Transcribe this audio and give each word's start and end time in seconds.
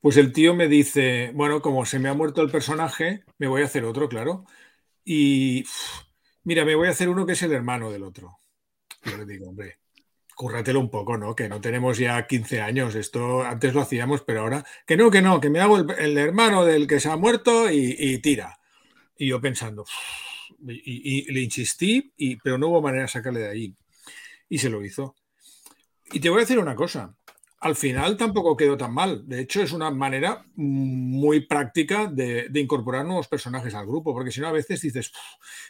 Pues 0.00 0.16
el 0.16 0.32
tío 0.32 0.54
me 0.54 0.68
dice, 0.68 1.30
bueno, 1.34 1.60
como 1.60 1.84
se 1.84 1.98
me 1.98 2.08
ha 2.08 2.14
muerto 2.14 2.40
el 2.42 2.50
personaje, 2.50 3.24
me 3.38 3.48
voy 3.48 3.62
a 3.62 3.66
hacer 3.66 3.84
otro, 3.84 4.08
claro. 4.08 4.46
Y 5.04 5.64
mira, 6.44 6.64
me 6.64 6.74
voy 6.74 6.88
a 6.88 6.92
hacer 6.92 7.08
uno 7.08 7.26
que 7.26 7.32
es 7.32 7.42
el 7.42 7.52
hermano 7.52 7.90
del 7.90 8.04
otro. 8.04 8.38
Yo 9.04 9.16
le 9.18 9.26
digo, 9.26 9.48
hombre, 9.48 9.78
cúrratelo 10.34 10.80
un 10.80 10.90
poco, 10.90 11.18
¿no? 11.18 11.34
Que 11.36 11.50
no 11.50 11.60
tenemos 11.60 11.98
ya 11.98 12.26
15 12.26 12.62
años, 12.62 12.94
esto 12.94 13.42
antes 13.42 13.74
lo 13.74 13.82
hacíamos, 13.82 14.22
pero 14.22 14.40
ahora, 14.40 14.64
que 14.86 14.96
no, 14.96 15.10
que 15.10 15.20
no, 15.20 15.38
que 15.38 15.50
me 15.50 15.60
hago 15.60 15.76
el, 15.78 16.16
hermano 16.16 16.64
del 16.64 16.86
que 16.86 16.98
se 16.98 17.10
ha 17.10 17.16
muerto 17.16 17.70
y, 17.70 18.18
tira. 18.22 18.58
Y 19.18 19.28
yo 19.28 19.38
pensando, 19.38 19.84
y, 20.66 21.30
le 21.30 21.40
insistí, 21.42 22.14
y, 22.16 22.36
pero 22.36 22.56
no 22.56 22.68
hubo 22.68 22.80
manera 22.80 23.02
de 23.02 23.08
sacarle 23.08 23.40
de 23.40 23.50
ahí. 23.50 23.74
Y 24.48 24.56
se 24.56 24.70
lo 24.70 24.82
hizo. 24.82 25.14
Y 26.10 26.20
te 26.20 26.30
voy 26.30 26.38
a 26.38 26.40
decir 26.40 26.58
una 26.58 26.74
cosa, 26.74 27.14
al 27.60 27.76
final 27.76 28.16
tampoco 28.16 28.56
quedó 28.56 28.76
tan 28.76 28.94
mal. 28.94 29.28
De 29.28 29.40
hecho, 29.40 29.60
es 29.62 29.72
una 29.72 29.90
manera 29.90 30.46
muy 30.56 31.40
práctica 31.40 32.06
de, 32.06 32.50
incorporar 32.54 33.04
nuevos 33.04 33.28
personajes 33.28 33.74
al 33.74 33.86
grupo, 33.86 34.14
porque 34.14 34.32
si 34.32 34.40
no, 34.40 34.48
a 34.48 34.52
veces 34.52 34.80
dices, 34.80 35.12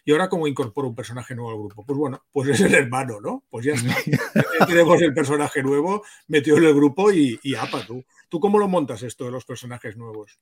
¿y 0.04 0.12
ahora 0.12 0.28
cómo 0.28 0.46
incorporo 0.46 0.88
un 0.88 0.94
personaje 0.94 1.34
nuevo 1.34 1.50
al 1.50 1.58
grupo? 1.58 1.84
Pues 1.84 1.98
bueno, 1.98 2.22
pues 2.30 2.48
es 2.50 2.60
el 2.60 2.74
hermano, 2.74 3.20
¿no? 3.20 3.44
Pues 3.50 3.66
ya 3.66 3.74
está. 3.74 3.96
Tenemos 4.66 5.02
el 5.02 5.12
personaje 5.12 5.62
nuevo, 5.62 6.04
metió 6.28 6.56
en 6.56 6.64
el 6.64 6.74
grupo 6.74 7.10
y, 7.10 7.40
y 7.42 7.56
apa 7.56 7.84
tú. 7.84 8.04
¿Tú 8.28 8.38
cómo 8.38 8.60
lo 8.60 8.68
montas 8.68 9.02
esto 9.02 9.24
de 9.24 9.32
los 9.32 9.44
personajes 9.44 9.96
nuevos? 9.96 10.38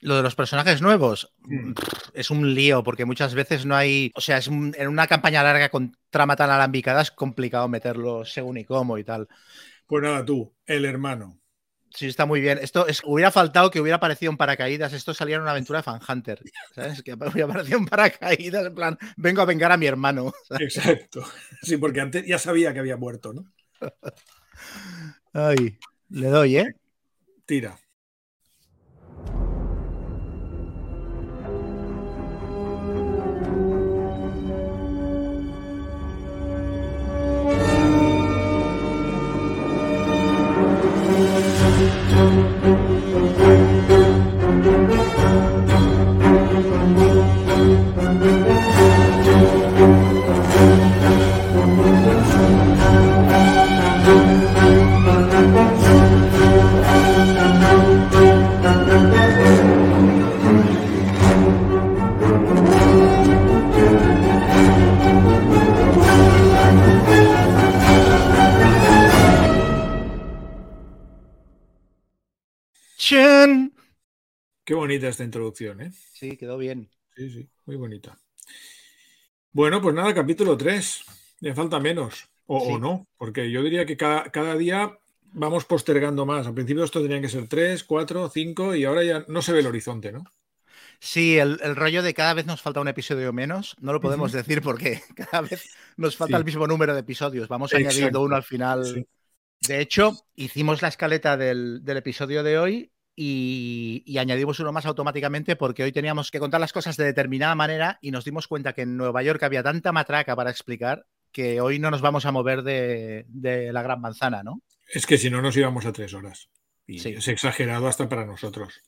Lo 0.00 0.16
de 0.16 0.22
los 0.24 0.34
personajes 0.34 0.82
nuevos 0.82 1.32
mm. 1.44 1.74
es 2.12 2.30
un 2.32 2.54
lío 2.56 2.82
porque 2.82 3.04
muchas 3.04 3.34
veces 3.34 3.64
no 3.64 3.76
hay, 3.76 4.10
o 4.16 4.20
sea, 4.20 4.38
es 4.38 4.48
en 4.48 4.88
una 4.88 5.06
campaña 5.06 5.44
larga 5.44 5.68
con 5.68 5.96
trama 6.10 6.34
tan 6.34 6.50
alambicada 6.50 7.02
es 7.02 7.12
complicado 7.12 7.68
meterlo 7.68 8.24
según 8.24 8.58
y 8.58 8.64
cómo 8.64 8.98
y 8.98 9.04
tal. 9.04 9.28
Pues 9.92 10.04
nada, 10.04 10.24
tú, 10.24 10.50
el 10.64 10.86
hermano. 10.86 11.38
Sí, 11.90 12.06
está 12.06 12.24
muy 12.24 12.40
bien. 12.40 12.56
Esto 12.62 12.86
es, 12.86 13.02
hubiera 13.04 13.30
faltado 13.30 13.70
que 13.70 13.78
hubiera 13.78 13.96
aparecido 13.96 14.32
en 14.32 14.38
paracaídas. 14.38 14.94
Esto 14.94 15.12
salía 15.12 15.36
en 15.36 15.42
una 15.42 15.50
aventura 15.50 15.80
de 15.80 15.82
Fan 15.82 16.00
Hunter. 16.08 16.40
¿Sabes? 16.74 17.02
Que 17.02 17.12
hubiera 17.12 17.44
aparecido 17.44 17.76
en 17.76 17.84
paracaídas, 17.84 18.64
en 18.64 18.74
plan, 18.74 18.98
vengo 19.18 19.42
a 19.42 19.44
vengar 19.44 19.70
a 19.70 19.76
mi 19.76 19.84
hermano. 19.84 20.32
Exacto. 20.58 21.22
Sí, 21.60 21.76
porque 21.76 22.00
antes 22.00 22.26
ya 22.26 22.38
sabía 22.38 22.72
que 22.72 22.78
había 22.78 22.96
muerto, 22.96 23.34
¿no? 23.34 23.44
Ay, 25.34 25.78
le 26.08 26.28
doy, 26.28 26.56
¿eh? 26.56 26.74
Tira. 27.44 27.78
Qué 74.72 74.76
bonita 74.76 75.06
esta 75.06 75.22
introducción, 75.22 75.82
¿eh? 75.82 75.92
Sí, 76.14 76.38
quedó 76.38 76.56
bien. 76.56 76.88
Sí, 77.14 77.28
sí, 77.28 77.46
muy 77.66 77.76
bonita. 77.76 78.18
Bueno, 79.52 79.82
pues 79.82 79.94
nada, 79.94 80.14
capítulo 80.14 80.56
3. 80.56 81.04
Le 81.40 81.54
falta 81.54 81.78
menos. 81.78 82.30
O, 82.46 82.78
no, 82.78 83.06
porque 83.18 83.50
yo 83.50 83.62
diría 83.62 83.84
que 83.84 83.98
cada, 83.98 84.54
día 84.56 84.98
vamos 85.34 85.66
postergando 85.66 86.24
más. 86.24 86.46
Al 86.46 86.54
principio 86.54 86.84
esto 86.84 87.02
tenía 87.02 87.20
que 87.20 87.28
ser 87.28 87.48
3, 87.48 87.84
4, 87.84 88.30
5 88.30 88.74
y 88.74 88.84
ahora 88.86 89.04
ya 89.04 89.26
no 89.28 89.42
se 89.42 89.52
ve 89.52 89.60
el 89.60 89.66
horizonte, 89.66 90.10
¿no? 90.10 90.24
Sí, 90.98 91.36
el, 91.36 91.58
rollo 91.76 92.02
de 92.02 92.14
cada 92.14 92.32
vez 92.32 92.46
nos 92.46 92.62
falta 92.62 92.80
un 92.80 92.88
episodio 92.88 93.30
menos, 93.30 93.76
no 93.78 93.92
lo 93.92 94.00
podemos 94.00 94.32
decir 94.32 94.62
porque 94.62 95.02
cada 95.30 95.42
vez 95.42 95.76
nos 95.98 96.16
falta 96.16 96.38
el 96.38 96.46
mismo 96.46 96.66
número 96.66 96.94
de 96.94 97.00
episodios. 97.00 97.46
Vamos 97.46 97.74
añadiendo 97.74 98.22
uno 98.22 98.36
al 98.36 98.42
final. 98.42 99.06
De 99.60 99.80
hecho, 99.80 100.16
hicimos 100.34 100.80
la 100.80 100.88
escaleta 100.88 101.36
del, 101.36 101.82
episodio 101.86 102.42
de 102.42 102.58
hoy 102.58 102.92
y, 103.14 104.16
añadimos 104.18 104.58
uno 104.60 104.72
más 104.72 104.86
automáticamente 104.86 105.56
porque 105.56 105.82
hoy 105.82 105.92
teníamos 105.92 106.30
que 106.30 106.40
contar 106.40 106.60
las 106.60 106.72
cosas 106.72 106.96
de 106.96 107.04
determinada 107.04 107.54
manera 107.54 107.98
y 108.00 108.10
nos 108.10 108.24
dimos 108.24 108.48
cuenta 108.48 108.72
que 108.72 108.82
en 108.82 108.96
Nueva 108.96 109.22
York 109.22 109.42
había 109.42 109.62
tanta 109.62 109.92
matraca 109.92 110.34
para 110.34 110.50
explicar 110.50 111.06
que 111.30 111.60
hoy 111.60 111.78
no 111.78 111.90
nos 111.90 112.00
vamos 112.00 112.26
a 112.26 112.32
mover 112.32 112.62
de, 112.62 113.26
la 113.72 113.82
gran 113.82 114.00
manzana, 114.00 114.42
¿no? 114.42 114.62
Es 114.88 115.06
que 115.06 115.18
si 115.18 115.30
no 115.30 115.40
nos 115.40 115.56
íbamos 115.56 115.86
a 115.86 115.92
tres 115.92 116.12
horas. 116.14 116.48
Y 116.86 116.96
es 116.96 117.28
exagerado 117.28 117.86
hasta 117.86 118.08
para 118.08 118.26
nosotros. 118.26 118.82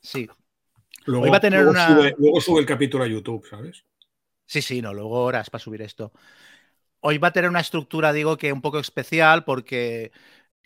Sí. 0.00 0.28
Luego, 1.06 1.34
a 1.34 1.40
tener 1.40 1.64
sube, 1.64 2.14
luego 2.18 2.40
sube 2.40 2.60
el 2.60 2.66
capítulo 2.66 3.04
a 3.04 3.06
YouTube, 3.06 3.46
¿sabes? 3.48 3.84
Sí, 4.44 4.60
sí, 4.60 4.82
no, 4.82 4.92
luego 4.92 5.22
horas 5.22 5.48
para 5.50 5.62
subir 5.62 5.82
esto. 5.82 6.12
Hoy 7.00 7.18
va 7.18 7.28
a 7.28 7.32
tener 7.32 7.48
una 7.48 7.60
estructura, 7.60 8.12
digo, 8.12 8.36
que 8.36 8.52
un 8.52 8.60
poco 8.60 8.78
especial 8.78 9.44
porque 9.44 10.12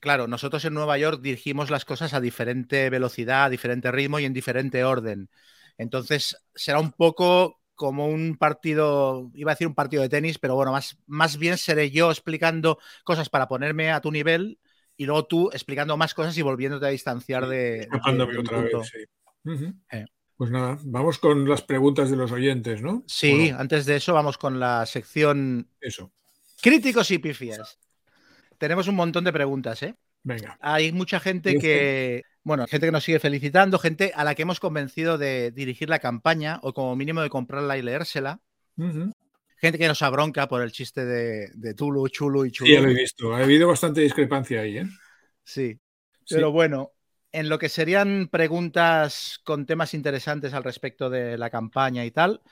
Claro, 0.01 0.27
nosotros 0.27 0.65
en 0.65 0.73
Nueva 0.73 0.97
York 0.97 1.21
dirigimos 1.21 1.69
las 1.69 1.85
cosas 1.85 2.15
a 2.15 2.21
diferente 2.21 2.89
velocidad, 2.89 3.45
a 3.45 3.51
diferente 3.51 3.93
ritmo 3.93 4.19
y 4.19 4.25
en 4.25 4.33
diferente 4.33 4.83
orden. 4.83 5.29
Entonces 5.77 6.37
será 6.55 6.81
un 6.81 6.93
poco 6.93 7.61
como 7.75 8.07
un 8.07 8.37
partido, 8.37 9.31
iba 9.35 9.53
a 9.53 9.55
decir 9.55 9.67
un 9.67 9.75
partido 9.75 10.03
de 10.03 10.09
tenis, 10.09 10.39
pero 10.39 10.55
bueno, 10.55 10.73
más, 10.73 10.99
más 11.07 11.37
bien 11.37 11.59
seré 11.59 11.91
yo 11.91 12.11
explicando 12.11 12.79
cosas 13.05 13.29
para 13.29 13.47
ponerme 13.47 13.91
a 13.91 14.01
tu 14.01 14.11
nivel 14.11 14.59
y 14.97 15.05
luego 15.05 15.27
tú 15.27 15.51
explicando 15.53 15.97
más 15.99 16.15
cosas 16.15 16.37
y 16.37 16.43
volviéndote 16.43 16.87
a 16.87 16.91
distanciar 16.91 17.47
de... 17.47 17.87
otra 18.39 18.61
vez, 18.63 18.93
eh. 19.93 20.05
Pues 20.37 20.51
nada, 20.51 20.79
vamos 20.85 21.19
con 21.19 21.47
las 21.47 21.61
preguntas 21.61 22.11
de 22.11 22.17
los 22.17 22.33
oyentes, 22.33 22.81
¿no? 22.81 23.05
Sí, 23.07 23.51
antes 23.51 23.85
de 23.85 23.97
eso 23.97 24.15
vamos 24.15 24.39
con 24.39 24.59
la 24.59 24.87
sección... 24.87 25.69
Eso. 25.79 26.11
Críticos 26.63 27.11
y 27.11 27.19
pifias 27.19 27.79
tenemos 28.61 28.89
un 28.89 28.95
montón 28.95 29.25
de 29.25 29.33
preguntas, 29.33 29.83
¿eh? 29.83 29.97
Venga. 30.23 30.59
Hay 30.61 30.93
mucha 30.93 31.19
gente 31.19 31.59
que, 31.59 32.23
bueno, 32.45 32.67
gente 32.67 32.87
que 32.87 32.93
nos 32.93 33.03
sigue 33.03 33.19
felicitando, 33.19 33.79
gente 33.79 34.13
a 34.15 34.23
la 34.23 34.35
que 34.35 34.43
hemos 34.43 34.61
convencido 34.61 35.17
de 35.17 35.51
dirigir 35.51 35.89
la 35.89 35.99
campaña 35.99 36.61
o 36.63 36.75
como 36.75 36.95
mínimo 36.95 37.23
de 37.23 37.31
comprarla 37.31 37.79
y 37.79 37.83
leérsela. 37.83 38.39
Gente 39.57 39.79
que 39.79 39.89
nos 39.89 40.03
abronca 40.03 40.47
por 40.47 40.61
el 40.61 40.73
chiste 40.73 41.07
de, 41.07 41.75
Tulu, 41.75 42.07
Chulu 42.09 42.45
y 42.45 42.51
Chulu. 42.51 42.69
Sí, 42.69 42.75
ya 42.75 42.83
lo 42.83 42.91
he 42.91 42.95
visto. 42.95 43.35
Ha 43.35 43.39
habido 43.39 43.67
bastante 43.67 44.03
discrepancia 44.03 44.61
ahí, 44.61 44.79
¿eh? 44.79 44.87
Sí. 45.43 45.81
Pero 46.29 46.53
bueno, 46.53 46.93
en 47.33 47.49
lo 47.49 47.59
que 47.59 47.71
serían 47.71 48.29
preguntas 48.31 49.41
con 49.43 49.65
temas 49.65 49.95
interesantes 49.95 50.53
al 50.53 50.65
respecto 50.65 51.09
de 51.09 51.39
la 51.39 51.49
campaña 51.49 52.05
y 52.05 52.11
tal, 52.11 52.43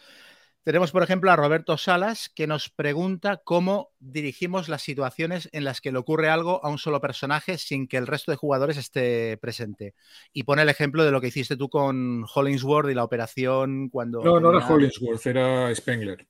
tenemos, 0.64 0.92
por 0.92 1.02
ejemplo, 1.02 1.30
a 1.30 1.36
Roberto 1.36 1.78
Salas 1.78 2.30
que 2.34 2.46
nos 2.46 2.68
pregunta 2.68 3.40
cómo 3.42 3.92
dirigimos 4.00 4.68
las 4.68 4.82
situaciones 4.82 5.48
en 5.52 5.64
las 5.64 5.80
que 5.80 5.92
le 5.92 5.98
ocurre 5.98 6.28
algo 6.28 6.64
a 6.64 6.68
un 6.68 6.78
solo 6.78 7.00
personaje 7.00 7.58
sin 7.58 7.88
que 7.88 7.96
el 7.96 8.06
resto 8.06 8.30
de 8.30 8.36
jugadores 8.36 8.76
esté 8.76 9.38
presente. 9.38 9.94
Y 10.32 10.42
pone 10.42 10.62
el 10.62 10.68
ejemplo 10.68 11.04
de 11.04 11.10
lo 11.10 11.20
que 11.20 11.28
hiciste 11.28 11.56
tú 11.56 11.68
con 11.68 12.24
Hollingsworth 12.34 12.90
y 12.90 12.94
la 12.94 13.04
operación 13.04 13.88
cuando... 13.88 14.22
No, 14.22 14.40
no 14.40 14.50
era 14.50 14.66
Hollingsworth, 14.66 15.26
era 15.26 15.74
Spengler. 15.74 16.26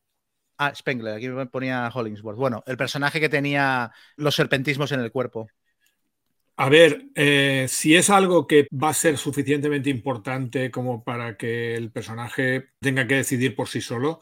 Ah, 0.57 0.75
Spengler, 0.75 1.15
aquí 1.15 1.29
me 1.29 1.47
ponía 1.47 1.91
Hollingsworth. 1.93 2.37
Bueno, 2.37 2.65
el 2.67 2.77
personaje 2.77 3.21
que 3.21 3.29
tenía 3.29 3.93
los 4.17 4.35
serpentismos 4.35 4.91
en 4.93 5.01
el 5.01 5.13
cuerpo. 5.13 5.49
A 6.61 6.69
ver, 6.69 7.07
eh, 7.15 7.67
si 7.69 7.95
es 7.95 8.11
algo 8.11 8.49
que 8.49 8.67
va 8.73 8.89
a 8.89 8.95
ser 8.95 9.17
suficientemente 9.17 9.91
importante 9.91 10.73
como 10.73 11.05
para 11.05 11.37
que 11.37 11.77
el 11.77 11.93
personaje 11.93 12.71
tenga 12.81 13.07
que 13.07 13.15
decidir 13.15 13.55
por 13.55 13.69
sí 13.69 13.81
solo, 13.81 14.19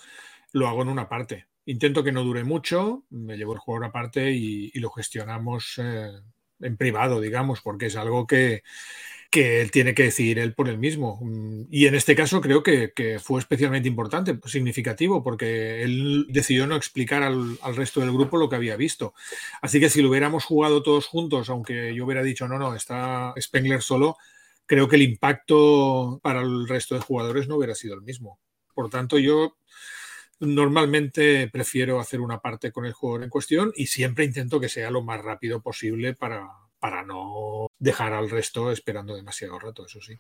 lo 0.53 0.69
hago 0.69 0.83
en 0.83 0.89
una 0.89 1.09
parte. 1.09 1.47
Intento 1.65 2.05
que 2.05 2.13
no 2.13 2.23
dure 2.23 2.45
mucho, 2.45 3.05
me 3.09 3.39
llevo 3.39 3.55
el 3.55 3.59
juego 3.59 3.87
aparte 3.87 4.33
y, 4.33 4.71
lo 4.79 4.91
gestionamos 4.91 5.77
eh, 5.79 6.11
en 6.61 6.77
privado, 6.77 7.23
digamos, 7.23 7.63
porque 7.63 7.87
es 7.87 7.97
algo 7.97 8.27
que, 8.27 8.63
que 9.37 9.61
él 9.61 9.71
tiene 9.71 9.95
que 9.95 10.05
decidir 10.05 10.39
él 10.39 10.55
por 10.55 10.67
él 10.67 10.79
mismo. 10.79 11.19
Mm, 11.21 11.65
y 11.71 11.87
en 11.87 11.95
este 11.95 12.17
caso 12.17 12.41
creo 12.41 12.63
que, 12.63 13.19
fue 13.23 13.39
especialmente 13.39 13.87
importante, 13.87 14.39
significativo, 14.47 15.23
porque 15.23 15.83
él 15.83 16.27
decidió 16.31 16.67
no 16.67 16.75
explicar 16.75 17.23
al, 17.23 17.59
resto 17.75 18.01
del 18.01 18.13
grupo 18.13 18.39
lo 18.39 18.49
que 18.49 18.57
había 18.57 18.77
visto. 18.77 19.13
Así 19.61 19.79
que 19.79 19.91
si 19.91 20.01
lo 20.01 20.09
hubiéramos 20.09 20.47
jugado 20.47 20.83
todos 20.83 21.07
juntos, 21.07 21.51
aunque 21.51 21.95
yo 21.95 22.07
hubiera 22.07 22.23
dicho, 22.23 22.49
no, 22.49 22.59
no, 22.59 22.75
está 22.75 23.35
Spengler 23.39 23.83
solo, 23.83 24.17
creo 24.65 24.89
que 24.89 24.97
el 24.97 25.03
impacto 25.03 26.19
para 26.23 26.41
el 26.41 26.67
resto 26.67 26.95
de 26.95 27.03
jugadores 27.03 27.47
no 27.47 27.57
hubiera 27.57 27.75
sido 27.75 27.95
el 27.95 28.01
mismo. 28.01 28.39
Por 28.75 28.89
tanto, 28.89 29.19
yo 29.19 29.59
normalmente 30.41 31.49
prefiero 31.49 32.01
hacer 32.01 32.23
una 32.23 32.41
parte 32.41 32.73
con 32.73 32.87
el 32.87 32.95
jugador 32.95 33.25
en 33.25 33.31
cuestión 33.31 33.71
y 33.77 33.89
siempre 33.89 34.25
intento 34.25 34.61
que 34.61 34.71
sea 34.71 34.91
lo 34.91 35.03
más 35.03 35.21
rápido 35.23 35.61
posible 35.61 36.15
para, 36.15 36.49
para 36.79 37.03
no 37.03 37.69
dejar 37.79 38.13
al 38.13 38.31
resto 38.31 38.71
esperando 38.71 39.15
demasiado 39.15 39.59
rato, 39.59 39.87
eso 39.87 40.01
sí. 40.01 40.17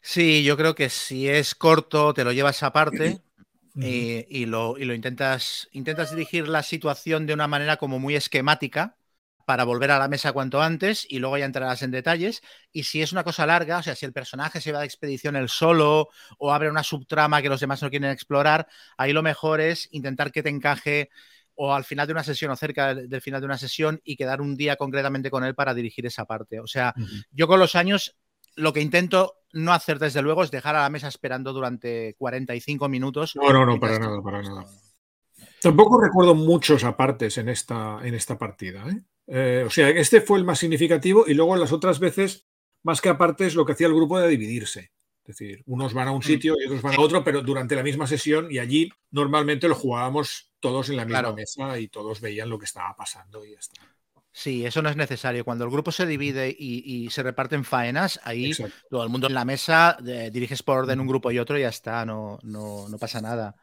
Sí, 0.00 0.44
yo 0.44 0.56
creo 0.56 0.74
que 0.74 0.90
si 0.90 1.28
es 1.28 1.54
corto, 1.54 2.12
te 2.12 2.24
lo 2.24 2.32
llevas 2.32 2.62
aparte 2.62 3.20
y, 3.74 4.26
y, 4.28 4.46
lo, 4.46 4.76
y, 4.78 4.84
lo, 4.84 4.94
intentas, 4.94 5.68
intentas 5.72 6.10
dirigir 6.10 6.48
la 6.48 6.62
situación 6.62 7.26
de 7.26 7.34
una 7.34 7.48
manera 7.48 7.76
como 7.76 7.98
muy 7.98 8.14
esquemática 8.14 8.96
para 9.44 9.64
volver 9.64 9.90
a 9.90 9.98
la 9.98 10.08
mesa 10.08 10.32
cuanto 10.32 10.62
antes 10.62 11.06
y 11.08 11.18
luego 11.18 11.38
ya 11.38 11.44
entrarás 11.44 11.82
en 11.82 11.90
detalles. 11.90 12.42
Y 12.72 12.84
si 12.84 13.02
es 13.02 13.12
una 13.12 13.24
cosa 13.24 13.46
larga, 13.46 13.78
o 13.78 13.82
sea, 13.82 13.94
si 13.94 14.06
el 14.06 14.12
personaje 14.12 14.60
se 14.60 14.72
va 14.72 14.80
de 14.80 14.86
expedición 14.86 15.36
él 15.36 15.48
solo 15.48 16.08
o 16.38 16.52
abre 16.52 16.70
una 16.70 16.82
subtrama 16.82 17.42
que 17.42 17.48
los 17.48 17.60
demás 17.60 17.82
no 17.82 17.90
quieren 17.90 18.10
explorar, 18.10 18.66
ahí 18.96 19.12
lo 19.12 19.22
mejor 19.22 19.60
es 19.60 19.88
intentar 19.92 20.32
que 20.32 20.42
te 20.42 20.48
encaje 20.48 21.10
o 21.56 21.74
al 21.74 21.84
final 21.84 22.06
de 22.06 22.12
una 22.12 22.24
sesión 22.24 22.50
o 22.50 22.56
cerca 22.56 22.94
del 22.94 23.20
final 23.20 23.40
de 23.40 23.46
una 23.46 23.58
sesión 23.58 24.00
y 24.04 24.16
quedar 24.16 24.40
un 24.40 24.56
día 24.56 24.76
concretamente 24.76 25.30
con 25.30 25.44
él 25.44 25.54
para 25.54 25.74
dirigir 25.74 26.06
esa 26.06 26.24
parte. 26.24 26.60
O 26.60 26.66
sea, 26.66 26.94
uh 26.96 27.00
-huh. 27.00 27.24
yo 27.30 27.46
con 27.46 27.60
los 27.60 27.74
años 27.74 28.16
lo 28.56 28.72
que 28.72 28.80
intento 28.80 29.34
no 29.52 29.72
hacer 29.72 29.98
desde 29.98 30.22
luego 30.22 30.42
es 30.42 30.50
dejar 30.50 30.76
a 30.76 30.82
la 30.82 30.90
mesa 30.90 31.08
esperando 31.08 31.52
durante 31.52 32.14
45 32.18 32.88
minutos. 32.88 33.36
No, 33.36 33.52
no, 33.52 33.64
no, 33.64 33.78
para 33.78 33.98
nada, 33.98 34.22
para 34.22 34.42
nada. 34.42 34.64
Tampoco 35.60 36.00
recuerdo 36.00 36.34
muchos 36.34 36.84
apartes 36.84 37.38
en 37.38 37.48
esta, 37.48 37.98
en 38.02 38.14
esta 38.14 38.36
partida. 38.36 38.84
¿eh? 38.88 39.00
Eh, 39.26 39.64
o 39.66 39.70
sea, 39.70 39.88
este 39.88 40.20
fue 40.20 40.38
el 40.38 40.44
más 40.44 40.58
significativo 40.58 41.24
y 41.26 41.34
luego 41.34 41.56
las 41.56 41.72
otras 41.72 41.98
veces, 41.98 42.46
más 42.82 43.00
que 43.00 43.08
apartes, 43.08 43.54
lo 43.54 43.64
que 43.64 43.72
hacía 43.72 43.86
el 43.86 43.94
grupo 43.94 44.18
era 44.18 44.28
dividirse. 44.28 44.92
Es 45.24 45.38
decir, 45.38 45.62
unos 45.66 45.94
van 45.94 46.08
a 46.08 46.12
un 46.12 46.22
sitio 46.22 46.54
y 46.60 46.66
otros 46.66 46.82
van 46.82 46.96
a 46.96 47.00
otro, 47.00 47.24
pero 47.24 47.40
durante 47.40 47.74
la 47.74 47.82
misma 47.82 48.06
sesión 48.06 48.48
y 48.50 48.58
allí 48.58 48.90
normalmente 49.10 49.68
lo 49.68 49.74
jugábamos 49.74 50.52
todos 50.64 50.88
en 50.88 50.96
la 50.96 51.04
misma 51.04 51.20
claro. 51.20 51.36
mesa 51.36 51.78
y 51.78 51.88
todos 51.88 52.22
veían 52.22 52.48
lo 52.48 52.58
que 52.58 52.64
estaba 52.64 52.96
pasando 52.96 53.44
y 53.44 53.52
ya 53.52 53.58
está. 53.58 53.82
Sí, 54.32 54.64
eso 54.64 54.80
no 54.80 54.88
es 54.88 54.96
necesario. 54.96 55.44
Cuando 55.44 55.66
el 55.66 55.70
grupo 55.70 55.92
se 55.92 56.06
divide 56.06 56.48
y, 56.48 56.82
y 56.86 57.10
se 57.10 57.22
reparten 57.22 57.66
faenas, 57.66 58.18
ahí 58.24 58.46
Exacto. 58.46 58.74
todo 58.88 59.02
el 59.02 59.10
mundo 59.10 59.26
en 59.26 59.34
la 59.34 59.44
mesa 59.44 59.98
eh, 60.06 60.30
diriges 60.32 60.62
por 60.62 60.78
orden 60.78 61.00
un 61.00 61.06
grupo 61.06 61.30
y 61.30 61.38
otro 61.38 61.58
y 61.58 61.60
ya 61.60 61.68
está, 61.68 62.06
no, 62.06 62.38
no, 62.42 62.88
no 62.88 62.98
pasa 62.98 63.20
nada. 63.20 63.56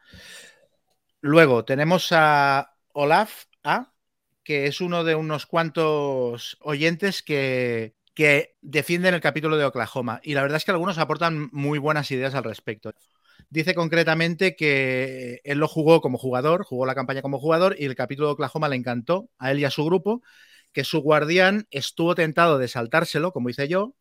Luego 1.20 1.64
tenemos 1.64 2.12
a 2.12 2.72
Olaf 2.92 3.46
A, 3.64 3.92
que 4.44 4.66
es 4.66 4.80
uno 4.80 5.02
de 5.02 5.16
unos 5.16 5.46
cuantos 5.46 6.56
oyentes 6.60 7.24
que, 7.24 7.96
que 8.14 8.54
defienden 8.60 9.14
el 9.14 9.20
capítulo 9.20 9.56
de 9.56 9.64
Oklahoma. 9.64 10.20
Y 10.22 10.34
la 10.34 10.42
verdad 10.42 10.58
es 10.58 10.64
que 10.64 10.70
algunos 10.70 10.98
aportan 10.98 11.48
muy 11.50 11.80
buenas 11.80 12.12
ideas 12.12 12.36
al 12.36 12.44
respecto. 12.44 12.94
Dice 13.52 13.74
concretamente 13.74 14.56
que 14.56 15.42
él 15.44 15.58
lo 15.58 15.68
jugó 15.68 16.00
como 16.00 16.16
jugador, 16.16 16.64
jugó 16.64 16.86
la 16.86 16.94
campaña 16.94 17.20
como 17.20 17.38
jugador 17.38 17.76
y 17.78 17.84
el 17.84 17.94
capítulo 17.94 18.28
de 18.28 18.32
Oklahoma 18.32 18.66
le 18.70 18.76
encantó 18.76 19.28
a 19.38 19.50
él 19.50 19.58
y 19.60 19.66
a 19.66 19.70
su 19.70 19.84
grupo, 19.84 20.22
que 20.72 20.84
su 20.84 21.02
guardián 21.02 21.66
estuvo 21.70 22.14
tentado 22.14 22.56
de 22.56 22.66
saltárselo, 22.66 23.30
como 23.30 23.50
hice 23.50 23.68
yo, 23.68 23.94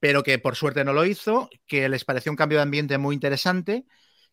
pero 0.00 0.24
que 0.24 0.40
por 0.40 0.56
suerte 0.56 0.82
no 0.84 0.92
lo 0.94 1.04
hizo, 1.04 1.48
que 1.68 1.88
les 1.88 2.04
pareció 2.04 2.32
un 2.32 2.36
cambio 2.36 2.58
de 2.58 2.62
ambiente 2.64 2.98
muy 2.98 3.14
interesante, 3.14 3.84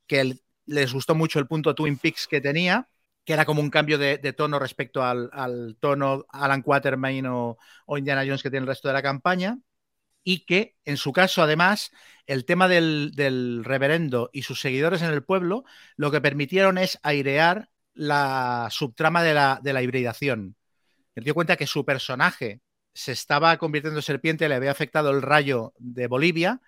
que 0.08 0.40
les 0.66 0.94
gustó 0.94 1.14
mucho 1.14 1.38
el 1.38 1.46
punto 1.46 1.76
Twin 1.76 2.00
Peaks 2.00 2.26
que 2.28 2.42
tenía, 2.42 2.90
que 3.24 3.34
era 3.34 3.46
como 3.46 3.62
un 3.62 3.70
cambio 3.70 4.00
de, 4.00 4.18
tono 4.34 4.58
respecto 4.58 5.04
al, 5.04 5.30
al, 5.34 5.78
tono 5.80 6.26
Alan 6.30 6.64
Quatermain 6.64 7.28
o, 7.28 7.60
o, 7.86 7.98
Indiana 8.00 8.24
Jones 8.26 8.42
que 8.42 8.50
tiene 8.50 8.64
el 8.64 8.70
resto 8.70 8.88
de 8.88 8.96
la 8.96 9.04
campaña, 9.04 9.60
y 10.26 10.46
que 10.46 10.76
en 10.84 10.98
su 10.98 11.14
caso, 11.14 11.42
además, 11.42 11.92
el 12.26 12.44
tema 12.44 12.68
del, 12.68 13.12
del 13.16 13.64
reverendo 13.64 14.30
y 14.34 14.42
sus 14.42 14.60
seguidores 14.60 15.02
en 15.04 15.14
el 15.14 15.24
pueblo 15.24 15.64
lo 15.96 16.12
que 16.12 16.20
permitieron 16.20 16.78
es 16.78 17.00
airear 17.04 17.70
la 17.94 18.68
subtrama 18.72 19.24
de 19.24 19.36
la, 19.36 19.60
de 19.64 19.72
la 19.72 19.82
hibridación. 19.84 20.58
Él 21.14 21.24
dio 21.24 21.34
cuenta 21.34 21.56
que 21.56 21.68
su 21.68 21.86
personaje 21.86 22.60
se 22.94 23.12
estaba 23.12 23.56
convirtiendo 23.58 24.00
en 24.00 24.04
serpiente, 24.04 24.50
le 24.50 24.56
había 24.56 24.72
afectado 24.72 25.12
el 25.12 25.22
rayo 25.22 25.74
de 25.78 26.08
Bolivia, 26.08 26.60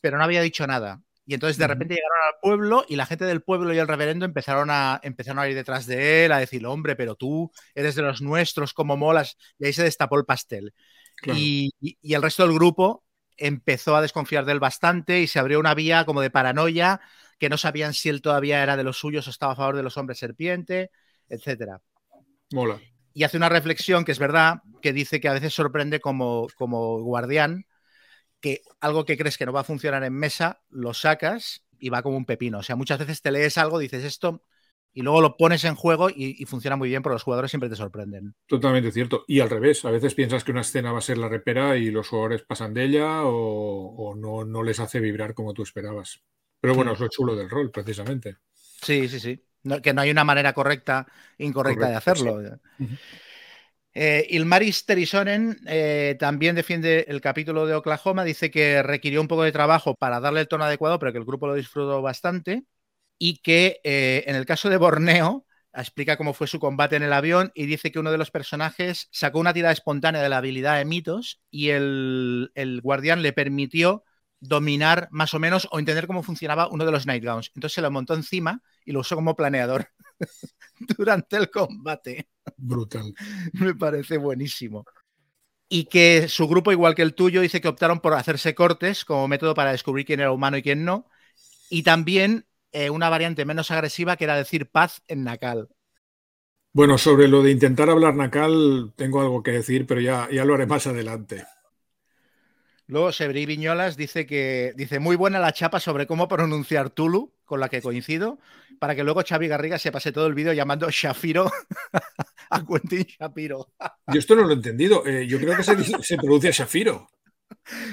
pero 0.00 0.18
no 0.18 0.24
había 0.24 0.42
dicho 0.42 0.66
nada. 0.66 1.00
Y 1.26 1.34
entonces 1.34 1.58
de 1.58 1.66
repente 1.66 1.94
llegaron 1.94 2.18
al 2.28 2.40
pueblo 2.40 2.84
y 2.88 2.96
la 2.96 3.06
gente 3.06 3.24
del 3.24 3.42
pueblo 3.42 3.74
y 3.74 3.78
el 3.78 3.88
reverendo 3.88 4.24
empezaron 4.24 4.70
a, 4.70 5.00
empezaron 5.02 5.40
a 5.40 5.48
ir 5.48 5.54
detrás 5.54 5.86
de 5.86 6.24
él, 6.24 6.32
a 6.32 6.38
decir, 6.38 6.64
hombre, 6.66 6.94
pero 6.96 7.16
tú 7.16 7.50
eres 7.74 7.94
de 7.94 8.02
los 8.02 8.22
nuestros, 8.22 8.72
como 8.72 8.96
molas. 8.96 9.36
Y 9.58 9.66
ahí 9.66 9.72
se 9.72 9.82
destapó 9.82 10.18
el 10.18 10.24
pastel. 10.24 10.72
Claro. 11.16 11.38
Y, 11.38 11.70
y, 11.80 11.98
y, 12.00 12.14
el 12.14 12.22
resto 12.22 12.42
del 12.42 12.54
grupo 12.54 13.04
empezó 13.36 13.96
a 13.96 14.02
desconfiar 14.02 14.44
de 14.44 14.52
él 14.52 14.60
bastante 14.60 15.20
y 15.20 15.26
se 15.26 15.38
abrió 15.38 15.60
una 15.60 15.74
vía 15.74 16.04
como 16.04 16.20
de 16.20 16.30
paranoia, 16.30 17.00
que 17.38 17.48
no 17.48 17.58
sabían 17.58 17.94
si 17.94 18.08
él 18.08 18.22
todavía 18.22 18.62
era 18.62 18.76
de 18.76 18.84
los 18.84 18.98
suyos 18.98 19.26
o 19.26 19.30
estaba 19.30 19.52
a 19.52 19.56
favor 19.56 19.76
de 19.76 19.82
los 19.82 19.96
hombres 19.96 20.18
serpiente, 20.18 20.90
etc. 21.28 21.80
Mola. 22.52 22.80
Y 23.12 23.24
hace 23.24 23.36
una 23.36 23.48
reflexión 23.48 24.04
que 24.04 24.12
es 24.12 24.18
verdad, 24.18 24.62
que 24.82 24.92
dice 24.92 25.20
que 25.20 25.28
a 25.28 25.32
veces 25.32 25.54
sorprende 25.54 26.00
como, 26.00 26.48
como 26.56 27.00
guardián 27.02 27.66
que 28.40 28.62
algo 28.80 29.04
que 29.04 29.16
crees 29.16 29.38
que 29.38 29.46
no 29.46 29.52
va 29.52 29.60
a 29.60 29.64
funcionar 29.64 30.04
en 30.04 30.12
mesa, 30.12 30.62
lo 30.68 30.94
sacas 30.94 31.64
y 31.78 31.88
va 31.88 32.02
como 32.02 32.16
un 32.16 32.26
pepino. 32.26 32.58
O 32.58 32.62
sea, 32.62 32.76
muchas 32.76 32.98
veces 32.98 33.22
te 33.22 33.30
lees 33.30 33.58
algo, 33.58 33.78
dices 33.78 34.04
esto 34.04 34.42
y 34.96 35.02
luego 35.02 35.20
lo 35.20 35.36
pones 35.36 35.62
en 35.64 35.74
juego 35.74 36.08
y, 36.08 36.42
y, 36.42 36.46
funciona 36.46 36.74
muy 36.74 36.88
bien, 36.88 37.02
pero 37.02 37.12
los 37.12 37.22
jugadores 37.22 37.50
siempre 37.50 37.68
te 37.68 37.76
sorprenden. 37.76 38.34
Totalmente 38.46 38.90
cierto. 38.90 39.26
Y 39.28 39.40
al 39.40 39.50
revés, 39.50 39.84
a 39.84 39.90
veces 39.90 40.14
piensas 40.14 40.42
que 40.42 40.52
una 40.52 40.62
escena 40.62 40.90
va 40.90 41.00
a 41.00 41.02
ser 41.02 41.18
la 41.18 41.28
repera 41.28 41.76
y 41.76 41.90
los 41.90 42.08
jugadores 42.08 42.44
pasan 42.44 42.72
de 42.72 42.84
ella 42.84 43.24
o, 43.24 43.94
o 43.94 44.14
no, 44.14 44.46
no, 44.46 44.62
les 44.62 44.80
hace 44.80 44.98
vibrar 45.00 45.34
como 45.34 45.52
tú 45.52 45.62
esperabas. 45.62 46.22
Pero 46.62 46.74
bueno, 46.74 46.92
sí. 46.92 46.94
es 46.94 47.00
lo 47.00 47.08
chulo 47.08 47.36
del 47.36 47.50
rol, 47.50 47.70
precisamente. 47.70 48.38
Sí, 48.54 49.06
sí, 49.06 49.20
sí. 49.20 49.38
No, 49.64 49.82
que 49.82 49.92
no 49.92 50.00
hay 50.00 50.10
una 50.10 50.24
manera 50.24 50.54
correcta, 50.54 51.06
incorrecta 51.36 51.88
Correcto, 51.88 51.90
de 51.90 51.96
hacerlo. 51.96 52.58
Sí. 52.78 52.84
Uh 52.84 52.86
-huh. 52.86 52.98
Eh, 53.92 54.26
Ilmaris 54.30 54.86
Terisonen 54.86 55.58
eh, 55.66 56.16
también 56.18 56.56
defiende 56.56 57.04
el 57.08 57.20
capítulo 57.20 57.66
de 57.66 57.74
Oklahoma, 57.74 58.24
dice 58.24 58.50
que 58.50 58.82
requirió 58.82 59.20
un 59.20 59.28
poco 59.28 59.42
de 59.42 59.52
trabajo 59.52 59.94
para 59.94 60.20
darle 60.20 60.40
el 60.40 60.48
tono 60.48 60.64
adecuado, 60.64 60.98
pero 60.98 61.12
que 61.12 61.18
el 61.18 61.24
grupo 61.26 61.46
lo 61.46 61.54
disfrutó 61.54 62.00
bastante 62.00 62.64
y 63.18 63.38
que 63.38 63.80
eh, 63.84 64.24
en 64.26 64.36
el 64.36 64.46
caso 64.46 64.68
de 64.68 64.76
Borneo 64.76 65.46
explica 65.72 66.16
cómo 66.16 66.32
fue 66.32 66.46
su 66.46 66.58
combate 66.58 66.96
en 66.96 67.02
el 67.02 67.12
avión 67.12 67.52
y 67.54 67.66
dice 67.66 67.92
que 67.92 67.98
uno 67.98 68.10
de 68.10 68.18
los 68.18 68.30
personajes 68.30 69.08
sacó 69.10 69.38
una 69.38 69.52
tirada 69.52 69.72
espontánea 69.72 70.22
de 70.22 70.28
la 70.28 70.38
habilidad 70.38 70.78
de 70.78 70.84
mitos 70.84 71.40
y 71.50 71.70
el, 71.70 72.50
el 72.54 72.80
guardián 72.80 73.22
le 73.22 73.32
permitió 73.32 74.04
dominar 74.40 75.08
más 75.10 75.34
o 75.34 75.38
menos 75.38 75.68
o 75.70 75.78
entender 75.78 76.06
cómo 76.06 76.22
funcionaba 76.22 76.68
uno 76.68 76.84
de 76.84 76.92
los 76.92 77.06
Nightgowns. 77.06 77.52
Entonces 77.54 77.74
se 77.74 77.82
lo 77.82 77.90
montó 77.90 78.14
encima 78.14 78.62
y 78.84 78.92
lo 78.92 79.00
usó 79.00 79.16
como 79.16 79.36
planeador 79.36 79.88
durante 80.96 81.36
el 81.36 81.50
combate. 81.50 82.28
Brutal. 82.56 83.14
Me 83.54 83.74
parece 83.74 84.18
buenísimo. 84.18 84.84
Y 85.68 85.86
que 85.86 86.28
su 86.28 86.46
grupo, 86.46 86.70
igual 86.70 86.94
que 86.94 87.02
el 87.02 87.14
tuyo, 87.14 87.40
dice 87.40 87.60
que 87.60 87.68
optaron 87.68 88.00
por 88.00 88.14
hacerse 88.14 88.54
cortes 88.54 89.04
como 89.04 89.26
método 89.26 89.54
para 89.54 89.72
descubrir 89.72 90.06
quién 90.06 90.20
era 90.20 90.30
humano 90.30 90.56
y 90.56 90.62
quién 90.62 90.84
no. 90.84 91.08
Y 91.68 91.82
también 91.82 92.46
eh, 92.76 92.90
una 92.90 93.08
variante 93.08 93.46
menos 93.46 93.70
agresiva 93.70 94.18
que 94.18 94.24
era 94.24 94.36
decir 94.36 94.66
paz 94.66 95.02
en 95.08 95.24
Nakal. 95.24 95.70
Bueno, 96.74 96.98
sobre 96.98 97.26
lo 97.26 97.42
de 97.42 97.50
intentar 97.50 97.88
hablar 97.88 98.14
Nakal, 98.14 98.92
tengo 98.96 99.22
algo 99.22 99.42
que 99.42 99.52
decir, 99.52 99.86
pero 99.86 100.02
ya, 100.02 100.28
ya 100.30 100.44
lo 100.44 100.52
haré 100.52 100.66
más 100.66 100.86
adelante. 100.86 101.46
Luego 102.86 103.12
Sebri 103.12 103.46
Viñolas 103.46 103.96
dice 103.96 104.26
que 104.26 104.74
dice 104.76 104.98
muy 104.98 105.16
buena 105.16 105.40
la 105.40 105.54
chapa 105.54 105.80
sobre 105.80 106.06
cómo 106.06 106.28
pronunciar 106.28 106.90
Tulu, 106.90 107.32
con 107.46 107.60
la 107.60 107.70
que 107.70 107.80
coincido, 107.80 108.38
para 108.78 108.94
que 108.94 109.04
luego 109.04 109.22
Xavi 109.26 109.48
Garriga 109.48 109.78
se 109.78 109.90
pase 109.90 110.12
todo 110.12 110.26
el 110.26 110.34
vídeo 110.34 110.52
llamando 110.52 110.90
Shafiro 110.90 111.50
a 112.50 112.62
Quentin 112.62 113.04
Shapiro. 113.04 113.72
Yo 114.12 114.18
esto 114.18 114.36
no 114.36 114.42
lo 114.42 114.50
he 114.50 114.54
entendido. 114.54 115.06
Eh, 115.06 115.26
yo 115.26 115.38
creo 115.38 115.56
que 115.56 115.62
se, 115.62 115.82
se, 116.02 116.16
pronuncia 116.18 116.50
Shafiro. 116.50 117.08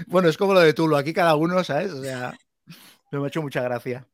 Bueno, 0.08 0.28
es 0.28 0.36
como 0.36 0.54
lo 0.54 0.60
de 0.60 0.74
Tulu. 0.74 0.98
Aquí 0.98 1.14
cada 1.14 1.36
uno, 1.36 1.64
¿sabes? 1.64 1.94
O 1.94 2.04
sea, 2.04 2.38
me 3.12 3.24
ha 3.24 3.28
hecho 3.28 3.42
mucha 3.42 3.62
gracia. 3.62 4.06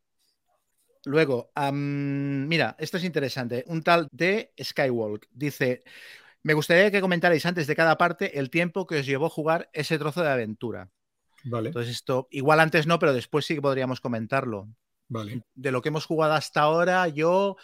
Luego, 1.06 1.52
um, 1.56 2.48
mira, 2.48 2.76
esto 2.80 2.98
es 2.98 3.04
interesante. 3.04 3.64
Un 3.68 3.84
tal 3.84 4.08
de 4.12 4.54
Skywalk 4.62 5.28
dice: 5.32 5.84
me 6.44 6.54
gustaría 6.54 6.92
que 6.92 7.02
comentarais 7.02 7.46
antes 7.46 7.68
de 7.68 7.76
cada 7.76 7.98
parte 7.98 8.40
el 8.40 8.50
tiempo 8.50 8.86
que 8.86 9.00
os 9.00 9.06
llevó 9.06 9.30
jugar 9.30 9.70
ese 9.74 9.98
trozo 9.98 10.22
de 10.22 10.30
aventura. 10.30 10.90
Vale. 11.44 11.70
Entonces, 11.70 11.96
esto, 11.96 12.28
igual 12.32 12.60
antes 12.60 12.86
no, 12.86 13.00
pero 13.00 13.14
después 13.14 13.46
sí 13.46 13.56
que 13.56 13.62
podríamos 13.62 14.02
comentarlo. 14.02 14.68
Vale. 15.08 15.42
De 15.56 15.72
lo 15.72 15.82
que 15.82 15.90
hemos 15.90 16.06
jugado 16.06 16.34
hasta 16.34 16.62
ahora, 16.62 17.08
yo, 17.08 17.56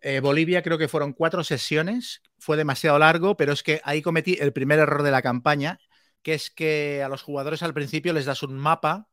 eh, 0.00 0.20
Bolivia, 0.20 0.62
creo 0.62 0.78
que 0.78 0.88
fueron 0.88 1.12
cuatro 1.12 1.44
sesiones. 1.44 2.22
Fue 2.38 2.56
demasiado 2.56 2.98
largo, 2.98 3.36
pero 3.36 3.52
es 3.52 3.62
que 3.62 3.80
ahí 3.84 4.00
cometí 4.00 4.38
el 4.40 4.52
primer 4.52 4.78
error 4.78 5.02
de 5.02 5.10
la 5.10 5.22
campaña, 5.22 5.78
que 6.22 6.34
es 6.34 6.50
que 6.50 7.02
a 7.02 7.08
los 7.08 7.22
jugadores 7.22 7.62
al 7.62 7.74
principio 7.74 8.12
les 8.12 8.24
das 8.24 8.42
un 8.42 8.56
mapa 8.56 9.08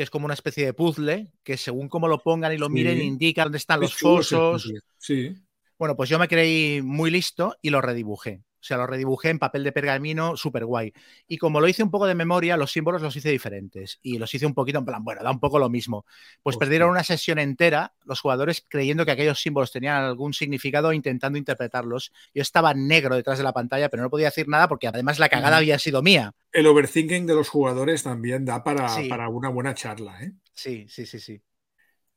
que 0.00 0.04
es 0.04 0.08
como 0.08 0.24
una 0.24 0.32
especie 0.32 0.64
de 0.64 0.72
puzzle, 0.72 1.30
que 1.42 1.58
según 1.58 1.90
cómo 1.90 2.08
lo 2.08 2.22
pongan 2.22 2.54
y 2.54 2.56
lo 2.56 2.70
miren, 2.70 3.02
indica 3.02 3.42
dónde 3.42 3.58
están 3.58 3.80
los 3.80 3.94
fosos. 3.94 4.72
Sí. 4.96 5.34
Bueno, 5.78 5.94
pues 5.94 6.08
yo 6.08 6.18
me 6.18 6.26
creí 6.26 6.80
muy 6.80 7.10
listo 7.10 7.54
y 7.60 7.68
lo 7.68 7.82
redibujé. 7.82 8.42
O 8.60 8.62
sea, 8.62 8.76
lo 8.76 8.86
redibujé 8.86 9.30
en 9.30 9.38
papel 9.38 9.64
de 9.64 9.72
pergamino, 9.72 10.36
súper 10.36 10.66
guay. 10.66 10.92
Y 11.26 11.38
como 11.38 11.60
lo 11.60 11.68
hice 11.68 11.82
un 11.82 11.90
poco 11.90 12.06
de 12.06 12.14
memoria, 12.14 12.56
los 12.58 12.72
símbolos 12.72 13.00
los 13.00 13.16
hice 13.16 13.30
diferentes. 13.30 13.98
Y 14.02 14.18
los 14.18 14.34
hice 14.34 14.44
un 14.44 14.54
poquito 14.54 14.78
en 14.78 14.84
plan, 14.84 15.02
bueno, 15.02 15.22
da 15.22 15.30
un 15.30 15.40
poco 15.40 15.58
lo 15.58 15.70
mismo. 15.70 16.04
Pues 16.42 16.56
perdieron 16.56 16.90
una 16.90 17.02
sesión 17.02 17.38
entera 17.38 17.94
los 18.04 18.20
jugadores 18.20 18.64
creyendo 18.68 19.04
que 19.04 19.12
aquellos 19.12 19.40
símbolos 19.40 19.72
tenían 19.72 20.02
algún 20.02 20.34
significado 20.34 20.92
intentando 20.92 21.38
interpretarlos. 21.38 22.12
Yo 22.34 22.42
estaba 22.42 22.74
negro 22.74 23.16
detrás 23.16 23.38
de 23.38 23.44
la 23.44 23.52
pantalla, 23.52 23.88
pero 23.88 24.02
no 24.02 24.10
podía 24.10 24.26
decir 24.26 24.48
nada 24.48 24.68
porque 24.68 24.88
además 24.88 25.18
la 25.18 25.28
cagada 25.28 25.56
había 25.56 25.78
sido 25.78 26.02
mía. 26.02 26.32
El 26.52 26.66
overthinking 26.66 27.26
de 27.26 27.34
los 27.34 27.48
jugadores 27.48 28.02
también 28.02 28.44
da 28.44 28.62
para, 28.62 28.88
para 29.08 29.28
una 29.28 29.48
buena 29.48 29.74
charla, 29.74 30.22
¿eh? 30.22 30.32
Sí, 30.52 30.86
sí, 30.88 31.06
sí, 31.06 31.18
sí. 31.20 31.40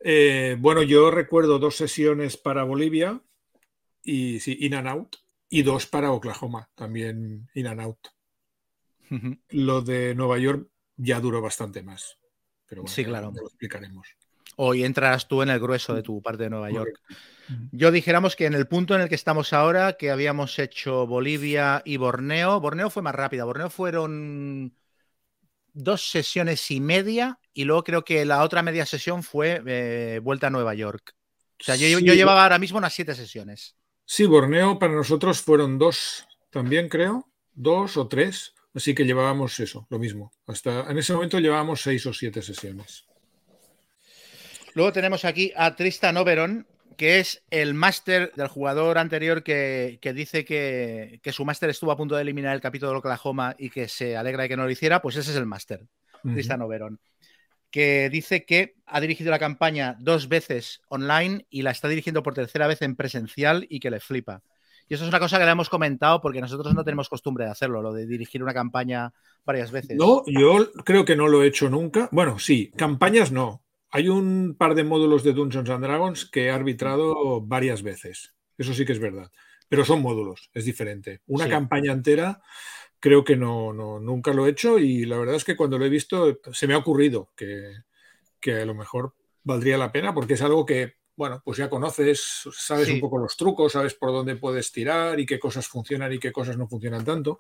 Eh, 0.06 0.58
bueno, 0.60 0.84
yo 0.84 1.12
recuerdo 1.12 1.60
dos 1.60 1.78
sesiones 1.78 2.36
para 2.36 2.64
Bolivia 2.64 3.22
y 4.04 4.42
sí, 4.42 4.58
in 4.60 4.74
and 4.74 4.88
out, 4.88 5.16
y 5.54 5.62
dos 5.62 5.86
para 5.86 6.12
Oklahoma, 6.12 6.68
también 6.74 7.48
in 7.54 7.68
and 7.68 7.80
out. 7.80 8.08
Lo 9.50 9.84
de 9.84 10.16
Nueva 10.16 10.40
York 10.40 10.68
ya 10.98 11.20
duró 11.20 11.44
bastante 11.44 11.84
más. 11.84 12.18
Pero 12.66 12.82
bueno, 12.82 12.96
sí, 12.96 13.06
claro. 13.06 13.32
lo 13.32 13.46
explicaremos. 13.46 14.08
Hoy 14.56 14.84
entras 14.84 15.28
tú 15.28 15.44
en 15.44 15.50
el 15.50 15.60
grueso 15.60 15.94
de 15.94 16.02
tu 16.02 16.24
parte 16.24 16.44
de 16.44 16.50
Nueva 16.50 16.72
York. 16.72 17.00
Yo 17.72 17.92
dijéramos 17.92 18.36
que 18.36 18.48
en 18.48 18.56
el 18.56 18.68
punto 18.68 18.96
en 18.96 19.02
el 19.02 19.10
que 19.10 19.14
estamos 19.14 19.54
ahora, 19.54 19.94
que 19.94 20.10
habíamos 20.10 20.58
hecho 20.58 21.06
Bolivia 21.06 21.84
y 21.86 21.98
Borneo, 21.98 22.60
Borneo 22.60 22.90
fue 22.90 23.04
más 23.04 23.14
rápida. 23.14 23.44
Borneo 23.44 23.70
fueron 23.70 24.76
dos 25.72 26.10
sesiones 26.10 26.72
y 26.72 26.80
media 26.80 27.40
y 27.54 27.66
luego 27.66 27.84
creo 27.84 28.04
que 28.04 28.26
la 28.26 28.42
otra 28.42 28.64
media 28.64 28.88
sesión 28.88 29.22
fue 29.22 29.62
eh, 29.68 30.20
vuelta 30.24 30.48
a 30.48 30.50
Nueva 30.50 30.74
York. 30.74 31.14
O 31.60 31.64
sea, 31.64 31.76
yo, 31.76 32.00
llevaba 32.00 32.42
ahora 32.42 32.58
mismo 32.58 32.80
unas 32.80 32.94
siete 32.94 33.14
sesiones. 33.14 33.76
Sí, 34.06 34.26
Borneo 34.26 34.80
para 34.80 34.94
nosotros 34.94 35.42
fueron 35.42 35.78
dos 35.78 36.28
también, 36.50 36.90
creo, 36.90 37.28
dos 37.54 37.98
o 37.98 38.08
tres. 38.08 38.54
Así 38.76 38.96
que 38.96 39.06
llevábamos 39.06 39.60
eso, 39.60 39.86
lo 39.90 40.00
mismo. 40.00 40.32
Hasta 40.48 40.90
en 40.90 40.98
ese 40.98 41.14
momento 41.14 41.40
llevábamos 41.40 41.82
seis 41.82 42.06
o 42.08 42.14
siete 42.14 42.42
sesiones. 42.42 43.06
Luego 44.74 44.92
tenemos 44.92 45.26
aquí 45.26 45.54
a 45.56 45.76
Tristan 45.76 46.18
Oberon, 46.18 46.66
que 46.98 47.20
es 47.20 47.44
el 47.52 47.76
máster 47.76 48.32
del 48.36 48.48
jugador 48.48 48.98
anterior 48.98 49.44
que, 49.44 50.00
dice 50.16 50.44
que, 50.44 51.20
su 51.32 51.46
máster 51.46 51.70
estuvo 51.70 51.92
a 51.92 51.98
punto 51.98 52.16
de 52.16 52.24
eliminar 52.24 52.56
el 52.56 52.62
capítulo 52.62 52.92
de 52.92 52.98
Oklahoma 52.98 53.56
y 53.58 53.70
que 53.70 53.88
se 53.88 54.18
alegra 54.18 54.44
de 54.44 54.50
que 54.50 54.58
no 54.58 54.64
lo 54.64 54.72
hiciera, 54.72 55.02
pues 55.02 55.16
ese 55.16 55.32
es 55.32 55.38
el 55.38 55.46
máster, 55.46 55.86
Tristan 56.24 56.62
Oberon, 56.62 57.00
que 57.74 58.08
dice 58.12 58.46
que 58.46 58.76
ha 58.86 59.02
dirigido 59.02 59.32
la 59.32 59.40
campaña 59.40 59.98
dos 60.00 60.30
veces 60.30 60.80
online 60.90 61.48
y 61.50 61.64
la 61.64 61.72
está 61.72 61.88
dirigiendo 61.88 62.22
por 62.22 62.36
tercera 62.36 62.68
vez 62.68 62.84
en 62.84 62.96
presencial 62.96 63.66
y 63.68 63.80
que 63.80 63.90
le 63.90 64.00
flipa. 64.00 64.44
Y 64.88 64.94
eso 64.94 65.06
es 65.06 65.10
una 65.10 65.20
cosa 65.20 65.40
que 65.40 65.46
le 65.46 65.50
hemos 65.50 65.70
comentado 65.70 66.22
porque 66.22 66.40
nosotros 66.40 66.76
no 66.76 66.84
tenemos 66.84 67.10
costumbre 67.10 67.46
de 67.46 67.50
hacerlo, 67.50 67.82
lo 67.82 67.92
de 67.92 68.06
dirigir 68.06 68.44
una 68.44 68.54
campaña 68.54 69.12
varias 69.44 69.72
veces. 69.72 69.98
No, 69.98 70.22
yo 70.28 70.72
creo 70.86 71.04
que 71.04 71.16
no 71.16 71.28
lo 71.28 71.42
he 71.42 71.48
hecho 71.48 71.68
nunca. 71.68 72.10
Bueno, 72.12 72.38
sí, 72.38 72.72
campañas 72.78 73.32
no. 73.32 73.64
Hay 73.90 74.08
un 74.08 74.56
par 74.56 74.76
de 74.76 74.84
módulos 74.84 75.24
de 75.24 75.34
Dungeons 75.34 75.72
and 75.72 75.84
Dragons 75.84 76.26
que 76.26 76.46
he 76.46 76.52
arbitrado 76.52 77.42
varias 77.42 77.82
veces. 77.82 78.36
Eso 78.56 78.76
sí 78.76 78.86
que 78.86 78.94
es 78.94 79.00
verdad. 79.00 79.32
Pero 79.68 79.84
son 79.84 80.04
módulos, 80.04 80.52
es 80.54 80.66
diferente. 80.66 81.22
Una 81.26 81.50
campaña 81.50 81.92
entera 81.92 82.40
creo 83.04 83.26
que 83.26 83.36
no, 83.36 83.74
no, 83.74 84.00
nunca 84.00 84.32
lo 84.32 84.48
he 84.48 84.52
hecho 84.52 84.80
y 84.80 85.04
la 85.04 85.18
verdad 85.18 85.36
es 85.36 85.44
que 85.44 85.58
cuando 85.58 85.78
lo 85.78 85.84
he 85.84 85.90
visto 85.90 86.40
se 86.54 86.68
me 86.68 86.74
ha 86.74 86.78
ocurrido 86.78 87.34
que, 87.36 87.74
que 88.40 88.62
a 88.62 88.66
lo 88.66 88.74
mejor 88.74 89.14
valdría 89.44 89.78
la 89.78 89.92
pena 89.92 90.14
porque 90.14 90.36
es 90.36 90.42
algo 90.42 90.66
que, 90.66 90.94
bueno, 91.18 91.42
pues 91.44 91.58
ya 91.58 91.70
conoces, 91.70 92.48
sabes 92.54 92.88
un 92.88 93.02
poco 93.02 93.18
los 93.18 93.36
trucos, 93.36 93.74
sabes 93.74 93.94
por 93.94 94.14
dónde 94.14 94.38
puedes 94.38 94.72
tirar 94.72 95.20
y 95.20 95.26
qué 95.26 95.38
cosas 95.38 95.68
funcionan 95.68 96.14
y 96.14 96.20
qué 96.20 96.32
cosas 96.32 96.58
no 96.58 96.66
funcionan 96.66 97.04
tanto. 97.04 97.40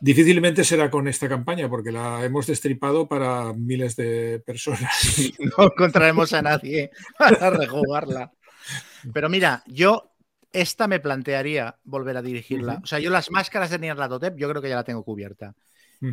Difícilmente 0.00 0.64
será 0.64 0.90
con 0.90 1.08
esta 1.08 1.28
campaña 1.28 1.68
porque 1.68 1.92
la 1.92 2.24
hemos 2.24 2.46
destripado 2.46 3.06
para 3.06 3.52
miles 3.52 3.96
de 3.96 4.42
personas. 4.46 5.34
no 5.58 5.64
encontraremos 5.64 6.32
a 6.32 6.40
nadie 6.40 6.90
para 7.18 7.50
rejugarla. 7.50 8.32
Pero 9.12 9.28
mira, 9.28 9.62
yo 9.66 10.13
esta 10.54 10.86
me 10.86 11.00
plantearía 11.00 11.76
volver 11.82 12.16
a 12.16 12.22
dirigirla. 12.22 12.80
O 12.82 12.86
sea, 12.86 13.00
yo 13.00 13.10
las 13.10 13.30
máscaras 13.30 13.70
de 13.70 13.78
Nyarlathotep 13.80 14.36
yo 14.36 14.48
creo 14.48 14.62
que 14.62 14.68
ya 14.68 14.76
la 14.76 14.84
tengo 14.84 15.04
cubierta. 15.04 15.54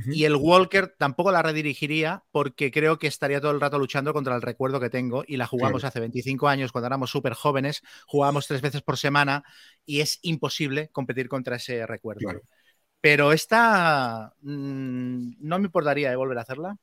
Y 0.10 0.24
el 0.24 0.38
Walker 0.38 0.96
tampoco 0.98 1.34
la 1.34 1.42
redirigiría 1.42 2.24
porque 2.32 2.72
creo 2.72 2.98
que 2.98 3.08
estaría 3.08 3.42
todo 3.42 3.52
el 3.52 3.60
rato 3.60 3.78
luchando 3.78 4.14
contra 4.14 4.34
el 4.36 4.42
recuerdo 4.42 4.80
que 4.80 4.90
tengo 4.90 5.26
y 5.28 5.36
la 5.36 5.48
jugamos 5.48 5.84
hace 5.84 6.00
25 6.00 6.48
años 6.48 6.72
cuando 6.72 6.88
éramos 6.88 7.12
súper 7.12 7.34
jóvenes, 7.34 7.82
jugábamos 8.08 8.48
tres 8.48 8.62
veces 8.62 8.82
por 8.84 8.98
semana 8.98 9.44
y 9.86 10.00
es 10.00 10.20
imposible 10.22 10.88
competir 10.94 11.28
contra 11.28 11.58
ese 11.58 11.86
recuerdo. 11.86 12.42
Pero 13.02 13.34
esta 13.34 14.34
mm, 14.42 15.34
no 15.40 15.60
me 15.60 15.66
importaría 15.66 16.10
de 16.10 16.16
volver 16.16 16.38
a 16.38 16.42
hacerla. 16.42 16.78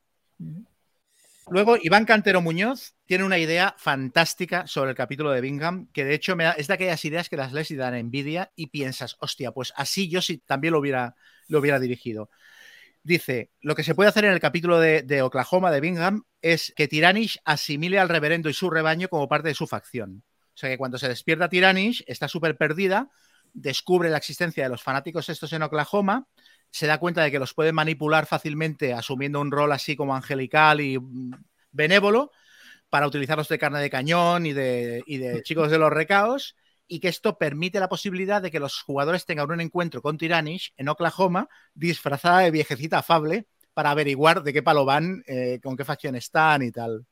Luego, 1.50 1.76
Iván 1.80 2.04
Cantero 2.04 2.40
Muñoz 2.40 2.94
tiene 3.06 3.24
una 3.24 3.38
idea 3.38 3.74
fantástica 3.78 4.66
sobre 4.66 4.90
el 4.90 4.96
capítulo 4.96 5.30
de 5.30 5.40
Bingham, 5.40 5.88
que 5.92 6.04
de 6.04 6.14
hecho 6.14 6.36
me 6.36 6.48
es 6.56 6.66
de 6.66 6.74
aquellas 6.74 7.04
ideas 7.04 7.28
que 7.28 7.36
las 7.36 7.52
lees 7.52 7.70
y 7.70 7.76
dan 7.76 7.94
envidia 7.94 8.52
y 8.54 8.68
piensas, 8.68 9.16
hostia, 9.20 9.52
pues 9.52 9.72
así 9.76 10.08
yo 10.08 10.20
sí 10.20 10.38
también 10.38 10.72
lo 10.72 10.80
hubiera, 10.80 11.14
lo 11.48 11.60
hubiera 11.60 11.80
dirigido. 11.80 12.30
Dice, 13.02 13.50
lo 13.60 13.74
que 13.74 13.84
se 13.84 13.94
puede 13.94 14.10
hacer 14.10 14.26
en 14.26 14.32
el 14.32 14.40
capítulo 14.40 14.78
de, 14.78 15.02
de 15.02 15.22
Oklahoma 15.22 15.70
de 15.70 15.80
Bingham 15.80 16.24
es 16.42 16.74
que 16.76 16.88
Tiranish 16.88 17.38
asimile 17.44 17.98
al 17.98 18.08
reverendo 18.08 18.50
y 18.50 18.54
su 18.54 18.68
rebaño 18.68 19.08
como 19.08 19.28
parte 19.28 19.48
de 19.48 19.54
su 19.54 19.66
facción. 19.66 20.24
O 20.54 20.56
sea 20.56 20.68
que 20.68 20.78
cuando 20.78 20.98
se 20.98 21.08
despierta 21.08 21.48
Tiranish 21.48 22.04
está 22.06 22.28
súper 22.28 22.56
perdida, 22.56 23.08
descubre 23.54 24.10
la 24.10 24.18
existencia 24.18 24.64
de 24.64 24.68
los 24.68 24.82
fanáticos 24.82 25.28
estos 25.28 25.52
en 25.52 25.62
Oklahoma, 25.62 26.26
se 26.70 26.86
da 26.86 26.98
cuenta 26.98 27.22
de 27.22 27.30
que 27.30 27.38
los 27.38 27.54
puede 27.54 27.72
manipular 27.72 28.26
fácilmente 28.26 28.92
asumiendo 28.92 29.40
un 29.40 29.50
rol 29.50 29.72
así 29.72 29.96
como 29.96 30.14
angelical 30.14 30.80
y 30.80 30.98
mm, 30.98 31.32
benévolo 31.72 32.30
para 32.90 33.06
utilizarlos 33.06 33.48
de 33.48 33.58
carne 33.58 33.80
de 33.80 33.90
cañón 33.90 34.46
y 34.46 34.52
de, 34.52 35.02
y 35.06 35.18
de 35.18 35.42
chicos 35.42 35.70
de 35.70 35.78
los 35.78 35.92
recaos 35.92 36.56
y 36.86 37.00
que 37.00 37.08
esto 37.08 37.36
permite 37.36 37.80
la 37.80 37.88
posibilidad 37.88 38.40
de 38.40 38.50
que 38.50 38.60
los 38.60 38.80
jugadores 38.80 39.26
tengan 39.26 39.50
un 39.50 39.60
encuentro 39.60 40.00
con 40.00 40.16
Tiranish 40.16 40.72
en 40.76 40.88
Oklahoma 40.88 41.48
disfrazada 41.74 42.40
de 42.40 42.50
viejecita 42.50 42.98
afable 42.98 43.46
para 43.74 43.90
averiguar 43.90 44.42
de 44.42 44.52
qué 44.52 44.62
palo 44.62 44.84
van, 44.84 45.22
eh, 45.26 45.60
con 45.62 45.76
qué 45.76 45.84
facción 45.84 46.16
están 46.16 46.62
y 46.62 46.72
tal. 46.72 47.06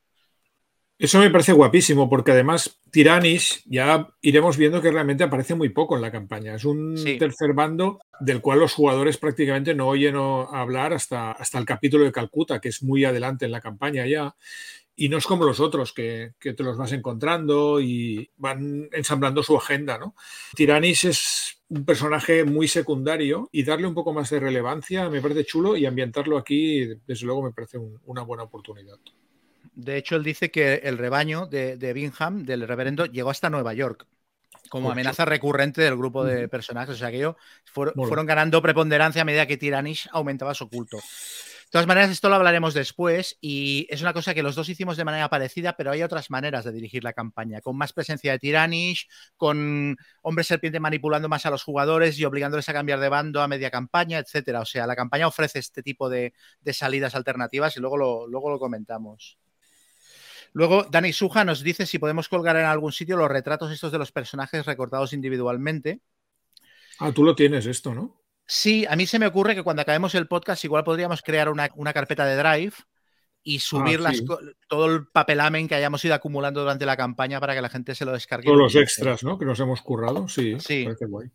Eso 0.98 1.18
me 1.18 1.30
parece 1.30 1.52
guapísimo, 1.52 2.08
porque 2.08 2.30
además 2.30 2.80
Tiranis 2.90 3.62
ya 3.66 4.08
iremos 4.22 4.56
viendo 4.56 4.80
que 4.80 4.90
realmente 4.90 5.24
aparece 5.24 5.54
muy 5.54 5.68
poco 5.68 5.94
en 5.94 6.00
la 6.00 6.10
campaña. 6.10 6.54
Es 6.54 6.64
un 6.64 6.94
tercer 7.18 7.52
bando 7.52 8.00
del 8.18 8.40
cual 8.40 8.60
los 8.60 8.72
jugadores 8.72 9.18
prácticamente 9.18 9.74
no 9.74 9.88
oyen 9.88 10.16
hablar 10.16 10.94
hasta, 10.94 11.32
hasta 11.32 11.58
el 11.58 11.66
capítulo 11.66 12.04
de 12.04 12.12
Calcuta, 12.12 12.60
que 12.60 12.70
es 12.70 12.82
muy 12.82 13.04
adelante 13.04 13.44
en 13.44 13.52
la 13.52 13.60
campaña 13.60 14.06
ya. 14.06 14.34
Y 14.98 15.10
no 15.10 15.18
es 15.18 15.26
como 15.26 15.44
los 15.44 15.60
otros, 15.60 15.92
que, 15.92 16.32
te 16.40 16.62
los 16.62 16.78
vas 16.78 16.92
encontrando 16.92 17.78
y 17.78 18.30
van 18.38 18.88
ensamblando 18.92 19.42
su 19.42 19.54
agenda. 19.54 19.98
¿no? 19.98 20.14
Tiranis 20.54 21.04
es 21.04 21.62
un 21.68 21.84
personaje 21.84 22.44
muy 22.44 22.68
secundario 22.68 23.50
y 23.52 23.64
darle 23.64 23.86
un 23.86 23.94
poco 23.94 24.14
más 24.14 24.30
de 24.30 24.40
relevancia 24.40 25.10
me 25.10 25.20
parece 25.20 25.44
chulo 25.44 25.76
y 25.76 25.84
ambientarlo 25.84 26.38
aquí, 26.38 26.86
desde 27.06 27.26
luego, 27.26 27.42
me 27.42 27.52
parece 27.52 27.76
una 28.06 28.22
buena 28.22 28.44
oportunidad. 28.44 28.98
De 29.76 29.98
hecho, 29.98 30.16
él 30.16 30.24
dice 30.24 30.50
que 30.50 30.76
el 30.84 30.96
rebaño 30.96 31.46
de, 31.46 31.92
Bingham, 31.92 32.44
del 32.44 32.66
reverendo, 32.66 33.04
llegó 33.04 33.28
hasta 33.28 33.50
Nueva 33.50 33.74
York 33.74 34.06
como 34.70 34.90
amenaza 34.90 35.26
recurrente 35.26 35.82
del 35.82 35.96
grupo 35.96 36.24
de 36.24 36.48
personajes. 36.48 36.94
O 36.94 36.98
sea 36.98 37.10
que 37.10 37.18
ellos 37.18 37.36
fueron, 37.66 38.26
ganando 38.26 38.62
preponderancia 38.62 39.22
a 39.22 39.24
medida 39.26 39.46
que 39.46 39.58
Tiranish 39.58 40.08
aumentaba 40.12 40.54
su 40.54 40.68
culto. 40.70 40.96
De 40.96 41.70
todas 41.70 41.86
maneras, 41.86 42.10
esto 42.10 42.30
lo 42.30 42.36
hablaremos 42.36 42.72
después 42.72 43.36
y 43.42 43.86
es 43.90 44.00
una 44.00 44.14
cosa 44.14 44.32
que 44.32 44.42
los 44.42 44.54
dos 44.54 44.68
hicimos 44.70 44.96
de 44.96 45.04
manera 45.04 45.28
parecida, 45.28 45.76
pero 45.76 45.90
hay 45.90 46.02
otras 46.02 46.30
maneras 46.30 46.64
de 46.64 46.72
dirigir 46.72 47.04
la 47.04 47.12
campaña, 47.12 47.60
con 47.60 47.76
más 47.76 47.92
presencia 47.92 48.32
de 48.32 48.38
Tiranish, 48.38 49.08
con 49.36 49.96
Hombre 50.22 50.44
Serpiente 50.44 50.80
manipulando 50.80 51.28
más 51.28 51.44
a 51.44 51.50
los 51.50 51.62
jugadores 51.62 52.18
y 52.18 52.24
obligándoles 52.24 52.68
a 52.70 52.72
cambiar 52.72 52.98
de 52.98 53.10
bando 53.10 53.42
a 53.42 53.48
media 53.48 53.70
campaña, 53.70 54.18
etcétera. 54.18 54.60
O 54.60 54.64
sea, 54.64 54.86
la 54.86 54.96
campaña 54.96 55.28
ofrece 55.28 55.58
este 55.58 55.82
tipo 55.82 56.08
de, 56.08 56.32
salidas 56.72 57.14
alternativas 57.14 57.76
y 57.76 57.80
luego 57.80 58.26
luego 58.26 58.48
lo 58.50 58.58
comentamos. 58.58 59.36
Luego, 60.56 60.84
Dani 60.84 61.12
Suja 61.12 61.44
nos 61.44 61.62
dice 61.62 61.84
si 61.84 61.98
podemos 61.98 62.30
colgar 62.30 62.56
en 62.56 62.64
algún 62.64 62.90
sitio 62.90 63.18
los 63.18 63.28
retratos 63.28 63.70
estos 63.70 63.92
de 63.92 63.98
los 63.98 64.10
personajes 64.10 64.64
recortados 64.64 65.12
individualmente. 65.12 66.00
Ah, 66.98 67.12
tú 67.12 67.24
lo 67.24 67.34
tienes 67.34 67.66
esto, 67.66 67.94
¿no? 67.94 68.22
Sí, 68.46 68.86
a 68.88 68.96
mí 68.96 69.06
se 69.06 69.18
me 69.18 69.26
ocurre 69.26 69.54
que 69.54 69.62
cuando 69.62 69.82
acabemos 69.82 70.14
el 70.14 70.28
podcast 70.28 70.64
igual 70.64 70.82
podríamos 70.82 71.20
crear 71.20 71.50
una, 71.50 71.92
carpeta 71.92 72.24
de 72.24 72.36
Drive 72.36 72.72
y 73.42 73.58
subir 73.58 74.00
ah, 74.06 74.12
todo 74.66 74.86
el 74.86 75.06
papelamen 75.08 75.68
que 75.68 75.74
hayamos 75.74 76.02
ido 76.06 76.14
acumulando 76.14 76.60
durante 76.60 76.86
la 76.86 76.96
campaña 76.96 77.38
para 77.38 77.54
que 77.54 77.60
la 77.60 77.68
gente 77.68 77.94
se 77.94 78.06
lo 78.06 78.12
descargue. 78.12 78.46
Todos 78.46 78.58
los 78.58 78.76
extras, 78.76 79.24
¿no? 79.24 79.38
Que 79.38 79.44
nos 79.44 79.60
hemos 79.60 79.82
currado, 79.82 80.26
sí. 80.26 80.56
Sí. 80.58 80.84
Parece 80.84 81.04
guay. 81.04 81.28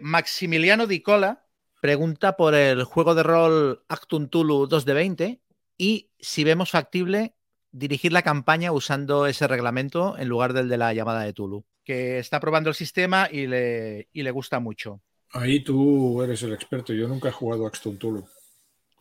Maximiliano 0.00 0.86
Dicola 0.86 1.46
pregunta 1.80 2.36
por 2.36 2.54
el 2.54 2.84
juego 2.84 3.14
de 3.14 3.22
rol 3.22 3.82
Actum 3.88 4.28
Tulu 4.28 4.66
2 4.66 4.84
de 4.84 4.92
20 4.92 5.40
y 5.78 6.10
si 6.18 6.44
vemos 6.44 6.70
factible 6.72 7.34
dirigir 7.70 8.12
la 8.12 8.22
campaña 8.22 8.72
usando 8.72 9.26
ese 9.26 9.46
reglamento 9.46 10.18
en 10.18 10.28
lugar 10.28 10.52
del 10.52 10.68
de 10.68 10.76
la 10.76 10.92
llamada 10.92 11.22
de 11.22 11.32
Tulu. 11.32 11.64
que 11.84 12.18
está 12.18 12.40
probando 12.40 12.68
el 12.68 12.74
sistema 12.74 13.28
y 13.30 13.46
le, 13.46 14.08
y 14.12 14.22
le 14.22 14.30
gusta 14.30 14.60
mucho. 14.60 15.00
Ahí 15.30 15.60
tú 15.60 16.22
eres 16.22 16.42
el 16.42 16.52
experto. 16.52 16.92
Yo 16.92 17.08
nunca 17.08 17.28
he 17.28 17.32
jugado 17.32 17.66
a 17.66 17.70
Tulu. 17.70 18.26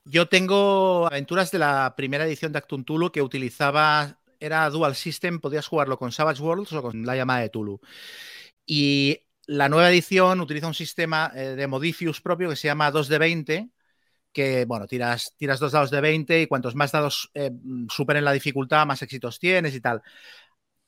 Yo 0.05 0.27
tengo 0.27 1.05
aventuras 1.07 1.51
de 1.51 1.59
la 1.59 1.93
primera 1.97 2.25
edición 2.25 2.53
de 2.53 2.59
Acton 2.59 2.85
Tulu 2.85 3.11
que 3.11 3.21
utilizaba, 3.21 4.19
era 4.39 4.69
Dual 4.69 4.95
System, 4.95 5.39
podías 5.39 5.67
jugarlo 5.67 5.97
con 5.97 6.13
Savage 6.13 6.41
Worlds 6.41 6.71
o 6.73 6.81
con 6.81 7.05
la 7.05 7.15
llamada 7.15 7.41
de 7.41 7.49
Tulu. 7.49 7.81
Y 8.65 9.19
la 9.47 9.67
nueva 9.67 9.89
edición 9.89 10.39
utiliza 10.39 10.67
un 10.67 10.73
sistema 10.73 11.31
eh, 11.35 11.55
de 11.55 11.67
Modifius 11.67 12.21
propio 12.21 12.49
que 12.49 12.55
se 12.55 12.69
llama 12.69 12.91
2 12.91 13.07
de 13.09 13.17
20, 13.17 13.69
que, 14.31 14.65
bueno, 14.65 14.87
tiras, 14.87 15.33
tiras 15.37 15.59
dos 15.59 15.71
dados 15.71 15.91
de 15.91 16.01
20 16.01 16.41
y 16.41 16.47
cuantos 16.47 16.75
más 16.75 16.91
dados 16.91 17.29
eh, 17.33 17.51
superen 17.89 18.25
la 18.25 18.31
dificultad, 18.31 18.85
más 18.85 19.01
éxitos 19.01 19.39
tienes 19.39 19.75
y 19.75 19.81
tal. 19.81 20.01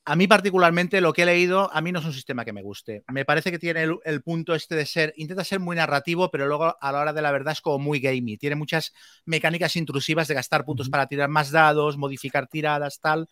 A 0.06 0.16
mí 0.16 0.26
particularmente 0.26 1.00
lo 1.00 1.12
que 1.12 1.22
he 1.22 1.26
leído, 1.26 1.72
a 1.72 1.80
mí 1.80 1.92
no 1.92 2.00
es 2.00 2.04
un 2.04 2.12
sistema 2.12 2.44
que 2.44 2.52
me 2.52 2.62
guste. 2.62 3.04
Me 3.12 3.24
parece 3.24 3.50
que 3.50 3.58
tiene 3.58 3.86
el, 4.04 4.22
punto 4.22 4.54
este 4.54 4.74
de 4.74 4.86
ser, 4.86 5.12
intenta 5.16 5.44
ser 5.44 5.60
muy 5.60 5.76
narrativo, 5.76 6.30
pero 6.30 6.46
luego 6.46 6.76
a 6.80 6.92
la 6.92 7.00
hora 7.00 7.12
de 7.12 7.22
la 7.22 7.30
verdad 7.30 7.52
es 7.52 7.60
como 7.60 7.78
muy 7.78 8.00
gamey. 8.00 8.38
Tiene 8.38 8.56
muchas 8.56 8.92
mecánicas 9.26 9.76
intrusivas 9.76 10.26
de 10.26 10.34
gastar 10.34 10.64
puntos 10.64 10.88
para 10.88 11.06
tirar 11.06 11.28
más 11.28 11.50
dados, 11.50 11.98
modificar 11.98 12.48
tiradas, 12.48 12.98
tal, 12.98 13.28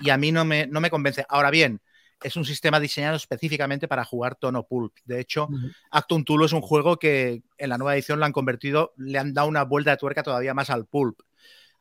y 0.00 0.10
a 0.10 0.16
mí 0.16 0.32
no 0.32 0.44
me, 0.44 0.66
no 0.68 0.80
me 0.80 0.90
convence. 0.90 1.26
Ahora 1.28 1.50
bien, 1.50 1.82
es 2.22 2.36
un 2.36 2.44
sistema 2.44 2.80
diseñado 2.80 3.16
específicamente 3.16 3.88
para 3.88 4.04
jugar 4.04 4.36
tono 4.36 4.66
pulp. 4.66 4.94
De 5.04 5.20
hecho, 5.20 5.48
Actum 5.90 6.24
Tulo 6.24 6.46
es 6.46 6.52
un 6.52 6.60
juego 6.60 6.98
que 6.98 7.42
en 7.58 7.68
la 7.68 7.78
nueva 7.78 7.94
edición 7.94 8.18
lo 8.18 8.26
han 8.26 8.32
convertido, 8.32 8.92
le 8.96 9.18
han 9.18 9.34
dado 9.34 9.48
una 9.48 9.64
vuelta 9.64 9.90
de 9.92 9.96
tuerca 9.96 10.22
todavía 10.22 10.54
más 10.54 10.70
al 10.70 10.86
pulp. 10.86 11.20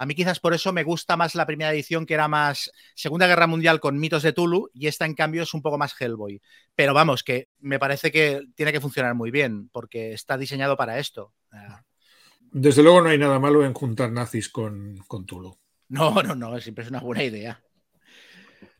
A 0.02 0.08
mí 0.08 0.16
quizás 0.16 0.40
por 0.40 0.56
eso 0.56 0.74
me 0.74 0.84
gusta 0.84 1.16
más 1.16 1.36
la 1.36 1.46
primera 1.46 1.72
edición 1.72 2.08
que 2.08 2.16
era 2.16 2.28
más 2.28 2.72
Segunda 2.96 3.28
Guerra 3.28 3.46
Mundial 3.46 3.80
con 3.80 4.00
mitos 4.00 4.24
de 4.24 4.34
Tulu 4.34 4.72
y 4.74 4.88
esta 4.88 5.06
en 5.06 5.14
cambio 5.14 5.44
es 5.44 5.54
un 5.54 5.62
poco 5.62 5.78
más 5.78 5.94
Hellboy. 6.00 6.42
Pero 6.76 6.96
vamos, 6.96 7.24
que 7.24 7.50
me 7.60 7.78
parece 7.78 8.12
que 8.12 8.42
tiene 8.56 8.72
que 8.72 8.82
funcionar 8.82 9.14
muy 9.14 9.30
bien 9.30 9.70
porque 9.70 10.14
está 10.14 10.40
diseñado 10.40 10.76
para 10.76 10.98
esto. 10.98 11.36
Desde 12.40 12.82
luego 12.82 13.02
no 13.02 13.10
hay 13.10 13.20
nada 13.20 13.38
malo 13.38 13.64
en 13.64 13.74
juntar 13.74 14.12
nazis 14.12 14.50
con, 14.50 14.98
con 15.08 15.28
Tulu. 15.28 15.56
No, 15.90 16.24
no, 16.24 16.34
no, 16.34 16.60
siempre 16.60 16.84
es 16.84 16.90
una 16.90 17.02
buena 17.02 17.24
idea. 17.24 17.62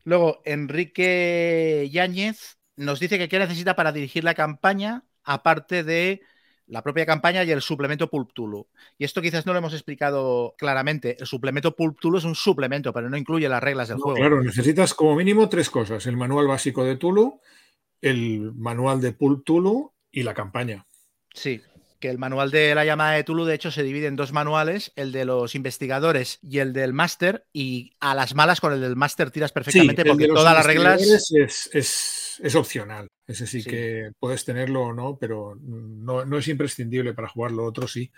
Luego, 0.04 0.42
Enrique 0.44 1.88
Yáñez 1.92 2.58
nos 2.76 3.00
dice 3.00 3.18
que 3.18 3.28
qué 3.28 3.38
necesita 3.38 3.76
para 3.76 3.92
dirigir 3.92 4.24
la 4.24 4.34
campaña, 4.34 5.04
aparte 5.24 5.84
de 5.84 6.22
la 6.66 6.82
propia 6.82 7.04
campaña 7.04 7.44
y 7.44 7.50
el 7.50 7.60
suplemento 7.60 8.08
Pulp 8.08 8.32
Tulu. 8.32 8.66
Y 8.98 9.04
esto 9.04 9.20
quizás 9.20 9.44
no 9.46 9.52
lo 9.52 9.58
hemos 9.58 9.74
explicado 9.74 10.54
claramente. 10.56 11.16
El 11.18 11.26
suplemento 11.26 11.76
Pulp 11.76 12.00
Tulu 12.00 12.18
es 12.18 12.24
un 12.24 12.34
suplemento, 12.34 12.92
pero 12.92 13.10
no 13.10 13.16
incluye 13.16 13.48
las 13.48 13.62
reglas 13.62 13.88
del 13.88 13.98
juego. 13.98 14.16
Claro, 14.16 14.42
necesitas 14.42 14.94
como 14.94 15.14
mínimo 15.14 15.48
tres 15.48 15.68
cosas: 15.70 16.06
el 16.06 16.16
manual 16.16 16.46
básico 16.46 16.84
de 16.84 16.96
Tulu, 16.96 17.40
el 18.00 18.52
manual 18.54 19.00
de 19.00 19.12
Pulp 19.12 19.44
Tulu 19.44 19.92
y 20.10 20.22
la 20.22 20.34
campaña. 20.34 20.86
Sí, 21.34 21.60
que 22.02 22.10
el 22.10 22.18
manual 22.18 22.50
de 22.50 22.74
la 22.74 22.84
llamada 22.84 23.12
de 23.12 23.22
Tulu, 23.22 23.44
de 23.44 23.54
hecho, 23.54 23.70
se 23.70 23.84
divide 23.84 24.08
en 24.08 24.16
dos 24.16 24.32
manuales, 24.32 24.92
el 24.96 25.12
de 25.12 25.24
los 25.24 25.54
investigadores 25.54 26.40
y 26.42 26.58
el 26.58 26.72
del 26.72 26.92
máster, 26.92 27.46
y 27.52 27.92
a 28.00 28.16
las 28.16 28.34
malas 28.34 28.60
con 28.60 28.72
el 28.72 28.80
del 28.80 28.96
máster 28.96 29.30
tiras 29.30 29.52
perfectamente 29.52 30.04
porque 30.04 30.26
todas 30.26 30.52
las 30.52 30.66
reglas... 30.66 31.00
Es, 32.42 32.56
opcional, 32.56 33.08
ese 33.26 33.46
sí, 33.46 33.62
que 33.62 34.10
puedes 34.18 34.44
tenerlo 34.44 34.82
o 34.82 34.92
no, 34.92 35.16
pero 35.16 35.56
no, 35.60 36.38
es 36.38 36.48
imprescindible 36.48 37.14
para 37.14 37.28
jugarlo, 37.28 37.64
otro 37.64 37.86
sí. 37.86 38.10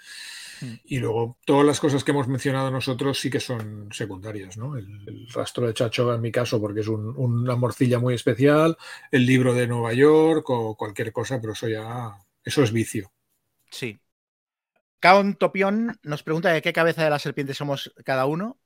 Hmm. 0.63 0.77
Y 0.85 0.99
luego 0.99 1.37
todas 1.45 1.67
las 1.67 1.79
cosas 1.79 2.05
que 2.05 2.13
hemos 2.13 2.27
mencionado 2.27 2.71
nosotros 2.71 3.21
sí 3.21 3.29
que 3.29 3.41
son 3.41 3.91
secundarias, 3.93 4.57
¿no? 4.57 4.79
El, 4.79 5.29
rastro 5.35 5.67
de 5.67 5.75
Chacho 5.75 6.15
en 6.15 6.23
mi 6.23 6.33
caso 6.33 6.59
porque 6.59 6.81
es 6.81 6.89
una 6.89 7.57
morcilla 7.57 7.99
muy 7.99 8.15
especial, 8.15 8.79
el 9.11 9.27
libro 9.27 9.53
de 9.53 9.67
Nueva 9.67 9.93
York 9.93 10.49
o 10.49 10.75
cualquier 10.75 11.13
cosa, 11.13 11.39
pero 11.39 11.53
eso 11.53 11.69
ya, 11.69 12.17
eso 12.43 12.63
es 12.63 12.73
vicio. 12.73 13.14
Sí. 13.75 13.99
Kaon 15.01 15.35
Topión 15.35 15.99
nos 16.03 16.23
pregunta 16.23 16.53
de 16.53 16.63
qué 16.63 16.73
cabeza 16.73 17.05
de 17.05 17.11
la 17.11 17.19
serpiente 17.19 17.55
somos 17.55 17.93
cada 18.05 18.25
uno. 18.27 18.59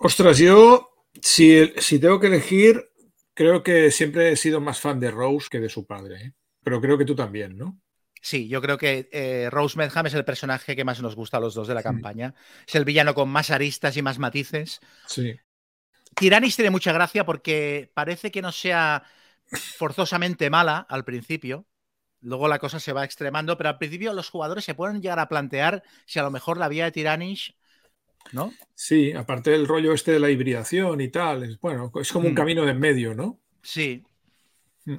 Ostras, 0.00 0.38
yo, 0.38 1.06
si, 1.20 1.72
si 1.78 1.98
tengo 1.98 2.20
que 2.20 2.28
elegir, 2.28 2.90
creo 3.32 3.62
que 3.62 3.90
siempre 3.90 4.30
he 4.30 4.36
sido 4.36 4.60
más 4.60 4.80
fan 4.80 5.00
de 5.00 5.10
Rose 5.10 5.48
que 5.50 5.60
de 5.60 5.68
su 5.68 5.86
padre. 5.86 6.16
¿eh? 6.16 6.32
Pero 6.62 6.80
creo 6.80 6.98
que 6.98 7.06
tú 7.06 7.16
también, 7.16 7.56
¿no? 7.56 7.80
Sí, 8.20 8.48
yo 8.48 8.62
creo 8.62 8.78
que 8.78 9.08
eh, 9.12 9.48
Rose 9.50 9.76
Medham 9.76 10.06
es 10.06 10.14
el 10.14 10.24
personaje 10.24 10.76
que 10.76 10.84
más 10.84 11.02
nos 11.02 11.16
gusta 11.16 11.38
a 11.38 11.40
los 11.40 11.54
dos 11.54 11.68
de 11.68 11.74
la 11.74 11.82
campaña. 11.82 12.34
Es 12.66 12.74
el 12.74 12.84
villano 12.84 13.14
con 13.14 13.28
más 13.28 13.50
aristas 13.50 13.96
y 13.96 14.02
más 14.02 14.18
matices. 14.18 14.80
Sí. 15.06 15.34
Tiranis 16.14 16.56
tiene 16.56 16.70
mucha 16.70 16.92
gracia 16.92 17.26
porque 17.26 17.90
parece 17.94 18.30
que 18.30 18.42
no 18.42 18.52
sea 18.52 19.02
forzosamente 19.78 20.48
mala 20.50 20.86
al 20.88 21.04
principio, 21.04 21.66
Luego 22.24 22.48
la 22.48 22.58
cosa 22.58 22.80
se 22.80 22.94
va 22.94 23.04
extremando, 23.04 23.58
pero 23.58 23.68
al 23.68 23.78
principio 23.78 24.14
los 24.14 24.30
jugadores 24.30 24.64
se 24.64 24.74
pueden 24.74 25.02
llegar 25.02 25.18
a 25.18 25.28
plantear 25.28 25.82
si 26.06 26.18
a 26.18 26.22
lo 26.22 26.30
mejor 26.30 26.56
la 26.56 26.68
vía 26.68 26.86
de 26.86 26.92
Tiranish, 26.92 27.54
¿no? 28.32 28.50
Sí, 28.74 29.12
aparte 29.12 29.50
del 29.50 29.68
rollo 29.68 29.92
este 29.92 30.12
de 30.12 30.20
la 30.20 30.30
hibridación 30.30 31.02
y 31.02 31.10
tal, 31.10 31.42
es, 31.42 31.60
bueno, 31.60 31.92
es 32.00 32.10
como 32.10 32.26
un 32.26 32.32
mm. 32.32 32.36
camino 32.36 32.64
de 32.64 32.70
en 32.70 32.80
medio, 32.80 33.14
¿no? 33.14 33.40
Sí. 33.62 34.06
Mm. 34.86 34.96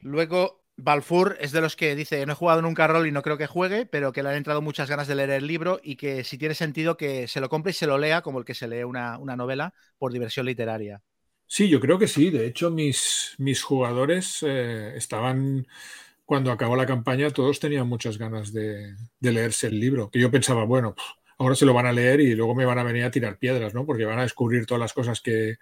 Luego, 0.00 0.64
Balfour 0.76 1.36
es 1.40 1.52
de 1.52 1.60
los 1.60 1.76
que 1.76 1.94
dice, 1.94 2.26
no 2.26 2.32
he 2.32 2.36
jugado 2.36 2.62
nunca 2.62 2.88
rol 2.88 3.06
y 3.06 3.12
no 3.12 3.22
creo 3.22 3.38
que 3.38 3.46
juegue, 3.46 3.86
pero 3.86 4.12
que 4.12 4.24
le 4.24 4.30
han 4.30 4.36
entrado 4.36 4.62
muchas 4.62 4.90
ganas 4.90 5.06
de 5.06 5.14
leer 5.14 5.30
el 5.30 5.46
libro 5.46 5.78
y 5.84 5.94
que 5.94 6.24
si 6.24 6.36
tiene 6.36 6.56
sentido 6.56 6.96
que 6.96 7.28
se 7.28 7.40
lo 7.40 7.48
compre 7.48 7.70
y 7.70 7.74
se 7.74 7.86
lo 7.86 7.96
lea 7.96 8.22
como 8.22 8.40
el 8.40 8.44
que 8.44 8.54
se 8.54 8.66
lee 8.66 8.82
una, 8.82 9.18
una 9.18 9.36
novela 9.36 9.72
por 9.98 10.12
diversión 10.12 10.46
literaria. 10.46 11.00
Sí, 11.52 11.68
yo 11.68 11.80
creo 11.80 11.98
que 11.98 12.06
sí. 12.06 12.30
De 12.30 12.46
hecho, 12.46 12.70
mis, 12.70 13.34
mis 13.38 13.60
jugadores 13.60 14.38
eh, 14.46 14.92
estaban, 14.96 15.66
cuando 16.24 16.52
acabó 16.52 16.76
la 16.76 16.86
campaña, 16.86 17.30
todos 17.30 17.58
tenían 17.58 17.88
muchas 17.88 18.18
ganas 18.18 18.52
de, 18.52 18.94
leerse 19.20 19.66
el 19.66 19.80
libro. 19.80 20.10
Que 20.10 20.20
yo 20.20 20.30
pensaba, 20.30 20.62
bueno, 20.64 20.94
ahora 21.38 21.56
se 21.56 21.66
lo 21.66 21.74
van 21.74 21.86
a 21.86 21.92
leer 21.92 22.20
y 22.20 22.36
luego 22.36 22.54
me 22.54 22.64
van 22.64 22.78
a 22.78 22.84
venir 22.84 23.02
a 23.02 23.10
tirar 23.10 23.36
piedras, 23.36 23.74
¿no? 23.74 23.84
Porque 23.84 24.04
van 24.04 24.20
a 24.20 24.22
descubrir 24.22 24.64
todas 24.64 24.80
las 24.80 24.92
cosas 24.92 25.20
que, 25.20 25.56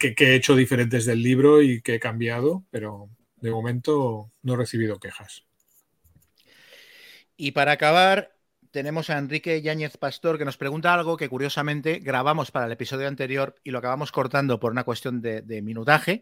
que, 0.00 0.16
que 0.16 0.32
he 0.32 0.34
hecho 0.34 0.56
diferentes 0.56 1.06
del 1.06 1.22
libro 1.22 1.62
y 1.62 1.80
que 1.80 1.94
he 1.94 2.00
cambiado, 2.00 2.64
pero 2.70 3.08
de 3.36 3.52
momento 3.52 4.32
no 4.42 4.54
he 4.54 4.56
recibido 4.56 4.98
quejas. 4.98 5.44
Y 7.36 7.52
para 7.52 7.70
acabar, 7.70 8.36
tenemos 8.70 9.10
a 9.10 9.18
Enrique 9.18 9.60
Yáñez 9.62 9.96
Pastor 9.96 10.38
que 10.38 10.44
nos 10.44 10.56
pregunta 10.56 10.94
algo 10.94 11.16
que 11.16 11.28
curiosamente 11.28 11.98
grabamos 11.98 12.50
para 12.50 12.66
el 12.66 12.72
episodio 12.72 13.08
anterior 13.08 13.54
y 13.64 13.70
lo 13.70 13.78
acabamos 13.78 14.12
cortando 14.12 14.58
por 14.60 14.72
una 14.72 14.84
cuestión 14.84 15.20
de, 15.20 15.62
minutaje. 15.62 16.20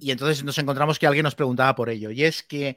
Y 0.00 0.10
entonces 0.10 0.44
nos 0.44 0.58
encontramos 0.58 0.98
que 0.98 1.06
alguien 1.06 1.24
nos 1.24 1.34
preguntaba 1.34 1.74
por 1.74 1.88
ello. 1.88 2.10
Y 2.10 2.24
es 2.24 2.42
que 2.42 2.76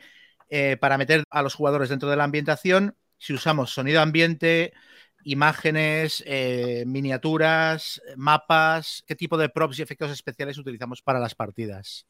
eh, 0.49 0.77
para 0.79 0.97
meter 0.97 1.23
a 1.29 1.41
los 1.41 1.53
jugadores 1.53 1.89
dentro 1.89 2.09
de 2.09 2.15
la 2.15 2.23
ambientación, 2.23 2.95
si 3.17 3.33
usamos 3.33 3.71
sonido 3.71 4.01
ambiente, 4.01 4.73
imágenes, 5.23 6.23
eh, 6.25 6.85
miniaturas, 6.87 8.01
mapas, 8.15 9.03
qué 9.05 9.15
tipo 9.15 9.37
de 9.37 9.49
props 9.49 9.79
y 9.79 9.81
efectos 9.81 10.11
especiales 10.11 10.57
utilizamos 10.57 11.01
para 11.01 11.19
las 11.19 11.35
partidas. 11.35 12.05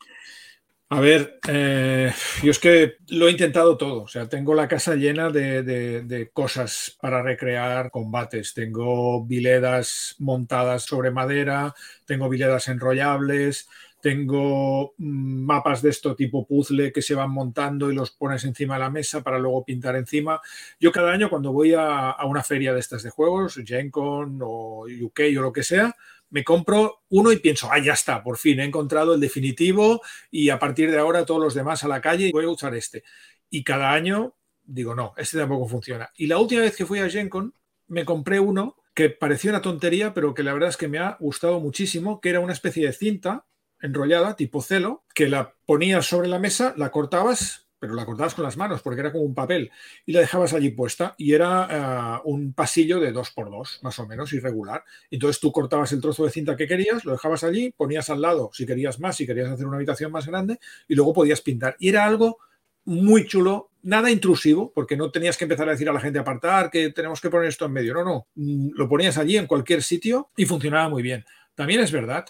A 0.89 1.01
ver, 1.01 1.37
eh, 1.49 2.13
yo 2.41 2.51
es 2.51 2.59
que 2.59 2.95
lo 3.09 3.27
he 3.27 3.31
intentado 3.31 3.75
todo. 3.75 4.03
O 4.03 4.07
sea, 4.07 4.29
tengo 4.29 4.55
la 4.55 4.69
casa 4.69 4.95
llena 4.95 5.29
de, 5.29 6.29
cosas 6.33 6.97
para 7.01 7.21
recrear 7.21 7.91
combates. 7.91 8.53
Tengo 8.53 9.25
viledas 9.25 10.15
montadas 10.19 10.83
sobre 10.83 11.11
madera, 11.11 11.75
tengo 12.05 12.29
viledas 12.29 12.69
enrollables, 12.69 13.67
tengo 13.99 14.93
mm, 14.97 15.45
mapas 15.45 15.81
de 15.81 15.89
esto 15.89 16.15
tipo 16.15 16.47
puzzle 16.47 16.93
que 16.93 17.01
se 17.01 17.15
van 17.15 17.31
montando 17.31 17.91
y 17.91 17.95
los 17.95 18.11
pones 18.11 18.45
encima 18.45 18.75
de 18.75 18.79
la 18.81 18.89
mesa 18.89 19.21
para 19.21 19.39
luego 19.39 19.65
pintar 19.65 19.97
encima. 19.97 20.39
Yo 20.79 20.93
cada 20.93 21.11
año 21.11 21.29
cuando 21.29 21.51
voy 21.51 21.73
a, 21.73 22.11
a 22.11 22.25
una 22.25 22.43
feria 22.43 22.73
de 22.73 22.79
estas 22.79 23.03
de 23.03 23.09
juegos, 23.09 23.59
Gen 23.65 23.91
Con 23.91 24.39
o 24.41 24.85
UK 24.85 25.19
o 25.37 25.41
lo 25.41 25.51
que 25.51 25.63
sea, 25.63 25.93
me 26.29 26.43
compro 26.43 27.03
uno 27.09 27.31
y 27.31 27.37
pienso, 27.37 27.69
ah, 27.71 27.79
ya 27.79 27.93
está, 27.93 28.23
por 28.23 28.37
fin 28.37 28.59
he 28.59 28.65
encontrado 28.65 29.13
el 29.13 29.19
definitivo 29.19 30.01
y 30.29 30.49
a 30.49 30.59
partir 30.59 30.91
de 30.91 30.99
ahora 30.99 31.25
todos 31.25 31.41
los 31.41 31.53
demás 31.53 31.83
a 31.83 31.87
la 31.87 32.01
calle 32.01 32.27
y 32.27 32.31
voy 32.31 32.45
a 32.45 32.49
usar 32.49 32.75
este. 32.75 33.03
Y 33.49 33.63
cada 33.63 33.91
año 33.93 34.35
digo, 34.63 34.93
no, 34.93 35.13
este 35.17 35.37
tampoco 35.37 35.67
funciona. 35.67 36.11
Y 36.15 36.27
la 36.27 36.37
última 36.37 36.61
vez 36.61 36.75
que 36.75 36.85
fui 36.85 36.99
a 36.99 37.09
GenCon 37.09 37.53
me 37.87 38.05
compré 38.05 38.39
uno 38.39 38.75
que 38.93 39.09
parecía 39.09 39.51
una 39.51 39.61
tontería, 39.61 40.13
pero 40.13 40.33
que 40.33 40.43
la 40.43 40.53
verdad 40.53 40.69
es 40.69 40.77
que 40.77 40.87
me 40.87 40.99
ha 40.99 41.17
gustado 41.19 41.59
muchísimo, 41.59 42.19
que 42.19 42.29
era 42.29 42.39
una 42.39 42.53
especie 42.53 42.85
de 42.85 42.93
cinta 42.93 43.45
enrollada, 43.79 44.35
tipo 44.35 44.61
celo, 44.61 45.05
que 45.13 45.29
la 45.29 45.55
ponías 45.65 46.05
sobre 46.05 46.27
la 46.27 46.39
mesa, 46.39 46.73
la 46.77 46.91
cortabas 46.91 47.66
pero 47.79 47.93
la 47.93 48.05
cortabas 48.05 48.33
con 48.33 48.43
las 48.43 48.57
manos 48.57 48.81
porque 48.81 49.01
era 49.01 49.11
como 49.11 49.23
un 49.23 49.35
papel 49.35 49.71
y 50.05 50.11
la 50.11 50.21
dejabas 50.21 50.53
allí 50.53 50.71
puesta 50.71 51.15
y 51.17 51.33
era 51.33 52.17
eh, 52.17 52.21
un 52.25 52.53
pasillo 52.53 52.99
de 52.99 53.11
dos 53.11 53.31
por 53.31 53.49
dos, 53.49 53.79
más 53.83 53.97
o 53.99 54.07
menos, 54.07 54.33
irregular. 54.33 54.83
Entonces 55.11 55.39
tú 55.39 55.51
cortabas 55.51 55.91
el 55.91 56.01
trozo 56.01 56.25
de 56.25 56.31
cinta 56.31 56.55
que 56.55 56.67
querías, 56.67 57.05
lo 57.05 57.13
dejabas 57.13 57.43
allí, 57.43 57.73
ponías 57.75 58.09
al 58.09 58.21
lado 58.21 58.49
si 58.53 58.65
querías 58.65 58.99
más, 58.99 59.17
si 59.17 59.25
querías 59.25 59.49
hacer 59.49 59.65
una 59.65 59.77
habitación 59.77 60.11
más 60.11 60.27
grande 60.27 60.59
y 60.87 60.95
luego 60.95 61.13
podías 61.13 61.41
pintar. 61.41 61.75
Y 61.79 61.89
era 61.89 62.05
algo 62.05 62.39
muy 62.87 63.27
chulo, 63.27 63.71
nada 63.83 64.09
intrusivo, 64.09 64.71
porque 64.73 64.95
no 64.95 65.11
tenías 65.11 65.35
que 65.35 65.43
empezar 65.43 65.67
a 65.67 65.73
decir 65.73 65.89
a 65.89 65.93
la 65.93 65.99
gente 65.99 66.19
apartar 66.19 66.69
que 66.69 66.91
tenemos 66.91 67.19
que 67.19 67.29
poner 67.29 67.49
esto 67.49 67.65
en 67.65 67.73
medio. 67.73 67.93
No, 67.93 68.03
no, 68.03 68.27
mm, 68.35 68.69
lo 68.75 68.87
ponías 68.87 69.17
allí 69.17 69.35
en 69.37 69.45
cualquier 69.45 69.83
sitio 69.83 70.29
y 70.37 70.45
funcionaba 70.45 70.87
muy 70.87 71.03
bien. 71.03 71.25
También 71.53 71.81
es 71.81 71.91
verdad 71.91 72.25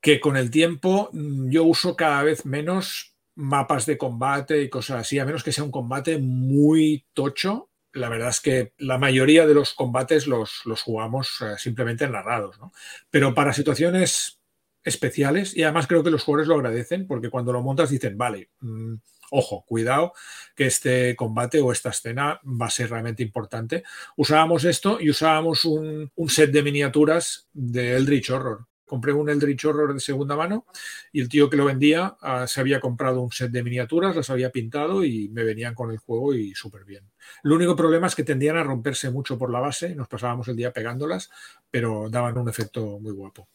que 0.00 0.18
con 0.18 0.36
el 0.36 0.50
tiempo 0.50 1.10
mm, 1.12 1.48
yo 1.50 1.62
uso 1.62 1.94
cada 1.94 2.24
vez 2.24 2.44
menos 2.44 3.11
mapas 3.34 3.86
de 3.86 3.98
combate 3.98 4.62
y 4.62 4.68
cosas 4.68 5.00
así, 5.00 5.18
a 5.18 5.24
menos 5.24 5.42
que 5.42 5.52
sea 5.52 5.64
un 5.64 5.70
combate 5.70 6.18
muy 6.18 7.06
tocho. 7.12 7.70
La 7.92 8.08
verdad 8.08 8.30
es 8.30 8.40
que 8.40 8.72
la 8.78 8.98
mayoría 8.98 9.46
de 9.46 9.54
los 9.54 9.74
combates 9.74 10.26
los, 10.26 10.62
los 10.64 10.82
jugamos 10.82 11.40
eh, 11.42 11.54
simplemente 11.58 12.08
narrados, 12.08 12.58
¿no? 12.58 12.72
Pero 13.10 13.34
para 13.34 13.52
situaciones 13.52 14.40
especiales, 14.84 15.56
y 15.56 15.62
además 15.62 15.86
creo 15.86 16.02
que 16.02 16.10
los 16.10 16.24
jugadores 16.24 16.48
lo 16.48 16.56
agradecen, 16.56 17.06
porque 17.06 17.30
cuando 17.30 17.52
lo 17.52 17.62
montas 17.62 17.90
dicen, 17.90 18.16
vale, 18.16 18.50
mm, 18.60 18.94
ojo, 19.30 19.64
cuidado, 19.66 20.12
que 20.54 20.66
este 20.66 21.14
combate 21.16 21.60
o 21.60 21.72
esta 21.72 21.90
escena 21.90 22.40
va 22.44 22.66
a 22.66 22.70
ser 22.70 22.90
realmente 22.90 23.22
importante. 23.22 23.84
Usábamos 24.16 24.64
esto 24.64 24.98
y 25.00 25.10
usábamos 25.10 25.64
un, 25.64 26.10
un 26.14 26.28
set 26.28 26.50
de 26.50 26.62
miniaturas 26.62 27.48
de 27.52 27.94
Eldritch 27.96 28.30
Horror 28.30 28.66
compré 28.86 29.12
un 29.12 29.28
Eldritch 29.28 29.64
Horror 29.64 29.94
de 29.94 30.00
segunda 30.00 30.36
mano 30.36 30.66
y 31.12 31.20
el 31.20 31.28
tío 31.28 31.48
que 31.48 31.56
lo 31.56 31.64
vendía 31.64 32.16
uh, 32.22 32.46
se 32.46 32.60
había 32.60 32.80
comprado 32.80 33.20
un 33.20 33.32
set 33.32 33.50
de 33.50 33.62
miniaturas, 33.62 34.14
las 34.14 34.30
había 34.30 34.50
pintado 34.50 35.04
y 35.04 35.28
me 35.28 35.44
venían 35.44 35.74
con 35.74 35.90
el 35.90 35.98
juego 35.98 36.34
y 36.34 36.54
súper 36.54 36.84
bien. 36.84 37.10
El 37.44 37.52
único 37.52 37.76
problema 37.76 38.06
es 38.06 38.14
que 38.14 38.24
tendían 38.24 38.56
a 38.56 38.62
romperse 38.62 39.10
mucho 39.10 39.38
por 39.38 39.50
la 39.50 39.60
base, 39.60 39.94
nos 39.94 40.08
pasábamos 40.08 40.48
el 40.48 40.56
día 40.56 40.72
pegándolas, 40.72 41.30
pero 41.70 42.08
daban 42.10 42.36
un 42.38 42.48
efecto 42.48 42.98
muy 43.00 43.12
guapo. 43.12 43.48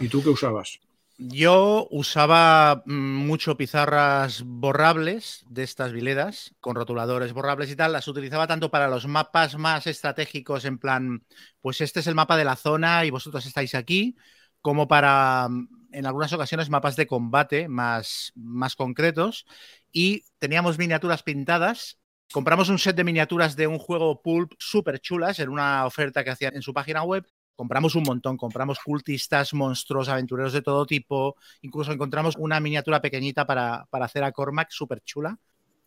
¿Y 0.00 0.08
tú 0.08 0.22
qué 0.22 0.30
usabas? 0.30 0.80
Yo 1.18 1.86
usaba 1.90 2.82
mm, 2.86 2.92
mucho 2.92 3.56
pizarras 3.56 4.42
borrables 4.44 5.44
de 5.48 5.62
estas 5.62 5.92
viledas, 5.92 6.54
con 6.60 6.74
rotuladores 6.74 7.32
borrables 7.32 7.70
y 7.70 7.76
tal. 7.76 7.92
Las 7.92 8.08
utilizaba 8.08 8.46
tanto 8.46 8.70
para 8.70 8.88
los 8.88 9.06
mapas 9.06 9.56
más 9.56 9.86
estratégicos, 9.86 10.64
en 10.64 10.78
plan, 10.78 11.24
pues 11.60 11.80
este 11.80 12.00
es 12.00 12.06
el 12.06 12.14
mapa 12.14 12.36
de 12.36 12.44
la 12.44 12.56
zona 12.56 13.04
y 13.04 13.10
vosotros 13.10 13.46
estáis 13.46 13.74
aquí, 13.74 14.16
como 14.62 14.88
para, 14.88 15.48
mm, 15.50 15.68
en 15.92 16.06
algunas 16.06 16.32
ocasiones, 16.32 16.70
mapas 16.70 16.96
de 16.96 17.06
combate 17.06 17.68
más, 17.68 18.32
más 18.34 18.76
concretos. 18.76 19.44
Y 19.92 20.24
teníamos 20.38 20.78
miniaturas 20.78 21.22
pintadas. 21.22 21.98
Compramos 22.32 22.70
un 22.70 22.78
set 22.78 22.96
de 22.96 23.04
miniaturas 23.04 23.56
de 23.56 23.66
un 23.66 23.78
juego 23.78 24.22
pulp 24.22 24.52
súper 24.58 25.00
chulas 25.00 25.38
en 25.40 25.50
una 25.50 25.84
oferta 25.86 26.24
que 26.24 26.30
hacían 26.30 26.56
en 26.56 26.62
su 26.62 26.72
página 26.72 27.02
web. 27.02 27.26
Compramos 27.54 27.94
un 27.94 28.04
montón, 28.04 28.38
compramos 28.38 28.78
cultistas, 28.80 29.52
monstruos, 29.52 30.08
aventureros 30.08 30.54
de 30.54 30.62
todo 30.62 30.86
tipo. 30.86 31.36
Incluso 31.60 31.92
encontramos 31.92 32.36
una 32.38 32.58
miniatura 32.60 33.02
pequeñita 33.02 33.46
para, 33.46 33.86
para 33.90 34.06
hacer 34.06 34.24
a 34.24 34.32
Cormac 34.32 34.70
súper 34.70 35.02
chula 35.02 35.38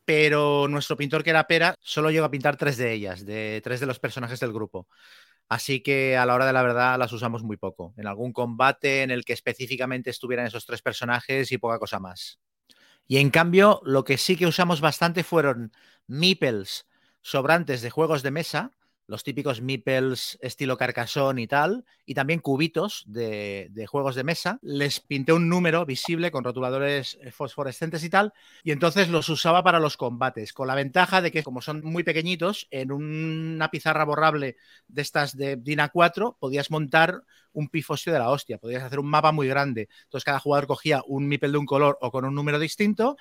pero 0.05 0.67
nuestro 0.67 0.95
pintor 0.95 1.23
que 1.23 1.31
era 1.31 1.47
Pera 1.47 1.75
solo 1.81 2.11
llegó 2.11 2.25
a 2.25 2.31
pintar 2.31 2.57
tres 2.57 2.77
de 2.77 2.93
ellas, 2.93 3.25
de 3.25 3.61
tres 3.63 3.79
de 3.79 3.87
los 3.87 3.99
personajes 3.99 4.39
del 4.39 4.53
grupo. 4.53 4.87
Así 5.49 5.81
que 5.81 6.17
a 6.17 6.25
la 6.25 6.35
hora 6.35 6.45
de 6.45 6.53
la 6.53 6.63
verdad 6.63 6.97
las 6.97 7.11
usamos 7.11 7.43
muy 7.43 7.57
poco. 7.57 7.93
En 7.97 8.07
algún 8.07 8.33
combate 8.33 9.03
en 9.03 9.11
el 9.11 9.25
que 9.25 9.33
específicamente 9.33 10.09
estuvieran 10.09 10.47
esos 10.47 10.65
tres 10.65 10.81
personajes 10.81 11.51
y 11.51 11.57
poca 11.57 11.79
cosa 11.79 11.99
más. 11.99 12.39
Y 13.07 13.17
en 13.17 13.29
cambio, 13.29 13.81
lo 13.83 14.03
que 14.03 14.17
sí 14.17 14.35
que 14.35 14.47
usamos 14.47 14.81
bastante 14.81 15.23
fueron 15.23 15.71
meeples 16.07 16.87
sobrantes 17.21 17.81
de 17.81 17.91
juegos 17.91 18.23
de 18.23 18.31
mesa, 18.31 18.71
los 19.07 19.23
típicos 19.23 19.61
meeples 19.61 20.37
estilo 20.41 20.77
carcasón 20.77 21.39
y 21.39 21.47
tal, 21.47 21.85
y 22.05 22.13
también 22.13 22.39
cubitos 22.39 23.03
de, 23.07 23.67
de, 23.71 23.87
juegos 23.87 24.15
de 24.15 24.23
mesa. 24.23 24.59
Les 24.61 24.99
pinté 24.99 25.33
un 25.33 25.49
número 25.49 25.85
visible 25.85 26.31
con 26.31 26.43
rotuladores 26.43 27.17
eh, 27.21 27.31
fosforescentes 27.31 28.03
y 28.03 28.09
tal, 28.09 28.33
y 28.63 28.71
entonces 28.71 29.09
los 29.09 29.29
usaba 29.29 29.63
para 29.63 29.79
los 29.79 29.97
combates, 29.97 30.53
con 30.53 30.67
la 30.67 30.75
ventaja 30.75 31.21
de 31.21 31.31
que 31.31 31.43
como 31.43 31.61
son 31.61 31.81
muy 31.83 32.03
pequeñitos, 32.03 32.67
en 32.71 32.91
una 32.91 33.69
pizarra 33.69 34.05
borrable 34.05 34.57
de 34.87 35.01
estas 35.01 35.37
de 35.37 35.55
DIN 35.55 35.79
A4 35.79 36.37
podías 36.39 36.71
montar 36.71 37.23
un 37.53 37.69
pifosio 37.69 38.11
de 38.11 38.19
la 38.19 38.29
hostia, 38.29 38.57
podías 38.57 38.83
hacer 38.83 38.99
un 38.99 39.09
mapa 39.09 39.31
muy 39.31 39.47
grande. 39.47 39.87
Entonces 40.03 40.25
cada 40.25 40.39
jugador 40.39 40.67
cogía 40.67 41.01
un 41.07 41.27
meeple 41.27 41.51
de 41.51 41.57
un 41.57 41.65
color 41.65 41.97
o 42.01 42.11
con 42.11 42.25
un 42.25 42.35
número 42.35 42.59
distinto 42.59 43.15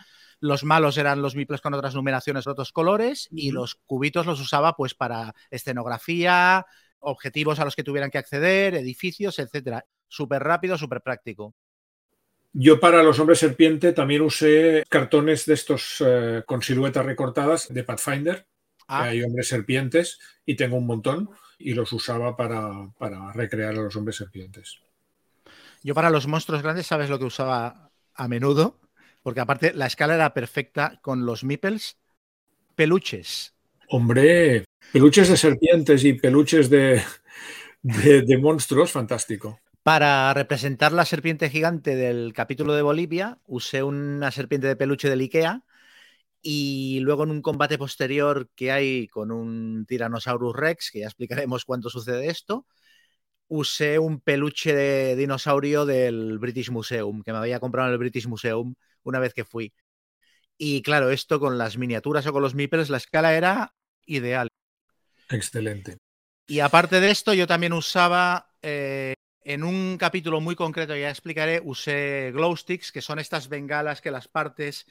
los 0.44 0.62
malos 0.62 0.98
eran 0.98 1.22
los 1.22 1.35
miples 1.35 1.62
con 1.62 1.72
otras 1.72 1.94
numeraciones, 1.94 2.46
otros 2.46 2.70
colores, 2.70 3.28
y 3.30 3.50
los 3.50 3.76
cubitos 3.87 4.26
los 4.26 4.38
usaba 4.42 4.76
pues 4.76 4.94
para 4.94 5.35
escenografía, 5.50 6.66
objetivos 6.98 7.61
a 7.61 7.64
los 7.64 7.74
que 7.74 7.83
tuvieran 7.83 8.11
que 8.11 8.18
acceder, 8.18 8.74
edificios, 8.74 9.38
etcétera. 9.38 9.87
Súper 10.07 10.42
rápido, 10.42 10.76
súper 10.76 11.00
práctico. 11.00 11.54
Yo 12.52 12.78
para 12.78 13.02
los 13.02 13.18
hombres 13.18 13.38
serpiente 13.38 13.94
también 13.94 14.20
usé 14.20 14.85
cartones 14.90 15.46
de 15.46 15.54
estos 15.54 16.04
eh, 16.04 16.42
con 16.46 16.61
siluetas 16.61 17.07
recortadas 17.07 17.72
de 17.72 17.83
Pathfinder. 17.83 18.46
Ah. 18.87 19.04
Hay 19.04 19.22
hombres 19.22 19.48
serpientes 19.48 20.20
y 20.44 20.57
tengo 20.57 20.76
un 20.76 20.87
montón 20.87 21.30
y 21.59 21.72
los 21.72 21.90
usaba 21.94 22.37
para, 22.37 22.92
para 22.98 23.33
recrear 23.33 23.70
a 23.70 23.83
los 23.83 23.96
hombres 23.96 24.16
serpientes. 24.16 24.78
Yo 25.83 25.94
para 25.94 26.11
los 26.11 26.26
monstruos 26.26 26.62
grandes, 26.62 26.87
¿sabes 26.87 27.09
lo 27.09 27.18
que 27.18 27.24
usaba 27.24 27.90
a 28.12 28.28
menudo? 28.28 28.83
Porque 29.24 29.40
aparte 29.40 29.72
la 29.72 29.87
escala 29.87 30.14
era 30.14 30.34
perfecta 30.34 31.00
con 31.02 31.24
los 31.24 31.44
meeples, 31.44 31.96
peluches. 32.74 33.54
Hombre, 33.88 34.64
peluches 34.92 35.30
de 35.30 35.38
serpientes 35.38 36.04
y 36.04 36.12
peluches 36.12 36.68
de, 36.68 37.02
de, 37.82 38.20
de 38.20 38.38
monstruos, 38.38 38.92
fantástico. 38.92 39.58
Para 39.82 40.32
representar 40.34 40.92
la 40.92 41.06
serpiente 41.06 41.48
gigante 41.48 41.96
del 41.96 42.34
capítulo 42.34 42.74
de 42.74 42.82
Bolivia, 42.82 43.38
usé 43.46 43.82
una 43.82 44.30
serpiente 44.30 44.66
de 44.66 44.76
peluche 44.76 45.08
del 45.08 45.22
IKEA 45.22 45.62
y 46.42 47.00
luego 47.00 47.24
en 47.24 47.30
un 47.30 47.40
combate 47.40 47.78
posterior 47.78 48.50
que 48.54 48.72
hay 48.72 49.08
con 49.08 49.30
un 49.30 49.87
Tyrannosaurus 49.87 50.54
Rex, 50.54 50.90
que 50.90 51.00
ya 51.00 51.06
explicaremos 51.06 51.64
cuánto 51.64 51.88
sucede 51.88 52.26
esto, 52.28 52.66
usé 53.48 53.98
un 53.98 54.20
peluche 54.20 54.74
de 54.74 55.16
dinosaurio 55.16 55.87
del 55.87 56.38
British 56.38 56.70
Museum, 56.70 57.22
que 57.22 57.32
me 57.32 57.38
había 57.38 57.60
comprado 57.60 57.88
en 57.88 57.92
el 57.94 57.98
British 57.98 58.26
Museum 58.26 58.74
una 59.04 59.20
vez 59.20 59.34
que 59.34 59.44
fui. 59.44 59.72
Y 60.56 60.82
claro, 60.82 61.10
esto 61.10 61.40
con 61.40 61.58
las 61.58 61.78
miniaturas 61.78 62.26
o 62.26 62.32
con 62.32 62.42
los 62.42 62.54
meeples, 62.54 62.90
la 62.90 62.98
escala 62.98 63.34
era 63.34 63.74
ideal. 64.06 64.48
Excelente. 65.30 65.98
Y 66.46 66.60
aparte 66.60 67.00
de 67.00 67.10
esto, 67.10 67.32
yo 67.32 67.46
también 67.46 67.72
usaba, 67.72 68.50
eh, 68.62 69.14
en 69.42 69.64
un 69.64 69.96
capítulo 69.98 70.40
muy 70.40 70.54
concreto, 70.54 70.94
ya 70.94 71.10
explicaré, 71.10 71.60
usé 71.64 72.30
glow 72.32 72.56
sticks, 72.56 72.92
que 72.92 73.02
son 73.02 73.18
estas 73.18 73.48
bengalas 73.48 74.00
que 74.00 74.10
las 74.10 74.28
partes 74.28 74.86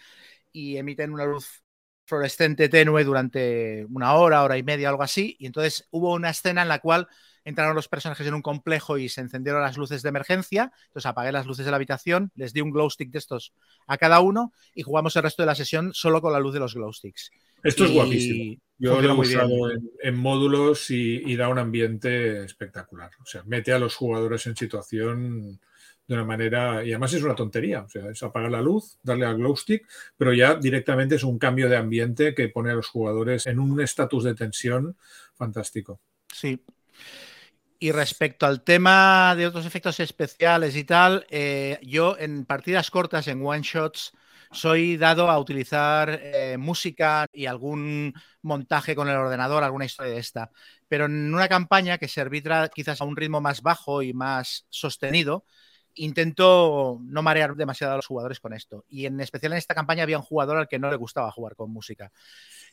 y 0.51 0.77
emiten 0.77 1.11
una 1.13 1.25
luz 1.25 1.63
fluorescente 2.05 2.69
tenue 2.69 3.03
durante 3.03 3.85
una 3.89 4.13
hora, 4.15 4.43
hora 4.43 4.57
y 4.57 4.63
media, 4.63 4.89
algo 4.89 5.03
así. 5.03 5.35
Y 5.39 5.45
entonces 5.45 5.87
hubo 5.91 6.13
una 6.13 6.29
escena 6.31 6.63
en 6.63 6.67
la 6.67 6.79
cual 6.79 7.07
entraron 7.45 7.75
los 7.75 7.87
personajes 7.87 8.25
en 8.25 8.33
un 8.33 8.41
complejo 8.41 8.97
y 8.97 9.09
se 9.09 9.21
encendieron 9.21 9.61
las 9.61 9.77
luces 9.77 10.01
de 10.01 10.09
emergencia. 10.09 10.71
Entonces 10.87 11.05
apagué 11.05 11.31
las 11.31 11.45
luces 11.45 11.65
de 11.65 11.71
la 11.71 11.77
habitación, 11.77 12.31
les 12.35 12.53
di 12.53 12.61
un 12.61 12.71
glow 12.71 12.89
stick 12.89 13.11
de 13.11 13.19
estos 13.19 13.53
a 13.87 13.97
cada 13.97 14.19
uno 14.19 14.53
y 14.73 14.83
jugamos 14.83 15.15
el 15.15 15.23
resto 15.23 15.43
de 15.43 15.47
la 15.47 15.55
sesión 15.55 15.93
solo 15.93 16.21
con 16.21 16.33
la 16.33 16.39
luz 16.39 16.53
de 16.53 16.59
los 16.59 16.73
glow 16.73 16.93
sticks. 16.93 17.31
Esto 17.63 17.83
y 17.83 17.87
es 17.87 17.93
guapísimo. 17.93 18.61
Yo 18.77 19.01
lo 19.01 19.09
he 19.09 19.17
usado 19.17 19.71
en, 19.71 19.89
en, 20.01 20.15
módulos 20.15 20.89
y, 20.89 21.21
y, 21.25 21.35
da 21.37 21.47
un 21.47 21.59
ambiente 21.59 22.43
espectacular. 22.43 23.11
O 23.21 23.25
sea, 23.25 23.43
mete 23.45 23.71
a 23.71 23.79
los 23.79 23.95
jugadores 23.95 24.45
en 24.47 24.57
situación 24.57 25.59
de 26.07 26.15
una 26.15 26.25
manera, 26.25 26.83
y 26.83 26.91
además 26.91 27.13
es 27.13 27.23
una 27.23 27.35
tontería, 27.35 27.83
o 27.83 27.89
sea, 27.89 28.09
es 28.09 28.21
apagar 28.23 28.51
la 28.51 28.61
luz, 28.61 28.97
darle 29.03 29.25
al 29.25 29.37
glow 29.37 29.55
stick, 29.55 29.87
pero 30.17 30.33
ya 30.33 30.55
directamente 30.55 31.15
es 31.15 31.23
un 31.23 31.39
cambio 31.39 31.69
de 31.69 31.77
ambiente 31.77 32.35
que 32.35 32.49
pone 32.49 32.71
a 32.71 32.75
los 32.75 32.87
jugadores 32.87 33.47
en 33.47 33.59
un 33.59 33.79
estatus 33.79 34.25
de 34.25 34.35
tensión 34.35 34.97
fantástico. 35.35 36.01
Sí, 36.33 36.61
y 37.83 37.91
respecto 37.91 38.45
al 38.45 38.63
tema 38.63 39.35
de 39.35 39.45
otros 39.45 39.65
efectos 39.65 39.99
especiales 39.99 40.77
y 40.77 40.85
tal, 40.85 41.27
eh, 41.29 41.79
yo 41.81 42.15
en 42.17 42.45
partidas 42.45 42.89
cortas, 42.89 43.27
en 43.27 43.45
one 43.45 43.61
shots, 43.61 44.13
soy 44.53 44.95
dado 44.95 45.29
a 45.29 45.37
utilizar 45.37 46.17
eh, 46.23 46.55
música 46.57 47.25
y 47.33 47.45
algún 47.45 48.13
montaje 48.41 48.95
con 48.95 49.09
el 49.09 49.17
ordenador, 49.17 49.65
alguna 49.65 49.83
historia 49.83 50.13
de 50.13 50.19
esta. 50.19 50.49
Pero 50.87 51.07
en 51.07 51.33
una 51.33 51.49
campaña 51.49 51.97
que 51.97 52.07
se 52.07 52.21
arbitra 52.21 52.69
quizás 52.69 53.01
a 53.01 53.03
un 53.03 53.17
ritmo 53.17 53.41
más 53.41 53.61
bajo 53.61 54.01
y 54.01 54.13
más 54.13 54.65
sostenido, 54.69 55.43
intento 55.95 56.99
no 57.03 57.21
marear 57.21 57.55
demasiado 57.55 57.93
a 57.93 57.95
los 57.97 58.07
jugadores 58.07 58.39
con 58.39 58.53
esto. 58.53 58.85
Y 58.89 59.05
en 59.05 59.19
especial 59.19 59.53
en 59.53 59.57
esta 59.57 59.75
campaña 59.75 60.03
había 60.03 60.17
un 60.17 60.23
jugador 60.23 60.57
al 60.57 60.67
que 60.67 60.79
no 60.79 60.89
le 60.89 60.95
gustaba 60.95 61.31
jugar 61.31 61.55
con 61.55 61.71
música. 61.71 62.11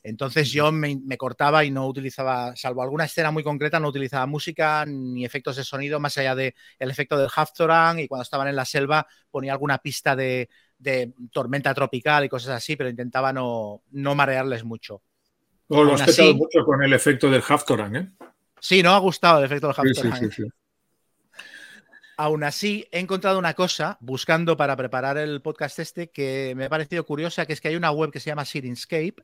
Entonces 0.03 0.51
yo 0.51 0.73
me, 0.73 0.99
me, 1.05 1.19
cortaba 1.19 1.65
y 1.65 1.71
no 1.71 1.87
utilizaba, 1.87 2.57
salvo 2.57 2.83
alguna 2.83 3.05
escena 3.05 3.31
muy 3.31 3.43
concreta, 3.43 3.79
no 3.79 3.89
utilizaba 3.89 4.27
música 4.27 4.85
ni 4.87 5.25
efectos 5.25 5.57
de 5.57 5.65
sonido 5.65 6.01
más 6.01 6.17
allá 6.17 6.35
del 6.35 6.55
el 6.79 6.91
efecto 6.91 7.19
del 7.19 7.29
Haftorang 7.35 7.99
y 7.99 8.09
cuando 8.09 8.23
estaban 8.23 8.49
en 8.49 8.57
la 8.57 8.65
selva 8.65 9.07
ponía 9.31 9.53
alguna 9.53 9.79
pista 9.79 10.17
de, 10.17 10.49
de 10.79 11.13
tormenta 11.31 11.75
tropical 11.75 12.25
y 12.25 12.29
cosas 12.29 12.57
así, 12.57 12.77
pero 12.77 12.89
intentaba 12.89 13.33
no, 13.33 13.83
no 13.91 14.15
marearles 14.15 14.65
mucho. 14.65 15.03
Oh, 15.69 15.85
lo 15.85 15.95
has 15.95 16.19
mucho 16.35 16.65
con 16.65 16.83
el 16.83 16.93
efecto 16.93 17.31
del 17.31 17.43
Haftorang, 17.47 17.97
¿eh? 17.97 18.11
Sí, 18.59 18.83
no 18.83 18.91
ha 18.91 18.99
gustado 18.99 19.39
el 19.39 19.45
efecto 19.45 19.69
del 19.69 19.77
Haftorang. 19.77 20.19
Sí, 20.19 20.31
sí, 20.31 20.43
sí, 20.43 20.51
Aún 22.23 22.45
así, 22.45 22.87
he 22.93 22.99
encontrado 22.99 23.39
una 23.39 23.55
cosa 23.55 23.97
buscando 24.03 24.55
para 24.55 24.77
preparar 24.77 25.17
el 25.17 25.41
podcast 25.41 25.79
este 25.79 26.11
que 26.11 26.53
me 26.55 26.67
ha 26.67 26.69
parecido 26.69 27.07
curiosa, 27.07 27.47
que 27.47 27.55
es 27.55 27.63
que 27.63 27.69
hay 27.69 27.77
una 27.77 27.93
web 27.93 28.11
que 28.11 28.21
se 28.21 28.29
llama 28.29 28.45
Sirinscape, 28.45 29.15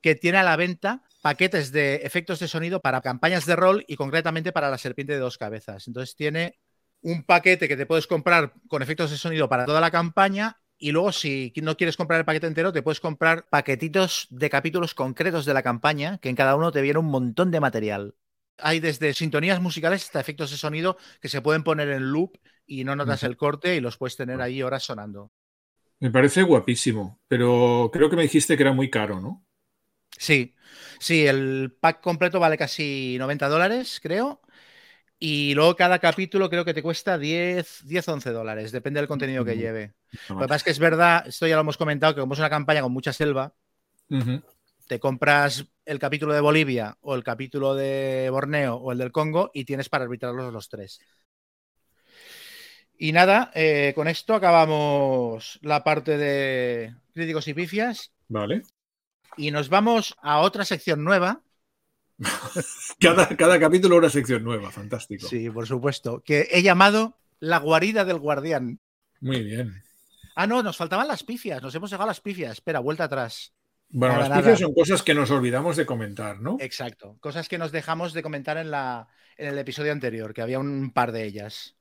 que 0.00 0.14
tiene 0.14 0.38
a 0.38 0.42
la 0.42 0.56
venta 0.56 1.02
paquetes 1.20 1.70
de 1.70 1.96
efectos 1.96 2.38
de 2.38 2.48
sonido 2.48 2.80
para 2.80 3.02
campañas 3.02 3.44
de 3.44 3.56
rol 3.56 3.84
y 3.86 3.96
concretamente 3.96 4.52
para 4.52 4.70
la 4.70 4.78
serpiente 4.78 5.12
de 5.12 5.18
dos 5.18 5.36
cabezas. 5.36 5.86
Entonces 5.86 6.16
tiene 6.16 6.58
un 7.02 7.24
paquete 7.24 7.68
que 7.68 7.76
te 7.76 7.84
puedes 7.84 8.06
comprar 8.06 8.54
con 8.68 8.80
efectos 8.80 9.10
de 9.10 9.18
sonido 9.18 9.46
para 9.46 9.66
toda 9.66 9.82
la 9.82 9.90
campaña 9.90 10.62
y 10.78 10.92
luego, 10.92 11.12
si 11.12 11.52
no 11.56 11.76
quieres 11.76 11.98
comprar 11.98 12.20
el 12.20 12.24
paquete 12.24 12.46
entero, 12.46 12.72
te 12.72 12.80
puedes 12.80 13.00
comprar 13.00 13.50
paquetitos 13.50 14.28
de 14.30 14.48
capítulos 14.48 14.94
concretos 14.94 15.44
de 15.44 15.52
la 15.52 15.62
campaña, 15.62 16.16
que 16.16 16.30
en 16.30 16.36
cada 16.36 16.56
uno 16.56 16.72
te 16.72 16.80
viene 16.80 17.00
un 17.00 17.10
montón 17.10 17.50
de 17.50 17.60
material. 17.60 18.14
Hay 18.62 18.80
desde 18.80 19.14
sintonías 19.14 19.60
musicales 19.60 20.04
hasta 20.04 20.20
efectos 20.20 20.50
de 20.50 20.56
sonido 20.56 20.96
que 21.20 21.28
se 21.28 21.42
pueden 21.42 21.64
poner 21.64 21.88
en 21.88 22.10
loop 22.10 22.38
y 22.66 22.84
no 22.84 22.96
notas 22.96 23.22
el 23.22 23.36
corte 23.36 23.76
y 23.76 23.80
los 23.80 23.96
puedes 23.96 24.16
tener 24.16 24.40
ahí 24.40 24.62
horas 24.62 24.84
sonando. 24.84 25.32
Me 25.98 26.10
parece 26.10 26.42
guapísimo, 26.42 27.20
pero 27.28 27.90
creo 27.92 28.08
que 28.08 28.16
me 28.16 28.22
dijiste 28.22 28.56
que 28.56 28.62
era 28.62 28.72
muy 28.72 28.88
caro, 28.88 29.20
¿no? 29.20 29.44
Sí, 30.16 30.54
sí, 30.98 31.26
el 31.26 31.76
pack 31.80 32.00
completo 32.00 32.40
vale 32.40 32.56
casi 32.56 33.16
90 33.18 33.48
dólares, 33.48 34.00
creo. 34.02 34.40
Y 35.18 35.54
luego 35.54 35.76
cada 35.76 35.98
capítulo 35.98 36.48
creo 36.48 36.64
que 36.64 36.72
te 36.72 36.82
cuesta 36.82 37.18
10, 37.18 37.86
10 37.86 38.08
11 38.08 38.30
dólares, 38.30 38.72
depende 38.72 39.00
del 39.00 39.08
contenido 39.08 39.44
que 39.44 39.56
lleve. 39.56 39.94
Lo 40.28 40.38
que 40.38 40.46
pasa 40.46 40.56
es 40.56 40.64
que 40.64 40.70
es 40.70 40.78
verdad, 40.78 41.26
esto 41.26 41.46
ya 41.46 41.56
lo 41.56 41.60
hemos 41.60 41.76
comentado, 41.76 42.14
que 42.14 42.20
como 42.22 42.32
es 42.32 42.40
una 42.40 42.48
campaña 42.48 42.80
con 42.80 42.92
mucha 42.92 43.12
selva, 43.12 43.54
te 44.90 44.98
compras 44.98 45.66
el 45.84 46.00
capítulo 46.00 46.34
de 46.34 46.40
Bolivia 46.40 46.98
o 47.02 47.14
el 47.14 47.22
capítulo 47.22 47.76
de 47.76 48.28
Borneo 48.28 48.74
o 48.74 48.90
el 48.90 48.98
del 48.98 49.12
Congo 49.12 49.52
y 49.54 49.64
tienes 49.64 49.88
para 49.88 50.02
arbitrarlos 50.02 50.52
los 50.52 50.68
tres. 50.68 50.98
Y 52.98 53.12
nada, 53.12 53.52
eh, 53.54 53.92
con 53.94 54.08
esto 54.08 54.34
acabamos 54.34 55.60
la 55.62 55.84
parte 55.84 56.18
de 56.18 56.92
críticos 57.14 57.46
y 57.46 57.54
pifias. 57.54 58.10
Vale. 58.26 58.62
Y 59.36 59.52
nos 59.52 59.68
vamos 59.68 60.16
a 60.22 60.40
otra 60.40 60.64
sección 60.64 61.04
nueva 61.04 61.40
cada, 62.98 63.60
capítulo 63.60 63.96
una 63.96 64.10
sección 64.10 64.42
nueva, 64.42 64.72
fantástico. 64.72 65.28
Sí, 65.28 65.48
por 65.50 65.68
supuesto. 65.68 66.20
Que 66.24 66.48
he 66.50 66.62
llamado 66.62 67.16
La 67.38 67.58
guarida 67.58 68.04
del 68.04 68.18
guardián. 68.18 68.80
Muy 69.20 69.44
bien. 69.44 69.84
Ah, 70.34 70.48
no, 70.48 70.64
nos 70.64 70.76
faltaban 70.76 71.06
las 71.06 71.22
pifias, 71.22 71.62
nos 71.62 71.76
hemos 71.76 71.92
dejado 71.92 72.08
las 72.08 72.20
pifias. 72.20 72.54
Espera, 72.54 72.80
vuelta 72.80 73.04
atrás. 73.04 73.52
Bueno, 73.90 74.28
las 74.28 74.58
son 74.58 74.72
cosas 74.72 75.02
que 75.02 75.14
nos 75.14 75.30
olvidamos 75.30 75.76
de 75.76 75.84
comentar, 75.84 76.40
¿no? 76.40 76.56
Exacto, 76.60 77.16
cosas 77.20 77.48
que 77.48 77.58
nos 77.58 77.72
dejamos 77.72 78.12
de 78.12 78.22
comentar 78.22 78.56
en, 78.56 78.70
la, 78.70 79.08
en 79.36 79.48
el 79.48 79.58
episodio 79.58 79.92
anterior, 79.92 80.32
que 80.32 80.42
había 80.42 80.60
un 80.60 80.92
par 80.92 81.12
de 81.12 81.24
ellas. 81.24 81.76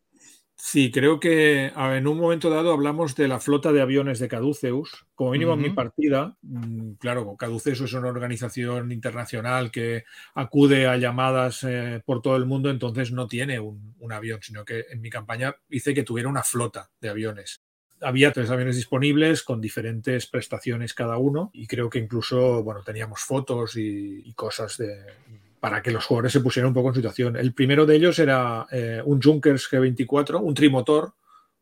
Sí, 0.61 0.91
creo 0.91 1.21
que 1.21 1.67
en 1.67 2.05
un 2.05 2.17
momento 2.17 2.49
dado 2.49 2.73
hablamos 2.73 3.15
de 3.15 3.29
la 3.29 3.39
flota 3.39 3.71
de 3.71 3.81
aviones 3.81 4.19
de 4.19 4.27
Caduceus. 4.27 5.05
Como 5.15 5.31
mínimo 5.31 5.53
en 5.53 5.61
mi 5.61 5.69
partida, 5.69 6.35
mm, 6.41 6.95
claro, 6.95 7.37
Caduceus 7.37 7.79
es 7.79 7.93
una 7.93 8.09
organización 8.09 8.91
internacional 8.91 9.71
que 9.71 10.03
acude 10.35 10.85
a 10.85 10.97
llamadas 10.97 11.63
eh, 11.63 12.01
por 12.05 12.21
todo 12.21 12.35
el 12.35 12.45
mundo, 12.45 12.69
entonces 12.69 13.13
no 13.13 13.27
tiene 13.27 13.61
un, 13.61 14.11
avión, 14.11 14.39
sino 14.41 14.65
que 14.65 14.85
en 14.91 14.99
mi 14.99 15.09
campaña 15.09 15.55
hice 15.69 15.93
que 15.93 16.03
tuviera 16.03 16.27
una 16.27 16.43
flota 16.43 16.89
de 16.99 17.09
aviones. 17.09 17.61
Había 18.01 18.31
tres 18.31 18.49
aviones 18.49 18.75
disponibles 18.75 19.43
con 19.43 19.61
diferentes 19.61 20.27
prestaciones 20.27 20.93
cada 20.93 21.17
uno 21.17 21.49
y 21.53 21.67
creo 21.67 21.89
que 21.89 21.99
incluso, 21.99 22.63
bueno, 22.63 22.83
teníamos 22.83 23.21
fotos 23.21 23.75
y 23.75 24.33
cosas 24.35 24.77
de, 24.77 25.05
para 25.59 25.81
que 25.81 25.91
los 25.91 26.05
jugadores 26.05 26.33
se 26.33 26.39
pusieran 26.39 26.69
un 26.69 26.73
poco 26.73 26.89
en 26.89 26.95
situación. 26.95 27.35
El 27.35 27.53
primero 27.53 27.85
de 27.85 27.95
ellos 27.95 28.17
era 28.19 28.65
eh, 28.71 29.01
un 29.03 29.21
Junkers 29.21 29.69
G24, 29.69 30.39
un 30.41 30.53
trimotor 30.53 31.13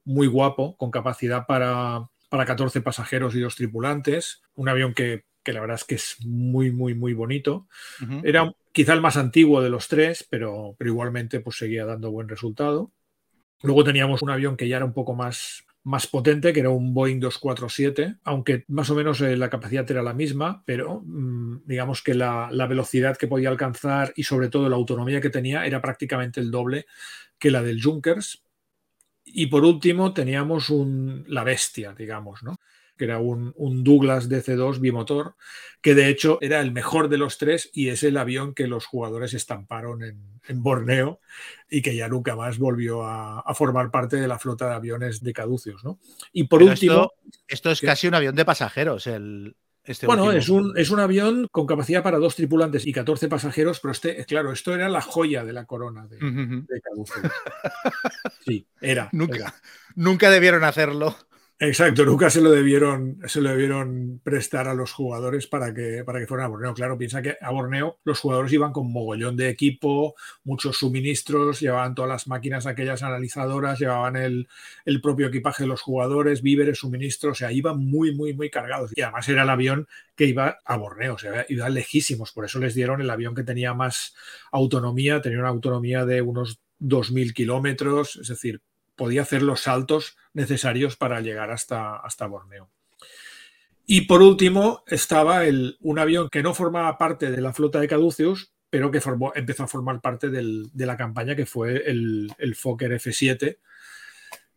muy 0.06 0.28
guapo, 0.28 0.78
con 0.78 0.92
capacidad 0.92 1.46
para, 1.46 2.08
para 2.30 2.46
14 2.46 2.82
pasajeros 2.82 3.36
y 3.36 3.42
dos 3.42 3.56
tripulantes, 3.56 4.42
un 4.56 4.70
avión 4.70 4.94
que, 4.94 5.26
la 5.46 5.62
verdad 5.62 5.76
es 5.76 5.84
que 5.86 5.96
es 5.96 6.18
muy, 6.26 6.72
muy, 6.72 6.94
muy 6.94 7.14
bonito. 7.14 7.68
Era 8.24 8.54
quizá 8.74 8.94
el 8.94 9.02
más 9.02 9.16
antiguo 9.16 9.62
de 9.62 9.70
los 9.70 9.88
tres, 9.88 10.28
pero, 10.30 10.76
pero 10.78 10.92
igualmente 10.92 11.40
pues, 11.40 11.58
seguía 11.58 11.86
dando 11.86 12.12
buen 12.12 12.28
resultado. 12.28 12.92
Luego 13.64 13.86
teníamos 13.86 14.22
un 14.22 14.30
avión 14.30 14.58
que 14.58 14.68
ya 14.68 14.76
era 14.76 14.86
un 14.86 14.94
poco 14.94 15.16
más, 15.16 15.64
más 15.88 16.06
potente, 16.06 16.52
que 16.52 16.60
era 16.60 16.70
un 16.70 16.94
Boeing 16.94 17.22
247, 17.22 18.18
aunque 18.26 18.66
más 18.68 18.90
o 18.90 18.96
menos 18.96 19.22
eh, 19.22 19.38
la 19.38 19.50
capacidad 19.50 19.90
era 19.90 20.04
la 20.04 20.14
misma, 20.14 20.62
pero 20.66 21.02
mm, 21.06 21.62
digamos 21.66 22.04
que 22.04 22.14
la, 22.14 22.50
velocidad 22.68 23.16
que 23.16 23.28
podía 23.28 23.48
alcanzar 23.48 24.12
y 24.18 24.24
sobre 24.24 24.50
todo 24.50 24.68
la 24.68 24.76
autonomía 24.76 25.22
que 25.22 25.30
tenía 25.30 25.66
era 25.66 25.82
prácticamente 25.82 26.42
el 26.42 26.52
doble 26.52 26.88
que 27.40 27.52
la 27.52 27.64
del 27.64 27.82
Junkers. 27.82 28.44
Y 29.24 29.48
por 29.48 29.64
último 29.64 30.14
teníamos 30.14 30.70
un, 30.70 31.24
la 31.26 31.46
bestia, 31.46 31.94
digamos, 31.94 32.44
¿no? 32.44 32.60
Que 32.98 33.06
era 33.06 33.20
un, 33.20 33.54
Douglas 33.84 34.30
DC-2 34.30 34.80
bimotor, 34.80 35.36
que 35.82 35.96
de 35.96 36.10
hecho 36.10 36.38
era 36.42 36.60
el 36.60 36.72
mejor 36.72 37.10
de 37.10 37.18
los 37.18 37.38
tres 37.38 37.70
y 37.74 37.90
es 37.90 38.04
el 38.04 38.18
avión 38.18 38.54
que 38.54 38.68
los 38.68 38.86
jugadores 38.86 39.34
estamparon 39.34 40.04
en, 40.04 40.38
Borneo 40.50 41.20
y 41.70 41.82
que 41.82 41.94
ya 41.94 42.08
nunca 42.08 42.36
más 42.38 42.58
volvió 42.58 43.04
a, 43.04 43.44
formar 43.54 43.92
parte 43.92 44.16
de 44.16 44.30
la 44.30 44.40
flota 44.40 44.70
de 44.70 44.76
aviones 44.76 45.22
de 45.22 45.34
Caduceus. 45.34 45.84
¿no? 45.84 46.00
Y 46.32 46.46
por 46.46 46.64
último... 46.64 47.12
Esto, 47.48 47.70
es 47.72 47.82
casi 47.82 48.08
un 48.08 48.16
avión 48.16 48.34
de 48.34 48.46
pasajeros, 48.46 49.08
el, 49.08 49.56
este 49.88 50.06
bueno, 50.06 50.34
es 50.34 50.50
un, 50.50 50.78
es 50.78 50.90
un, 50.90 51.00
avión 51.00 51.48
con 51.50 51.66
capacidad 51.66 52.04
para 52.04 52.18
dos 52.18 52.36
tripulantes 52.36 52.86
y 52.86 52.92
14 52.92 53.30
pasajeros, 53.30 53.80
pero 53.80 53.94
este, 53.94 54.26
claro, 54.26 54.52
esto 54.52 54.76
era 54.76 54.90
la 54.90 55.00
joya 55.00 55.46
de 55.46 55.54
la 55.54 55.66
corona 55.66 56.06
de, 56.08 56.20
Caduceus. 56.82 57.32
Sí, 58.46 58.68
era. 58.82 59.08
Nunca, 59.14 59.56
nunca 59.96 60.30
debieron 60.30 60.66
hacerlo. 60.66 61.16
Exacto, 61.60 62.06
nunca 62.06 62.30
se 62.30 62.40
lo 62.40 62.52
debieron, 62.52 63.18
se 63.26 63.42
lo 63.42 63.50
debieron 63.50 64.22
prestar 64.24 64.68
a 64.68 64.76
los 64.76 64.92
jugadores 64.94 65.48
para 65.48 65.74
que, 65.74 66.04
para 66.06 66.20
que 66.20 66.28
fueran 66.28 66.46
a 66.46 66.50
Borneo. 66.50 66.76
Claro, 66.76 67.00
piensa 67.00 67.24
que 67.24 67.36
a 67.42 67.50
Borneo 67.50 67.98
los 68.04 68.20
jugadores 68.20 68.54
iban 68.54 68.72
con 68.72 68.92
mogollón 68.92 69.36
de 69.36 69.50
equipo, 69.50 70.14
muchos 70.44 70.78
suministros, 70.78 71.60
llevaban 71.60 71.96
todas 71.96 72.10
las 72.10 72.28
máquinas 72.28 72.68
aquellas 72.68 73.02
analizadoras, 73.02 73.80
llevaban 73.80 74.18
el, 74.18 74.48
propio 75.02 75.28
equipaje 75.28 75.64
de 75.64 75.70
los 75.70 75.82
jugadores, 75.82 76.44
víveres, 76.44 76.78
suministros, 76.78 77.32
o 77.32 77.36
sea, 77.36 77.52
iban 77.52 77.80
muy, 77.80 78.14
muy, 78.14 78.36
muy 78.36 78.52
cargados. 78.52 78.92
Y 78.96 79.02
además 79.02 79.28
era 79.28 79.42
el 79.42 79.50
avión 79.50 79.88
que 80.16 80.26
iba 80.26 80.60
a 80.64 80.78
Borneo, 80.78 81.16
o 81.16 81.18
sea, 81.18 81.44
iba 81.50 81.70
lejísimos, 81.70 82.34
por 82.34 82.46
eso 82.46 82.60
les 82.60 82.76
dieron 82.76 83.02
el 83.02 83.10
avión 83.10 83.34
que 83.34 83.44
tenía 83.44 83.74
más 83.74 84.16
autonomía, 84.52 85.22
tenía 85.24 85.40
una 85.40 85.50
autonomía 85.50 86.06
de 86.06 86.22
unos 86.22 86.60
2.000 86.80 87.34
kilómetros, 87.34 88.18
es 88.18 88.28
decir, 88.28 88.62
podía 88.98 89.22
hacer 89.22 89.44
los 89.44 89.62
saltos 89.62 90.18
necesarios 90.34 90.98
para 90.98 91.22
llegar 91.22 91.52
hasta, 91.52 91.96
hasta 91.96 92.28
Borneo. 92.28 92.70
Y 93.86 94.02
por 94.02 94.22
último 94.22 94.84
estaba 94.88 95.46
el, 95.46 95.78
un 95.80 96.00
avión 96.00 96.28
que 96.30 96.44
no 96.44 96.54
formaba 96.54 96.98
parte 96.98 97.32
de 97.32 97.40
la 97.40 97.54
flota 97.54 97.80
de 97.80 97.88
Caduceus, 97.88 98.52
pero 98.70 98.92
que 98.92 99.02
empezó 99.36 99.64
a 99.64 99.68
formar 99.68 100.02
parte 100.02 100.30
de 100.30 100.86
la 100.86 100.98
campaña, 100.98 101.38
que 101.38 101.46
fue 101.46 101.90
el, 101.90 102.56
Fokker 102.56 102.92
F7, 102.92 103.60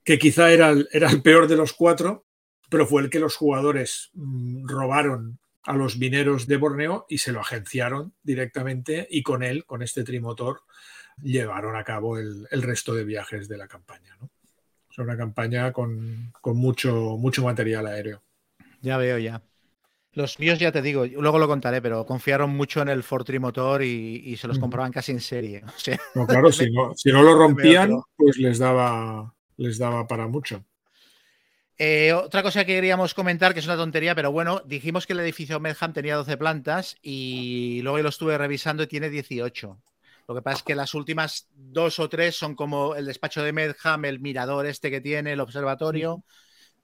que 0.03 0.18
quizá 0.18 0.50
era 0.50 0.70
el, 0.70 1.22
peor 1.22 1.46
de 1.46 1.57
los 1.57 1.72
cuatro, 1.72 2.26
pero 2.68 2.87
fue 2.87 3.03
el 3.03 3.11
que 3.11 3.20
los 3.20 3.37
jugadores 3.37 4.11
mm, 4.14 4.66
robaron 4.66 5.38
a 5.62 5.74
los 5.74 5.96
mineros 5.96 6.48
de 6.48 6.57
Borneo 6.57 7.07
y 7.09 7.18
se 7.18 7.33
lo 7.33 7.40
agenciaron 7.40 8.14
directamente 8.22 9.07
y 9.09 9.22
con 9.22 9.44
él, 9.44 9.64
con 9.64 9.83
este 9.83 10.03
trimotor, 10.03 10.62
llevaron 11.22 11.76
a 11.76 11.85
cabo 11.85 12.18
el, 12.18 12.46
resto 12.50 12.94
de 12.94 13.05
viajes 13.05 13.46
de 13.48 13.59
la 13.59 13.68
campaña. 13.68 14.16
Una 14.98 15.16
campaña 15.16 15.72
con, 15.72 16.33
mucho, 16.44 17.16
mucho 17.16 17.42
material 17.44 17.87
aéreo. 17.87 18.22
Ya 18.83 18.96
veo, 18.96 19.18
ya. 19.18 19.42
Los 20.12 20.38
míos, 20.40 20.59
ya 20.59 20.72
te 20.72 20.83
digo, 20.83 21.07
luego 21.07 21.38
lo 21.38 21.46
contaré, 21.46 21.81
pero 21.81 22.05
confiaron 22.05 22.50
mucho 22.50 22.83
en 22.83 22.88
el 22.88 23.03
Fortrimotor 23.03 23.83
y, 23.83 24.22
y 24.26 24.37
se 24.37 24.48
los 24.48 24.59
compraban 24.59 24.90
casi 24.90 25.12
en 25.12 25.20
serie. 25.20 25.62
no, 26.14 26.26
claro, 26.26 26.50
si 26.50 26.70
no, 26.70 26.92
si 26.96 27.12
no 27.12 27.22
lo 27.22 27.35
rompían, 27.38 27.92
pues 28.16 28.37
les 28.38 28.59
daba, 28.59 29.33
les 29.57 29.79
daba 29.79 30.07
para 30.07 30.26
mucho. 30.26 30.64
Eh, 31.83 32.12
otra 32.12 32.42
cosa 32.42 32.66
que 32.66 32.74
queríamos 32.74 33.14
comentar, 33.14 33.55
que 33.55 33.61
es 33.61 33.64
una 33.64 33.76
tontería, 33.76 34.14
pero 34.14 34.31
bueno, 34.31 34.61
dijimos 34.66 35.07
que 35.07 35.14
el 35.14 35.20
edificio 35.20 35.61
Medham 35.61 35.94
tenía 35.94 36.14
12 36.16 36.37
plantas 36.37 36.98
y 37.00 37.81
luego 37.83 37.96
lo 37.98 38.11
estuve 38.11 38.37
revisando 38.37 38.83
y 38.83 38.87
tiene 38.87 39.09
18. 39.09 39.81
Lo 40.31 40.37
que 40.37 40.43
pasa 40.43 40.59
es 40.59 40.62
que 40.62 40.77
las 40.77 40.95
últimas 40.95 41.49
dos 41.57 41.99
o 41.99 42.09
tres 42.09 42.37
son 42.37 42.55
como 42.55 42.95
el 42.95 43.05
despacho 43.05 43.43
de 43.43 43.53
Medham, 43.53 44.05
el 44.05 44.21
mirador 44.21 44.64
este 44.64 44.88
que 44.88 45.01
tiene, 45.01 45.33
el 45.33 45.40
observatorio. 45.40 46.25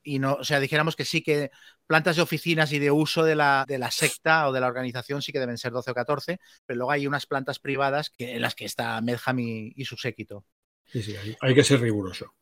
Y 0.03 0.19
no, 0.19 0.33
o 0.33 0.43
sea, 0.43 0.59
dijéramos 0.59 0.97
que 0.97 1.05
sí 1.05 1.23
que 1.23 1.49
plantas 1.85 2.17
de 2.17 2.23
oficinas 2.23 2.73
y 2.73 2.79
de 2.79 2.91
uso 2.91 3.23
de 3.23 3.35
la, 3.35 3.63
de 3.65 3.77
la 3.77 3.89
secta 3.89 4.49
o 4.49 4.51
de 4.51 4.59
la 4.59 4.67
organización 4.67 5.21
sí 5.21 5.31
que 5.31 5.39
deben 5.39 5.57
ser 5.57 5.71
12 5.71 5.91
o 5.91 5.93
14, 5.93 6.39
pero 6.65 6.77
luego 6.79 6.91
hay 6.91 7.07
unas 7.07 7.25
plantas 7.25 7.57
privadas 7.59 8.09
que, 8.09 8.35
en 8.35 8.41
las 8.41 8.53
que 8.53 8.65
está 8.65 8.99
Medham 8.99 9.39
y, 9.39 9.85
su 9.85 9.95
séquito. 9.95 10.43
Sí, 10.85 11.01
sí, 11.01 11.15
hay, 11.39 11.55
que 11.55 11.63
ser 11.63 11.79
riguroso. 11.79 12.33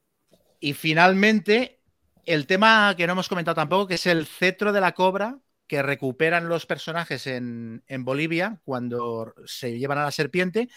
Y 0.60 0.74
finalmente, 0.74 1.82
el 2.26 2.48
tema 2.48 2.96
que 2.98 3.06
no 3.06 3.14
hemos 3.14 3.30
comentado 3.30 3.54
tampoco, 3.54 3.86
que 3.86 3.94
es 3.94 4.08
el 4.08 4.26
cetro 4.26 4.74
de 4.74 4.82
la 4.82 4.94
cobra, 4.94 5.38
que 5.68 5.82
recuperan 5.82 6.48
los 6.50 6.66
personajes 6.66 7.28
en, 7.28 7.82
Bolivia 8.00 8.60
cuando 8.64 9.34
se 9.46 9.78
llevan 9.78 9.98
a 9.98 10.04
la 10.04 10.12
serpiente, 10.12 10.70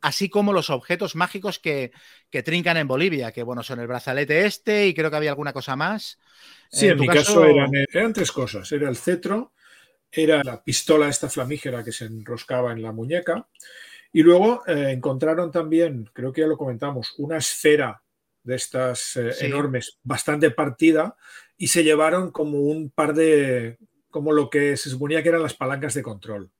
así 0.00 0.28
como 0.28 0.52
los 0.52 0.70
objetos 0.70 1.16
mágicos 1.16 1.58
que, 1.58 1.92
trincan 2.30 2.76
en 2.76 2.88
Bolivia, 2.88 3.32
que 3.32 3.42
bueno, 3.42 3.62
son 3.62 3.80
el 3.80 3.86
brazalete 3.86 4.46
este 4.46 4.86
y 4.86 4.94
creo 4.94 5.10
que 5.10 5.16
había 5.16 5.30
alguna 5.30 5.52
cosa 5.52 5.76
más. 5.76 6.18
Sí, 6.70 6.88
en, 6.88 6.98
mi 6.98 7.06
caso, 7.06 7.44
eran, 7.44 8.12
tres 8.12 8.32
cosas. 8.32 8.70
Era 8.72 8.88
el 8.88 8.96
cetro, 8.96 9.52
era 10.10 10.42
la 10.44 10.62
pistola 10.62 11.08
esta 11.08 11.28
flamígera 11.28 11.82
que 11.82 11.92
se 11.92 12.04
enroscaba 12.04 12.72
en 12.72 12.82
la 12.82 12.92
muñeca 12.92 13.48
y 14.12 14.22
luego 14.22 14.62
eh, 14.66 14.90
encontraron 14.90 15.50
también, 15.50 16.08
creo 16.12 16.32
que 16.32 16.42
ya 16.42 16.46
lo 16.46 16.56
comentamos, 16.56 17.14
una 17.18 17.38
esfera 17.38 18.02
de 18.42 18.56
estas 18.56 19.16
eh, 19.16 19.32
enormes, 19.40 19.98
bastante 20.02 20.50
partida, 20.50 21.16
y 21.56 21.68
se 21.68 21.84
llevaron 21.84 22.30
como 22.30 22.60
un 22.60 22.90
par 22.90 23.12
de, 23.14 23.78
como 24.10 24.32
lo 24.32 24.50
que 24.50 24.76
se 24.76 24.90
suponía 24.90 25.22
que 25.22 25.28
eran 25.28 25.42
las 25.42 25.54
palancas 25.54 25.94
de 25.94 26.02
control. 26.02 26.50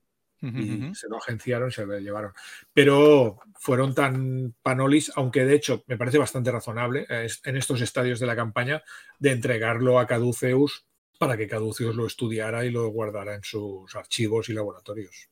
Y 0.40 0.94
se 0.94 1.08
lo 1.08 1.16
agenciaron 1.16 1.68
y 1.68 1.72
se 1.72 1.84
lo 1.84 1.98
llevaron. 1.98 2.32
Pero 2.72 3.40
fueron 3.58 3.92
tan 3.92 4.54
panolis, 4.62 5.10
aunque 5.16 5.44
de 5.44 5.56
hecho 5.56 5.82
me 5.88 5.96
parece 5.96 6.18
bastante 6.18 6.52
razonable 6.52 7.06
eh, 7.08 7.26
en 7.44 7.56
estos 7.56 7.80
estadios 7.80 8.20
de 8.20 8.26
la 8.26 8.36
campaña 8.36 8.84
de 9.18 9.32
entregarlo 9.32 9.98
a 9.98 10.06
Caduceus 10.06 10.86
para 11.18 11.36
que 11.36 11.48
Caduceus 11.48 11.96
lo 11.96 12.06
estudiara 12.06 12.64
y 12.64 12.70
lo 12.70 12.88
guardara 12.88 13.34
en 13.34 13.42
sus 13.42 13.94
archivos 13.96 14.48
y 14.48 14.52
laboratorios. 14.52 15.28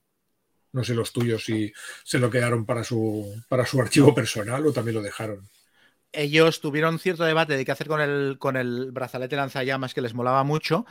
No 0.73 0.83
sé 0.83 0.95
los 0.95 1.13
tuyos 1.13 1.45
si 1.45 1.73
se 2.03 2.19
lo 2.19 2.29
quedaron 2.29 2.67
para 2.67 2.83
su, 2.83 3.43
para 3.49 3.65
su 3.65 3.81
archivo 3.81 4.13
personal 4.15 4.67
o 4.67 4.73
también 4.73 4.97
lo 4.97 5.03
dejaron. 5.03 5.49
Ellos 6.13 6.61
tuvieron 6.61 6.99
cierto 6.99 7.25
debate 7.25 7.57
de 7.57 7.65
qué 7.65 7.73
hacer 7.73 7.89
con 7.89 8.01
el, 8.01 8.37
con 8.39 8.57
el 8.57 8.91
brazalete 8.91 9.37
lanzallamas 9.37 9.95
que 9.95 10.01
les 10.01 10.15
molaba 10.15 10.45
mucho, 10.45 10.87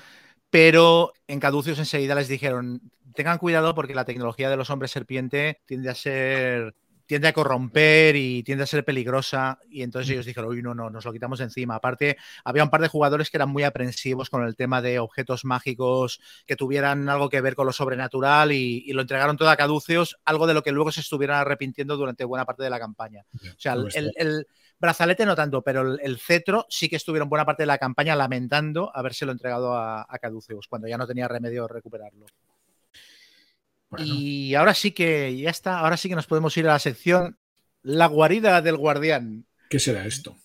pero 0.56 1.12
en 1.28 1.42
Caduceus 1.42 1.80
enseguida 1.80 2.16
les 2.16 2.30
dijeron, 2.30 2.80
tengan 3.14 3.40
cuidado 3.40 3.76
porque 3.76 3.94
la 3.94 4.06
tecnología 4.06 4.50
de 4.50 4.56
los 4.56 4.70
hombres 4.70 4.90
serpiente 4.90 5.60
tiende 5.66 5.90
a 5.90 5.96
ser 5.96 6.74
tiende 7.08 7.28
a 7.28 7.34
corromper 7.34 8.16
y 8.16 8.42
tiende 8.42 8.64
a 8.64 8.68
ser 8.68 8.86
peligrosa. 8.86 9.60
Y 9.70 9.84
entonces 9.84 10.12
ellos 10.12 10.26
dijeron, 10.26 10.50
uy, 10.50 10.62
no, 10.62 10.74
no, 10.74 10.90
nos 10.90 11.04
lo 11.04 11.12
quitamos 11.12 11.42
encima. 11.42 11.76
Aparte, 11.76 12.16
había 12.46 12.64
un 12.64 12.70
par 12.70 12.80
de 12.80 12.88
jugadores 12.88 13.30
que 13.30 13.36
eran 13.36 13.50
muy 13.50 13.64
aprensivos 13.64 14.30
con 14.30 14.46
el 14.46 14.56
tema 14.56 14.82
de 14.82 14.98
objetos 15.00 15.44
mágicos 15.44 16.22
que 16.48 16.56
tuvieran 16.56 17.10
algo 17.10 17.28
que 17.28 17.42
ver 17.42 17.56
con 17.56 17.66
lo 17.66 17.74
sobrenatural 17.74 18.54
y, 18.54 18.94
lo 18.94 19.02
entregaron 19.02 19.36
todo 19.36 19.50
a 19.50 19.58
Caduceus, 19.58 20.16
algo 20.24 20.48
de 20.48 20.54
lo 20.54 20.64
que 20.64 20.72
luego 20.72 20.90
se 20.90 21.02
estuvieran 21.02 21.42
arrepintiendo 21.42 21.98
durante 21.98 22.24
buena 22.24 22.46
parte 22.46 22.64
de 22.64 22.70
la 22.70 22.80
campaña. 22.80 23.26
o 23.34 23.60
sea, 23.60 23.74
el, 23.74 24.48
brazalete 24.80 25.26
no 25.26 25.36
tanto, 25.36 25.62
pero 25.62 25.96
el, 25.96 26.20
cetro 26.20 26.66
sí 26.70 26.90
que 26.90 26.96
estuvieron 26.96 27.30
buena 27.30 27.46
parte 27.46 27.64
de 27.64 27.68
la 27.68 27.78
campaña 27.78 28.16
lamentando 28.16 28.92
habérselo 28.94 29.32
entregado 29.32 29.76
a, 29.76 30.06
a 30.08 30.20
Caduceus, 30.20 30.68
cuando 30.68 30.88
ya 30.88 30.98
no 30.98 31.08
tenía 31.08 31.28
remedio 31.28 31.68
recuperarlo. 31.68 32.26
Y 33.98 34.56
ahora 34.56 34.74
sí 34.74 34.92
que 34.92 35.38
ya 35.38 35.50
está, 35.50 35.80
ahora 35.80 35.98
sí 35.98 36.10
que 36.10 36.16
nos 36.16 36.28
podemos 36.28 36.56
ir 36.58 36.68
a 36.68 36.74
la 36.74 36.80
sección 36.80 37.38
La 37.82 38.08
guarida 38.08 38.62
del 38.62 38.78
guardián. 38.78 39.46
¿Qué 39.70 39.80
será 39.80 40.06
esto? 40.06 40.36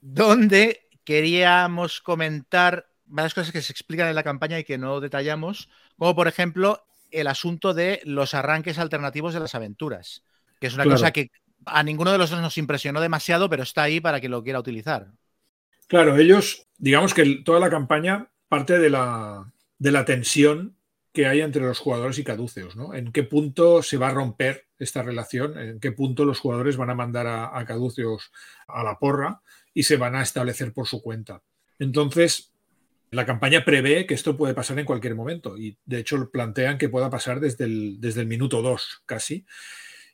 Donde 0.00 0.88
queríamos 1.04 2.00
comentar 2.00 2.88
varias 3.06 3.34
cosas 3.34 3.52
que 3.52 3.62
se 3.62 3.72
explican 3.72 4.08
en 4.08 4.14
la 4.14 4.22
campaña 4.22 4.58
y 4.58 4.64
que 4.64 4.78
no 4.78 5.00
detallamos, 5.00 5.68
como 5.96 6.14
por 6.14 6.28
ejemplo 6.28 6.84
el 7.10 7.28
asunto 7.28 7.72
de 7.72 8.00
los 8.04 8.34
arranques 8.34 8.78
alternativos 8.78 9.32
de 9.32 9.40
las 9.40 9.54
aventuras, 9.54 10.24
que 10.60 10.66
es 10.66 10.74
una 10.74 10.84
cosa 10.84 11.12
que 11.12 11.30
a 11.66 11.82
ninguno 11.82 12.12
de 12.12 12.18
los 12.18 12.30
dos 12.30 12.40
nos 12.40 12.58
impresionó 12.58 13.00
demasiado, 13.00 13.50
pero 13.50 13.62
está 13.62 13.82
ahí 13.82 14.00
para 14.00 14.20
quien 14.20 14.32
lo 14.32 14.42
quiera 14.42 14.60
utilizar. 14.60 15.08
Claro, 15.88 16.16
ellos, 16.16 16.66
digamos 16.78 17.14
que 17.14 17.42
toda 17.44 17.60
la 17.60 17.70
campaña 17.70 18.28
parte 18.48 18.78
de 18.78 18.90
la, 18.90 19.52
de 19.78 19.92
la 19.92 20.04
tensión 20.04 20.76
que 21.12 21.26
hay 21.26 21.40
entre 21.40 21.62
los 21.62 21.78
jugadores 21.78 22.18
y 22.18 22.24
caduceos, 22.24 22.76
¿no? 22.76 22.92
En 22.94 23.10
qué 23.10 23.22
punto 23.22 23.82
se 23.82 23.96
va 23.96 24.08
a 24.08 24.12
romper 24.14 24.66
esta 24.78 25.02
relación, 25.02 25.58
en 25.58 25.80
qué 25.80 25.92
punto 25.92 26.24
los 26.24 26.40
jugadores 26.40 26.76
van 26.76 26.90
a 26.90 26.94
mandar 26.94 27.26
a, 27.26 27.64
caduceos 27.64 28.30
a 28.68 28.82
la 28.82 28.98
porra 28.98 29.40
y 29.72 29.84
se 29.84 29.96
van 29.96 30.14
a 30.14 30.22
establecer 30.22 30.74
por 30.74 30.86
su 30.86 31.00
cuenta. 31.00 31.42
Entonces, 31.78 32.52
la 33.10 33.24
campaña 33.24 33.64
prevé 33.64 34.06
que 34.06 34.12
esto 34.12 34.36
puede 34.36 34.52
pasar 34.52 34.78
en 34.78 34.84
cualquier 34.84 35.14
momento 35.14 35.56
y 35.56 35.78
de 35.86 36.00
hecho 36.00 36.30
plantean 36.30 36.76
que 36.76 36.90
pueda 36.90 37.08
pasar 37.08 37.40
desde 37.40 37.64
el, 37.64 37.98
desde 37.98 38.20
el 38.20 38.26
minuto 38.26 38.60
2 38.60 39.04
casi. 39.06 39.46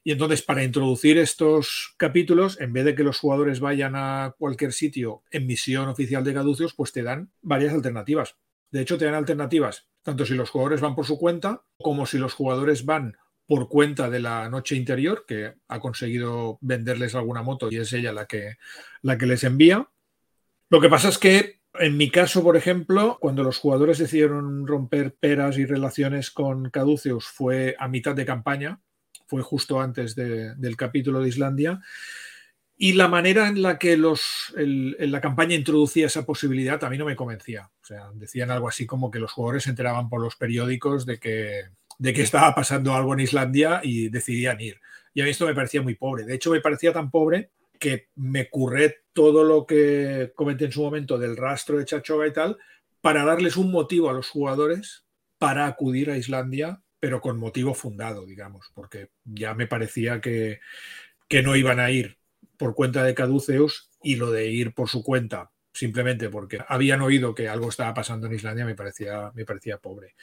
Y 0.04 0.12
entonces, 0.12 0.42
para 0.42 0.64
introducir 0.64 1.18
estos 1.18 1.94
capítulos, 1.96 2.60
en 2.60 2.72
vez 2.72 2.84
de 2.84 2.94
que 2.94 3.04
los 3.04 3.18
jugadores 3.18 3.60
vayan 3.60 3.94
a 3.94 4.34
cualquier 4.38 4.72
sitio 4.72 5.22
en 5.30 5.46
misión 5.46 5.88
oficial 5.88 6.24
de 6.24 6.34
caduceos, 6.34 6.74
pues 6.74 6.92
te 6.92 7.02
dan 7.02 7.30
varias 7.40 7.72
alternativas. 7.72 8.36
De 8.70 8.80
hecho, 8.80 8.98
te 8.98 9.04
dan 9.04 9.14
alternativas 9.14 9.86
tanto 10.02 10.26
si 10.26 10.34
los 10.34 10.50
jugadores 10.50 10.80
van 10.80 10.94
por 10.94 11.06
su 11.06 11.18
cuenta 11.18 11.62
como 11.78 12.06
si 12.06 12.18
los 12.18 12.34
jugadores 12.34 12.84
van 12.84 13.16
por 13.46 13.68
cuenta 13.68 14.08
de 14.08 14.20
la 14.20 14.48
noche 14.48 14.76
interior, 14.76 15.24
que 15.26 15.54
ha 15.68 15.80
conseguido 15.80 16.58
venderles 16.60 17.14
alguna 17.14 17.42
moto 17.42 17.68
y 17.70 17.76
es 17.76 17.92
ella 17.92 18.12
la 18.12 18.26
que, 18.26 18.56
la 19.02 19.18
que 19.18 19.26
les 19.26 19.44
envía. 19.44 19.88
Lo 20.70 20.80
que 20.80 20.88
pasa 20.88 21.08
es 21.08 21.18
que 21.18 21.60
en 21.74 21.96
mi 21.96 22.10
caso, 22.10 22.42
por 22.42 22.56
ejemplo, 22.56 23.18
cuando 23.20 23.42
los 23.42 23.58
jugadores 23.58 23.98
decidieron 23.98 24.66
romper 24.66 25.14
peras 25.14 25.58
y 25.58 25.66
relaciones 25.66 26.30
con 26.30 26.70
Caduceus 26.70 27.26
fue 27.26 27.76
a 27.78 27.88
mitad 27.88 28.14
de 28.14 28.26
campaña, 28.26 28.80
fue 29.32 29.40
justo 29.40 29.80
antes 29.80 30.14
del 30.14 30.76
capítulo 30.76 31.20
de 31.20 31.30
Islandia, 31.30 31.80
y 32.76 32.92
la 32.92 33.08
manera 33.08 33.48
en 33.48 33.62
la 33.62 33.78
que 33.78 33.96
los, 33.96 34.52
en 34.58 35.10
la 35.10 35.22
campaña 35.22 35.54
introducía 35.54 36.04
esa 36.04 36.26
posibilidad 36.26 36.84
a 36.84 36.90
mí 36.90 36.98
no 36.98 37.06
me 37.06 37.16
convencía. 37.16 37.70
O 37.80 37.84
sea, 37.84 38.10
decían 38.12 38.50
algo 38.50 38.68
así 38.68 38.84
como 38.84 39.10
que 39.10 39.20
los 39.20 39.32
jugadores 39.32 39.62
se 39.62 39.70
enteraban 39.70 40.10
por 40.10 40.20
los 40.20 40.36
periódicos 40.36 41.06
de 41.06 41.18
que, 41.18 41.62
de 41.98 42.12
que 42.12 42.20
estaba 42.20 42.54
pasando 42.54 42.94
algo 42.94 43.14
en 43.14 43.20
Islandia 43.20 43.80
y 43.82 44.10
decidían 44.10 44.60
ir. 44.60 44.78
Y 45.14 45.22
a 45.22 45.24
mí 45.24 45.30
esto 45.30 45.46
me 45.46 45.54
parecía 45.54 45.80
muy 45.80 45.94
pobre. 45.94 46.24
De 46.24 46.34
hecho, 46.34 46.50
me 46.50 46.60
parecía 46.60 46.92
tan 46.92 47.10
pobre 47.10 47.52
que 47.78 48.08
me 48.16 48.50
curré 48.50 48.98
todo 49.14 49.44
lo 49.44 49.64
que 49.64 50.32
comenté 50.34 50.66
en 50.66 50.72
su 50.72 50.82
momento 50.82 51.16
del 51.18 51.38
rastro 51.38 51.78
de 51.78 51.86
Chachoga 51.86 52.26
y 52.26 52.34
tal, 52.34 52.58
para 53.00 53.24
darles 53.24 53.56
un 53.56 53.72
motivo 53.72 54.10
a 54.10 54.12
los 54.12 54.28
jugadores 54.28 55.06
para 55.38 55.66
acudir 55.66 56.10
a 56.10 56.18
Islandia, 56.18 56.82
pero 57.02 57.20
con 57.20 57.36
motivo 57.36 57.74
fundado, 57.74 58.24
digamos, 58.24 58.70
porque 58.74 59.10
ya 59.24 59.54
me 59.54 59.66
parecía 59.66 60.20
que, 60.20 60.60
que 61.26 61.42
no 61.42 61.56
iban 61.56 61.80
a 61.80 61.90
ir 61.90 62.16
por 62.56 62.76
cuenta 62.76 63.02
de 63.02 63.12
Caduceus 63.12 63.90
y 64.04 64.14
lo 64.14 64.30
de 64.30 64.52
ir 64.52 64.72
por 64.72 64.88
su 64.88 65.02
cuenta 65.02 65.50
simplemente 65.72 66.28
porque 66.28 66.60
habían 66.68 67.00
oído 67.00 67.34
que 67.34 67.48
algo 67.48 67.70
estaba 67.70 67.92
pasando 67.92 68.28
en 68.28 68.34
Islandia 68.34 68.64
me 68.64 68.76
parecía, 68.76 69.32
me 69.34 69.44
parecía 69.44 69.78
pobre. 69.78 70.14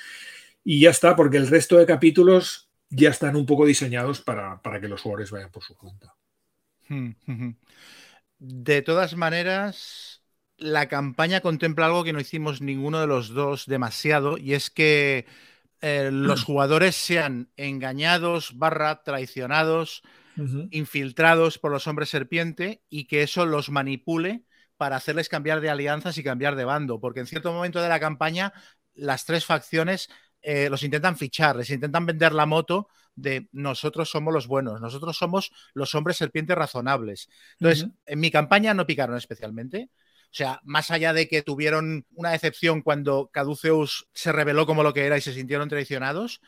Y 0.64 0.80
ya 0.80 0.92
está, 0.92 1.18
porque 1.18 1.36
el 1.36 1.50
resto 1.50 1.78
de 1.78 1.86
capítulos 1.86 2.70
ya 2.90 3.10
están 3.10 3.36
un 3.36 3.46
poco 3.46 3.66
diseñados 3.66 4.22
para, 4.22 4.62
que 4.80 4.88
los 4.88 5.02
jugadores 5.02 5.32
vayan 5.32 5.52
por 5.52 5.64
su 5.64 5.76
cuenta. 5.76 6.16
De 8.38 8.82
todas 8.84 9.18
maneras, 9.18 10.24
la 10.56 10.88
campaña 10.88 11.42
contempla 11.42 11.88
algo 11.88 12.06
que 12.06 12.14
no 12.14 12.22
hicimos 12.22 12.62
ninguno 12.62 13.02
de 13.02 13.08
los 13.08 13.34
dos 13.34 13.66
demasiado, 13.66 14.38
y 14.38 14.54
es 14.54 14.70
que 14.70 15.26
eh, 15.82 16.10
los 16.12 16.44
jugadores 16.44 16.96
sean 16.96 17.52
engañados, 17.58 18.58
barra, 18.58 19.04
traicionados, 19.04 20.02
infiltrados 20.72 21.58
por 21.58 21.70
los 21.70 21.86
hombres 21.88 22.10
serpiente 22.10 22.82
y 22.90 23.08
que 23.08 23.24
eso 23.24 23.46
los 23.46 23.70
manipule 23.70 24.46
para 24.78 24.96
hacerles 24.96 25.28
cambiar 25.28 25.60
de 25.60 25.70
alianzas 25.70 26.18
y 26.18 26.24
cambiar 26.24 26.56
de 26.56 26.64
bando, 26.64 27.02
porque 27.02 27.20
en 27.20 27.26
cierto 27.26 27.52
momento 27.52 27.82
de 27.82 27.90
la 27.90 28.00
campaña 28.00 28.54
las 28.94 29.26
tres 29.26 29.44
facciones 29.44 30.08
eh, 30.42 30.70
los 30.70 30.84
intentan 30.84 31.18
fichar, 31.18 31.58
les 31.58 31.70
intentan 31.70 32.06
vender 32.06 32.32
la 32.32 32.46
moto 32.46 32.88
de 33.16 33.50
nosotros 33.52 34.10
somos 34.10 34.34
los 34.34 34.48
buenos, 34.48 34.80
nosotros 34.80 35.18
somos 35.18 35.52
los 35.74 35.94
hombres 35.96 36.16
serpientes 36.16 36.56
razonables. 36.56 37.30
Entonces, 37.60 37.90
en 38.06 38.20
mi 38.20 38.32
campaña 38.32 38.74
no 38.74 38.86
picaron 38.86 39.18
especialmente. 39.18 39.90
O 40.32 40.36
sea, 40.36 40.62
más 40.64 40.92
allá 40.92 41.12
de 41.12 41.28
que 41.28 41.42
tuvieron 41.42 42.06
una 42.14 42.32
decepción 42.32 42.82
cuando 42.82 43.30
Caduceus 43.34 44.08
se 44.14 44.32
reveló 44.32 44.68
como 44.68 44.84
lo 44.84 44.94
que 44.94 45.06
era 45.06 45.18
y 45.18 45.22
se 45.22 45.34
sintieron 45.34 45.70
traicionados, 45.70 46.42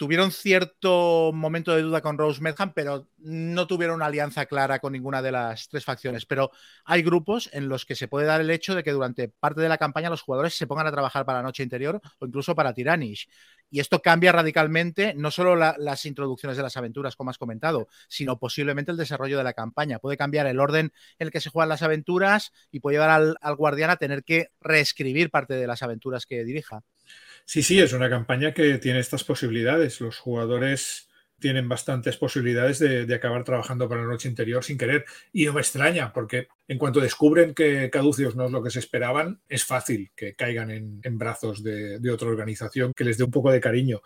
tuvieron 0.00 0.32
cierto 0.32 1.30
momento 1.34 1.76
de 1.76 1.82
duda 1.82 2.00
con 2.00 2.16
Rose 2.16 2.40
Medham, 2.40 2.72
pero 2.72 3.10
no 3.18 3.66
tuvieron 3.66 3.96
una 3.96 4.06
alianza 4.06 4.46
clara 4.46 4.78
con 4.78 4.94
ninguna 4.94 5.20
de 5.20 5.30
las 5.30 5.68
tres 5.68 5.84
facciones. 5.84 6.24
Pero 6.24 6.52
hay 6.86 7.02
grupos 7.02 7.50
en 7.52 7.68
los 7.68 7.84
que 7.84 7.94
se 7.94 8.08
puede 8.08 8.24
dar 8.24 8.40
el 8.40 8.48
hecho 8.48 8.74
de 8.74 8.82
que 8.82 8.92
durante 8.92 9.28
parte 9.28 9.60
de 9.60 9.68
la 9.68 9.76
campaña 9.76 10.08
los 10.08 10.22
jugadores 10.22 10.54
se 10.54 10.66
pongan 10.66 10.86
a 10.86 10.90
trabajar 10.90 11.26
para 11.26 11.42
Noche 11.42 11.62
Interior 11.62 12.00
o 12.18 12.24
incluso 12.24 12.54
para 12.54 12.72
Tiranish. 12.72 13.28
Y 13.68 13.80
esto 13.80 14.00
cambia 14.00 14.32
radicalmente 14.32 15.12
no 15.14 15.30
solo 15.30 15.54
las 15.54 16.06
introducciones 16.06 16.56
de 16.56 16.62
las 16.62 16.78
aventuras, 16.78 17.14
como 17.14 17.28
has 17.28 17.36
comentado, 17.36 17.86
sino 18.08 18.38
posiblemente 18.38 18.90
el 18.92 18.96
desarrollo 18.96 19.36
de 19.36 19.44
la 19.44 19.52
campaña. 19.52 19.98
Puede 19.98 20.16
cambiar 20.16 20.46
el 20.46 20.60
orden 20.60 20.94
en 21.18 21.26
el 21.26 21.30
que 21.30 21.42
se 21.42 21.50
juegan 21.50 21.68
las 21.68 21.82
aventuras 21.82 22.52
y 22.70 22.80
puede 22.80 22.94
llevar 22.94 23.10
al, 23.10 23.36
al 23.42 23.54
guardián 23.54 23.90
a 23.90 23.96
tener 23.96 24.24
que 24.24 24.50
reescribir 24.62 25.30
parte 25.30 25.52
de 25.52 25.66
las 25.66 25.82
aventuras 25.82 26.24
que 26.24 26.42
dirija. 26.42 26.84
Sí, 27.50 27.64
sí, 27.64 27.80
es 27.80 27.92
una 27.92 28.08
campaña 28.08 28.54
que 28.54 28.78
tiene 28.78 29.00
estas 29.00 29.24
posibilidades. 29.24 30.00
Los 30.00 30.18
jugadores 30.18 31.08
tienen 31.40 31.68
bastantes 31.68 32.16
posibilidades 32.16 32.78
de, 32.78 33.12
acabar 33.12 33.42
trabajando 33.42 33.88
para 33.88 34.02
la 34.02 34.06
noche 34.06 34.28
interior 34.28 34.62
sin 34.62 34.78
querer. 34.78 35.04
Y 35.32 35.46
no 35.46 35.54
me 35.54 35.60
extraña, 35.60 36.12
porque 36.12 36.46
en 36.68 36.78
cuanto 36.78 37.00
descubren 37.00 37.52
que 37.52 37.90
Caducios 37.90 38.36
no 38.36 38.44
es 38.44 38.52
lo 38.52 38.62
que 38.62 38.70
se 38.70 38.78
esperaban, 38.78 39.40
es 39.48 39.64
fácil 39.64 40.12
que 40.14 40.36
caigan 40.36 40.70
en, 40.70 41.18
brazos 41.18 41.64
de, 41.64 41.98
otra 42.12 42.28
organización 42.28 42.92
que 42.94 43.02
les 43.02 43.18
dé 43.18 43.24
un 43.24 43.32
poco 43.32 43.50
de 43.50 43.60
cariño. 43.60 44.00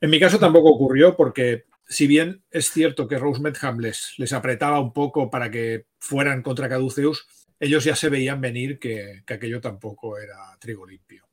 En 0.00 0.08
mi 0.08 0.18
caso 0.18 0.38
tampoco 0.38 0.70
ocurrió 0.70 1.14
porque 1.14 1.66
si 1.86 2.06
bien 2.06 2.42
es 2.50 2.70
cierto 2.70 3.06
que 3.06 3.18
Rose 3.18 3.42
Medham 3.42 3.80
les, 3.80 4.32
apretaba 4.32 4.80
un 4.80 4.94
poco 4.94 5.28
para 5.28 5.50
que 5.50 5.84
fueran 5.98 6.40
contra 6.40 6.70
Caduceus, 6.70 7.26
ellos 7.60 7.84
ya 7.84 7.94
se 7.94 8.08
veían 8.08 8.40
venir 8.40 8.78
que, 8.78 9.24
aquello 9.26 9.60
tampoco 9.60 10.16
era 10.16 10.38
trigo 10.58 10.86
limpio. 10.86 11.28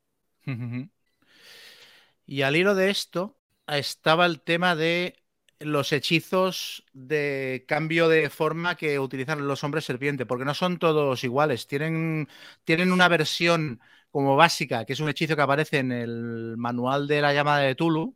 Y 2.25 2.41
al 2.41 2.55
hilo 2.55 2.75
de 2.75 2.89
esto 2.89 3.39
estaba 3.67 4.25
el 4.25 4.41
tema 4.41 4.75
de 4.75 5.15
los 5.59 5.93
hechizos 5.93 6.83
de 6.93 7.65
cambio 7.67 8.09
de 8.09 8.29
forma 8.29 8.75
que 8.75 8.99
utilizan 8.99 9.47
los 9.47 9.63
hombres 9.63 9.85
serpiente, 9.85 10.25
porque 10.25 10.45
no 10.45 10.53
son 10.53 10.79
todos 10.79 11.23
iguales. 11.23 11.67
Tienen, 11.67 12.27
tienen 12.63 12.91
una 12.91 13.07
versión 13.07 13.79
como 14.11 14.35
básica, 14.35 14.85
que 14.85 14.93
es 14.93 14.99
un 14.99 15.09
hechizo 15.09 15.35
que 15.35 15.41
aparece 15.41 15.79
en 15.79 15.91
el 15.91 16.55
manual 16.57 17.07
de 17.07 17.21
la 17.21 17.33
llamada 17.33 17.59
de 17.59 17.75
Tulu, 17.75 18.15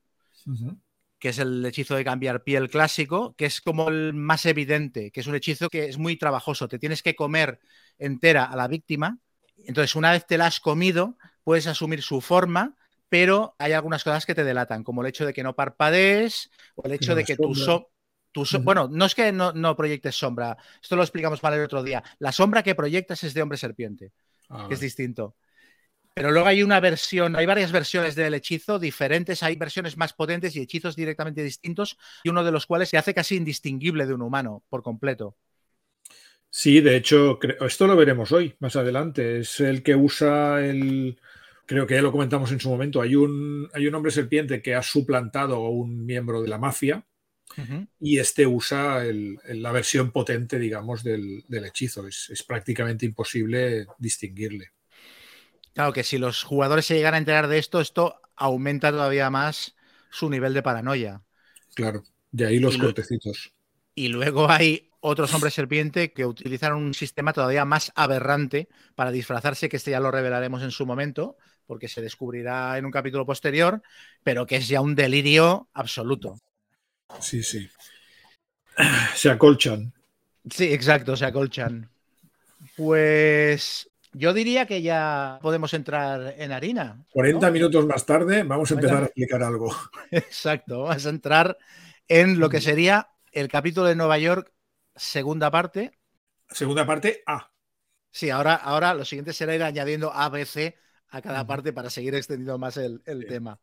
que 1.20 1.30
es 1.30 1.40
el 1.40 1.66
hechizo 1.66 1.96
de 1.96 2.06
cambiar 2.06 2.44
piel 2.44 2.70
clásico, 2.70 3.36
que 3.36 3.46
es 3.46 3.62
como 3.62 3.90
el 3.90 4.14
más 4.14 4.46
evidente, 4.46 5.12
que 5.12 5.20
es 5.20 5.28
un 5.28 5.36
hechizo 5.36 5.70
que 5.70 5.86
es 5.86 5.98
muy 5.98 6.18
trabajoso. 6.18 6.68
Te 6.68 6.80
tienes 6.80 7.04
que 7.04 7.16
comer 7.16 7.60
entera 7.98 8.46
a 8.46 8.56
la 8.56 8.68
víctima. 8.68 9.20
Entonces, 9.58 9.96
una 9.96 10.12
vez 10.14 10.26
te 10.26 10.38
la 10.38 10.48
has 10.48 10.60
comido, 10.62 11.18
puedes 11.44 11.68
asumir 11.68 12.02
su 12.02 12.22
forma 12.22 12.78
pero 13.10 13.56
hay 13.58 13.74
algunas 13.74 14.04
cosas 14.04 14.26
que 14.26 14.36
te 14.36 14.44
delatan, 14.44 14.84
como 14.84 15.02
el 15.02 15.08
hecho 15.08 15.26
de 15.26 15.34
que 15.34 15.44
no 15.44 15.56
parpadees 15.56 16.52
o 16.76 16.86
el 16.86 16.94
hecho 16.94 17.16
de 17.16 17.26
que 17.26 17.36
tu, 17.36 17.54
Bueno, 18.62 18.88
no 18.90 19.06
es 19.06 19.16
que 19.16 19.32
no, 19.32 19.76
proyectes 19.76 20.16
sombra, 20.16 20.56
esto 20.82 20.96
lo 20.96 21.02
explicamos 21.02 21.42
mal 21.42 21.56
el 21.56 21.64
otro 21.64 21.84
día. 21.84 22.04
La 22.20 22.32
sombra 22.32 22.64
que 22.64 22.76
proyectas 22.76 23.24
es 23.24 23.34
de 23.34 23.42
hombre 23.42 23.58
serpiente, 23.58 24.12
ah, 24.50 24.66
que 24.68 24.76
es 24.76 24.80
distinto. 24.80 25.36
Pero 26.14 26.32
luego 26.32 26.48
hay 26.48 26.64
una 26.64 26.80
versión, 26.80 27.36
hay 27.36 27.46
varias 27.46 27.72
versiones 27.72 28.16
del 28.16 28.34
hechizo 28.34 28.78
diferentes, 28.78 29.42
hay 29.42 29.56
versiones 29.56 29.98
más 29.98 30.14
potentes 30.14 30.56
y 30.56 30.62
hechizos 30.62 30.96
directamente 30.96 31.42
distintos, 31.42 31.98
y 32.24 32.30
uno 32.30 32.44
de 32.44 32.52
los 32.52 32.66
cuales 32.66 32.90
se 32.90 32.98
hace 32.98 33.14
casi 33.14 33.38
indistinguible 33.38 34.06
de 34.06 34.14
un 34.14 34.22
humano 34.22 34.64
por 34.70 34.84
completo. 34.84 35.36
Sí, 36.52 36.82
de 36.82 36.98
hecho, 36.98 37.40
esto 37.62 37.88
lo 37.88 37.96
veremos 37.96 38.32
hoy, 38.32 38.56
más 38.60 38.76
adelante. 38.76 39.40
Es 39.40 39.60
el 39.60 39.84
que 39.84 39.96
usa 39.96 40.66
el, 40.66 41.20
creo 41.70 41.86
que 41.86 41.94
ya 41.94 42.02
lo 42.02 42.12
comentamos 42.12 42.52
en 42.52 42.60
su 42.60 42.68
momento, 42.68 43.00
hay 43.00 43.16
un, 43.16 43.70
hay 43.76 43.86
un 43.86 43.94
hombre 43.94 44.12
serpiente 44.12 44.60
que 44.60 44.74
ha 44.74 44.82
suplantado 44.82 45.58
a 45.58 45.70
un 45.70 46.04
miembro 46.04 46.42
de 46.42 46.48
la 46.48 46.58
mafia 46.58 47.06
y 48.00 48.18
este 48.18 48.48
usa 48.48 49.04
la 49.04 49.72
versión 49.72 50.10
potente, 50.10 50.58
digamos, 50.58 51.04
del, 51.04 51.44
hechizo. 51.48 52.08
Es, 52.08 52.44
prácticamente 52.48 53.06
imposible 53.06 53.86
distinguirle. 54.00 54.72
Claro 55.76 55.94
que 55.94 56.04
si 56.04 56.18
los 56.18 56.42
jugadores 56.42 56.88
se 56.88 56.96
llegan 56.96 57.14
a 57.14 57.20
enterar 57.20 57.48
de 57.48 57.60
esto, 57.60 57.82
esto 57.82 58.20
aumenta 58.36 58.90
todavía 58.90 59.30
más 59.30 59.76
su 60.10 60.28
nivel 60.28 60.56
de 60.56 60.64
paranoia. 60.64 61.22
Claro, 61.76 62.04
de 62.32 62.48
ahí 62.48 62.58
los 62.58 62.80
cortecitos. 62.80 63.54
Y 63.94 64.08
luego 64.08 64.50
hay 64.50 64.90
otros 65.02 65.32
hombres 65.36 65.54
serpiente 65.54 66.14
que 66.14 66.26
utilizan 66.26 66.74
un 66.74 66.96
sistema 66.96 67.32
todavía 67.32 67.64
más 67.64 67.92
aberrante 67.94 68.70
para 68.96 69.12
disfrazarse, 69.12 69.70
que 69.70 69.78
este 69.78 69.92
ya 69.92 70.00
lo 70.00 70.10
revelaremos 70.10 70.64
en 70.64 70.72
su 70.72 70.88
momento, 70.88 71.38
porque 71.70 71.88
se 71.88 72.02
descubrirá 72.02 72.80
en 72.80 72.86
un 72.86 72.92
capítulo 72.92 73.28
posterior, 73.28 73.84
pero 74.24 74.48
que 74.48 74.56
es 74.56 74.68
ya 74.68 74.82
un 74.82 74.96
delirio 74.96 75.70
absoluto. 75.76 76.40
Sí, 77.20 77.44
sí. 77.44 77.70
Se 79.14 79.30
acolchan. 79.30 79.94
Sí, 80.50 80.74
exacto, 80.74 81.16
se 81.16 81.26
acolchan. 81.26 81.88
Pues 82.76 83.88
yo 84.14 84.34
diría 84.34 84.66
que 84.66 84.82
ya 84.82 85.38
podemos 85.44 85.72
entrar 85.76 86.34
en 86.40 86.52
harina. 86.52 87.06
40 87.12 87.52
minutos 87.52 87.86
más 87.86 88.04
tarde 88.04 88.42
vamos 88.42 88.72
a 88.72 88.74
empezar 88.74 89.04
a 89.04 89.06
explicar 89.06 89.44
algo. 89.44 89.72
Exacto, 90.10 90.82
vamos 90.82 91.06
a 91.06 91.10
entrar 91.10 91.56
en 92.08 92.40
lo 92.40 92.50
que 92.50 92.62
sería 92.62 93.10
el 93.32 93.48
capítulo 93.48 93.86
de 93.86 93.96
Nueva 93.96 94.18
York, 94.18 94.52
segunda 94.96 95.52
parte. 95.52 95.92
Segunda 96.50 96.84
parte 96.88 97.22
A. 97.28 97.52
Sí, 98.10 98.32
ahora, 98.32 98.56
ahora 98.56 98.96
lo 98.96 99.06
siguiente 99.06 99.34
será 99.34 99.54
ir 99.54 99.62
añadiendo 99.62 100.12
A, 100.12 100.30
B, 100.30 100.44
C 100.46 100.76
a 101.10 101.22
cada 101.22 101.46
parte 101.46 101.74
para 101.74 101.90
seguir 101.90 102.16
extendiendo 102.16 102.58
más 102.58 102.78
el, 102.78 103.02
tema. 103.28 103.60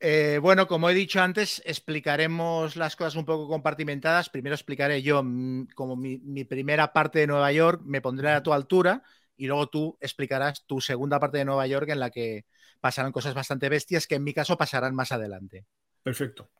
Eh, 0.00 0.38
bueno, 0.40 0.66
como 0.66 0.88
he 0.88 0.94
dicho 0.94 1.20
antes, 1.20 1.60
explicaremos 1.64 2.76
las 2.76 2.96
cosas 2.96 3.16
un 3.16 3.24
poco 3.24 3.48
compartimentadas. 3.48 4.30
Primero 4.30 4.54
explicaré 4.54 5.02
yo 5.02 5.22
mm, 5.22 5.68
como 5.74 5.96
mi, 5.96 6.44
primera 6.44 6.92
parte 6.92 7.20
de 7.20 7.26
Nueva 7.26 7.52
York, 7.52 7.82
me 7.84 8.00
pondré 8.00 8.30
a 8.30 8.42
tu 8.42 8.52
altura 8.52 9.02
y 9.36 9.46
luego 9.46 9.68
tú 9.68 9.98
explicarás 10.00 10.66
tu 10.66 10.80
segunda 10.80 11.18
parte 11.18 11.38
de 11.38 11.44
Nueva 11.44 11.66
York 11.66 11.88
en 11.90 12.00
la 12.00 12.10
que 12.10 12.46
pasarán 12.80 13.12
cosas 13.12 13.34
bastante 13.34 13.68
bestias 13.68 14.06
que 14.06 14.14
en 14.14 14.24
mi 14.24 14.32
caso 14.32 14.56
pasarán 14.56 14.94
más 14.94 15.12
adelante. 15.12 15.66
Perfecto. 16.02 16.50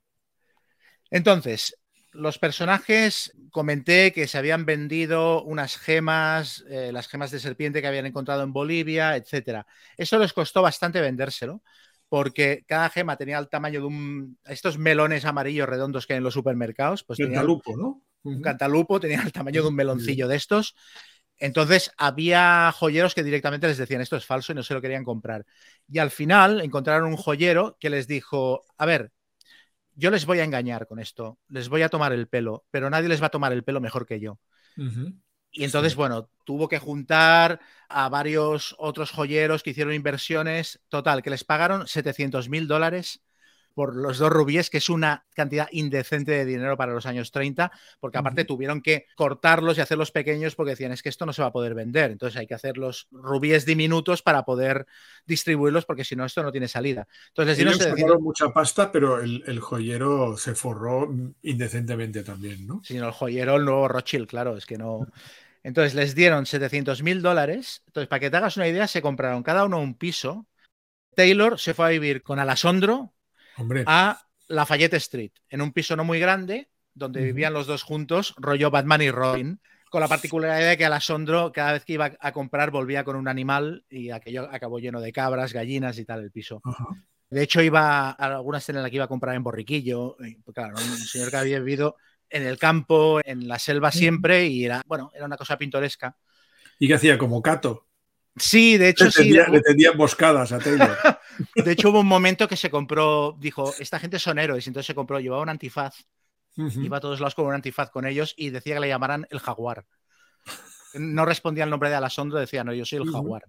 Entonces, 1.11 1.78
los 2.13 2.39
personajes, 2.39 3.33
comenté 3.51 4.13
que 4.13 4.27
se 4.27 4.39
habían 4.39 4.65
vendido 4.65 5.43
unas 5.43 5.77
gemas, 5.77 6.65
eh, 6.69 6.91
las 6.93 7.09
gemas 7.09 7.31
de 7.31 7.41
serpiente 7.41 7.81
que 7.81 7.87
habían 7.87 8.07
encontrado 8.07 8.43
en 8.43 8.53
Bolivia, 8.53 9.17
etcétera. 9.17 9.67
Eso 9.97 10.19
les 10.19 10.33
costó 10.33 10.63
bastante 10.63 11.01
vendérselo, 11.01 11.63
porque 12.09 12.65
cada 12.67 12.91
gema 12.91 13.17
tenía 13.17 13.39
el 13.39 13.49
tamaño 13.49 13.81
de 13.81 13.87
un. 13.87 14.39
Estos 14.45 14.79
melones 14.79 15.25
amarillos 15.25 15.69
redondos 15.69 16.07
que 16.07 16.15
hay 16.15 16.19
en 16.19 16.25
los 16.25 16.35
supermercados. 16.35 17.05
Pues 17.05 17.19
cantalupo, 17.19 17.77
¿no? 17.77 18.03
Un 18.23 18.41
cantalupo 18.43 18.99
tenía 19.01 19.23
el 19.23 19.33
tamaño 19.33 19.63
de 19.63 19.69
un 19.69 19.75
meloncillo 19.75 20.29
de 20.29 20.37
estos. 20.37 20.75
Entonces 21.39 21.93
había 21.97 22.73
joyeros 22.73 23.15
que 23.15 23.23
directamente 23.23 23.69
les 23.69 23.79
decían 23.79 24.01
esto 24.01 24.17
es 24.17 24.27
falso 24.27 24.53
y 24.53 24.57
no 24.57 24.63
se 24.63 24.75
lo 24.75 24.81
querían 24.81 25.05
comprar. 25.05 25.47
Y 25.89 25.99
al 25.99 26.11
final 26.11 26.61
encontraron 26.61 27.09
un 27.09 27.17
joyero 27.17 27.77
que 27.79 27.91
les 27.91 28.09
dijo, 28.09 28.65
a 28.77 28.87
ver, 28.87 29.13
yo 29.99 30.11
les 30.11 30.27
voy 30.27 30.39
a 30.41 30.45
engañar 30.45 30.87
con 30.87 31.01
esto, 31.01 31.39
les 31.49 31.69
voy 31.69 31.83
a 31.83 31.89
tomar 31.89 32.13
el 32.13 32.29
pelo, 32.29 32.65
pero 32.71 32.89
nadie 32.91 33.09
les 33.09 33.21
va 33.23 33.27
a 33.27 33.31
tomar 33.31 33.53
el 33.53 33.65
pelo 33.65 33.81
mejor 33.81 34.07
que 34.07 34.21
yo. 34.21 34.39
Y 35.51 35.65
entonces, 35.65 35.95
bueno, 35.97 36.31
tuvo 36.45 36.69
que 36.69 36.79
juntar 36.79 37.61
a 37.89 38.09
varios 38.09 38.75
otros 38.79 39.11
joyeros 39.11 39.63
que 39.63 39.71
hicieron 39.71 39.95
inversiones, 39.95 40.81
total, 40.89 41.23
que 41.23 41.31
les 41.31 41.45
pagaron 41.45 41.87
700 41.89 42.49
mil 42.49 42.69
dólares 42.69 43.23
por 43.79 43.95
los 43.95 44.19
dos 44.19 44.33
rubíes, 44.33 44.71
que 44.71 44.79
es 44.79 44.89
una 44.89 45.25
cantidad 45.37 45.69
indecente 45.71 46.33
de 46.33 46.45
dinero 46.45 46.77
para 46.77 46.93
los 46.93 47.07
años 47.07 47.31
30, 47.31 47.71
porque 48.01 48.19
aparte 48.19 48.45
tuvieron 48.45 48.83
que 48.83 49.07
cortarlos 49.15 49.79
y 49.79 49.81
hacerlos 49.81 50.11
pequeños 50.11 50.57
porque 50.57 50.71
decían, 50.71 50.91
es 50.91 51.01
que 51.01 51.11
esto 51.11 51.25
no 51.27 51.33
se 51.33 51.43
va 51.43 51.49
a 51.49 51.53
poder 51.53 51.75
vender, 51.75 52.11
entonces 52.11 52.37
hay 52.41 52.49
que 52.49 52.55
hacer 52.55 52.77
los 52.77 53.07
rubíes 53.13 53.65
diminutos 53.65 54.21
para 54.21 54.43
poder 54.43 54.85
distribuirlos, 55.27 55.85
porque 55.85 56.03
si 56.03 56.17
no, 56.17 56.25
esto 56.25 56.43
no 56.43 56.51
tiene 56.51 56.67
salida. 56.67 57.07
Entonces, 57.29 57.57
Ellos 57.61 57.77
sacaron 57.77 58.21
mucha 58.21 58.49
pasta, 58.49 58.91
pero 58.91 59.21
el, 59.21 59.61
joyero 59.61 60.37
se 60.37 60.57
forró 60.57 61.15
indecentemente 61.43 62.25
también, 62.25 62.67
¿no? 62.67 62.81
Sí, 62.83 62.97
el 62.97 63.13
joyero, 63.13 63.59
el 63.59 63.65
nuevo 63.65 63.87
Rothschild, 63.87 64.27
claro, 64.27 64.57
es 64.57 64.67
que 64.67 64.77
no... 64.77 65.07
Entonces 65.63 65.95
les 65.95 66.17
dieron 66.17 66.47
700 66.47 67.05
mil 67.05 67.23
dólares. 67.23 67.85
Entonces, 67.87 68.09
para 68.09 68.19
que 68.19 68.31
te 68.31 68.39
hagas 68.39 68.57
una 68.57 68.67
idea, 68.67 68.89
se 68.89 69.03
compraron 69.03 69.45
cada 69.45 69.65
uno 69.67 69.79
un 69.79 69.95
piso. 69.95 70.49
Taylor 71.15 71.61
se 71.61 71.75
fue 71.75 71.87
a 71.87 71.91
vivir 71.91 72.25
con 72.25 72.41
A 73.87 74.21
Lafayette 74.49 74.95
Street, 74.95 75.33
en 75.49 75.61
un 75.61 75.73
piso 75.73 75.97
no 75.97 76.05
muy 76.05 76.21
grande, 76.21 76.71
donde 76.95 77.23
vivían 77.23 77.53
los 77.53 77.67
dos 77.67 77.83
juntos, 77.83 78.35
rollo 78.39 78.71
Batman 78.71 79.03
y 79.03 79.11
Robin, 79.11 79.61
con 79.91 80.01
la 80.01 80.09
particularidad 80.09 80.71
de 80.71 80.77
que 80.77 80.85
Alasondro 80.85 81.53
cada 81.53 81.73
vez 81.73 81.85
que 81.85 81.95
iba 81.95 82.13
a 82.19 82.33
comprar 82.33 82.71
volvía 82.71 83.05
con 83.05 83.17
un 83.17 83.29
animal 83.29 83.85
y 83.89 84.11
aquello 84.11 84.49
acabó 84.51 84.79
lleno 84.79 85.01
de 85.01 85.13
cabras, 85.13 85.53
gallinas 85.53 85.99
y 85.99 86.05
tal 86.05 86.23
el 86.23 86.31
piso. 86.31 86.61
De 87.31 87.43
hecho, 87.43 87.61
iba 87.63 88.11
a 88.11 88.13
alguna 88.13 88.59
escena 88.59 88.79
en 88.79 88.83
la 88.85 88.91
que 88.91 88.97
iba 88.97 89.05
a 89.05 89.09
comprar 89.09 89.35
en 89.35 89.43
Borriquillo, 89.43 90.17
claro, 90.55 90.77
un 90.77 90.97
señor 90.99 91.31
que 91.31 91.37
había 91.37 91.59
vivido 91.59 91.97
en 92.31 92.47
el 92.47 92.59
campo, 92.59 93.21
en 93.25 93.49
la 93.49 93.59
selva 93.59 93.91
siempre, 93.91 94.47
y 94.47 94.65
era, 94.65 94.83
bueno, 94.87 95.11
era 95.15 95.27
una 95.27 95.37
cosa 95.37 95.59
pintoresca. 95.59 96.17
¿Y 96.79 96.87
qué 96.89 96.95
hacía? 96.95 97.19
Como 97.19 97.43
Cato. 97.43 97.88
Sí, 98.39 98.77
de 98.77 98.89
hecho 98.91 99.11
sí. 99.11 99.31
Le 99.31 99.61
tendía 99.61 99.91
emboscadas 99.91 100.53
a 100.53 100.59
Taylor. 100.59 100.97
De 101.55 101.71
hecho, 101.71 101.91
hubo 101.91 102.01
un 102.01 102.07
momento 102.07 102.49
que 102.49 102.57
se 102.57 102.69
compró, 102.69 103.37
dijo, 103.39 103.73
esta 103.79 104.01
gente 104.01 104.19
son 104.19 104.39
héroes, 104.39 104.67
entonces 104.67 104.89
se 104.89 104.95
compró, 104.95 105.21
llevaba 105.21 105.43
un 105.43 105.49
antifaz, 105.49 106.05
iba 106.57 106.97
a 106.97 107.01
todos 107.01 107.21
lados 107.21 107.37
con 107.37 107.47
un 107.47 107.55
antifaz 107.55 107.91
con 107.91 108.07
ellos 108.07 108.35
y 108.37 108.51
decía 108.51 108.75
que 108.75 108.81
le 108.81 108.89
llamaran 108.89 109.27
el 109.31 109.39
jaguar. 109.39 109.87
No 110.95 111.25
respondía 111.25 111.65
al 111.65 111.71
nombre 111.71 111.91
de 111.91 111.95
Alasondro, 111.95 112.41
decía, 112.41 112.65
no, 112.65 112.73
yo 112.73 112.85
soy 112.85 112.99
el 112.99 113.11
jaguar. 113.11 113.45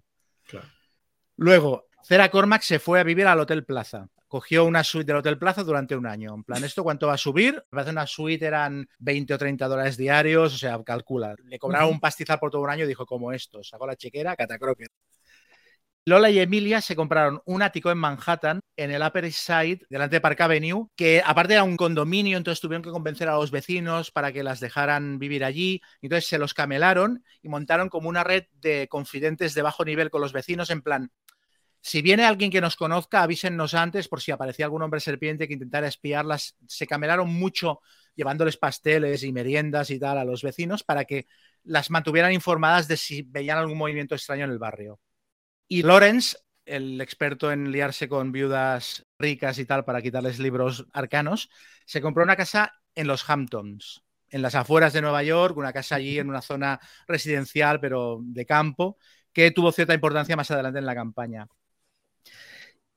Luego, 1.36 1.86
Cera 2.04 2.30
Cormac 2.30 2.62
se 2.62 2.78
fue 2.78 3.00
a 3.00 3.04
vivir 3.04 3.26
al 3.26 3.40
Hotel 3.40 3.64
Plaza. 3.64 4.08
Cogió 4.30 4.64
una 4.64 4.84
suite 4.84 5.06
del 5.06 5.16
Hotel 5.16 5.38
Plaza 5.38 5.64
durante 5.64 5.96
un 5.96 6.06
año. 6.06 6.32
En 6.32 6.44
plan, 6.44 6.62
¿esto 6.62 6.84
cuánto 6.84 7.08
va 7.08 7.14
a 7.14 7.18
subir? 7.18 7.54
Me 7.72 7.78
parece 7.78 7.90
una 7.90 8.06
suite 8.06 8.46
eran 8.46 8.88
20 9.00 9.34
o 9.34 9.38
30 9.38 9.66
dólares 9.66 9.96
diarios, 9.96 10.54
o 10.54 10.56
sea, 10.56 10.80
calcula. 10.84 11.34
Le 11.46 11.58
cobraron 11.58 11.90
un 11.90 11.98
pastizal 11.98 12.38
por 12.38 12.52
todo 12.52 12.62
un 12.62 12.70
año 12.70 12.84
y 12.84 12.86
dijo, 12.86 13.04
como 13.04 13.32
esto, 13.32 13.64
sacó 13.64 13.88
la 13.88 13.96
chequera, 13.96 14.36
catacroque. 14.36 14.86
Lola 16.04 16.30
y 16.30 16.38
Emilia 16.38 16.80
se 16.80 16.94
compraron 16.94 17.42
un 17.44 17.60
ático 17.60 17.90
en 17.90 17.98
Manhattan, 17.98 18.60
en 18.76 18.92
el 18.92 19.02
Upper 19.02 19.24
East 19.24 19.40
Side, 19.40 19.80
delante 19.90 20.14
de 20.14 20.20
Park 20.20 20.40
Avenue, 20.42 20.86
que 20.94 21.20
aparte 21.26 21.54
era 21.54 21.64
un 21.64 21.76
condominio, 21.76 22.36
entonces 22.36 22.60
tuvieron 22.60 22.84
que 22.84 22.90
convencer 22.90 23.28
a 23.28 23.34
los 23.34 23.50
vecinos 23.50 24.12
para 24.12 24.30
que 24.30 24.44
las 24.44 24.60
dejaran 24.60 25.18
vivir 25.18 25.44
allí. 25.44 25.82
Entonces 26.02 26.28
se 26.28 26.38
los 26.38 26.54
camelaron 26.54 27.24
y 27.42 27.48
montaron 27.48 27.88
como 27.88 28.08
una 28.08 28.22
red 28.22 28.44
de 28.52 28.86
confidentes 28.86 29.54
de 29.54 29.62
bajo 29.62 29.84
nivel 29.84 30.08
con 30.08 30.20
los 30.20 30.32
vecinos, 30.32 30.70
en 30.70 30.82
plan, 30.82 31.10
si 31.80 32.02
viene 32.02 32.24
alguien 32.24 32.50
que 32.50 32.60
nos 32.60 32.76
conozca, 32.76 33.22
avísennos 33.22 33.74
antes 33.74 34.08
por 34.08 34.20
si 34.20 34.30
aparecía 34.30 34.66
algún 34.66 34.82
hombre 34.82 35.00
serpiente 35.00 35.46
que 35.46 35.54
intentara 35.54 35.88
espiarlas. 35.88 36.56
Se 36.66 36.86
camelaron 36.86 37.32
mucho 37.32 37.80
llevándoles 38.14 38.56
pasteles 38.56 39.22
y 39.22 39.32
meriendas 39.32 39.90
y 39.90 39.98
tal 39.98 40.18
a 40.18 40.24
los 40.24 40.42
vecinos 40.42 40.82
para 40.82 41.04
que 41.04 41.26
las 41.62 41.90
mantuvieran 41.90 42.32
informadas 42.32 42.88
de 42.88 42.96
si 42.96 43.22
veían 43.22 43.58
algún 43.58 43.78
movimiento 43.78 44.14
extraño 44.14 44.44
en 44.44 44.50
el 44.50 44.58
barrio. 44.58 45.00
Y 45.68 45.82
Lawrence 45.82 46.36
el 46.70 47.00
experto 47.00 47.52
en 47.52 47.72
liarse 47.72 48.08
con 48.08 48.32
viudas 48.32 49.06
ricas 49.18 49.58
y 49.58 49.66
tal 49.66 49.84
para 49.84 50.02
quitarles 50.02 50.38
libros 50.38 50.86
arcanos, 50.92 51.50
se 51.84 52.00
compró 52.00 52.22
una 52.22 52.36
casa 52.36 52.72
en 52.94 53.06
los 53.06 53.28
Hamptons, 53.28 54.04
en 54.28 54.42
las 54.42 54.54
afueras 54.54 54.92
de 54.92 55.02
Nueva 55.02 55.22
York, 55.22 55.56
una 55.56 55.72
casa 55.72 55.96
allí 55.96 56.18
en 56.18 56.28
una 56.28 56.42
zona 56.42 56.80
residencial, 57.06 57.80
pero 57.80 58.20
de 58.22 58.46
campo, 58.46 58.98
que 59.32 59.50
tuvo 59.50 59.72
cierta 59.72 59.94
importancia 59.94 60.36
más 60.36 60.50
adelante 60.50 60.78
en 60.78 60.86
la 60.86 60.94
campaña. 60.94 61.48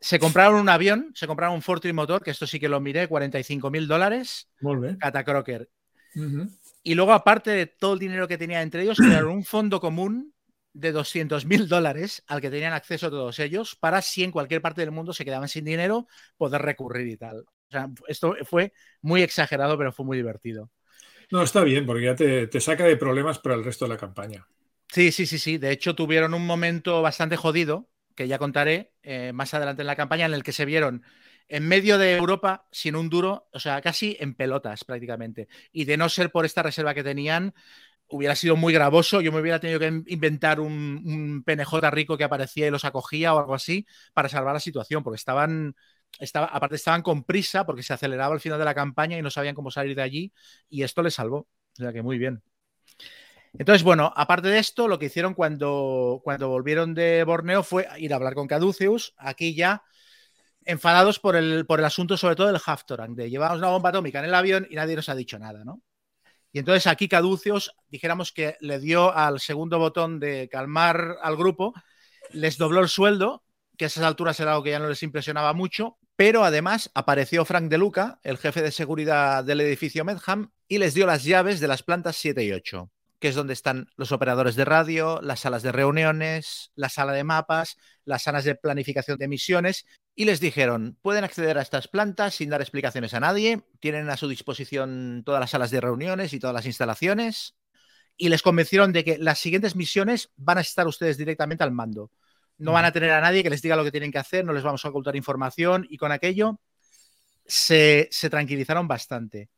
Se 0.04 0.20
compraron 0.20 0.60
un 0.60 0.68
avión, 0.68 1.12
se 1.16 1.28
compraron 1.28 1.56
un 1.56 1.62
Ford 1.62 1.82
Motor, 1.94 2.22
que 2.22 2.32
esto 2.32 2.46
sí 2.46 2.60
que 2.60 2.68
lo 2.68 2.82
miré, 2.82 3.08
45 3.08 3.72
mil 3.72 3.88
dólares. 3.88 4.50
Catacroker. 5.00 5.70
Y 6.84 6.94
luego, 6.94 7.14
aparte 7.14 7.52
de 7.52 7.68
todo 7.68 7.94
el 7.94 8.00
dinero 8.00 8.28
que 8.28 8.38
tenía 8.38 8.62
entre 8.62 8.84
ellos, 8.84 8.98
crearon 8.98 9.32
un 9.32 9.46
fondo 9.46 9.80
común 9.80 10.34
de 10.74 10.92
200 10.92 11.46
mil 11.46 11.70
dólares 11.70 12.22
al 12.28 12.42
que 12.42 12.50
tenían 12.50 12.74
acceso 12.74 13.10
todos 13.10 13.40
ellos 13.40 13.76
para 13.76 14.02
si 14.02 14.24
en 14.24 14.32
cualquier 14.32 14.62
parte 14.62 14.82
del 14.82 14.92
mundo 14.92 15.14
se 15.14 15.24
quedaban 15.24 15.48
sin 15.48 15.64
dinero, 15.64 16.08
poder 16.36 16.62
recurrir 16.62 17.08
y 17.08 17.16
tal. 17.16 17.40
O 17.40 17.72
sea, 17.72 17.90
esto 18.08 18.36
fue 18.44 18.74
muy 19.02 19.22
exagerado, 19.22 19.78
pero 19.78 19.94
fue 19.94 20.06
muy 20.06 20.18
divertido. 20.18 20.70
No, 21.32 21.42
está 21.42 21.64
bien, 21.64 21.86
porque 21.86 22.06
ya 22.06 22.16
te, 22.16 22.60
saca 22.60 22.84
de 22.84 22.98
problemas 22.98 23.40
para 23.40 23.56
el 23.56 23.64
resto 23.64 23.86
de 23.86 23.90
la 23.90 23.98
campaña. 23.98 24.46
Sí, 24.90 25.12
sí, 25.12 25.26
sí, 25.26 25.40
sí. 25.40 25.58
De 25.58 25.72
hecho, 25.72 25.96
tuvieron 25.96 26.34
un 26.34 26.46
momento 26.46 27.02
bastante 27.02 27.38
jodido, 27.38 27.90
que 28.16 28.28
ya 28.28 28.38
contaré 28.38 28.94
eh, 29.04 29.32
más 29.34 29.54
adelante 29.54 29.82
en 29.82 29.88
la 29.88 29.96
campaña, 29.96 30.26
en 30.26 30.34
el 30.34 30.44
que 30.44 30.52
se 30.52 30.66
vieron 30.66 31.04
en 31.48 31.68
medio 31.68 31.98
de 31.98 32.16
Europa 32.16 32.68
sin 32.72 32.96
un 32.96 33.10
duro, 33.10 33.48
o 33.52 33.60
sea, 33.60 33.82
casi 33.82 34.18
en 34.20 34.34
pelotas 34.36 34.84
prácticamente. 34.84 35.48
Y 35.72 35.86
de 35.86 35.98
no 35.98 36.10
ser 36.10 36.32
por 36.32 36.46
esta 36.46 36.64
reserva 36.64 36.94
que 36.94 37.04
tenían, 37.04 37.54
hubiera 38.08 38.36
sido 38.36 38.56
muy 38.56 38.74
gravoso. 38.74 39.22
Yo 39.22 39.32
me 39.32 39.42
hubiera 39.42 39.60
tenido 39.60 39.80
que 39.80 40.04
inventar 40.08 40.60
un, 40.60 41.02
un, 41.06 41.44
PNJ 41.44 41.92
rico 41.92 42.18
que 42.18 42.24
aparecía 42.24 42.68
y 42.68 42.72
los 42.72 42.86
acogía 42.86 43.34
o 43.34 43.40
algo 43.40 43.56
así 43.56 43.86
para 44.14 44.30
salvar 44.30 44.54
la 44.54 44.60
situación, 44.60 45.04
porque 45.04 45.18
estaban, 45.18 45.76
estaba, 46.20 46.48
aparte 46.48 46.76
estaban 46.76 47.02
con 47.02 47.24
prisa 47.24 47.66
porque 47.66 47.84
se 47.84 47.94
aceleraba 47.94 48.34
al 48.34 48.42
final 48.42 48.60
de 48.60 48.66
la 48.66 48.76
campaña 48.76 49.18
y 49.18 49.22
no 49.22 49.30
sabían 49.32 49.56
cómo 49.56 49.72
salir 49.72 49.96
de 49.96 50.02
allí 50.04 50.34
y 50.70 50.84
esto 50.84 51.02
les 51.04 51.16
salvó. 51.16 51.48
O 51.74 51.76
sea 51.76 51.92
que 51.94 52.02
muy 52.02 52.18
bien. 52.18 52.44
Entonces, 53.58 53.84
bueno, 53.84 54.12
aparte 54.16 54.48
de 54.48 54.58
esto, 54.60 54.88
lo 54.88 54.98
que 54.98 55.06
hicieron 55.06 55.36
cuando, 55.36 56.22
cuando 56.24 56.50
volvieron 56.50 56.96
de 56.96 57.24
Borneo 57.24 57.62
fue 57.62 57.88
ir 57.98 58.12
a 58.12 58.16
hablar 58.16 58.34
con 58.34 58.48
Caduceus. 58.48 59.14
Aquí 59.18 59.54
ya 59.54 59.84
enfadados 60.66 61.20
por 61.20 61.36
el, 61.36 61.66
por 61.66 61.80
el 61.80 61.86
asunto, 61.86 62.18
sobre 62.18 62.36
todo 62.36 62.48
del 62.48 62.62
Haftorang, 62.64 63.16
de 63.16 63.30
llevamos 63.30 63.60
una 63.60 63.70
bomba 63.70 63.90
atómica 63.90 64.20
en 64.20 64.26
el 64.26 64.34
avión 64.34 64.68
y 64.70 64.76
nadie 64.76 64.96
nos 64.96 65.10
ha 65.10 65.16
dicho 65.16 65.38
nada, 65.38 65.64
¿no? 65.64 65.82
Y 66.52 66.60
entonces 66.60 66.88
aquí 66.88 67.08
Caduceus, 67.08 67.72
dijéramos 67.90 68.32
que 68.32 68.56
le 68.60 68.80
dio 68.80 69.14
al 69.14 69.40
segundo 69.40 69.80
botón 69.80 70.20
de 70.20 70.50
calmar 70.50 71.18
al 71.22 71.36
grupo, 71.36 71.74
les 72.32 72.58
dobló 72.58 72.80
el 72.80 72.90
sueldo, 72.90 73.44
que 73.78 73.86
a 73.86 73.88
esas 73.88 74.04
alturas 74.04 74.40
era 74.40 74.52
algo 74.52 74.64
que 74.64 74.70
ya 74.72 74.80
no 74.80 74.88
les 74.88 75.02
impresionaba 75.04 75.54
mucho, 75.54 75.98
pero 76.16 76.44
además 76.44 76.92
apareció 76.94 77.44
Frank 77.44 77.70
De 77.70 77.80
Luca, 77.80 78.20
el 78.24 78.38
jefe 78.38 78.62
de 78.62 78.72
seguridad 78.72 79.44
del 79.44 79.62
edificio 79.62 80.06
Medham, 80.06 80.52
y 80.68 80.78
les 80.78 80.94
dio 80.94 81.08
las 81.08 81.24
llaves 81.24 81.60
de 81.60 81.68
las 81.68 81.82
plantas 81.82 82.16
7 82.18 82.44
y 82.44 82.52
8 82.52 82.93
que 83.24 83.30
es 83.30 83.36
donde 83.36 83.54
están 83.54 83.88
los 83.96 84.12
operadores 84.12 84.58
de 84.58 84.66
radio, 84.66 85.22
las 85.22 85.40
salas 85.40 85.64
de 85.64 85.72
reuniones, 85.72 86.74
la 86.76 86.90
sala 86.90 87.14
de 87.14 87.24
mapas, 87.24 87.78
las 88.04 88.24
salas 88.24 88.44
de 88.44 88.54
planificación 88.54 89.18
de 89.18 89.30
misiones, 89.30 89.86
y 90.14 90.26
les 90.26 90.42
dijeron, 90.42 90.98
pueden 91.02 91.24
acceder 91.24 91.58
a 91.58 91.62
estas 91.62 91.88
plantas 91.88 92.36
sin 92.36 92.50
dar 92.50 92.60
explicaciones 92.60 93.14
a 93.14 93.22
nadie, 93.22 93.62
tienen 93.80 94.10
a 94.10 94.18
su 94.18 94.28
disposición 94.28 95.24
todas 95.26 95.40
las 95.40 95.52
salas 95.52 95.72
de 95.72 95.80
reuniones 95.80 96.34
y 96.34 96.40
todas 96.42 96.54
las 96.54 96.66
instalaciones, 96.66 97.56
y 98.18 98.28
les 98.28 98.42
convencieron 98.42 98.92
de 98.92 99.06
que 99.06 99.18
las 99.18 99.40
siguientes 99.40 99.78
misiones 99.78 100.34
van 100.36 100.58
a 100.58 100.62
estar 100.62 100.86
ustedes 100.86 101.18
directamente 101.18 101.64
al 101.64 101.72
mando. 101.72 102.12
No 102.58 102.74
van 102.74 102.84
a 102.84 102.92
tener 102.92 103.12
a 103.12 103.22
nadie 103.22 103.42
que 103.42 103.50
les 103.50 103.62
diga 103.62 103.78
lo 103.78 103.86
que 103.86 103.92
tienen 103.92 104.12
que 104.12 104.20
hacer, 104.20 104.44
no 104.44 104.52
les 104.52 104.64
vamos 104.64 104.84
a 104.84 104.90
ocultar 104.90 105.16
información, 105.16 105.88
y 105.90 105.96
con 105.96 106.12
aquello 106.12 106.60
se, 107.46 108.10
se 108.12 108.30
tranquilizaron 108.30 108.86
bastante. 108.86 109.50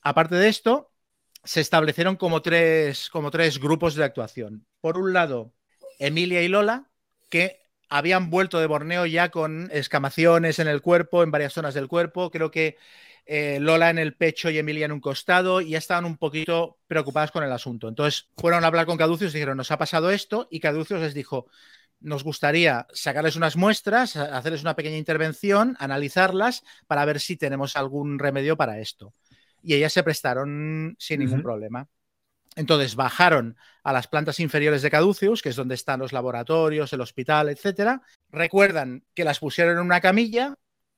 Aparte 0.00 0.36
de 0.36 0.48
esto, 0.48 0.92
se 1.46 1.60
establecieron 1.60 2.16
como 2.16 2.42
tres, 2.42 3.08
como 3.08 3.30
tres 3.30 3.58
grupos 3.58 3.94
de 3.94 4.04
actuación. 4.04 4.66
Por 4.80 4.98
un 4.98 5.12
lado, 5.12 5.54
Emilia 5.98 6.42
y 6.42 6.48
Lola, 6.48 6.90
que 7.30 7.60
habían 7.88 8.30
vuelto 8.30 8.58
de 8.58 8.66
Borneo 8.66 9.06
ya 9.06 9.30
con 9.30 9.70
escamaciones 9.72 10.58
en 10.58 10.68
el 10.68 10.82
cuerpo, 10.82 11.22
en 11.22 11.30
varias 11.30 11.52
zonas 11.52 11.74
del 11.74 11.88
cuerpo. 11.88 12.30
Creo 12.30 12.50
que 12.50 12.76
eh, 13.26 13.58
Lola 13.60 13.90
en 13.90 13.98
el 13.98 14.16
pecho 14.16 14.50
y 14.50 14.58
Emilia 14.58 14.86
en 14.86 14.92
un 14.92 15.00
costado, 15.00 15.60
y 15.60 15.70
ya 15.70 15.78
estaban 15.78 16.04
un 16.04 16.18
poquito 16.18 16.78
preocupadas 16.88 17.30
con 17.30 17.44
el 17.44 17.52
asunto. 17.52 17.88
Entonces 17.88 18.28
fueron 18.36 18.64
a 18.64 18.66
hablar 18.66 18.86
con 18.86 18.98
Caducios 18.98 19.32
y 19.32 19.38
dijeron, 19.38 19.56
nos 19.56 19.70
ha 19.70 19.78
pasado 19.78 20.10
esto, 20.10 20.48
y 20.50 20.58
Caducios 20.58 21.00
les 21.00 21.14
dijo, 21.14 21.46
nos 22.00 22.24
gustaría 22.24 22.88
sacarles 22.92 23.36
unas 23.36 23.56
muestras, 23.56 24.16
hacerles 24.16 24.62
una 24.62 24.76
pequeña 24.76 24.96
intervención, 24.96 25.76
analizarlas 25.78 26.64
para 26.88 27.04
ver 27.04 27.20
si 27.20 27.36
tenemos 27.36 27.76
algún 27.76 28.18
remedio 28.18 28.56
para 28.56 28.80
esto 28.80 29.14
y 29.62 29.74
ellas 29.74 29.92
se 29.92 30.02
prestaron 30.02 30.96
sin 30.98 31.20
ningún 31.20 31.42
problema. 31.42 31.88
Entonces 32.54 32.96
bajaron 32.96 33.56
a 33.84 33.92
las 33.92 34.08
plantas 34.08 34.40
inferiores 34.40 34.82
de 34.82 34.90
Caduceus, 34.90 35.42
que 35.42 35.50
es 35.50 35.56
donde 35.56 35.74
están 35.74 36.00
los 36.00 36.12
laboratorios, 36.12 36.92
el 36.92 37.02
hospital, 37.02 37.50
etcétera. 37.50 38.00
Recuerdan 38.30 39.04
que 39.14 39.24
las 39.24 39.38
pusieron 39.38 39.76
en 39.76 39.84
una 39.84 40.00
camilla, 40.00 40.54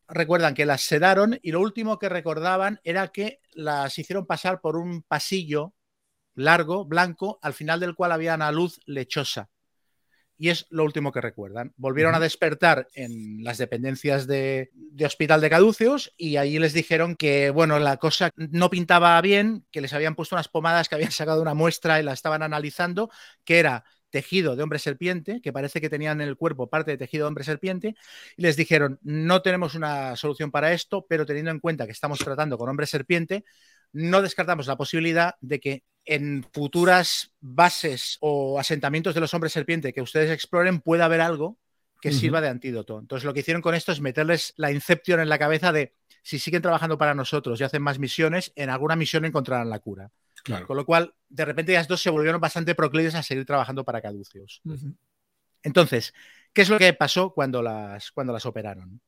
recuerdan 0.06 0.54
que 0.54 0.66
las 0.66 0.82
sedaron 0.82 1.38
y 1.42 1.50
lo 1.50 1.60
último 1.60 1.98
que 1.98 2.08
recordaban 2.08 2.80
era 2.84 3.08
que 3.08 3.40
las 3.52 3.98
hicieron 3.98 4.26
pasar 4.26 4.60
por 4.60 4.76
un 4.76 5.02
pasillo 5.02 5.74
largo, 6.34 6.84
blanco, 6.84 7.40
al 7.42 7.54
final 7.54 7.80
del 7.80 7.96
cual 7.96 8.12
había 8.12 8.36
una 8.36 8.52
luz 8.52 8.80
lechosa 8.86 9.50
y 10.38 10.50
es 10.50 10.66
lo 10.70 10.84
último 10.84 11.10
que 11.10 11.20
recuerdan. 11.20 11.74
Volvieron 11.76 12.14
a 12.14 12.20
despertar 12.20 12.86
en 12.94 13.42
las 13.42 13.58
dependencias 13.58 14.28
de, 14.28 14.70
Hospital 15.04 15.40
de 15.40 15.50
Caduceus 15.50 16.14
y 16.16 16.36
ahí 16.36 16.58
les 16.58 16.72
dijeron 16.72 17.16
que, 17.16 17.50
bueno, 17.50 17.78
la 17.80 17.96
cosa 17.96 18.30
no 18.36 18.70
pintaba 18.70 19.20
bien, 19.20 19.66
que 19.72 19.80
les 19.80 19.92
habían 19.92 20.14
puesto 20.14 20.36
unas 20.36 20.48
pomadas 20.48 20.88
que 20.88 20.94
habían 20.94 21.10
sacado 21.10 21.42
una 21.42 21.54
muestra 21.54 21.98
y 21.98 22.04
la 22.04 22.12
estaban 22.12 22.42
analizando, 22.42 23.10
que 23.44 23.58
era 23.58 23.84
tejido 24.10 24.56
de 24.56 24.62
hombre 24.62 24.78
serpiente, 24.78 25.40
que 25.42 25.52
parece 25.52 25.80
que 25.80 25.90
tenían 25.90 26.20
en 26.20 26.28
el 26.28 26.36
cuerpo 26.36 26.70
parte 26.70 26.92
de 26.92 26.98
tejido 26.98 27.24
de 27.24 27.28
hombre 27.28 27.44
serpiente, 27.44 27.96
y 28.36 28.42
les 28.42 28.56
dijeron, 28.56 28.98
no 29.02 29.42
tenemos 29.42 29.74
una 29.74 30.16
solución 30.16 30.50
para 30.50 30.72
esto, 30.72 31.04
pero 31.08 31.26
teniendo 31.26 31.50
en 31.50 31.60
cuenta 31.60 31.84
que 31.84 31.92
estamos 31.92 32.18
tratando 32.20 32.56
con 32.56 32.68
hombre 32.68 32.86
serpiente, 32.86 33.44
no 33.92 34.22
descartamos 34.22 34.66
la 34.66 34.76
posibilidad 34.76 35.34
de 35.40 35.60
que 35.60 35.84
en 36.08 36.42
futuras 36.54 37.32
bases 37.38 38.16
o 38.20 38.58
asentamientos 38.58 39.14
de 39.14 39.20
los 39.20 39.34
hombres 39.34 39.52
serpiente 39.52 39.92
que 39.92 40.00
ustedes 40.00 40.30
exploren 40.30 40.80
pueda 40.80 41.04
haber 41.04 41.20
algo 41.20 41.58
que 42.00 42.12
sirva 42.12 42.40
de 42.40 42.48
antídoto. 42.48 42.98
Entonces 42.98 43.26
lo 43.26 43.34
que 43.34 43.40
hicieron 43.40 43.60
con 43.60 43.74
esto 43.74 43.92
es 43.92 44.00
meterles 44.00 44.54
la 44.56 44.72
incepción 44.72 45.20
en 45.20 45.28
la 45.28 45.38
cabeza 45.38 45.70
de 45.70 45.94
si 46.22 46.38
siguen 46.38 46.62
trabajando 46.62 46.96
para 46.96 47.14
nosotros 47.14 47.60
y 47.60 47.64
hacen 47.64 47.82
más 47.82 47.98
misiones, 47.98 48.52
en 48.56 48.70
alguna 48.70 48.96
misión 48.96 49.26
encontrarán 49.26 49.68
la 49.68 49.80
cura. 49.80 50.10
Con 50.66 50.76
lo 50.76 50.86
cual, 50.86 51.14
de 51.28 51.44
repente 51.44 51.72
ellas 51.72 51.88
dos 51.88 52.00
se 52.00 52.10
volvieron 52.10 52.40
bastante 52.40 52.74
proclives 52.74 53.14
a 53.14 53.22
seguir 53.22 53.44
trabajando 53.44 53.84
para 53.84 54.00
Caduceus. 54.00 54.62
Entonces, 55.62 56.14
¿qué 56.54 56.62
es 56.62 56.70
lo 56.70 56.78
que 56.78 56.92
pasó 56.94 57.34
cuando 57.34 57.62
las, 57.62 58.12
cuando 58.12 58.32
las 58.32 58.46
operaron? 58.46 59.02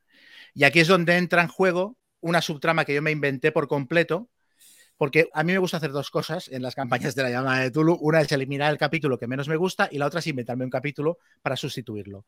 Y 0.53 0.65
aquí 0.65 0.81
es 0.81 0.89
donde 0.89 1.17
entra 1.17 1.41
en 1.41 1.49
juego 1.49 1.97
una 2.21 2.43
subtrama 2.43 2.85
que 2.85 2.95
yo 2.95 3.01
me 3.01 3.11
inventé 3.11 3.53
por 3.53 3.69
completo, 3.69 4.29
porque 5.01 5.31
a 5.33 5.45
mí 5.45 5.55
me 5.55 5.59
gusta 5.59 5.79
hacer 5.79 5.93
dos 5.93 6.11
cosas 6.11 6.49
en 6.49 6.61
las 6.61 6.75
campañas 6.75 7.15
de 7.15 7.23
la 7.23 7.31
llamada 7.31 7.61
de 7.61 7.71
Tulu. 7.71 7.97
Una 8.03 8.21
es 8.21 8.31
eliminar 8.33 8.71
el 8.71 8.77
capítulo 8.77 9.19
que 9.19 9.27
menos 9.27 9.49
me 9.49 9.57
gusta 9.57 9.89
y 9.91 9.97
la 9.97 10.05
otra 10.05 10.21
es 10.21 10.27
inventarme 10.27 10.63
un 10.63 10.71
capítulo 10.71 11.17
para 11.41 11.57
sustituirlo. 11.57 12.27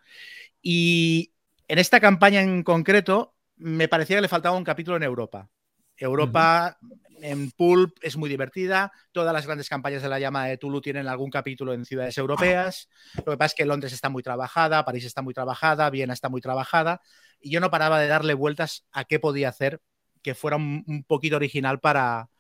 Y 0.63 1.35
en 1.69 1.79
esta 1.79 2.01
campaña 2.01 2.41
en 2.41 2.63
concreto 2.63 3.35
me 3.57 3.89
parecía 3.89 4.17
que 4.17 4.23
le 4.23 4.29
faltaba 4.29 4.57
un 4.57 4.65
capítulo 4.65 4.97
en 4.97 5.03
Europa. 5.03 5.51
Europa 5.99 6.79
en 7.21 7.51
Pulp 7.51 7.99
es 8.01 8.17
muy 8.17 8.31
divertida. 8.31 8.91
Todas 9.13 9.35
las 9.35 9.45
grandes 9.45 9.69
campañas 9.69 10.01
de 10.01 10.09
la 10.09 10.19
llamada 10.19 10.47
de 10.47 10.57
Tulu 10.57 10.81
tienen 10.81 11.09
algún 11.09 11.29
capítulo 11.29 11.75
en 11.75 11.85
ciudades 11.85 12.17
europeas. 12.17 12.89
Lo 13.17 13.33
que 13.33 13.37
pasa 13.37 13.49
es 13.49 13.55
que 13.55 13.67
Londres 13.67 13.93
está 13.93 14.09
muy 14.09 14.23
trabajada, 14.23 14.83
París 14.87 15.05
está 15.05 15.21
muy 15.21 15.35
trabajada, 15.35 15.91
Viena 15.91 16.15
está 16.15 16.31
muy 16.31 16.41
trabajada. 16.41 17.03
Y 17.39 17.51
yo 17.51 17.61
no 17.61 17.71
paraba 17.71 18.01
de 18.01 18.07
darle 18.07 18.33
vueltas 18.33 18.87
a 18.93 19.05
qué 19.05 19.21
podía 19.21 19.51
hacer 19.51 19.83
que 20.23 20.35
fuera 20.35 20.57
un 20.57 21.05
poquito 21.07 21.37
original 21.37 21.81
para, 21.81 22.31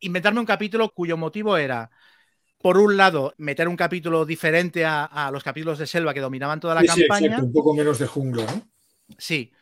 inventarme 0.00 0.40
un 0.40 0.46
capítulo 0.46 0.90
cuyo 0.90 1.16
motivo 1.16 1.56
era, 1.56 1.90
por 2.58 2.76
un 2.78 2.96
lado, 2.96 3.34
meter 3.38 3.68
un 3.68 3.76
capítulo 3.76 4.24
diferente 4.26 4.84
a, 4.84 5.30
los 5.32 5.42
capítulos 5.42 5.78
de 5.78 5.86
selva 5.86 6.12
que 6.12 6.20
dominaban 6.20 6.60
toda 6.60 6.74
la 6.74 6.84
campaña. 6.84 7.38
un 7.40 7.52
poco 7.52 7.74
menos 7.74 7.98
de 7.98 8.06
jungla, 8.06 8.44
¿no? 8.44 8.68
Sí. 9.18 9.52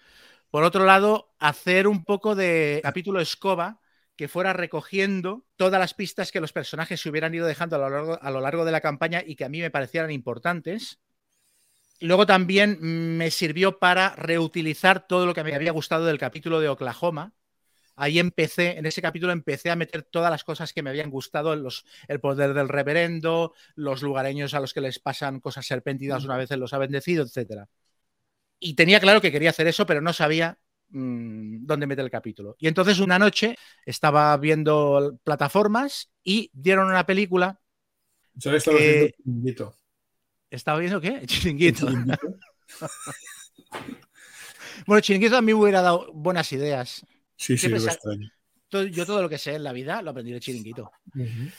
Por 0.51 0.65
otro 0.65 0.85
lado, 0.85 1.35
hacer 1.39 1.87
un 1.87 2.05
poco 2.05 2.35
de 2.35 2.81
capítulo 2.83 3.21
escoba 3.21 3.81
que 4.17 4.29
fuera 4.29 4.53
recogiendo 4.53 5.45
todas 5.57 5.79
las 5.79 5.95
pistas 5.95 6.33
que 6.33 6.41
los 6.41 6.53
personajes 6.53 7.01
se 7.01 7.09
hubieran 7.09 7.35
ido 7.35 7.47
dejando 7.47 7.77
a 7.77 7.79
lo 7.79 7.89
largo, 7.89 8.19
a 8.21 8.31
lo 8.31 8.41
largo 8.41 8.65
de 8.65 8.73
la 8.73 8.81
campaña 8.81 9.23
y 9.25 9.37
que 9.37 9.45
a 9.45 9.49
mí 9.49 9.61
me 9.61 9.71
parecieran 9.71 10.11
importantes. 10.11 10.99
Luego 12.01 12.27
también 12.27 12.79
me 13.17 13.31
sirvió 13.31 13.79
para 13.79 14.17
reutilizar 14.17 15.07
todo 15.07 15.27
lo 15.27 15.35
que 15.35 15.45
me 15.45 15.55
había 15.55 15.73
gustado 15.73 16.05
del 16.05 16.19
capítulo 16.19 16.59
de 16.61 16.69
Oklahoma, 16.69 17.33
ahí 17.99 18.19
empecé, 18.19 18.79
en 18.79 18.87
ese 18.87 19.03
capítulo 19.03 19.33
empecé 19.33 19.71
a 19.71 19.77
meter 19.77 20.03
todas 20.03 20.31
las 20.31 20.45
cosas 20.45 20.73
que 20.73 20.83
me 20.83 20.91
habían 20.91 21.11
gustado, 21.11 21.55
los, 21.57 21.85
el 22.07 22.21
poder 22.21 22.55
del 22.55 22.69
reverendo, 22.69 23.55
los 23.75 24.03
lugareños 24.03 24.55
a 24.55 24.61
los 24.61 24.73
que 24.73 24.81
les 24.81 24.99
pasan 24.99 25.41
cosas 25.41 25.67
serpentidas 25.67 26.25
una 26.25 26.37
vez 26.37 26.51
los 26.53 26.73
ha 26.73 26.79
bendecido, 26.79 27.25
etc. 27.25 27.65
Y 28.61 28.75
tenía 28.75 29.01
claro 29.01 29.21
que 29.21 29.33
quería 29.33 29.51
hacer 29.51 29.67
eso, 29.67 29.85
pero 29.85 30.01
no 30.01 30.13
sabía 30.13 30.59
mmm, 30.91 31.67
dónde 31.67 31.87
meter 31.87 32.05
el 32.05 32.11
capítulo. 32.11 32.57
Y 32.59 32.69
entonces 32.69 33.01
una 33.01 33.19
noche 33.19 33.57
estaba 33.85 34.37
viendo 34.37 35.19
plataformas 35.25 36.11
y 36.23 36.51
dieron 36.53 36.89
una 36.89 37.05
película. 37.05 37.61
Yo 38.35 38.55
estaba 38.55 38.79
que... 38.79 38.85
viendo 38.85 39.17
Chiringuito. 39.17 39.75
¿Estaba 40.51 40.79
viendo 40.79 41.01
qué? 41.01 41.27
Chiringuito. 41.27 41.89
bueno, 44.87 45.01
Chiringuito 45.01 45.37
a 45.37 45.43
mí 45.43 45.53
me 45.53 45.61
hubiera 45.61 45.83
dado 45.83 46.13
buenas 46.13 46.53
ideas. 46.53 47.05
Sí, 47.39 47.57
sí, 47.57 47.69
lo 47.69 47.77
extraño. 47.77 48.31
Yo 48.71 49.07
todo 49.07 49.23
lo 49.23 49.29
que 49.29 49.39
sé 49.39 49.55
en 49.55 49.65
la 49.65 49.73
vida 49.73 50.03
lo 50.03 50.11
aprendí 50.11 50.33
de 50.33 50.41
Chiringuito. 50.41 50.91
Uh 51.15 51.19
-huh. 51.21 51.53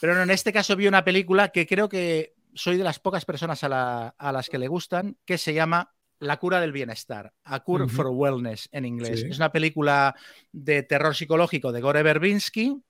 Pero 0.00 0.14
no, 0.14 0.22
en 0.22 0.30
este 0.30 0.52
caso 0.52 0.74
vi 0.74 0.88
una 0.88 1.04
película 1.04 1.50
que 1.50 1.66
creo 1.66 1.88
que 1.88 2.34
soy 2.54 2.78
de 2.78 2.84
las 2.84 2.98
pocas 2.98 3.24
personas 3.24 3.62
a, 3.62 3.68
la, 3.68 4.08
a, 4.18 4.32
las 4.32 4.48
que 4.48 4.58
le 4.58 4.66
gustan, 4.66 5.16
que 5.24 5.38
se 5.38 5.52
llama 5.54 5.92
La 6.18 6.38
cura 6.38 6.60
del 6.60 6.72
bienestar, 6.72 7.32
A 7.44 7.60
Cure 7.60 7.84
uh 7.84 7.86
-huh. 7.86 7.90
for 7.90 8.06
Wellness 8.08 8.68
en 8.72 8.86
inglés. 8.86 9.20
Sí. 9.20 9.26
Es 9.30 9.36
una 9.36 9.52
película 9.52 10.14
de 10.52 10.82
terror 10.82 11.14
psicológico 11.14 11.70
de 11.70 11.82
Gore 11.82 12.02
Verbinski, 12.02 12.82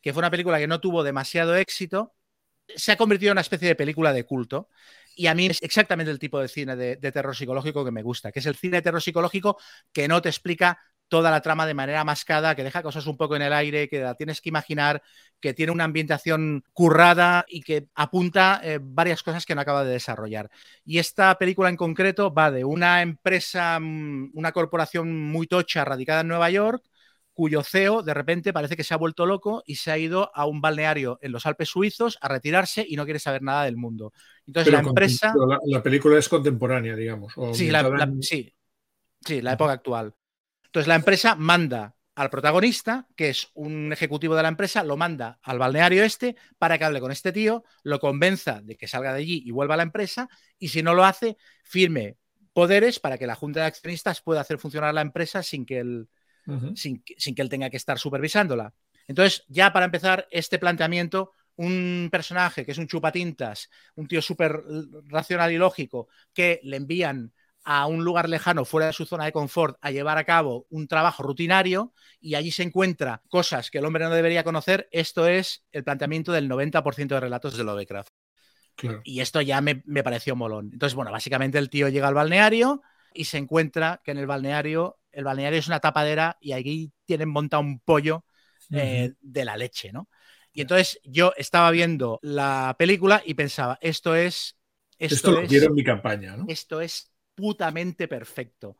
que 0.00 0.12
fue 0.12 0.20
una 0.20 0.30
película 0.30 0.58
que 0.58 0.66
no 0.66 0.80
tuvo 0.80 1.04
demasiado 1.04 1.54
éxito. 1.54 2.14
Se 2.74 2.92
ha 2.92 2.96
convertido 2.96 3.30
en 3.30 3.34
una 3.36 3.42
especie 3.42 3.68
de 3.68 3.76
película 3.76 4.12
de 4.12 4.24
culto. 4.24 4.68
Y 5.14 5.26
a 5.26 5.34
mí 5.34 5.46
es 5.46 5.62
exactamente 5.62 6.10
el 6.10 6.18
tipo 6.18 6.40
de 6.40 6.48
cine 6.48 6.74
de, 6.74 6.96
de 6.96 7.12
terror 7.12 7.36
psicológico 7.36 7.84
que 7.84 7.90
me 7.90 8.02
gusta, 8.02 8.32
que 8.32 8.40
es 8.40 8.46
el 8.46 8.56
cine 8.56 8.78
de 8.78 8.82
terror 8.82 9.02
psicológico 9.02 9.58
que 9.92 10.08
no 10.08 10.20
te 10.22 10.30
explica 10.30 10.78
toda 11.12 11.30
la 11.30 11.42
trama 11.42 11.66
de 11.66 11.74
manera 11.74 12.04
mascada, 12.04 12.56
que 12.56 12.64
deja 12.64 12.82
cosas 12.82 13.06
un 13.06 13.18
poco 13.18 13.36
en 13.36 13.42
el 13.42 13.52
aire, 13.52 13.86
que 13.86 14.00
la 14.00 14.14
tienes 14.14 14.40
que 14.40 14.48
imaginar, 14.48 15.02
que 15.40 15.52
tiene 15.52 15.70
una 15.70 15.84
ambientación 15.84 16.64
currada 16.72 17.44
y 17.46 17.60
que 17.60 17.88
apunta 17.94 18.62
eh, 18.64 18.78
varias 18.80 19.22
cosas 19.22 19.44
que 19.44 19.54
no 19.54 19.60
acaba 19.60 19.84
de 19.84 19.92
desarrollar. 19.92 20.50
Y 20.86 21.00
esta 21.00 21.36
película 21.36 21.68
en 21.68 21.76
concreto 21.76 22.32
va 22.32 22.50
de 22.50 22.64
una 22.64 23.02
empresa, 23.02 23.78
mm, 23.78 24.30
una 24.32 24.52
corporación 24.52 25.14
muy 25.22 25.46
tocha 25.46 25.84
radicada 25.84 26.22
en 26.22 26.28
Nueva 26.28 26.48
York, 26.48 26.82
cuyo 27.34 27.62
CEO 27.62 28.02
de 28.02 28.14
repente 28.14 28.54
parece 28.54 28.74
que 28.74 28.82
se 28.82 28.94
ha 28.94 28.96
vuelto 28.96 29.26
loco 29.26 29.62
y 29.66 29.74
se 29.74 29.90
ha 29.90 29.98
ido 29.98 30.30
a 30.34 30.46
un 30.46 30.62
balneario 30.62 31.18
en 31.20 31.32
los 31.32 31.44
Alpes 31.44 31.68
suizos 31.68 32.16
a 32.22 32.28
retirarse 32.28 32.86
y 32.88 32.96
no 32.96 33.04
quiere 33.04 33.18
saber 33.18 33.42
nada 33.42 33.64
del 33.64 33.76
mundo. 33.76 34.14
Entonces 34.46 34.70
Pero 34.72 34.82
la 34.82 34.88
empresa... 34.88 35.34
La, 35.46 35.58
la, 35.62 35.82
película 35.82 36.18
es 36.18 36.26
contemporánea, 36.30 36.96
digamos. 36.96 37.34
Sí 37.52 37.70
la, 37.70 37.82
la, 37.82 38.10
sí, 38.22 38.50
sí, 39.20 39.42
la 39.42 39.52
época 39.52 39.72
actual. 39.72 40.14
Entonces 40.72 40.88
la 40.88 40.94
empresa 40.94 41.34
manda 41.34 41.94
al 42.14 42.30
protagonista, 42.30 43.06
que 43.14 43.28
es 43.28 43.50
un 43.52 43.92
ejecutivo 43.92 44.34
de 44.34 44.42
la 44.42 44.48
empresa, 44.48 44.82
lo 44.82 44.96
manda 44.96 45.38
al 45.42 45.58
balneario 45.58 46.02
este 46.02 46.34
para 46.56 46.78
que 46.78 46.84
hable 46.84 46.98
con 46.98 47.12
este 47.12 47.30
tío, 47.30 47.62
lo 47.82 48.00
convenza 48.00 48.62
de 48.62 48.78
que 48.78 48.88
salga 48.88 49.12
de 49.12 49.18
allí 49.18 49.42
y 49.44 49.50
vuelva 49.50 49.74
a 49.74 49.76
la 49.76 49.82
empresa, 49.82 50.30
y 50.58 50.68
si 50.68 50.82
no 50.82 50.94
lo 50.94 51.04
hace, 51.04 51.36
firme 51.62 52.16
poderes 52.54 53.00
para 53.00 53.18
que 53.18 53.26
la 53.26 53.34
junta 53.34 53.60
de 53.60 53.66
accionistas 53.66 54.22
pueda 54.22 54.40
hacer 54.40 54.56
funcionar 54.56 54.94
la 54.94 55.02
empresa 55.02 55.42
sin 55.42 55.66
que 55.66 55.78
él, 55.80 56.08
uh 56.46 56.52
-huh. 56.52 56.74
sin, 56.74 57.04
sin, 57.18 57.34
que 57.34 57.42
él 57.42 57.50
tenga 57.50 57.68
que 57.68 57.76
estar 57.76 57.98
supervisándola. 57.98 58.72
Entonces, 59.08 59.44
ya 59.48 59.74
para 59.74 59.84
empezar 59.84 60.26
este 60.30 60.58
planteamiento, 60.58 61.32
un 61.56 62.08
personaje 62.10 62.64
que 62.64 62.72
es 62.72 62.78
un 62.78 62.86
chupatintas, 62.86 63.68
un 63.94 64.08
tío 64.08 64.22
súper 64.22 64.58
racional 65.04 65.52
y 65.52 65.58
lógico, 65.58 66.08
que 66.32 66.60
le 66.62 66.78
envían 66.78 67.34
a 67.64 67.86
un 67.86 68.04
lugar 68.04 68.28
lejano, 68.28 68.64
fuera 68.64 68.88
de 68.88 68.92
su 68.92 69.06
zona 69.06 69.24
de 69.24 69.32
confort, 69.32 69.76
a 69.80 69.90
llevar 69.90 70.18
a 70.18 70.24
cabo 70.24 70.66
un 70.70 70.88
trabajo 70.88 71.22
rutinario 71.22 71.92
y 72.20 72.34
allí 72.34 72.50
se 72.50 72.62
encuentra 72.62 73.22
cosas 73.28 73.70
que 73.70 73.78
el 73.78 73.84
hombre 73.84 74.04
no 74.04 74.14
debería 74.14 74.44
conocer, 74.44 74.88
esto 74.90 75.26
es 75.26 75.64
el 75.70 75.84
planteamiento 75.84 76.32
del 76.32 76.48
90% 76.48 77.06
de 77.08 77.20
relatos 77.20 77.56
de 77.56 77.64
Lovecraft. 77.64 78.10
Claro. 78.74 79.00
Y 79.04 79.20
esto 79.20 79.40
ya 79.40 79.60
me, 79.60 79.82
me, 79.84 80.02
pareció 80.02 80.34
molón. 80.34 80.70
Entonces, 80.72 80.94
bueno, 80.94 81.12
básicamente 81.12 81.58
el 81.58 81.68
tío 81.68 81.88
llega 81.88 82.08
al 82.08 82.14
balneario 82.14 82.82
y 83.12 83.24
se 83.24 83.38
encuentra 83.38 84.00
que 84.02 84.12
en 84.12 84.18
el 84.18 84.26
balneario, 84.26 84.98
el 85.12 85.24
balneario 85.24 85.58
es 85.58 85.66
una 85.66 85.80
tapadera 85.80 86.38
y 86.40 86.52
aquí 86.52 86.92
tienen 87.04 87.28
montado 87.28 87.62
un 87.62 87.80
pollo 87.80 88.24
uh 88.70 88.74
-huh. 88.74 88.78
eh, 88.80 89.14
de 89.20 89.44
la 89.44 89.56
leche, 89.56 89.92
¿no? 89.92 90.08
Y 90.52 90.62
entonces 90.62 91.00
yo 91.04 91.32
estaba 91.36 91.70
viendo 91.70 92.18
la 92.22 92.74
película 92.78 93.22
y 93.24 93.34
pensaba, 93.34 93.78
esto 93.80 94.14
es... 94.14 94.58
Esto, 94.98 95.14
esto 95.14 95.30
lo 95.32 95.40
es, 95.40 95.48
quiero 95.48 95.66
en 95.66 95.74
mi 95.74 95.82
campaña, 95.82 96.36
¿no? 96.36 96.44
Esto 96.48 96.80
es 96.80 97.11
putamente 97.34 98.08
perfecto. 98.08 98.76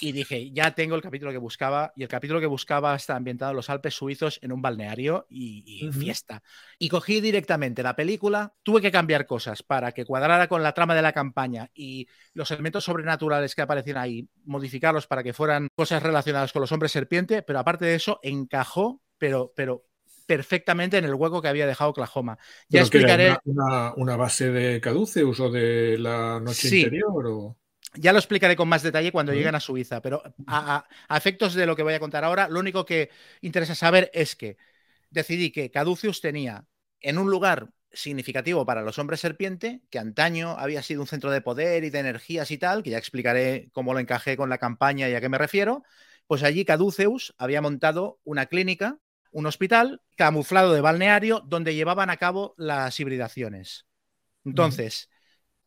Y 0.00 0.12
dije, 0.12 0.50
ya 0.52 0.74
tengo 0.74 0.94
el 0.94 1.02
capítulo 1.02 1.30
que 1.32 1.38
buscaba, 1.38 1.92
y 1.96 2.02
el 2.02 2.08
capítulo 2.08 2.40
que 2.40 2.46
buscaba 2.46 2.94
está 2.94 3.16
ambientado 3.16 3.50
en 3.50 3.56
los 3.56 3.70
Alpes 3.70 3.94
suizos 3.94 4.38
en 4.42 4.52
un 4.52 4.62
balneario 4.62 5.26
y, 5.28 5.64
y 5.66 5.86
uh 5.86 5.90
-huh. 5.90 6.00
fiesta. 6.00 6.42
Y 6.78 6.88
cogí 6.88 7.20
directamente 7.20 7.82
la 7.82 7.96
película, 7.96 8.54
tuve 8.62 8.80
que 8.80 8.90
cambiar 8.90 9.26
cosas 9.26 9.62
para 9.62 9.92
que 9.92 10.04
cuadrara 10.04 10.48
con 10.48 10.62
la 10.62 10.72
trama 10.72 10.94
de 10.94 11.02
la 11.02 11.12
campaña 11.12 11.70
y 11.74 12.08
los 12.32 12.50
elementos 12.50 12.84
sobrenaturales 12.84 13.54
que 13.54 13.62
aparecían 13.62 13.98
ahí, 13.98 14.28
modificarlos 14.44 15.06
para 15.06 15.22
que 15.22 15.32
fueran 15.32 15.68
cosas 15.74 16.02
relacionadas 16.02 16.52
con 16.52 16.60
los 16.60 16.72
hombres 16.72 16.92
serpiente, 16.92 17.42
pero 17.42 17.58
aparte 17.58 17.84
de 17.84 17.94
eso, 17.94 18.20
encajó, 18.22 19.02
pero, 19.18 19.52
pero 19.54 19.86
perfectamente 20.30 20.96
en 20.96 21.04
el 21.04 21.14
hueco 21.14 21.42
que 21.42 21.48
había 21.48 21.66
dejado 21.66 21.90
Oklahoma. 21.90 22.38
Ya 22.68 22.82
explicaré. 22.82 23.36
Una, 23.44 23.90
una, 23.90 23.94
una, 23.96 24.16
base 24.16 24.52
de 24.52 24.80
Caduceus 24.80 25.40
o 25.40 25.50
de 25.50 25.98
la 25.98 26.38
noche 26.38 26.68
sí. 26.68 26.78
interior? 26.82 27.26
O... 27.26 27.59
Ya 27.94 28.12
lo 28.12 28.18
explicaré 28.18 28.54
con 28.56 28.68
más 28.68 28.82
detalle 28.82 29.12
cuando 29.12 29.32
lleguen 29.32 29.54
a 29.54 29.60
Suiza, 29.60 30.00
pero 30.00 30.22
a, 30.46 30.76
a, 30.76 30.88
a, 31.08 31.16
efectos 31.16 31.54
de 31.54 31.66
lo 31.66 31.74
que 31.74 31.82
voy 31.82 31.94
a 31.94 32.00
contar 32.00 32.24
ahora, 32.24 32.48
lo 32.48 32.60
único 32.60 32.84
que 32.84 33.10
interesa 33.40 33.74
saber 33.74 34.10
es 34.14 34.36
que 34.36 34.56
decidí 35.10 35.50
que 35.50 35.70
Caduceus 35.70 36.20
tenía 36.20 36.66
en 37.00 37.18
un 37.18 37.30
lugar 37.30 37.70
significativo 37.92 38.64
para 38.64 38.82
los 38.82 38.98
hombres 39.00 39.20
serpiente, 39.20 39.82
que 39.90 39.98
antaño 39.98 40.50
había 40.56 40.82
sido 40.82 41.00
un 41.00 41.08
centro 41.08 41.32
de 41.32 41.40
poder 41.40 41.82
y 41.82 41.90
de 41.90 41.98
energías 41.98 42.50
y 42.52 42.58
tal, 42.58 42.84
que 42.84 42.90
ya 42.90 42.98
explicaré 42.98 43.68
cómo 43.72 43.92
lo 43.92 43.98
encajé 43.98 44.36
con 44.36 44.48
la 44.48 44.58
campaña 44.58 45.08
y 45.08 45.14
a 45.14 45.20
qué 45.20 45.28
me 45.28 45.38
refiero, 45.38 45.82
pues 46.28 46.44
allí 46.44 46.64
Caduceus 46.64 47.34
había 47.38 47.60
montado 47.60 48.20
una 48.22 48.46
clínica 48.46 48.98
un 49.32 49.46
hospital 49.46 50.02
camuflado 50.16 50.72
de 50.72 50.80
balneario 50.80 51.40
donde 51.46 51.74
llevaban 51.74 52.10
a 52.10 52.16
cabo 52.16 52.54
las 52.56 52.98
hibridaciones. 52.98 53.86
Entonces, 54.44 55.08
uh 55.08 55.12
-huh. 55.12 55.19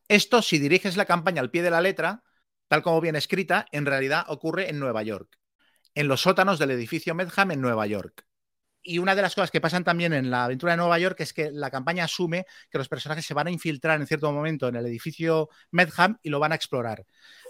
Esto, 0.07 0.41
si 0.41 0.59
diriges 0.59 0.97
la 0.97 1.05
campaña 1.05 1.41
al 1.41 1.51
pie 1.51 1.63
de 1.63 1.71
la 1.71 1.81
letra, 1.81 2.23
tal 2.67 2.81
como 2.81 3.01
viene 3.01 3.17
escrita, 3.17 3.65
en 3.71 3.85
realidad 3.85 4.25
ocurre 4.27 4.69
en 4.69 4.79
Nueva 4.79 5.03
York, 5.03 5.39
en 5.95 6.07
los 6.07 6.21
sótanos 6.21 6.59
del 6.59 6.71
edificio 6.71 7.15
Medham 7.15 7.51
en 7.51 7.61
Nueva 7.61 7.85
York. 7.87 8.25
Y 8.85 8.97
una 8.97 9.15
de 9.15 9.21
las 9.21 9.33
cosas 9.33 9.49
que 9.49 9.61
pasan 9.61 9.85
también 9.85 10.11
en 10.11 10.29
la 10.29 10.43
aventura 10.43 10.73
de 10.73 10.77
Nueva 10.77 10.99
York 10.99 11.17
es 11.21 11.31
que 11.31 11.51
la 11.51 11.71
campaña 11.71 12.03
asume 12.03 12.45
que 12.69 12.77
los 12.77 12.89
personajes 12.89 13.25
se 13.25 13.33
van 13.33 13.47
a 13.47 13.51
infiltrar 13.51 13.99
en 14.01 14.07
cierto 14.07 14.29
momento 14.33 14.67
en 14.67 14.75
el 14.75 14.85
edificio 14.85 15.49
Medham 15.71 16.17
y 16.21 16.29
lo 16.29 16.39
van 16.39 16.51
a 16.51 16.55
explorar. 16.55 17.05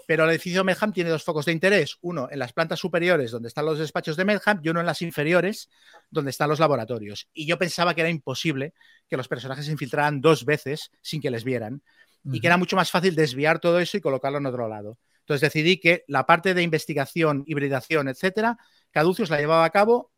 Pero 0.06 0.24
el 0.24 0.30
edificio 0.30 0.62
Medham 0.62 0.92
tiene 0.92 1.10
dos 1.10 1.24
focos 1.24 1.46
de 1.46 1.52
interés, 1.52 1.96
uno 2.02 2.28
en 2.30 2.38
las 2.38 2.52
plantas 2.52 2.78
superiores 2.78 3.32
donde 3.32 3.48
están 3.48 3.64
los 3.64 3.80
despachos 3.80 4.16
de 4.16 4.24
Medham 4.24 4.60
y 4.62 4.68
uno 4.68 4.78
en 4.78 4.86
las 4.86 5.02
inferiores 5.02 5.70
donde 6.08 6.30
están 6.30 6.50
los 6.50 6.60
laboratorios. 6.60 7.28
Y 7.32 7.46
yo 7.46 7.58
pensaba 7.58 7.94
que 7.94 8.02
era 8.02 8.10
imposible 8.10 8.74
que 9.08 9.16
los 9.16 9.26
personajes 9.26 9.64
se 9.64 9.72
infiltraran 9.72 10.20
dos 10.20 10.44
veces 10.44 10.90
sin 11.00 11.20
que 11.20 11.30
les 11.30 11.42
vieran 11.42 11.82
uh 12.24 12.30
-huh. 12.30 12.36
y 12.36 12.40
que 12.40 12.46
era 12.46 12.56
mucho 12.56 12.76
más 12.76 12.90
fácil 12.90 13.14
desviar 13.14 13.58
todo 13.60 13.78
eso 13.78 13.96
y 13.96 14.00
colocarlo 14.00 14.38
en 14.38 14.46
otro 14.46 14.68
lado. 14.68 14.98
Entonces 15.20 15.40
decidí 15.40 15.78
que 15.78 16.04
la 16.08 16.26
parte 16.26 16.54
de 16.54 16.62
investigación, 16.62 17.44
hibridación, 17.46 18.08
etcétera, 18.08 18.58
Caducius 18.90 19.30
la 19.30 19.38
llevaba 19.38 19.64
a 19.64 19.70
cabo 19.70 20.12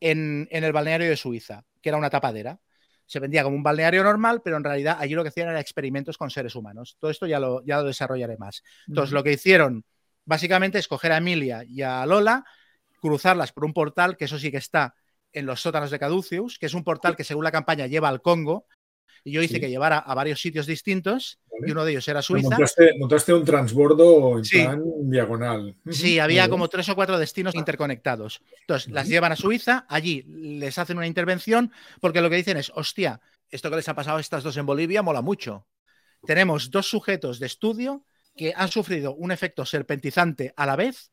en, 0.00 0.48
en 0.50 0.64
el 0.64 0.72
balneario 0.72 1.08
de 1.08 1.16
Suiza, 1.16 1.64
que 1.80 1.88
era 1.88 1.98
una 1.98 2.10
tapadera 2.10 2.60
se 3.10 3.18
vendía 3.18 3.42
como 3.42 3.56
un 3.56 3.62
balneario 3.64 4.04
normal, 4.04 4.40
pero 4.40 4.56
en 4.56 4.62
realidad 4.62 4.96
allí 5.00 5.14
lo 5.14 5.24
que 5.24 5.30
hacían 5.30 5.48
era 5.48 5.58
experimentos 5.58 6.16
con 6.16 6.30
seres 6.30 6.54
humanos. 6.54 6.96
Todo 7.00 7.10
esto 7.10 7.26
ya 7.26 7.40
lo, 7.40 7.60
ya 7.64 7.78
lo 7.78 7.88
desarrollaré 7.88 8.38
más. 8.38 8.62
Entonces, 8.86 9.10
uh 9.10 9.14
-huh. 9.14 9.18
lo 9.18 9.24
que 9.24 9.32
hicieron 9.32 9.84
básicamente 10.24 10.78
es 10.78 10.86
coger 10.86 11.10
a 11.10 11.16
Emilia 11.16 11.64
y 11.66 11.82
a 11.82 12.06
Lola, 12.06 12.44
cruzarlas 13.00 13.50
por 13.50 13.64
un 13.64 13.72
portal, 13.72 14.16
que 14.16 14.26
eso 14.26 14.38
sí 14.38 14.52
que 14.52 14.58
está 14.58 14.94
en 15.32 15.44
los 15.44 15.60
sótanos 15.60 15.90
de 15.90 15.98
Caduceus, 15.98 16.56
que 16.56 16.66
es 16.66 16.74
un 16.74 16.84
portal 16.84 17.16
que 17.16 17.24
según 17.24 17.42
la 17.42 17.50
campaña 17.50 17.88
lleva 17.88 18.08
al 18.08 18.22
Congo, 18.22 18.66
y 19.24 19.32
yo 19.32 19.42
hice 19.42 19.54
sí. 19.54 19.60
que 19.60 19.70
llevara 19.70 19.98
a 19.98 20.14
varios 20.14 20.40
sitios 20.40 20.66
distintos 20.66 21.38
vale. 21.50 21.68
y 21.68 21.70
uno 21.72 21.84
de 21.84 21.92
ellos 21.92 22.08
era 22.08 22.22
Suiza. 22.22 22.48
Montaste, 22.48 22.92
montaste, 22.98 23.34
un 23.34 23.44
transbordo 23.44 24.38
en 24.38 24.44
sí. 24.44 24.62
plan 24.62 24.82
diagonal. 25.02 25.76
Sí, 25.90 26.18
había 26.18 26.48
como 26.48 26.68
tres 26.68 26.88
o 26.88 26.94
cuatro 26.94 27.18
destinos 27.18 27.54
interconectados. 27.54 28.42
Entonces, 28.60 28.90
las 28.92 29.08
llevan 29.08 29.32
a 29.32 29.36
Suiza, 29.36 29.86
allí 29.88 30.24
les 30.26 30.78
hacen 30.78 30.96
una 30.96 31.06
intervención 31.06 31.72
porque 32.00 32.20
lo 32.20 32.30
que 32.30 32.36
dicen 32.36 32.56
es, 32.56 32.72
hostia, 32.74 33.20
esto 33.50 33.70
que 33.70 33.76
les 33.76 33.88
ha 33.88 33.94
pasado 33.94 34.18
a 34.18 34.20
estas 34.20 34.42
dos 34.42 34.56
en 34.56 34.66
Bolivia 34.66 35.02
mola 35.02 35.22
mucho. 35.22 35.66
Tenemos 36.26 36.70
dos 36.70 36.88
sujetos 36.88 37.40
de 37.40 37.46
estudio 37.46 38.04
que 38.36 38.52
han 38.56 38.68
sufrido 38.68 39.14
un 39.14 39.32
efecto 39.32 39.64
serpentizante 39.64 40.52
a 40.56 40.66
la 40.66 40.76
vez 40.76 41.10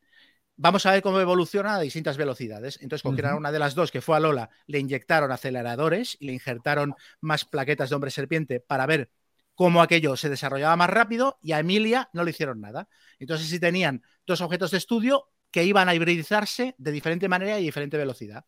vamos 0.58 0.86
a 0.86 0.92
ver 0.92 1.02
cómo 1.02 1.20
evoluciona 1.22 1.76
a 1.76 1.80
distintas 1.80 2.18
velocidades. 2.18 2.80
Entonces, 2.82 3.04
cogieron 3.04 3.32
uh 3.32 3.36
-huh. 3.36 3.40
una 3.40 3.52
de 3.52 3.60
las 3.60 3.76
dos, 3.76 3.92
que 3.92 4.02
fue 4.02 4.18
a 4.18 4.20
Lola, 4.20 4.50
le 4.66 4.80
inyectaron 4.80 5.32
aceleradores 5.32 6.18
y 6.20 6.26
le 6.26 6.34
injertaron 6.34 6.96
más 7.22 7.46
plaquetas 7.46 7.90
de 7.90 7.96
hombre 7.96 8.12
serpiente 8.12 8.60
para 8.60 8.86
ver 8.86 9.12
cómo 9.56 9.82
aquello 9.82 10.18
se 10.18 10.30
desarrollaba 10.30 10.76
más 10.76 10.90
rápido 10.90 11.40
y 11.42 11.54
a 11.54 11.60
Emilia 11.60 12.10
no 12.14 12.24
le 12.24 12.32
hicieron 12.32 12.60
nada. 12.60 12.90
Entonces, 13.20 13.48
sí 13.48 13.60
tenían 13.60 14.04
dos 14.26 14.42
objetos 14.42 14.72
de 14.72 14.78
estudio 14.78 15.32
que 15.52 15.64
iban 15.64 15.90
a 15.90 15.96
hibridizarse 15.96 16.76
de 16.78 16.92
diferente 16.92 17.30
manera 17.30 17.60
y 17.60 17.64
diferente 17.64 17.98
velocidad. 17.98 18.46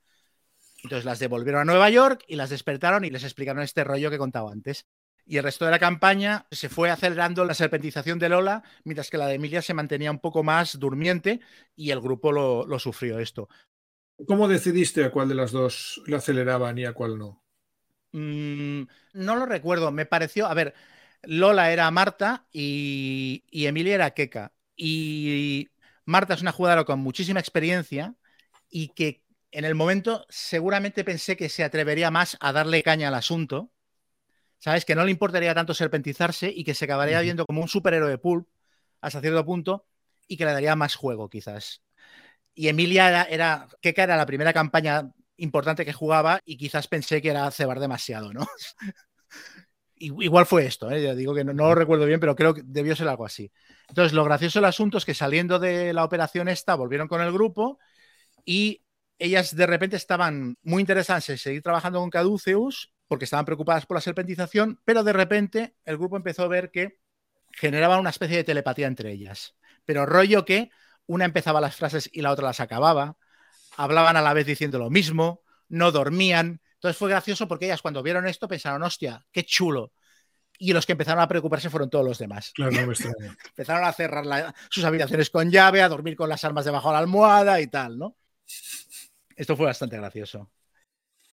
Entonces 0.83 1.05
las 1.05 1.19
devolvieron 1.19 1.61
a 1.61 1.65
Nueva 1.65 1.89
York 1.89 2.23
y 2.27 2.35
las 2.35 2.49
despertaron 2.49 3.03
y 3.03 3.09
les 3.09 3.23
explicaron 3.23 3.63
este 3.63 3.83
rollo 3.83 4.09
que 4.09 4.15
he 4.15 4.19
contado 4.19 4.49
antes. 4.49 4.85
Y 5.29 5.37
el 5.37 5.43
resto 5.43 5.63
de 5.65 5.69
la 5.69 5.77
campaña 5.77 6.47
se 6.49 6.69
fue 6.69 6.89
acelerando 6.89 7.45
la 7.45 7.53
serpentización 7.53 8.17
de 8.17 8.29
Lola, 8.29 8.63
mientras 8.83 9.11
que 9.11 9.19
la 9.19 9.27
de 9.27 9.35
Emilia 9.35 9.61
se 9.61 9.75
mantenía 9.75 10.09
un 10.09 10.17
poco 10.17 10.41
más 10.41 10.79
durmiente 10.79 11.39
y 11.75 11.91
el 11.91 12.01
grupo 12.01 12.31
lo, 12.31 12.65
lo 12.65 12.79
sufrió 12.79 13.19
esto. 13.19 13.47
¿Cómo 14.25 14.47
decidiste 14.47 15.03
a 15.03 15.11
cuál 15.11 15.29
de 15.29 15.35
las 15.35 15.51
dos 15.51 16.01
la 16.07 16.17
aceleraban 16.17 16.79
y 16.79 16.85
a 16.85 16.93
cuál 16.93 17.19
no? 17.19 17.43
Mm, 18.11 18.85
no 19.13 19.35
lo 19.35 19.45
recuerdo, 19.45 19.91
me 19.91 20.07
pareció, 20.07 20.47
a 20.47 20.55
ver, 20.55 20.73
Lola 21.21 21.71
era 21.71 21.91
Marta 21.91 22.47
y, 22.51 23.43
y 23.51 23.67
Emilia 23.67 23.93
era 23.93 24.11
Keka. 24.15 24.51
Y 24.75 25.69
Marta 26.05 26.33
es 26.33 26.41
una 26.41 26.53
jugadora 26.53 26.85
con 26.85 27.01
muchísima 27.01 27.39
experiencia 27.39 28.15
y 28.67 28.89
que 28.95 29.21
en 29.51 29.63
el 29.63 29.75
momento 29.75 30.25
seguramente 30.29 31.03
pensé 31.03 31.37
que 31.37 31.49
se 31.49 31.63
atrevería 31.63 32.09
más 32.09 32.35
a 32.39 32.51
darle 32.51 32.81
caña 32.81 33.09
al 33.09 33.13
asunto, 33.13 33.71
¿sabes? 34.59 34.85
Que 34.85 34.95
no 34.95 35.03
le 35.05 35.11
importaría 35.11 35.55
tanto 35.55 35.73
serpentizarse 35.73 36.51
y 36.53 36.63
que 36.63 36.75
se 36.75 36.85
acabaría 36.85 37.21
viendo 37.21 37.45
como 37.45 37.61
un 37.61 37.67
superhéroe 37.67 38.09
de 38.09 38.17
pulp 38.17 38.47
hasta 39.01 39.21
cierto 39.21 39.45
punto 39.45 39.87
y 40.27 40.37
que 40.37 40.45
le 40.45 40.53
daría 40.53 40.75
más 40.75 40.95
juego 40.95 41.29
quizás. 41.29 41.81
Y 42.53 42.67
Emilia 42.67 43.07
era, 43.07 43.23
era 43.23 43.67
Keka 43.81 44.03
era 44.03 44.17
la 44.17 44.25
primera 44.25 44.53
campaña 44.53 45.11
importante 45.37 45.85
que 45.85 45.93
jugaba 45.93 46.41
y 46.45 46.57
quizás 46.57 46.87
pensé 46.87 47.21
que 47.21 47.29
era 47.29 47.49
cebar 47.51 47.79
demasiado, 47.79 48.33
¿no? 48.33 48.45
Igual 50.01 50.45
fue 50.45 50.65
esto, 50.65 50.89
¿eh? 50.89 51.13
digo 51.13 51.35
que 51.35 51.43
no, 51.43 51.51
no, 51.51 51.67
lo 51.67 51.75
recuerdo 51.75 52.05
bien, 52.05 52.21
pero 52.21 52.33
creo 52.33 52.53
que 52.53 52.61
debió 52.63 52.95
ser 52.95 53.09
algo 53.09 53.25
así. 53.25 53.51
Entonces, 53.89 54.13
lo 54.13 54.23
gracioso 54.23 54.59
del 54.59 54.65
asunto 54.65 54.97
es 54.97 55.03
que 55.03 55.13
saliendo 55.13 55.59
de 55.59 55.91
la 55.91 56.05
operación 56.05 56.47
esta, 56.47 56.75
volvieron 56.75 57.09
con 57.09 57.19
el 57.19 57.33
grupo 57.33 57.79
y 58.45 58.81
ellas 59.17 59.53
de 59.53 59.67
repente 59.67 59.97
estaban 59.97 60.55
muy 60.63 60.79
interesadas 60.79 61.29
en 61.29 61.37
seguir 61.37 61.61
trabajando 61.61 61.99
con 61.99 62.09
Caduceus 62.09 62.93
porque 63.09 63.25
estaban 63.25 63.43
preocupadas 63.43 63.87
por 63.87 63.97
la 63.97 64.01
serpentización, 64.01 64.79
pero 64.85 65.03
de 65.03 65.13
repente 65.13 65.75
el 65.83 65.97
grupo 65.97 66.15
empezó 66.15 66.43
a 66.43 66.47
ver 66.47 66.69
que 66.69 66.99
generaban 67.51 67.99
una 67.99 68.11
especie 68.11 68.37
de 68.37 68.43
telepatía 68.43 68.85
entre 68.85 69.11
ellas. 69.11 69.55
Pero 69.83 70.05
rollo 70.05 70.45
que 70.45 70.69
una 71.07 71.25
empezaba 71.25 71.59
las 71.59 71.75
frases 71.75 72.07
y 72.13 72.21
la 72.21 72.31
otra 72.31 72.45
las 72.45 72.59
acababa, 72.59 73.17
hablaban 73.77 74.15
a 74.15 74.21
la 74.21 74.33
vez 74.35 74.45
diciendo 74.45 74.77
lo 74.77 74.91
mismo, 74.91 75.41
no 75.69 75.91
dormían. 75.91 76.61
Entonces 76.75 76.97
fue 76.97 77.09
gracioso 77.09 77.47
porque 77.47 77.65
ellas 77.65 77.81
cuando 77.81 78.03
vieron 78.03 78.27
esto 78.27 78.47
pensaron, 78.47 78.83
hostia, 78.83 79.25
qué 79.31 79.43
chulo. 79.43 79.91
Y 80.59 80.71
los 80.71 80.85
que 80.85 80.91
empezaron 80.91 81.23
a 81.23 81.27
preocuparse 81.27 81.71
fueron 81.71 81.89
todos 81.89 82.05
los 82.05 82.19
demás. 82.19 82.51
Claro, 82.53 82.71
no 82.73 82.85
me 82.85 82.93
empezaron 83.49 83.85
a 83.85 83.91
cerrar 83.91 84.25
la, 84.27 84.53
sus 84.69 84.83
habitaciones 84.83 85.31
con 85.31 85.49
llave, 85.49 85.81
a 85.81 85.89
dormir 85.89 86.15
con 86.15 86.29
las 86.29 86.43
armas 86.43 86.63
debajo 86.63 86.89
de 86.89 86.93
la 86.93 86.99
almohada 86.99 87.59
y 87.59 87.65
tal, 87.65 87.97
¿no? 87.97 88.15
Esto 89.35 89.57
fue 89.57 89.65
bastante 89.65 89.97
gracioso. 89.97 90.51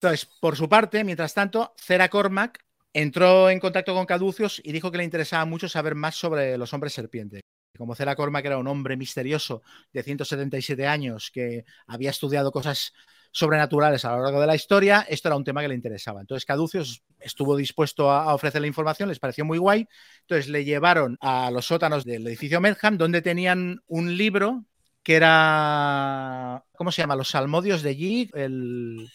Entonces, 0.00 0.28
por 0.40 0.56
su 0.56 0.68
parte, 0.68 1.04
mientras 1.04 1.34
tanto, 1.34 1.74
Cera 1.76 2.08
Cormac 2.08 2.64
entró 2.92 3.50
en 3.50 3.60
contacto 3.60 3.94
con 3.94 4.06
Caducios 4.06 4.60
y 4.64 4.72
dijo 4.72 4.90
que 4.90 4.98
le 4.98 5.04
interesaba 5.04 5.44
mucho 5.44 5.68
saber 5.68 5.94
más 5.94 6.14
sobre 6.14 6.56
los 6.58 6.72
hombres 6.72 6.92
serpientes. 6.92 7.42
Como 7.76 7.94
Cera 7.94 8.16
Cormac 8.16 8.44
era 8.44 8.58
un 8.58 8.68
hombre 8.68 8.96
misterioso 8.96 9.62
de 9.92 10.02
177 10.02 10.86
años 10.86 11.30
que 11.32 11.64
había 11.86 12.10
estudiado 12.10 12.50
cosas 12.50 12.92
sobrenaturales 13.32 14.02
a 14.06 14.16
lo 14.16 14.22
largo 14.22 14.40
de 14.40 14.46
la 14.46 14.54
historia, 14.54 15.04
esto 15.10 15.28
era 15.28 15.36
un 15.36 15.44
tema 15.44 15.60
que 15.60 15.68
le 15.68 15.74
interesaba. 15.74 16.22
Entonces 16.22 16.46
Caducios 16.46 17.02
estuvo 17.20 17.54
dispuesto 17.54 18.10
a, 18.10 18.34
ofrecer 18.34 18.62
la 18.62 18.66
información, 18.66 19.10
les 19.10 19.18
pareció 19.18 19.44
muy 19.44 19.58
guay. 19.58 19.86
Entonces 20.22 20.48
le 20.48 20.64
llevaron 20.64 21.18
a 21.20 21.50
los 21.50 21.66
sótanos 21.66 22.04
del 22.06 22.26
edificio 22.26 22.62
Medham, 22.62 22.96
donde 22.96 23.20
tenían 23.20 23.82
un 23.88 24.16
libro 24.16 24.64
que 25.02 25.16
era, 25.16 26.64
¿cómo 26.72 26.90
se 26.90 27.02
llama? 27.02 27.14
Los 27.14 27.28
Salmodios 27.28 27.82
de 27.82 27.94
Jig, 27.94 28.30
el... 28.34 29.06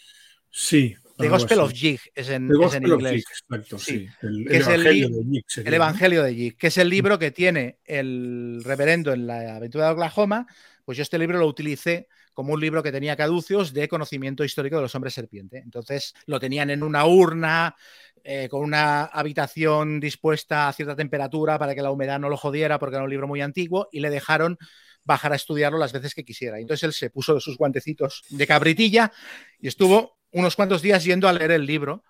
Sí. 0.51 0.95
The 1.17 1.29
Gospel 1.29 1.59
of 1.59 1.71
Jig 1.71 1.99
es 2.15 2.29
en, 2.29 2.49
es 2.51 2.73
en 2.73 2.87
inglés. 2.87 3.23
exacto, 3.29 3.77
sí. 3.77 4.07
El, 4.21 4.47
el, 4.49 4.61
Evangelio 4.61 5.09
de 5.09 5.23
Jig. 5.23 5.45
El 5.67 5.73
Evangelio 5.73 6.23
de 6.23 6.35
Jig, 6.35 6.57
que 6.57 6.67
es 6.67 6.77
el 6.77 6.89
libro 6.89 7.19
que 7.19 7.31
tiene 7.31 7.77
el 7.85 8.61
reverendo 8.63 9.13
en 9.13 9.27
la 9.27 9.55
aventura 9.55 9.85
de 9.85 9.91
Oklahoma. 9.91 10.47
Pues 10.83 10.97
yo 10.97 11.03
este 11.03 11.19
libro 11.19 11.37
lo 11.37 11.47
utilicé 11.47 12.07
como 12.33 12.53
un 12.53 12.61
libro 12.61 12.81
que 12.81 12.91
tenía 12.91 13.15
caducios 13.15 13.73
de 13.73 13.87
conocimiento 13.87 14.43
histórico 14.43 14.77
de 14.77 14.83
los 14.83 14.95
hombres 14.95 15.13
serpiente. 15.13 15.59
Entonces 15.59 16.13
lo 16.25 16.39
tenían 16.39 16.69
en 16.69 16.81
una 16.81 17.05
urna, 17.05 17.75
eh, 18.23 18.47
con 18.49 18.63
una 18.63 19.05
habitación 19.05 19.99
dispuesta 19.99 20.67
a 20.67 20.73
cierta 20.73 20.95
temperatura 20.95 21.59
para 21.59 21.75
que 21.75 21.81
la 21.81 21.91
humedad 21.91 22.19
no 22.19 22.29
lo 22.29 22.37
jodiera 22.37 22.79
porque 22.79 22.95
era 22.95 23.03
un 23.03 23.09
libro 23.09 23.27
muy 23.27 23.41
antiguo 23.41 23.89
y 23.91 23.99
le 23.99 24.09
dejaron 24.09 24.57
bajar 25.03 25.33
a 25.33 25.35
estudiarlo 25.35 25.77
las 25.77 25.93
veces 25.93 26.13
que 26.13 26.23
quisiera. 26.23 26.59
Entonces 26.59 26.83
él 26.83 26.93
se 26.93 27.09
puso 27.09 27.35
de 27.35 27.41
sus 27.41 27.57
guantecitos 27.57 28.23
de 28.29 28.47
cabritilla 28.47 29.11
y 29.59 29.67
estuvo 29.67 30.20
unos 30.31 30.55
cuantos 30.55 30.81
días 30.81 31.03
yendo 31.03 31.27
a 31.27 31.33
leer 31.33 31.51
el 31.51 31.65
libro 31.65 32.03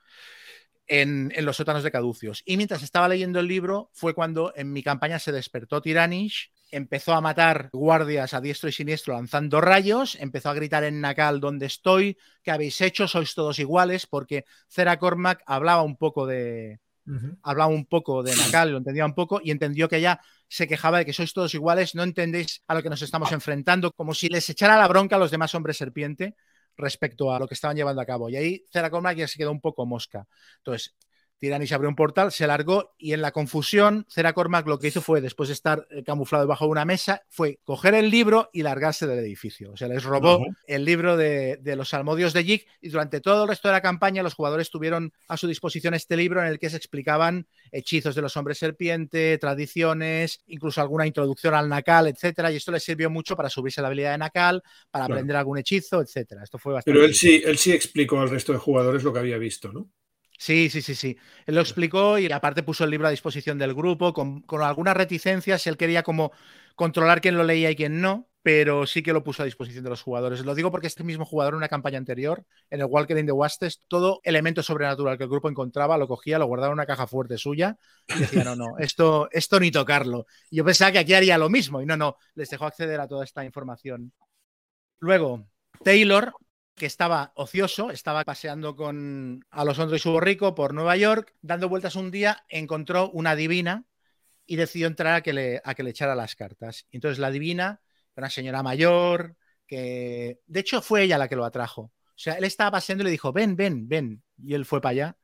en, 0.88 1.32
en, 1.36 1.45
los 1.45 1.57
sótanos 1.57 1.84
de 1.84 1.91
caducios. 1.91 2.43
Y 2.45 2.57
mientras 2.57 2.84
estaba 2.84 3.07
leyendo 3.07 3.39
el 3.39 3.47
libro 3.47 3.89
fue 3.93 4.13
cuando 4.13 4.53
en 4.55 4.72
mi 4.74 4.84
campaña 4.84 5.19
se 5.19 5.32
despertó 5.32 5.82
Tiranish, 5.82 6.51
empezó 6.72 7.13
a 7.13 7.22
matar 7.22 7.69
guardias 7.72 8.34
a 8.34 8.41
diestro 8.41 8.69
y 8.69 8.72
siniestro 8.72 9.13
lanzando 9.13 9.61
rayos, 9.61 10.15
empezó 10.19 10.49
a 10.49 10.53
gritar 10.53 10.84
en 10.84 11.01
Nakal 11.01 11.39
¿dónde 11.39 11.65
estoy? 11.65 12.17
¿Qué 12.43 12.51
habéis 12.51 12.80
hecho? 12.82 13.07
Sois 13.07 13.34
todos 13.36 13.59
iguales, 13.59 14.07
porque 14.07 14.45
Cera 14.67 14.97
Cormac 14.97 15.43
hablaba 15.45 15.84
un 15.84 15.97
poco 15.97 16.26
de, 16.26 16.80
Uh 17.07 17.13
-huh. 17.13 17.38
hablaba 17.41 17.72
un 17.72 17.86
poco 17.88 18.22
de 18.22 18.36
Nakal, 18.36 18.72
lo 18.72 18.78
entendía 18.78 19.05
un 19.05 19.15
poco 19.15 19.41
y 19.43 19.49
entendió 19.49 19.89
que 19.89 19.97
ella 19.97 20.22
se 20.47 20.67
quejaba 20.67 20.99
de 20.99 21.05
que 21.05 21.13
sois 21.13 21.34
todos 21.34 21.53
iguales, 21.55 21.95
no 21.95 22.03
entendéis 22.03 22.61
a 22.67 22.76
lo 22.76 22.84
que 22.84 22.89
nos 22.89 23.01
estamos 23.01 23.32
enfrentando, 23.32 23.91
como 23.91 24.13
si 24.13 24.30
les 24.30 24.47
echara 24.49 24.78
la 24.78 24.88
bronca 24.88 25.15
a 25.15 25.19
los 25.19 25.32
demás 25.32 25.55
hombres 25.55 25.78
serpiente 25.78 26.36
respecto 26.78 27.34
a 27.34 27.39
lo 27.39 27.47
que 27.47 27.53
estaban 27.53 27.76
llevando 27.78 28.01
a 28.01 28.05
cabo. 28.05 28.30
Y 28.30 28.36
ahí 28.36 28.65
Cera 28.72 28.89
ya 29.13 29.28
se 29.28 29.38
quedó 29.38 29.51
un 29.51 29.61
poco 29.61 29.86
mosca. 29.86 30.28
Entonces, 30.57 30.95
Tirani 31.41 31.65
se 31.65 31.73
abrió 31.73 31.89
un 31.89 31.95
portal, 31.95 32.31
se 32.31 32.45
largó 32.45 32.93
y 32.99 33.13
en 33.13 33.21
la 33.21 33.31
confusión, 33.31 34.05
Cera 34.07 34.33
Cormac 34.33 34.67
lo 34.67 34.77
que 34.77 34.89
hizo 34.89 35.01
fue, 35.01 35.21
después 35.21 35.49
de 35.49 35.53
estar 35.53 35.87
eh, 35.89 36.03
camuflado 36.03 36.43
debajo 36.43 36.65
de 36.65 36.71
una 36.71 36.85
mesa, 36.85 37.23
fue 37.29 37.59
coger 37.63 37.95
el 37.95 38.11
libro 38.11 38.51
y 38.53 38.61
largarse 38.61 39.07
del 39.07 39.17
edificio. 39.17 39.71
O 39.71 39.77
sea, 39.77 39.87
les 39.87 40.03
robó 40.03 40.37
uh 40.37 40.41
-huh. 40.41 40.55
el 40.67 40.85
libro 40.85 41.17
de, 41.17 41.57
de, 41.57 41.75
los 41.75 41.89
salmodios 41.89 42.33
de 42.33 42.43
Jig 42.43 42.67
y 42.79 42.89
durante 42.89 43.21
todo 43.21 43.41
el 43.41 43.49
resto 43.49 43.69
de 43.69 43.71
la 43.71 43.81
campaña 43.81 44.21
los 44.21 44.35
jugadores 44.35 44.69
tuvieron 44.69 45.13
a 45.27 45.35
su 45.35 45.47
disposición 45.47 45.95
este 45.95 46.15
libro 46.15 46.41
en 46.41 46.45
el 46.45 46.59
que 46.59 46.69
se 46.69 46.77
explicaban 46.77 47.47
hechizos 47.71 48.13
de 48.13 48.21
los 48.21 48.37
hombres 48.37 48.59
serpiente, 48.59 49.35
tradiciones, 49.39 50.43
incluso 50.45 50.79
alguna 50.79 51.07
introducción 51.07 51.55
al 51.55 51.69
Nakal, 51.69 52.05
etcétera. 52.05 52.51
Y 52.51 52.57
esto 52.57 52.71
les 52.71 52.83
sirvió 52.83 53.09
mucho 53.09 53.35
para 53.35 53.49
subirse 53.49 53.81
la 53.81 53.87
habilidad 53.87 54.11
de 54.11 54.19
Nakal, 54.19 54.61
para 54.91 55.05
claro. 55.05 55.15
aprender 55.15 55.37
algún 55.37 55.57
hechizo, 55.57 56.01
etcétera. 56.01 56.43
Esto 56.43 56.59
fue 56.59 56.73
bastante. 56.73 56.95
Pero 56.95 57.03
él 57.03 57.15
sí, 57.15 57.41
él 57.43 57.57
sí 57.57 57.71
explicó 57.71 58.19
al 58.19 58.29
resto 58.29 58.53
de 58.53 58.59
jugadores 58.59 59.03
lo 59.03 59.11
que 59.11 59.19
había 59.19 59.39
visto, 59.39 59.73
¿no? 59.73 59.89
Sí, 60.41 60.71
sí, 60.71 60.81
sí, 60.81 60.95
sí. 60.95 61.15
Él 61.45 61.53
lo 61.53 61.61
explicó 61.61 62.17
y 62.17 62.31
aparte 62.31 62.63
puso 62.63 62.83
el 62.83 62.89
libro 62.89 63.07
a 63.07 63.11
disposición 63.11 63.59
del 63.59 63.75
grupo 63.75 64.11
con, 64.11 64.41
con, 64.41 64.63
algunas 64.63 64.97
reticencias. 64.97 65.67
Él 65.67 65.77
quería 65.77 66.01
como 66.01 66.31
controlar 66.75 67.21
quién 67.21 67.37
lo 67.37 67.43
leía 67.43 67.69
y 67.69 67.75
quién 67.75 68.01
no, 68.01 68.27
pero 68.41 68.87
sí 68.87 69.03
que 69.03 69.13
lo 69.13 69.23
puso 69.23 69.43
a 69.43 69.45
disposición 69.45 69.83
de 69.83 69.91
los 69.91 70.01
jugadores. 70.01 70.43
Lo 70.43 70.55
digo 70.55 70.71
porque 70.71 70.87
este 70.87 71.03
mismo 71.03 71.25
jugador 71.25 71.53
en 71.53 71.57
una 71.57 71.67
campaña 71.67 71.99
anterior, 71.99 72.43
en 72.71 72.79
el 72.79 72.87
Walker 72.87 73.15
in 73.19 73.27
the 73.27 73.31
Wastes, 73.31 73.83
todo 73.87 74.19
elemento 74.23 74.63
sobrenatural 74.63 75.15
que 75.15 75.25
el 75.25 75.29
grupo 75.29 75.47
encontraba 75.47 75.95
lo 75.95 76.07
cogía, 76.07 76.39
lo 76.39 76.47
guardaba 76.47 76.71
en 76.71 76.79
una 76.79 76.87
caja 76.87 77.05
fuerte 77.05 77.37
suya 77.37 77.77
y 78.07 78.21
decía, 78.21 78.43
no, 78.43 78.55
no, 78.55 78.79
esto, 78.79 79.29
esto 79.31 79.59
ni 79.59 79.69
tocarlo. 79.69 80.25
Y 80.49 80.55
yo 80.55 80.65
pensaba 80.65 80.91
que 80.91 80.97
aquí 80.97 81.13
haría 81.13 81.37
lo 81.37 81.51
mismo 81.51 81.83
y 81.83 81.85
no, 81.85 81.95
no, 81.97 82.17
les 82.33 82.49
dejó 82.49 82.65
acceder 82.65 82.99
a 82.99 83.07
toda 83.07 83.25
esta 83.25 83.45
información. 83.45 84.11
Luego, 85.01 85.45
Taylor 85.83 86.33
que 86.76 86.86
estaba 86.86 87.32
ocioso, 87.36 87.91
estaba 87.91 88.24
paseando 88.24 88.76
con 88.76 89.45
Alonso 89.51 89.95
y 89.95 89.99
su 89.99 90.11
borrico 90.11 90.55
por 90.55 90.74
Nueva 90.74 90.97
York, 90.97 91.36
dando 91.41 91.69
vueltas 91.69 91.95
un 91.95 92.11
día, 92.11 92.43
encontró 92.49 93.09
una 93.11 93.36
divina 93.36 93.86
y 94.45 94.55
decidió 94.55 94.88
entrar 94.88 95.15
a 95.15 95.22
que 95.22 95.34
le, 95.34 95.61
a 95.63 95.76
que 95.76 95.84
le 95.84 95.91
echara 95.91 96.15
las 96.15 96.36
cartas. 96.36 96.88
Y 96.89 96.97
entonces 96.97 97.19
la 97.19 97.32
divina, 97.32 97.82
una 98.15 98.30
señora 98.30 98.63
mayor, 98.63 99.36
que 99.67 100.39
de 100.47 100.59
hecho 100.59 100.82
fue 100.82 101.03
ella 101.03 101.17
la 101.17 101.28
que 101.28 101.36
lo 101.36 101.45
atrajo. 101.45 101.82
O 101.82 102.24
sea, 102.24 102.34
él 102.34 102.43
estaba 102.43 102.72
paseando 102.72 103.03
y 103.03 103.05
le 103.05 103.11
dijo, 103.11 103.32
ven, 103.32 103.55
ven, 103.55 103.88
ven. 103.88 104.24
Y 104.38 104.53
él 104.53 104.65
fue 104.65 104.82
para 104.82 104.91
allá, 104.91 105.17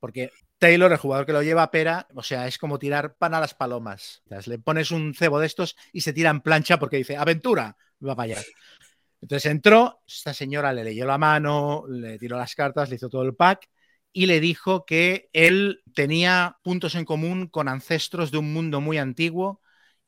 porque 0.00 0.30
Taylor, 0.58 0.90
el 0.92 0.98
jugador 0.98 1.26
que 1.26 1.32
lo 1.32 1.42
lleva 1.42 1.62
a 1.62 1.70
pera, 1.70 2.06
o 2.14 2.22
sea, 2.22 2.46
es 2.46 2.58
como 2.58 2.78
tirar 2.78 3.16
pan 3.16 3.34
a 3.34 3.40
las 3.40 3.54
palomas. 3.54 4.22
Le 4.46 4.58
pones 4.58 4.90
un 4.90 5.14
cebo 5.14 5.40
de 5.40 5.46
estos 5.46 5.76
y 5.92 6.00
se 6.00 6.12
tira 6.12 6.30
en 6.30 6.40
plancha 6.40 6.78
porque 6.78 6.96
dice, 6.96 7.16
aventura, 7.16 7.76
va 8.06 8.16
para 8.16 8.34
allá. 8.34 8.42
Entonces 9.20 9.50
entró, 9.50 10.00
esta 10.06 10.32
señora 10.32 10.72
le 10.72 10.84
leyó 10.84 11.04
la 11.06 11.18
mano, 11.18 11.84
le 11.88 12.18
tiró 12.18 12.36
las 12.36 12.54
cartas, 12.54 12.88
le 12.88 12.96
hizo 12.96 13.08
todo 13.08 13.22
el 13.22 13.34
pack 13.34 13.68
y 14.12 14.26
le 14.26 14.40
dijo 14.40 14.84
que 14.84 15.28
él 15.32 15.82
tenía 15.94 16.58
puntos 16.62 16.94
en 16.94 17.04
común 17.04 17.48
con 17.48 17.68
ancestros 17.68 18.30
de 18.30 18.38
un 18.38 18.52
mundo 18.52 18.80
muy 18.80 18.98
antiguo 18.98 19.60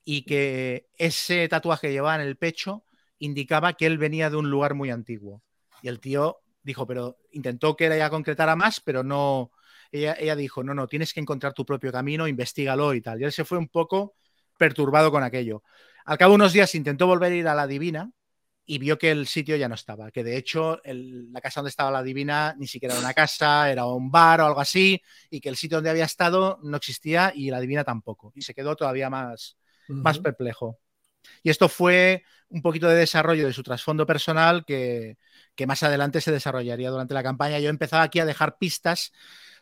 y 0.04 0.24
que 0.24 0.88
ese 0.96 1.48
tatuaje 1.48 1.88
que 1.88 1.92
llevaba 1.92 2.16
en 2.16 2.22
el 2.22 2.36
pecho 2.36 2.84
indicaba 3.18 3.74
que 3.74 3.86
él 3.86 3.98
venía 3.98 4.30
de 4.30 4.36
un 4.36 4.50
lugar 4.50 4.74
muy 4.74 4.90
antiguo. 4.90 5.42
Y 5.82 5.88
el 5.88 6.00
tío 6.00 6.38
dijo, 6.62 6.86
pero 6.86 7.18
intentó 7.32 7.76
que 7.76 7.86
ella 7.86 8.10
concretara 8.10 8.56
más, 8.56 8.80
pero 8.80 9.02
no. 9.02 9.52
Ella, 9.92 10.16
ella 10.18 10.36
dijo, 10.36 10.62
no, 10.62 10.74
no, 10.74 10.86
tienes 10.86 11.12
que 11.12 11.20
encontrar 11.20 11.52
tu 11.52 11.64
propio 11.66 11.92
camino, 11.92 12.28
investigalo 12.28 12.94
y 12.94 13.00
tal. 13.00 13.20
Y 13.20 13.24
él 13.24 13.32
se 13.32 13.44
fue 13.44 13.58
un 13.58 13.68
poco 13.68 14.14
perturbado 14.58 15.10
con 15.10 15.22
aquello. 15.22 15.62
Al 16.04 16.18
cabo 16.18 16.32
de 16.32 16.36
unos 16.36 16.52
días 16.52 16.74
intentó 16.74 17.06
volver 17.06 17.32
a 17.32 17.34
ir 17.36 17.48
a 17.48 17.54
la 17.54 17.66
divina, 17.66 18.10
y 18.70 18.78
vio 18.78 18.98
que 18.98 19.10
el 19.10 19.26
sitio 19.26 19.56
ya 19.56 19.68
no 19.68 19.74
estaba, 19.74 20.12
que 20.12 20.22
de 20.22 20.36
hecho 20.36 20.80
la 20.84 21.40
casa 21.40 21.58
donde 21.58 21.70
estaba 21.70 21.90
la 21.90 22.04
divina 22.04 22.54
ni 22.56 22.68
siquiera 22.68 22.94
era 22.94 23.02
una 23.02 23.14
casa, 23.14 23.68
era 23.68 23.84
un 23.84 24.12
bar 24.12 24.40
o 24.42 24.46
algo 24.46 24.60
así, 24.60 25.02
y 25.28 25.40
que 25.40 25.48
el 25.48 25.56
sitio 25.56 25.78
donde 25.78 25.90
había 25.90 26.04
estado 26.04 26.60
no 26.62 26.76
existía 26.76 27.32
y 27.34 27.50
la 27.50 27.58
divina 27.58 27.82
tampoco. 27.82 28.32
Y 28.36 28.42
se 28.42 28.54
quedó 28.54 28.76
todavía 28.76 29.10
más, 29.10 29.56
más 29.88 30.20
perplejo. 30.20 30.78
Y 31.42 31.50
esto 31.50 31.68
fue 31.68 32.22
un 32.48 32.62
poquito 32.62 32.86
de 32.86 32.94
desarrollo 32.94 33.44
de 33.44 33.52
su 33.52 33.64
trasfondo 33.64 34.06
personal 34.06 34.64
que, 34.64 35.18
que 35.56 35.66
más 35.66 35.82
adelante 35.82 36.20
se 36.20 36.30
desarrollaría 36.30 36.90
durante 36.90 37.12
la 37.12 37.24
campaña. 37.24 37.58
Yo 37.58 37.70
empezaba 37.70 38.04
aquí 38.04 38.20
a 38.20 38.24
dejar 38.24 38.56
pistas 38.56 39.10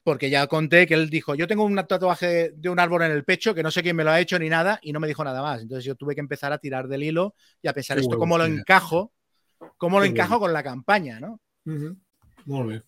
porque 0.08 0.30
ya 0.30 0.46
conté 0.46 0.86
que 0.86 0.94
él 0.94 1.10
dijo, 1.10 1.34
yo 1.34 1.46
tengo 1.46 1.64
un 1.64 1.76
tatuaje 1.86 2.52
de 2.56 2.70
un 2.70 2.80
árbol 2.80 3.02
en 3.02 3.12
el 3.12 3.24
pecho 3.24 3.54
que 3.54 3.62
no 3.62 3.70
sé 3.70 3.82
quién 3.82 3.94
me 3.94 4.04
lo 4.04 4.10
ha 4.10 4.18
hecho 4.18 4.38
ni 4.38 4.48
nada 4.48 4.80
y 4.80 4.90
no 4.90 5.00
me 5.00 5.06
dijo 5.06 5.22
nada 5.22 5.42
más. 5.42 5.60
Entonces 5.60 5.84
yo 5.84 5.96
tuve 5.96 6.14
que 6.14 6.22
empezar 6.22 6.50
a 6.50 6.56
tirar 6.56 6.88
del 6.88 7.02
hilo 7.02 7.34
y 7.60 7.68
a 7.68 7.74
pensar 7.74 7.98
esto 7.98 8.16
cómo 8.16 8.38
lo 8.38 8.46
encajo, 8.46 9.12
cómo 9.76 10.00
lo 10.00 10.06
encajo 10.06 10.40
con 10.40 10.54
la 10.54 10.62
campaña, 10.62 11.20
¿no? 11.20 11.42
Muy 12.46 12.68
bien. 12.68 12.84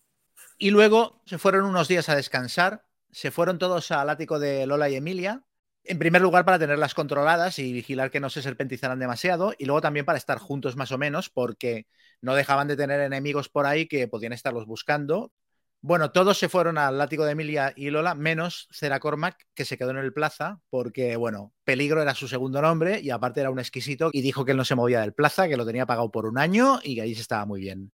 Y 0.57 0.71
luego 0.71 1.21
se 1.27 1.37
fueron 1.37 1.65
unos 1.65 1.87
días 1.87 2.09
a 2.09 2.15
descansar, 2.15 2.85
se 3.11 3.29
fueron 3.29 3.59
todos 3.59 3.91
al 3.91 4.09
ático 4.09 4.39
de 4.39 4.65
Lola 4.65 4.89
y 4.89 4.95
Emilia. 4.95 5.43
En 5.83 5.99
primer 5.99 6.23
lugar, 6.23 6.43
para 6.43 6.57
tenerlas 6.57 6.95
controladas 6.95 7.59
y 7.59 7.71
vigilar 7.71 8.09
que 8.09 8.19
no 8.19 8.31
se 8.31 8.41
serpentizaran 8.41 8.97
demasiado, 8.97 9.53
y 9.59 9.65
luego 9.65 9.81
también 9.81 10.07
para 10.07 10.17
estar 10.17 10.39
juntos 10.39 10.75
más 10.75 10.91
o 10.91 10.97
menos, 10.97 11.29
porque 11.29 11.85
no 12.19 12.33
dejaban 12.33 12.67
de 12.67 12.77
tener 12.77 12.99
enemigos 12.99 13.47
por 13.47 13.67
ahí 13.67 13.87
que 13.87 14.07
podían 14.07 14.33
estarlos 14.33 14.65
buscando, 14.65 15.31
bueno, 15.83 16.11
todos 16.11 16.37
se 16.37 16.47
fueron 16.47 16.77
al 16.77 16.99
látigo 16.99 17.25
de 17.25 17.31
Emilia 17.31 17.73
y 17.75 17.89
Lola, 17.89 18.13
menos 18.13 18.67
Cera 18.71 18.99
Cormac, 18.99 19.47
que 19.55 19.65
se 19.65 19.79
quedó 19.79 19.89
en 19.89 19.97
el 19.97 20.13
plaza, 20.13 20.59
porque, 20.69 21.15
bueno, 21.15 21.53
Peligro 21.63 22.03
era 22.03 22.13
su 22.13 22.27
segundo 22.27 22.61
nombre 22.61 22.99
y 23.01 23.09
aparte 23.09 23.39
era 23.41 23.49
un 23.49 23.57
exquisito 23.57 24.11
y 24.13 24.21
dijo 24.21 24.45
que 24.45 24.51
él 24.51 24.57
no 24.57 24.65
se 24.65 24.75
movía 24.75 25.01
del 25.01 25.13
plaza, 25.13 25.47
que 25.47 25.57
lo 25.57 25.65
tenía 25.65 25.87
pagado 25.87 26.11
por 26.11 26.27
un 26.27 26.37
año 26.37 26.79
y 26.83 26.95
que 26.95 27.01
ahí 27.01 27.15
se 27.15 27.21
estaba 27.21 27.45
muy 27.45 27.61
bien. 27.61 27.91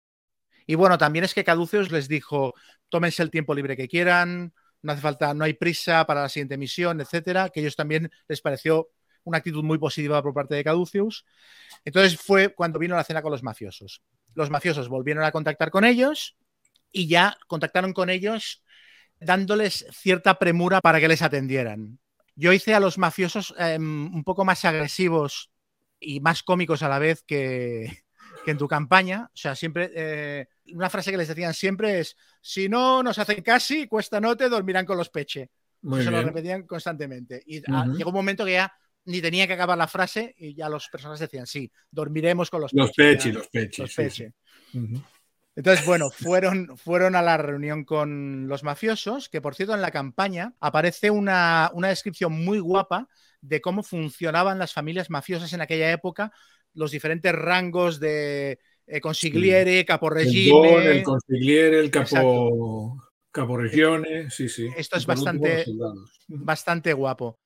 Y 0.65 0.75
bueno, 0.75 0.97
también 0.97 1.23
es 1.23 1.33
que 1.33 1.45
Caduceus 1.45 1.89
les 1.89 2.09
dijo, 2.09 2.53
tómense 2.89 3.23
el 3.23 3.31
tiempo 3.31 3.55
libre 3.55 3.77
que 3.77 3.87
quieran, 3.87 4.53
no 4.81 4.91
hace 4.91 5.01
falta, 5.01 5.33
no 5.33 5.45
hay 5.45 5.53
prisa 5.53 6.05
para 6.05 6.23
la 6.23 6.29
siguiente 6.29 6.57
misión, 6.57 6.99
etcétera, 6.99 7.49
que 7.49 7.61
ellos 7.61 7.77
también 7.77 8.11
les 8.27 8.41
pareció 8.41 8.89
una 9.23 9.37
actitud 9.37 9.63
muy 9.63 9.77
positiva 9.77 10.21
por 10.21 10.33
parte 10.33 10.55
de 10.55 10.63
Caduceus. 10.65 11.25
Entonces 11.85 12.19
fue 12.19 12.53
cuando 12.53 12.79
vino 12.79 12.97
la 12.97 13.05
cena 13.05 13.21
con 13.21 13.31
los 13.31 13.43
mafiosos. 13.43 14.03
Los 14.33 14.49
mafiosos 14.49 14.89
volvieron 14.89 15.23
a 15.23 15.31
contactar 15.31 15.71
con 15.71 15.85
ellos 15.85 16.35
y 16.97 17.07
ya 17.07 17.37
contactaron 17.45 17.93
con 17.93 18.09
ellos 18.09 18.63
dándoles 19.19 19.85
cierta 19.91 20.39
premura 20.39 20.81
para 20.81 20.99
que 20.99 21.07
les 21.07 21.21
atendieran. 21.21 21.99
Yo 22.35 22.53
hice 22.53 22.73
a 22.73 22.79
los 22.79 22.97
mafiosos 22.97 23.53
em, 23.57 24.13
un 24.13 24.23
poco 24.23 24.45
más 24.45 24.65
agresivos 24.65 25.51
y 25.99 26.19
más 26.19 26.41
cómicos 26.41 26.81
a 26.81 26.89
la 26.89 26.97
vez 26.99 27.23
que, 27.23 28.03
en 28.47 28.57
tu 28.57 28.67
campaña. 28.67 29.29
O 29.33 29.37
sea, 29.37 29.55
siempre, 29.55 29.91
eh, 29.93 30.47
una 30.73 30.89
frase 30.89 31.11
que 31.11 31.17
les 31.17 31.27
decían 31.27 31.53
siempre 31.53 31.99
es, 31.99 32.15
si 32.41 32.67
no 32.67 33.03
nos 33.03 33.19
hacen 33.19 33.41
casi, 33.43 33.87
cuesta 33.87 34.19
note, 34.19 34.49
dormirán 34.49 34.85
con 34.85 34.97
los 34.97 35.09
peche. 35.09 35.51
Eso 35.83 36.11
lo 36.11 36.23
repetían 36.23 36.63
constantemente. 36.63 37.43
Y 37.45 37.61
ah, 37.71 37.85
llegó 37.95 38.09
un 38.09 38.15
momento 38.15 38.43
que 38.43 38.53
ya 38.53 38.73
ni 39.05 39.21
tenía 39.21 39.45
que 39.45 39.53
acabar 39.53 39.77
la 39.77 39.87
frase 39.87 40.33
y 40.37 40.55
ya 40.55 40.67
los 40.67 40.89
personajes 40.89 41.21
decían, 41.21 41.45
sí, 41.45 41.71
dormiremos 41.91 42.49
con 42.49 42.61
los, 42.61 42.73
los 42.73 42.91
peche. 42.91 43.31
Los 43.31 43.47
peche, 43.47 43.83
los 43.83 43.93
peche. 43.93 44.33
Entonces, 45.57 45.87
bueno, 45.87 46.11
fueron, 46.11 46.77
fueron 46.77 47.15
a 47.15 47.23
la 47.23 47.35
reunión 47.35 47.83
con 47.83 48.47
los 48.47 48.63
mafiosos, 48.63 49.27
que 49.27 49.41
por 49.41 49.55
cierto 49.55 49.73
en 49.73 49.81
la 49.81 49.89
campaña 49.89 50.53
aparece 50.59 51.09
una, 51.09 51.71
descripción 51.75 52.31
muy 52.31 52.59
guapa 52.59 53.09
de 53.41 53.59
cómo 53.59 53.81
funcionaban 53.81 54.59
las 54.59 54.71
familias 54.71 55.09
mafiosas 55.09 55.51
en 55.53 55.61
aquella 55.61 55.91
época, 55.91 56.31
los 56.75 56.91
diferentes 56.91 57.33
rangos 57.33 57.99
de 57.99 58.59
eh, 58.85 59.01
consigliere, 59.01 59.83
regime. 60.11 60.85
El, 60.85 61.03
consigliere, 61.03 61.79
el 61.79 61.89
capo, 61.89 63.03
capo 63.31 63.57
regione, 63.57 64.29
sí, 64.29 64.49
sí. 64.49 64.69
Esto 64.77 64.97
es 64.97 65.07
bastante, 65.07 65.65
bastante 66.27 66.93
guapo. 66.93 67.39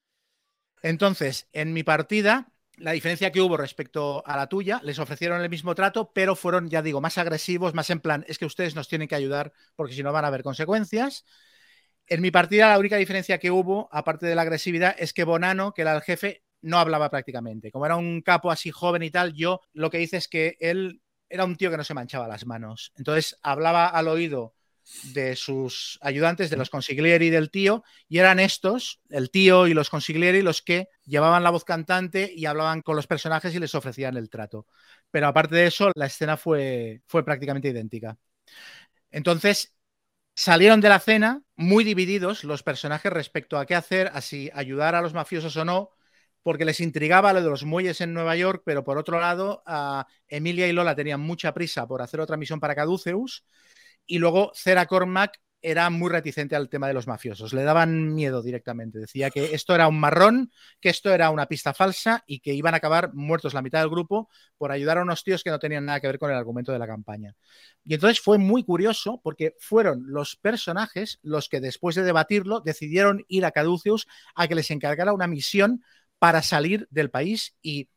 Entonces, 0.84 1.48
en 1.54 1.72
mi 1.72 1.84
partida 1.84 2.51
la 2.82 2.92
diferencia 2.92 3.32
que 3.32 3.42
hubo 3.42 3.58
respecto 3.58 4.24
a 4.26 4.36
la 4.36 4.48
tuya, 4.48 4.82
les 4.84 4.98
ofrecieron 4.98 5.42
el 5.42 5.50
mismo 5.50 5.76
trato, 5.76 6.12
pero 6.14 6.36
fueron, 6.36 6.70
ya 6.70 6.82
digo, 6.82 7.00
más 7.00 7.18
agresivos, 7.18 7.74
más 7.74 7.90
en 7.92 8.00
plan, 8.00 8.26
es 8.28 8.38
que 8.40 8.46
ustedes 8.46 8.76
nos 8.76 8.88
tienen 8.88 9.08
que 9.08 9.16
ayudar 9.16 9.54
porque 9.76 9.94
si 9.94 10.02
no 10.04 10.12
van 10.12 10.26
a 10.26 10.30
haber 10.30 10.44
consecuencias. 10.44 11.26
En 12.08 12.22
mi 12.22 12.32
partida, 12.32 12.70
la 12.70 12.80
única 12.80 12.98
diferencia 12.98 13.38
que 13.38 13.52
hubo, 13.52 13.88
aparte 13.92 14.26
de 14.26 14.36
la 14.36 14.42
agresividad, 14.42 14.96
es 14.98 15.14
que 15.14 15.24
Bonano, 15.24 15.74
que 15.74 15.84
era 15.84 15.96
el 15.96 16.02
jefe, 16.02 16.44
no 16.62 16.80
hablaba 16.80 17.10
prácticamente. 17.10 17.72
Como 17.72 17.86
era 17.86 17.96
un 17.96 18.22
capo 18.22 18.52
así 18.52 18.72
joven 18.72 19.04
y 19.04 19.12
tal, 19.12 19.34
yo 19.34 19.62
lo 19.74 19.90
que 19.90 20.02
hice 20.02 20.18
es 20.18 20.28
que 20.28 20.58
él 20.60 21.02
era 21.30 21.46
un 21.46 21.56
tío 21.56 21.70
que 21.72 21.78
no 21.78 21.84
se 21.84 21.94
manchaba 21.94 22.28
las 22.28 22.46
manos. 22.46 22.92
Entonces 22.98 23.38
hablaba 23.44 23.88
al 23.88 24.08
oído 24.08 24.56
de 25.14 25.36
sus 25.36 25.98
ayudantes, 26.02 26.50
de 26.50 26.58
los 26.58 26.70
consiglieri 26.70 27.30
del 27.30 27.50
tío, 27.50 27.84
y 28.08 28.20
eran 28.20 28.40
estos, 28.40 29.02
el 29.10 29.32
tío 29.32 29.68
y 29.68 29.74
los 29.74 29.90
consiglieri, 29.90 30.42
los 30.42 30.62
que 30.62 30.90
llevaban 31.06 31.44
la 31.44 31.50
voz 31.50 31.64
cantante 31.64 32.32
y 32.36 32.46
hablaban 32.46 32.82
con 32.82 32.96
los 32.96 33.08
personajes 33.08 33.54
y 33.56 33.60
les 33.60 33.76
ofrecían 33.76 34.18
el 34.18 34.30
trato. 34.30 34.68
Pero 35.10 35.28
aparte 35.28 35.56
de 35.56 35.68
eso, 35.68 35.92
la 35.96 36.08
escena 36.08 36.38
fue, 36.38 37.02
fue 37.08 37.24
prácticamente 37.26 37.70
idéntica. 37.70 38.18
Entonces, 39.12 39.74
salieron 40.36 40.82
de 40.82 40.90
la 40.90 41.00
cena 41.00 41.44
muy 41.56 41.84
divididos 41.84 42.44
los 42.44 42.64
personajes 42.64 43.12
respecto 43.12 43.58
a 43.58 43.66
qué 43.66 43.76
hacer, 43.76 44.12
a 44.14 44.22
si 44.22 44.50
ayudar 44.54 44.96
a 44.96 45.02
los 45.02 45.14
mafiosos 45.14 45.58
o 45.58 45.66
no, 45.66 45.92
porque 46.44 46.66
les 46.66 46.80
intrigaba 46.80 47.34
lo 47.34 47.42
de 47.44 47.50
los 47.50 47.66
muelles 47.66 48.02
en 48.02 48.14
Nueva 48.14 48.36
York, 48.36 48.64
pero 48.66 48.84
por 48.84 48.98
otro 48.98 49.20
lado, 49.20 49.62
a 49.66 50.08
Emilia 50.28 50.68
y 50.68 50.74
Lola 50.74 50.96
tenían 50.96 51.20
mucha 51.20 51.54
prisa 51.54 51.88
por 51.88 52.02
hacer 52.02 52.20
otra 52.20 52.38
misión 52.38 52.60
para 52.60 52.76
Caduceus 52.76 53.46
y 54.12 54.20
luego 54.20 54.52
Cera 54.54 54.88
Cormac 54.88 55.40
era 55.62 55.90
muy 55.90 56.10
reticente 56.10 56.58
al 56.58 56.68
tema 56.68 56.90
de 56.90 56.94
los 56.94 57.08
mafiosos, 57.08 57.54
le 57.54 57.64
daban 57.64 58.14
miedo 58.14 58.42
directamente, 58.42 59.00
decía 59.00 59.30
que 59.30 59.56
esto 59.56 59.74
era 59.74 59.88
un 59.88 60.02
marrón, 60.02 60.52
que 60.82 60.90
esto 60.90 61.14
era 61.14 61.30
una 61.30 61.46
pista 61.46 61.74
falsa 61.74 62.22
y 62.28 62.42
que 62.42 62.54
iban 62.54 62.74
a 62.74 62.78
acabar 62.78 63.14
muertos 63.14 63.54
la 63.54 63.62
mitad 63.62 63.80
del 63.80 63.90
grupo 63.90 64.28
por 64.58 64.74
ayudar 64.74 64.98
a 64.98 65.04
unos 65.04 65.24
tíos 65.24 65.46
que 65.46 65.50
no 65.50 65.60
tenían 65.60 65.86
nada 65.86 66.02
que 66.02 66.08
ver 66.08 66.20
con 66.20 66.30
el 66.30 66.36
argumento 66.36 66.74
de 66.74 66.80
la 66.80 66.88
campaña. 66.88 67.36
Y 67.86 67.94
entonces 67.94 68.20
fue 68.20 68.38
muy 68.38 68.66
curioso 68.66 69.22
porque 69.24 69.56
fueron 69.60 70.04
los 70.08 70.36
personajes 70.36 71.20
los 71.22 71.48
que 71.48 71.62
después 71.62 71.96
de 71.96 72.04
debatirlo 72.04 72.60
decidieron 72.60 73.24
ir 73.30 73.46
a 73.46 73.52
Caduceus 73.52 74.08
a 74.36 74.50
que 74.50 74.56
les 74.56 74.72
encargara 74.72 75.14
una 75.14 75.28
misión 75.28 75.86
para 76.20 76.42
salir 76.42 76.86
del 76.90 77.12
país 77.12 77.56
y 77.62 77.88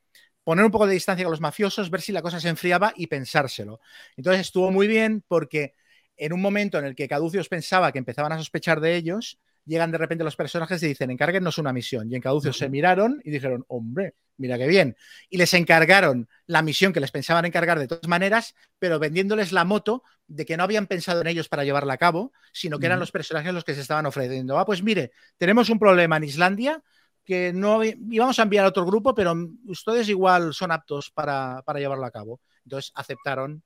poner 0.45 0.65
un 0.65 0.71
poco 0.71 0.87
de 0.87 0.95
distancia 0.95 1.25
con 1.25 1.33
los 1.33 1.41
mafiosos, 1.41 1.91
ver 1.91 2.03
si 2.03 2.13
la 2.13 2.23
cosa 2.23 2.39
se 2.39 2.51
enfriaba 2.51 2.93
y 2.95 3.09
pensárselo. 3.09 3.81
Entonces 4.17 4.43
estuvo 4.43 4.71
muy 4.71 4.87
bien 4.87 5.25
porque 5.27 5.73
en 6.17 6.33
un 6.33 6.41
momento 6.41 6.79
en 6.79 6.85
el 6.85 6.95
que 6.95 7.09
Caducios 7.09 7.49
pensaba 7.49 7.93
que 7.93 7.99
empezaban 7.99 8.33
a 8.33 8.39
sospechar 8.39 8.81
de 8.81 8.97
ellos, 8.97 9.39
llegan 9.67 9.91
de 9.91 9.99
repente 9.99 10.25
los 10.25 10.37
personajes 10.37 10.83
y 10.83 10.89
dicen, 10.89 11.11
encárguenos 11.11 11.59
una 11.59 11.73
misión. 11.73 12.11
Y 12.11 12.15
en 12.15 12.21
Caducios 12.21 12.59
se 12.59 12.69
miraron 12.69 13.21
y 13.25 13.31
dijeron, 13.31 13.65
hombre, 13.69 14.15
mira 14.37 14.59
qué 14.59 14.67
bien. 14.67 14.97
Y 15.31 15.39
les 15.39 15.55
encargaron 15.55 16.29
la 16.47 16.63
misión 16.63 16.93
que 16.93 17.01
les 17.01 17.11
pensaban 17.11 17.45
encargar 17.45 17.79
de 17.79 17.89
todas 17.89 18.09
maneras, 18.09 18.55
pero 18.79 18.99
vendiéndoles 18.99 19.53
la 19.53 19.65
moto 19.65 20.03
de 20.27 20.45
que 20.45 20.57
no 20.57 20.65
habían 20.65 20.87
pensado 20.87 21.21
en 21.21 21.27
ellos 21.27 21.49
para 21.49 21.65
llevarla 21.65 21.95
a 21.95 21.99
cabo, 21.99 22.33
sino 22.53 22.79
que 22.79 22.87
eran 22.87 23.01
los 23.01 23.11
personajes 23.11 23.53
los 23.53 23.65
que 23.65 23.75
se 23.75 23.81
estaban 23.81 24.07
ofreciendo. 24.07 24.59
Ah, 24.59 24.65
pues 24.65 24.83
mire, 24.83 25.13
tenemos 25.37 25.69
un 25.71 25.79
problema 25.79 26.17
en 26.17 26.25
Islandia 26.25 26.83
que 27.25 27.53
no 27.55 27.83
íbamos 27.83 28.39
a 28.39 28.43
enviar 28.43 28.67
a 28.67 28.69
otro 28.69 28.85
grupo, 28.85 29.15
pero 29.15 29.35
ustedes 29.67 30.09
igual 30.09 30.53
son 30.53 30.71
aptos 30.73 31.11
para, 31.11 31.63
para 31.65 31.81
llevarlo 31.81 32.05
a 32.05 32.11
cabo. 32.11 32.41
Entonces 32.65 32.93
aceptaron 32.95 33.63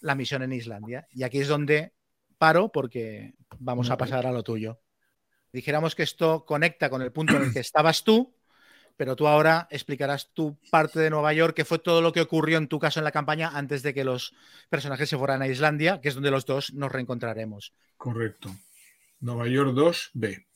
la 0.00 0.14
misión 0.14 0.42
en 0.42 0.52
Islandia. 0.52 1.08
Y 1.12 1.22
aquí 1.22 1.40
es 1.40 1.48
donde 1.48 1.92
paro 2.38 2.70
porque 2.70 3.34
vamos 3.58 3.90
a 3.90 3.96
pasar 3.96 4.26
a 4.26 4.32
lo 4.32 4.42
tuyo. 4.42 4.80
Dijéramos 5.52 5.94
que 5.94 6.02
esto 6.02 6.44
conecta 6.44 6.90
con 6.90 7.02
el 7.02 7.12
punto 7.12 7.36
en 7.36 7.44
el 7.44 7.52
que 7.52 7.60
estabas 7.60 8.04
tú, 8.04 8.34
pero 8.96 9.16
tú 9.16 9.26
ahora 9.26 9.66
explicarás 9.70 10.32
tu 10.34 10.58
parte 10.70 11.00
de 11.00 11.10
Nueva 11.10 11.32
York, 11.32 11.54
que 11.54 11.64
fue 11.64 11.78
todo 11.78 12.02
lo 12.02 12.12
que 12.12 12.20
ocurrió 12.20 12.58
en 12.58 12.68
tu 12.68 12.78
caso 12.78 13.00
en 13.00 13.04
la 13.04 13.12
campaña 13.12 13.50
antes 13.54 13.82
de 13.82 13.94
que 13.94 14.04
los 14.04 14.34
personajes 14.68 15.08
se 15.08 15.16
fueran 15.16 15.40
a 15.40 15.48
Islandia, 15.48 16.00
que 16.00 16.08
es 16.08 16.14
donde 16.14 16.30
los 16.30 16.46
dos 16.46 16.74
nos 16.74 16.92
reencontraremos. 16.92 17.72
Correcto. 17.96 18.50
Nueva 19.20 19.48
York 19.48 19.72
2, 19.72 20.10
B. 20.14 20.47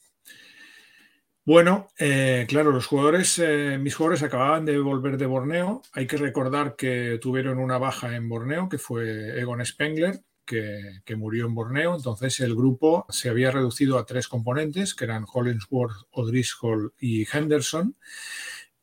Bueno, 1.44 1.88
eh, 1.98 2.46
claro, 2.48 2.70
los 2.70 2.86
jugadores, 2.86 3.36
eh, 3.40 3.76
mis 3.80 3.96
jugadores 3.96 4.22
acababan 4.22 4.64
de 4.64 4.78
volver 4.78 5.16
de 5.16 5.26
Borneo. 5.26 5.82
Hay 5.92 6.06
que 6.06 6.16
recordar 6.16 6.76
que 6.76 7.18
tuvieron 7.20 7.58
una 7.58 7.78
baja 7.78 8.14
en 8.14 8.28
Borneo, 8.28 8.68
que 8.68 8.78
fue 8.78 9.40
Egon 9.40 9.64
Spengler, 9.66 10.20
que, 10.44 11.02
murió 11.16 11.46
en 11.46 11.54
Borneo. 11.54 11.96
Entonces 11.96 12.38
el 12.38 12.54
grupo 12.54 13.06
se 13.08 13.28
había 13.28 13.50
reducido 13.50 13.98
a 13.98 14.06
tres 14.06 14.28
componentes, 14.28 14.94
que 14.94 15.04
eran 15.04 15.26
Hollingsworth, 15.32 16.06
O'Driscoll 16.12 16.94
y 17.00 17.26
Henderson. 17.28 17.96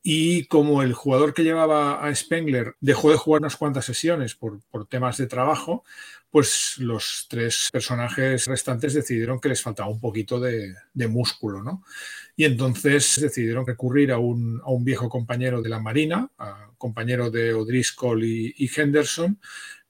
Y 0.01 0.45
como 0.45 0.81
el 0.81 0.93
jugador 0.93 1.33
que 1.33 1.43
llevaba 1.43 2.05
a 2.05 2.13
Spengler 2.15 2.75
dejó 2.79 3.11
de 3.11 3.17
jugar 3.17 3.41
unas 3.41 3.57
cuantas 3.57 3.85
sesiones 3.85 4.35
por, 4.35 4.61
temas 4.87 5.17
de 5.17 5.27
trabajo, 5.27 5.83
pues 6.31 6.75
los 6.77 7.25
tres 7.29 7.69
personajes 7.71 8.45
restantes 8.45 8.93
decidieron 8.93 9.39
que 9.39 9.49
les 9.49 9.61
faltaba 9.61 9.89
un 9.89 9.99
poquito 9.99 10.39
de, 10.39 10.75
músculo, 11.09 11.63
¿no? 11.63 11.83
Y 12.35 12.45
entonces 12.45 13.19
decidieron 13.19 13.65
recurrir 13.65 14.11
a 14.11 14.19
un, 14.19 14.61
a 14.63 14.69
un 14.69 14.85
viejo 14.85 15.09
compañero 15.09 15.61
de 15.61 15.69
la 15.69 15.79
Marina, 15.79 16.29
compañero 16.77 17.29
de 17.29 17.53
O'Driscoll 17.53 18.23
y, 18.23 18.53
y, 18.57 18.69
Henderson, 18.73 19.39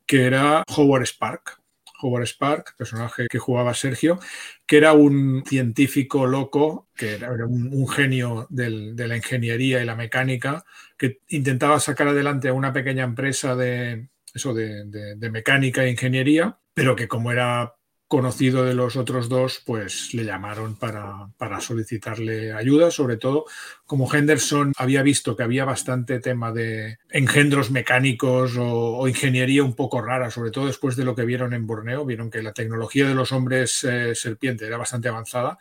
que 0.05 0.23
era 0.25 0.63
Howard 0.75 1.05
Spark. 1.05 1.58
Howard 2.01 2.27
Spark, 2.27 2.75
personaje 2.77 3.27
que 3.29 3.39
jugaba 3.39 3.73
Sergio, 3.73 4.19
que 4.65 4.77
era 4.77 4.93
un 4.93 5.43
científico 5.45 6.25
loco, 6.25 6.87
que 6.95 7.15
era 7.15 7.31
un, 7.45 7.87
genio 7.87 8.47
de 8.49 9.07
la 9.07 9.17
ingeniería 9.17 9.81
y 9.81 9.85
la 9.85 9.95
mecánica, 9.95 10.63
que 10.97 11.19
intentaba 11.29 11.79
sacar 11.79 12.09
adelante 12.09 12.49
a 12.49 12.53
una 12.53 12.73
pequeña 12.73 13.03
empresa 13.03 13.55
de, 13.55 14.09
eso 14.33 14.53
de, 14.53 14.85
de, 15.15 15.29
mecánica 15.29 15.83
e 15.83 15.91
ingeniería, 15.91 16.59
pero 16.73 16.95
que 16.95 17.07
como 17.07 17.31
era 17.31 17.75
conocido 18.09 18.65
de 18.65 18.73
los 18.73 18.95
otros 18.95 19.29
dos, 19.29 19.61
pues 19.63 20.15
le 20.15 20.25
llamaron 20.25 20.75
para, 20.75 21.29
solicitarle 21.61 22.51
ayuda, 22.51 22.89
sobre 22.89 23.17
todo 23.17 23.45
como 23.85 24.11
Henderson 24.11 24.73
había 24.77 25.03
visto 25.03 25.35
que 25.35 25.43
había 25.43 25.63
bastante 25.63 26.19
tema 26.19 26.51
de 26.51 26.97
engendros 27.11 27.69
mecánicos 27.69 28.57
o, 28.57 28.97
o 28.97 29.07
ingeniería 29.07 29.63
un 29.63 29.75
poco 29.75 30.01
rara, 30.01 30.31
sobre 30.31 30.49
todo 30.49 30.65
después 30.65 30.95
de 30.95 31.05
lo 31.05 31.13
que 31.13 31.23
vieron 31.23 31.53
en 31.53 31.67
Borneo, 31.67 32.03
vieron 32.03 32.31
que 32.31 32.41
la 32.41 32.51
tecnología 32.51 33.07
de 33.07 33.13
los 33.13 33.31
hombres 33.31 33.83
eh, 33.83 34.15
serpiente 34.15 34.65
era 34.65 34.77
bastante 34.77 35.07
avanzada, 35.07 35.59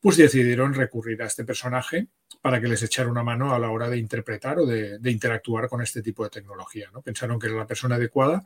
pues 0.00 0.16
decidieron 0.16 0.74
recurrir 0.74 1.20
a 1.22 1.26
este 1.26 1.44
personaje 1.44 2.06
para 2.40 2.60
que 2.60 2.68
les 2.68 2.82
echara 2.84 3.10
una 3.10 3.24
mano 3.24 3.52
a 3.52 3.58
la 3.58 3.70
hora 3.70 3.90
de 3.90 3.98
interpretar 3.98 4.60
o 4.60 4.66
de, 4.66 5.00
de, 5.00 5.10
interactuar 5.10 5.68
con 5.68 5.82
este 5.82 6.00
tipo 6.02 6.22
de 6.22 6.30
tecnología. 6.30 6.90
¿no? 6.92 7.02
Pensaron 7.02 7.40
que 7.40 7.48
era 7.48 7.56
la 7.56 7.66
persona 7.66 7.96
adecuada 7.96 8.44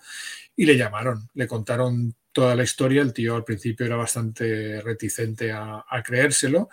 y 0.57 0.65
le 0.65 0.79
llamaron, 0.79 1.29
le 1.35 1.47
contaron 1.47 2.15
toda 2.33 2.55
la 2.57 2.65
historia. 2.65 3.03
El 3.03 3.13
tío 3.13 3.37
al 3.37 3.45
principio 3.45 3.87
era 3.87 3.97
bastante 3.97 4.81
reticente 4.81 5.53
a, 5.53 5.85
creérselo, 6.05 6.69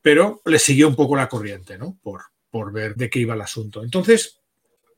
pero 0.00 0.42
le 0.44 0.58
siguió 0.58 0.88
un 0.88 0.96
poco 0.96 1.16
la 1.16 1.28
corriente 1.28 1.78
¿no? 1.78 1.98
por, 2.02 2.22
por 2.50 2.72
ver 2.72 2.94
de 2.96 3.08
qué 3.08 3.20
iba 3.20 3.34
el 3.34 3.40
asunto. 3.40 3.82
Entonces, 3.82 4.40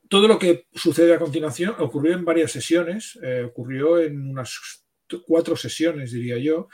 todo 0.09 0.27
lo 0.27 0.39
que 0.39 0.67
sucede 0.73 1.13
a 1.13 1.19
continuación 1.19 1.75
ocurrió 1.79 2.13
en 2.13 2.25
varias 2.25 2.51
sesiones, 2.51 3.17
eh, 3.21 3.43
ocurrió 3.45 3.99
en 3.99 4.29
unas 4.29 4.83
cuatro 5.25 5.55
sesiones, 5.55 6.11
diría 6.11 6.37
yo. 6.37 6.67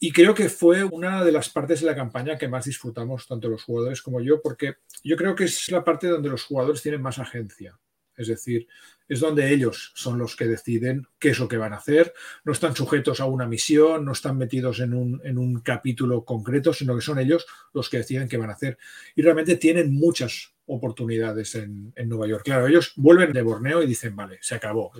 Y 0.00 0.12
creo 0.12 0.32
que 0.34 0.48
fue 0.48 0.84
una 0.84 1.24
de 1.24 1.32
las 1.32 1.48
partes 1.48 1.80
de 1.80 1.86
la 1.86 1.96
campaña 1.96 2.38
que 2.38 2.46
más 2.46 2.66
disfrutamos, 2.66 3.26
tanto 3.26 3.48
los 3.48 3.64
jugadores 3.64 4.00
como 4.00 4.20
yo, 4.20 4.40
porque 4.40 4.76
yo 5.02 5.16
creo 5.16 5.34
que 5.34 5.44
es 5.44 5.70
la 5.70 5.82
parte 5.82 6.06
donde 6.06 6.28
los 6.28 6.44
jugadores 6.44 6.82
tienen 6.82 7.02
más 7.02 7.18
agencia. 7.18 7.76
Es 8.18 8.28
decir, 8.28 8.66
es 9.08 9.20
donde 9.20 9.52
ellos 9.52 9.92
son 9.94 10.18
los 10.18 10.36
que 10.36 10.46
deciden 10.46 11.06
qué 11.18 11.30
es 11.30 11.38
lo 11.38 11.48
que 11.48 11.56
van 11.56 11.72
a 11.72 11.76
hacer. 11.76 12.12
No 12.44 12.52
están 12.52 12.76
sujetos 12.76 13.20
a 13.20 13.24
una 13.24 13.46
misión, 13.46 14.04
no 14.04 14.12
están 14.12 14.36
metidos 14.36 14.80
en 14.80 14.92
un, 14.92 15.20
en 15.24 15.38
un 15.38 15.60
capítulo 15.60 16.24
concreto, 16.24 16.74
sino 16.74 16.94
que 16.94 17.02
son 17.02 17.18
ellos 17.18 17.46
los 17.72 17.88
que 17.88 17.98
deciden 17.98 18.28
qué 18.28 18.36
van 18.36 18.50
a 18.50 18.54
hacer. 18.54 18.76
Y 19.14 19.22
realmente 19.22 19.56
tienen 19.56 19.92
muchas 19.94 20.54
oportunidades 20.66 21.54
en, 21.54 21.92
en 21.96 22.08
Nueva 22.08 22.26
York. 22.26 22.42
Claro, 22.44 22.66
ellos 22.66 22.92
vuelven 22.96 23.32
de 23.32 23.42
Borneo 23.42 23.82
y 23.82 23.86
dicen, 23.86 24.14
vale, 24.14 24.38
se 24.42 24.56
acabó. 24.56 24.92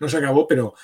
No 0.00 0.08
se 0.08 0.18
acabó, 0.18 0.46
pero 0.46 0.74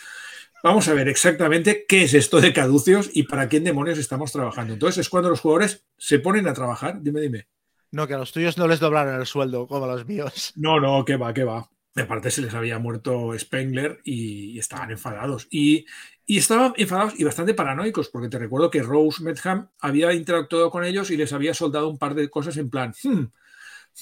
Vamos 0.63 0.89
a 0.89 0.95
ver 0.95 1.09
exactamente 1.09 1.87
qué 1.89 2.03
es 2.03 2.13
esto 2.13 2.39
de 2.39 2.53
caducios 2.53 3.09
y 3.15 3.23
para 3.23 3.49
quién 3.49 3.65
demonios 3.65 3.99
estamos 3.99 4.31
trabajando. 4.31 4.75
Entonces 4.75 4.99
es 4.99 5.09
cuando 5.09 5.31
los 5.31 5.41
jugadores 5.41 5.87
se 5.97 6.19
ponen 6.19 6.47
a 6.49 6.53
trabajar. 6.53 7.01
Dime, 7.01 7.23
dime. 7.23 7.49
No, 7.93 8.07
que 8.07 8.13
a 8.13 8.19
los 8.19 8.31
tuyos 8.31 8.59
no 8.59 8.69
les 8.69 8.79
doblaron 8.79 9.19
el 9.19 9.27
sueldo 9.27 9.67
como 9.67 9.87
a 9.87 9.89
los 9.89 10.07
míos. 10.07 10.53
No, 10.57 10.79
no, 10.79 11.05
que 11.05 11.17
va, 11.17 11.33
que 11.33 11.45
va. 11.45 11.69
De 11.95 12.05
parte 12.05 12.31
se 12.31 12.43
les 12.43 12.55
había 12.55 12.79
muerto 12.79 13.37
Spengler 13.39 14.01
y, 14.05 14.59
estaban 14.59 14.91
enfadados. 14.91 15.49
Y, 15.51 15.87
y, 16.25 16.39
estaban 16.39 16.73
enfadados 16.77 17.19
y 17.19 17.25
bastante 17.25 17.55
paranoicos, 17.55 18.09
porque 18.09 18.29
te 18.29 18.39
recuerdo 18.39 18.71
que 18.71 18.83
Rose 18.83 19.23
Medham 19.23 19.69
había 19.81 20.13
interactuado 20.13 20.71
con 20.71 20.85
ellos 20.85 21.11
y 21.11 21.17
les 21.17 21.33
había 21.33 21.55
soldado 21.55 21.89
un 21.89 21.99
par 21.99 22.15
de 22.15 22.31
cosas 22.31 22.57
en 22.59 22.71
plan, 22.71 22.95
hmm, 23.03 23.25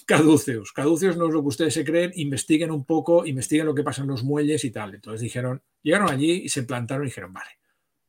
caduceos. 0.07 0.73
Caduceos 0.73 1.17
no 1.17 1.29
es 1.29 1.33
lo 1.33 1.43
que 1.43 1.49
ustedes 1.49 1.75
se 1.75 1.85
creen, 1.85 2.13
investiguen 2.15 2.71
un 2.71 2.85
poco, 2.85 3.27
investiguen 3.27 3.67
lo 3.67 3.75
que 3.75 3.83
pasa 3.83 4.03
en 4.03 4.09
los 4.09 4.23
muelles 4.23 4.65
y 4.65 4.71
tal. 4.71 4.95
Entonces 4.95 5.23
dijeron, 5.23 5.63
llegaron 5.83 6.11
allí 6.11 6.33
y 6.45 6.49
se 6.49 6.65
plantaron 6.65 7.05
y 7.05 7.09
dijeron, 7.09 7.33
vale, 7.33 7.51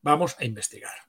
vamos 0.02 0.36
a 0.40 0.46
investigar. 0.46 1.09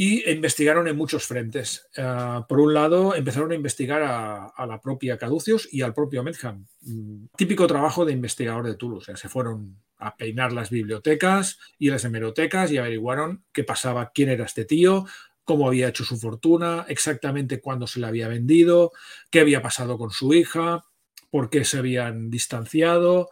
Y 0.00 0.30
investigaron 0.30 0.86
en 0.86 0.96
muchos 0.96 1.26
frentes. 1.26 1.88
Uh, 1.98 2.46
por 2.46 2.60
un 2.60 2.72
lado, 2.72 3.16
empezaron 3.16 3.50
a 3.50 3.56
investigar 3.56 4.00
a, 4.04 4.64
la 4.64 4.80
propia 4.80 5.18
Caduceus 5.18 5.68
y 5.72 5.82
al 5.82 5.92
propio 5.92 6.22
Medham. 6.22 6.68
Mm, 6.82 7.24
típico 7.36 7.66
trabajo 7.66 8.04
de 8.04 8.12
investigador 8.12 8.64
de 8.64 8.76
Toulouse. 8.76 9.10
Se 9.16 9.28
fueron 9.28 9.82
a 9.96 10.16
peinar 10.16 10.52
las 10.52 10.70
bibliotecas 10.70 11.58
y 11.80 11.90
las 11.90 12.04
hemerotecas 12.04 12.70
y 12.70 12.76
averiguaron 12.76 13.42
qué 13.50 13.64
pasaba, 13.64 14.12
quién 14.14 14.28
era 14.28 14.44
este 14.44 14.64
tío, 14.64 15.04
cómo 15.42 15.66
había 15.66 15.88
hecho 15.88 16.04
su 16.04 16.16
fortuna, 16.16 16.86
exactamente 16.86 17.60
cuándo 17.60 17.88
se 17.88 17.98
la 17.98 18.06
había 18.06 18.28
vendido, 18.28 18.92
qué 19.32 19.40
había 19.40 19.62
pasado 19.62 19.98
con 19.98 20.12
su 20.12 20.32
hija, 20.32 20.84
por 21.28 21.50
qué 21.50 21.64
se 21.64 21.78
habían 21.78 22.30
distanciado. 22.30 23.30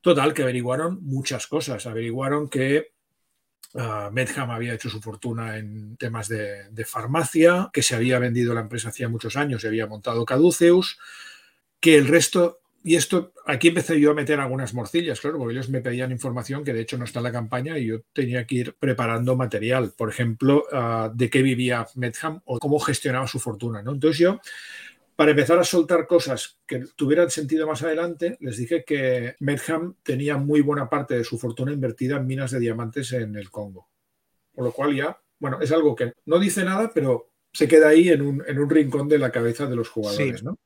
Total, 0.00 0.34
que 0.34 0.42
averiguaron 0.42 0.98
muchas 1.02 1.46
cosas. 1.46 1.86
Averiguaron 1.86 2.48
que 2.48 2.95
uh, 3.74 4.10
Medham 4.12 4.50
había 4.50 4.74
hecho 4.74 4.88
su 4.88 5.00
fortuna 5.00 5.56
en 5.56 5.96
temas 5.96 6.28
de, 6.28 6.84
farmacia, 6.84 7.70
que 7.72 7.82
se 7.82 7.94
había 7.94 8.18
vendido 8.18 8.54
la 8.54 8.60
empresa 8.60 8.88
hacía 8.88 9.08
muchos 9.08 9.36
años 9.36 9.64
y 9.64 9.66
había 9.66 9.86
montado 9.86 10.24
Caduceus, 10.24 10.98
que 11.80 11.96
el 11.96 12.08
resto 12.08 12.60
y 12.86 12.94
esto, 12.94 13.32
aquí 13.46 13.66
empecé 13.66 13.98
yo 13.98 14.12
a 14.12 14.14
meter 14.14 14.38
algunas 14.38 14.72
morcillas, 14.72 15.20
claro, 15.20 15.38
porque 15.38 15.54
ellos 15.54 15.68
me 15.68 15.80
pedían 15.80 16.12
información 16.12 16.62
que 16.62 16.72
de 16.72 16.82
hecho 16.82 16.96
no 16.96 17.04
está 17.04 17.18
en 17.18 17.24
la 17.24 17.32
campaña 17.32 17.76
y 17.76 17.86
yo 17.86 18.02
tenía 18.12 18.46
que 18.46 18.54
ir 18.54 18.76
preparando 18.78 19.34
material, 19.34 19.92
por 19.96 20.08
ejemplo, 20.08 20.64
uh, 20.70 21.10
de 21.12 21.28
qué 21.28 21.42
vivía 21.42 21.84
Medham 21.96 22.42
o 22.44 22.60
cómo 22.60 22.78
gestionaba 22.78 23.26
su 23.26 23.40
fortuna, 23.40 23.82
¿no? 23.82 23.90
Entonces 23.90 24.20
yo, 24.20 24.40
para 25.16 25.30
empezar 25.30 25.58
a 25.58 25.64
soltar 25.64 26.06
cosas 26.06 26.60
que 26.66 26.84
tuvieran 26.94 27.30
sentido 27.30 27.66
más 27.66 27.82
adelante, 27.82 28.36
les 28.40 28.58
dije 28.58 28.84
que 28.84 29.34
Medham 29.40 29.96
tenía 30.02 30.36
muy 30.36 30.60
buena 30.60 30.88
parte 30.88 31.16
de 31.16 31.24
su 31.24 31.38
fortuna 31.38 31.72
invertida 31.72 32.16
en 32.16 32.26
minas 32.26 32.50
de 32.50 32.60
diamantes 32.60 33.12
en 33.12 33.34
el 33.34 33.50
Congo. 33.50 33.88
Por 34.54 34.64
lo 34.64 34.72
cual 34.72 34.94
ya, 34.94 35.18
bueno, 35.38 35.58
es 35.60 35.72
algo 35.72 35.96
que 35.96 36.12
no 36.26 36.38
dice 36.38 36.64
nada, 36.64 36.92
pero 36.94 37.30
se 37.52 37.66
queda 37.66 37.88
ahí 37.88 38.10
en 38.10 38.22
un, 38.22 38.44
en 38.46 38.58
un 38.58 38.68
rincón 38.68 39.08
de 39.08 39.18
la 39.18 39.32
cabeza 39.32 39.66
de 39.66 39.76
los 39.76 39.88
jugadores, 39.88 40.40
sí. 40.40 40.44
¿no? 40.44 40.58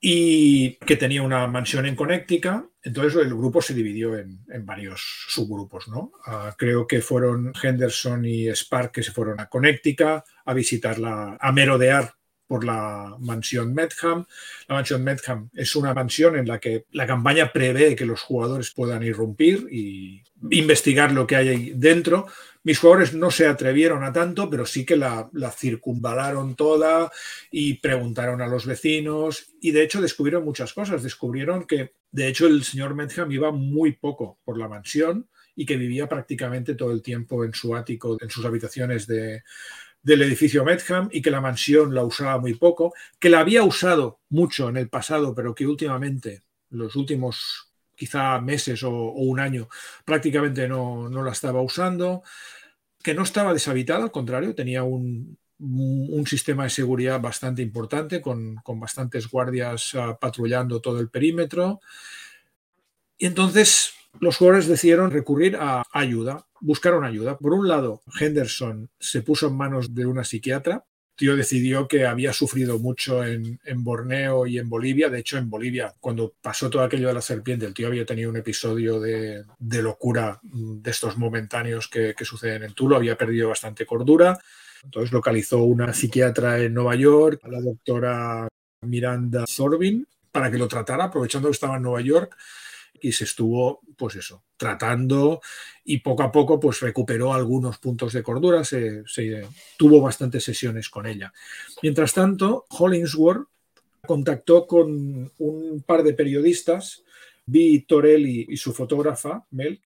y 0.00 0.76
que 0.76 0.96
tenía 0.96 1.22
una 1.22 1.46
mansión 1.46 1.86
en 1.86 1.96
Connecticut. 1.96 2.70
Entonces 2.82 3.22
el 3.22 3.34
grupo 3.34 3.60
se 3.60 3.74
dividió 3.74 4.16
en, 4.16 4.44
en 4.48 4.66
varios 4.66 5.26
subgrupos. 5.28 5.88
¿no? 5.88 6.12
Uh, 6.26 6.54
creo 6.56 6.86
que 6.86 7.00
fueron 7.00 7.52
Henderson 7.60 8.24
y 8.24 8.46
Spark 8.48 8.92
que 8.92 9.02
se 9.02 9.12
fueron 9.12 9.40
a 9.40 9.48
Connecticut 9.48 10.22
a 10.44 10.54
visitarla, 10.54 11.38
a 11.40 11.52
merodear 11.52 12.14
por 12.46 12.64
la 12.64 13.16
mansión 13.20 13.74
Medham. 13.74 14.24
La 14.68 14.76
mansión 14.76 15.02
Medham 15.02 15.50
es 15.54 15.74
una 15.76 15.94
mansión 15.94 16.36
en 16.36 16.46
la 16.46 16.58
que 16.58 16.84
la 16.92 17.06
campaña 17.06 17.52
prevé 17.52 17.96
que 17.96 18.06
los 18.06 18.22
jugadores 18.22 18.70
puedan 18.70 19.02
irrumpir 19.02 19.66
y 19.70 20.22
investigar 20.50 21.12
lo 21.12 21.26
que 21.26 21.36
hay 21.36 21.48
ahí 21.48 21.72
dentro. 21.74 22.26
Mis 22.62 22.78
jugadores 22.78 23.14
no 23.14 23.30
se 23.30 23.46
atrevieron 23.46 24.02
a 24.02 24.12
tanto, 24.12 24.50
pero 24.50 24.66
sí 24.66 24.84
que 24.84 24.96
la, 24.96 25.30
la, 25.32 25.52
circunvalaron 25.52 26.56
toda 26.56 27.12
y 27.50 27.74
preguntaron 27.74 28.42
a 28.42 28.48
los 28.48 28.66
vecinos 28.66 29.52
y 29.60 29.70
de 29.70 29.84
hecho 29.84 30.00
descubrieron 30.00 30.44
muchas 30.44 30.72
cosas. 30.72 31.02
Descubrieron 31.02 31.64
que 31.64 31.92
de 32.10 32.28
hecho 32.28 32.46
el 32.46 32.64
señor 32.64 32.94
Medham 32.94 33.30
iba 33.30 33.52
muy 33.52 33.92
poco 33.92 34.38
por 34.44 34.58
la 34.58 34.68
mansión 34.68 35.28
y 35.54 35.64
que 35.64 35.76
vivía 35.76 36.08
prácticamente 36.08 36.74
todo 36.74 36.92
el 36.92 37.02
tiempo 37.02 37.44
en 37.44 37.54
su 37.54 37.74
ático, 37.74 38.18
en 38.20 38.30
sus 38.30 38.44
habitaciones 38.44 39.06
de, 39.06 39.42
del 40.06 40.22
edificio 40.22 40.64
Medham 40.64 41.08
y 41.10 41.20
que 41.20 41.32
la 41.32 41.40
mansión 41.40 41.92
la 41.92 42.04
usaba 42.04 42.38
muy 42.38 42.54
poco, 42.54 42.94
que 43.18 43.28
la 43.28 43.40
había 43.40 43.64
usado 43.64 44.20
mucho 44.28 44.68
en 44.68 44.76
el 44.76 44.88
pasado, 44.88 45.34
pero 45.34 45.52
que 45.52 45.66
últimamente, 45.66 46.44
los 46.70 46.94
últimos 46.94 47.72
quizá 47.96 48.40
meses 48.40 48.84
o, 48.84 48.92
un 48.92 49.40
año, 49.40 49.68
prácticamente 50.04 50.68
no, 50.68 51.08
no, 51.08 51.24
la 51.24 51.32
estaba 51.32 51.60
usando, 51.60 52.22
que 53.02 53.14
no 53.14 53.24
estaba 53.24 53.52
deshabitada, 53.52 54.04
al 54.04 54.12
contrario, 54.12 54.54
tenía 54.54 54.84
un, 54.84 55.38
un 55.58 56.24
sistema 56.28 56.62
de 56.62 56.70
seguridad 56.70 57.20
bastante 57.20 57.62
importante, 57.62 58.20
con, 58.20 58.54
con 58.62 58.78
bastantes 58.78 59.28
guardias 59.28 59.92
uh, 59.94 60.16
patrullando 60.20 60.80
todo 60.80 61.00
el 61.00 61.08
perímetro. 61.08 61.80
Y 63.18 63.26
entonces 63.26 63.92
los 64.20 64.36
jugadores 64.36 64.68
decidieron 64.68 65.10
recurrir 65.10 65.56
a 65.56 65.82
ayuda, 65.92 66.46
buscaron 66.66 67.04
ayuda. 67.04 67.38
Por 67.38 67.52
un 67.52 67.68
lado, 67.68 68.02
Henderson 68.18 68.90
se 68.98 69.22
puso 69.22 69.46
en 69.46 69.56
manos 69.56 69.94
de 69.94 70.04
una 70.04 70.24
psiquiatra. 70.24 70.84
Tío 71.14 71.36
decidió 71.36 71.86
que 71.88 72.06
había 72.06 72.32
sufrido 72.32 72.78
mucho 72.78 73.24
en, 73.24 73.58
en, 73.64 73.84
Borneo 73.84 74.46
y 74.46 74.58
en 74.58 74.68
Bolivia. 74.68 75.08
De 75.08 75.20
hecho, 75.20 75.38
en 75.38 75.48
Bolivia, 75.48 75.94
cuando 76.00 76.34
pasó 76.42 76.68
todo 76.68 76.82
aquello 76.82 77.08
de 77.08 77.14
la 77.14 77.22
serpiente, 77.22 77.64
el 77.64 77.72
tío 77.72 77.86
había 77.86 78.04
tenido 78.04 78.28
un 78.28 78.36
episodio 78.36 79.00
de, 79.00 79.44
de 79.58 79.82
locura 79.82 80.40
de 80.42 80.90
estos 80.90 81.16
momentáneos 81.16 81.88
que, 81.88 82.14
que, 82.14 82.24
suceden 82.24 82.64
en 82.64 82.74
Tulo. 82.74 82.96
Había 82.96 83.16
perdido 83.16 83.48
bastante 83.48 83.86
cordura. 83.86 84.38
Entonces 84.82 85.12
localizó 85.12 85.62
una 85.62 85.94
psiquiatra 85.94 86.58
en 86.58 86.74
Nueva 86.74 86.96
York, 86.96 87.40
a 87.44 87.48
la 87.48 87.60
doctora 87.60 88.48
Miranda 88.82 89.44
Thorbin 89.46 90.06
para 90.32 90.50
que 90.50 90.58
lo 90.58 90.68
tratara, 90.68 91.04
aprovechando 91.04 91.48
que 91.48 91.52
estaba 91.52 91.76
en 91.76 91.82
Nueva 91.82 92.02
York 92.02 92.36
y 93.06 93.12
se 93.12 93.22
estuvo, 93.22 93.82
pues 93.96 94.16
eso, 94.16 94.42
tratando 94.56 95.40
y 95.84 95.98
poco 95.98 96.24
a 96.24 96.32
poco 96.32 96.58
pues 96.58 96.80
recuperó 96.80 97.32
algunos 97.32 97.78
puntos 97.78 98.12
de 98.12 98.24
cordura, 98.24 98.64
se, 98.64 99.04
tuvo 99.76 100.00
bastantes 100.00 100.42
sesiones 100.42 100.88
con 100.88 101.06
ella. 101.06 101.32
Mientras 101.82 102.12
tanto, 102.12 102.66
Hollingsworth 102.68 103.46
contactó 104.04 104.66
con 104.66 105.30
un 105.38 105.84
par 105.86 106.02
de 106.02 106.14
periodistas, 106.14 107.04
Vi 107.46 107.82
Torelli 107.82 108.46
y 108.48 108.56
su 108.56 108.72
fotógrafa, 108.72 109.46
Mel. 109.52 109.80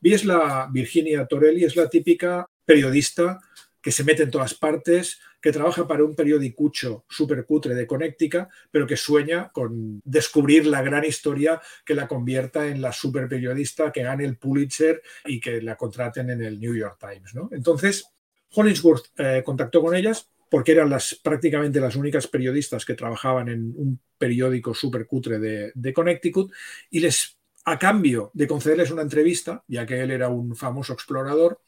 Vi 0.00 0.14
es 0.14 0.24
la 0.24 0.68
Virginia 0.72 1.26
Torelli, 1.26 1.62
es 1.62 1.76
la 1.76 1.88
típica 1.88 2.50
periodista 2.64 3.38
que 3.80 3.92
se 3.92 4.02
mete 4.02 4.24
en 4.24 4.32
todas 4.32 4.54
partes, 4.54 5.20
que 5.40 5.52
trabaja 5.52 5.86
para 5.86 6.04
un 6.04 6.14
periodicucho 6.14 7.04
súper 7.08 7.44
cutre 7.44 7.74
de 7.74 7.86
Connecticut, 7.86 8.48
pero 8.70 8.86
que 8.86 8.96
sueña 8.96 9.50
con 9.50 10.00
descubrir 10.04 10.66
la 10.66 10.82
gran 10.82 11.04
historia 11.04 11.60
que 11.84 11.94
la 11.94 12.08
convierta 12.08 12.66
en 12.66 12.80
la 12.80 12.92
super 12.92 13.28
periodista 13.28 13.92
que 13.92 14.02
gane 14.02 14.24
el 14.24 14.36
Pulitzer 14.36 15.02
y 15.24 15.40
que 15.40 15.62
la 15.62 15.76
contraten 15.76 16.30
en 16.30 16.42
el 16.42 16.58
New 16.58 16.74
York 16.74 16.98
Times. 16.98 17.32
Entonces, 17.52 18.06
Hollingsworth 18.54 19.06
eh, 19.16 19.42
contactó 19.44 19.82
con 19.82 19.94
ellas 19.94 20.28
porque 20.50 20.72
eran 20.72 20.88
las, 20.88 21.14
prácticamente 21.22 21.80
las 21.80 21.94
únicas 21.94 22.26
periodistas 22.26 22.84
que 22.84 22.94
trabajaban 22.94 23.48
en 23.48 23.74
un 23.76 24.00
periódico 24.16 24.74
súper 24.74 25.06
cutre 25.06 25.38
de, 25.38 25.72
de 25.74 25.92
Connecticut 25.92 26.50
y 26.90 27.00
les 27.00 27.38
a 27.64 27.78
cambio 27.78 28.30
de 28.32 28.46
concederles 28.46 28.90
una 28.90 29.02
entrevista, 29.02 29.62
ya 29.68 29.84
que 29.84 30.00
él 30.00 30.10
era 30.10 30.30
un 30.30 30.56
famoso 30.56 30.94
explorador, 30.94 31.60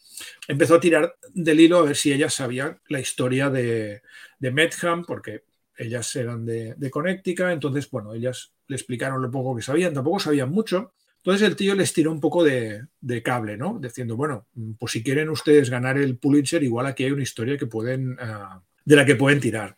empezó 0.49 0.77
a 0.77 0.81
tirar 0.81 1.17
del 1.33 1.61
hilo 1.61 1.79
a 1.79 1.83
ver 1.83 1.97
si 1.97 2.13
ellas 2.13 2.35
sabían 2.35 2.81
la 2.89 3.01
historia 3.01 3.51
de, 3.51 4.03
de 4.39 4.51
Medham, 4.51 5.05
porque 5.05 5.45
ellas 5.77 6.15
eran 6.17 6.45
de, 6.45 6.75
de 6.75 6.91
Connecticut, 6.91 7.47
entonces, 7.47 7.91
bueno, 7.91 8.15
ellas 8.15 8.53
le 8.67 8.77
explicaron 8.77 9.23
lo 9.23 9.31
poco 9.31 9.57
que 9.57 9.63
sabían, 9.63 9.95
tampoco 9.95 10.21
sabían 10.21 10.51
mucho. 10.51 10.93
Entonces 11.19 11.47
el 11.47 11.57
tío 11.57 11.75
les 11.75 11.93
tiró 11.93 12.13
un 12.13 12.21
poco 12.21 12.43
de, 12.45 12.87
cable, 13.23 13.57
¿no? 13.57 13.79
Diciendo, 13.79 14.17
bueno, 14.17 14.47
pues 14.79 14.93
si 14.93 15.03
quieren 15.03 15.29
ustedes 15.29 15.69
ganar 15.69 15.99
el 15.99 16.17
Pulitzer, 16.17 16.63
igual 16.63 16.87
aquí 16.87 17.05
hay 17.05 17.11
una 17.11 17.23
historia 17.23 17.59
que 17.59 17.67
pueden, 17.67 18.17
ah, 18.21 18.63
de 18.85 18.97
la 18.97 19.05
que 19.05 19.17
pueden 19.17 19.41
tirar. 19.41 19.77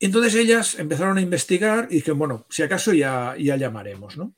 Entonces 0.00 0.34
ellas 0.36 0.78
empezaron 0.78 1.18
a 1.18 1.20
investigar 1.20 1.88
y 1.90 1.96
dijeron, 1.96 2.18
bueno, 2.18 2.46
si 2.48 2.62
acaso 2.62 2.94
ya, 2.94 3.34
ya 3.38 3.56
llamaremos, 3.56 4.16
¿no? 4.16 4.34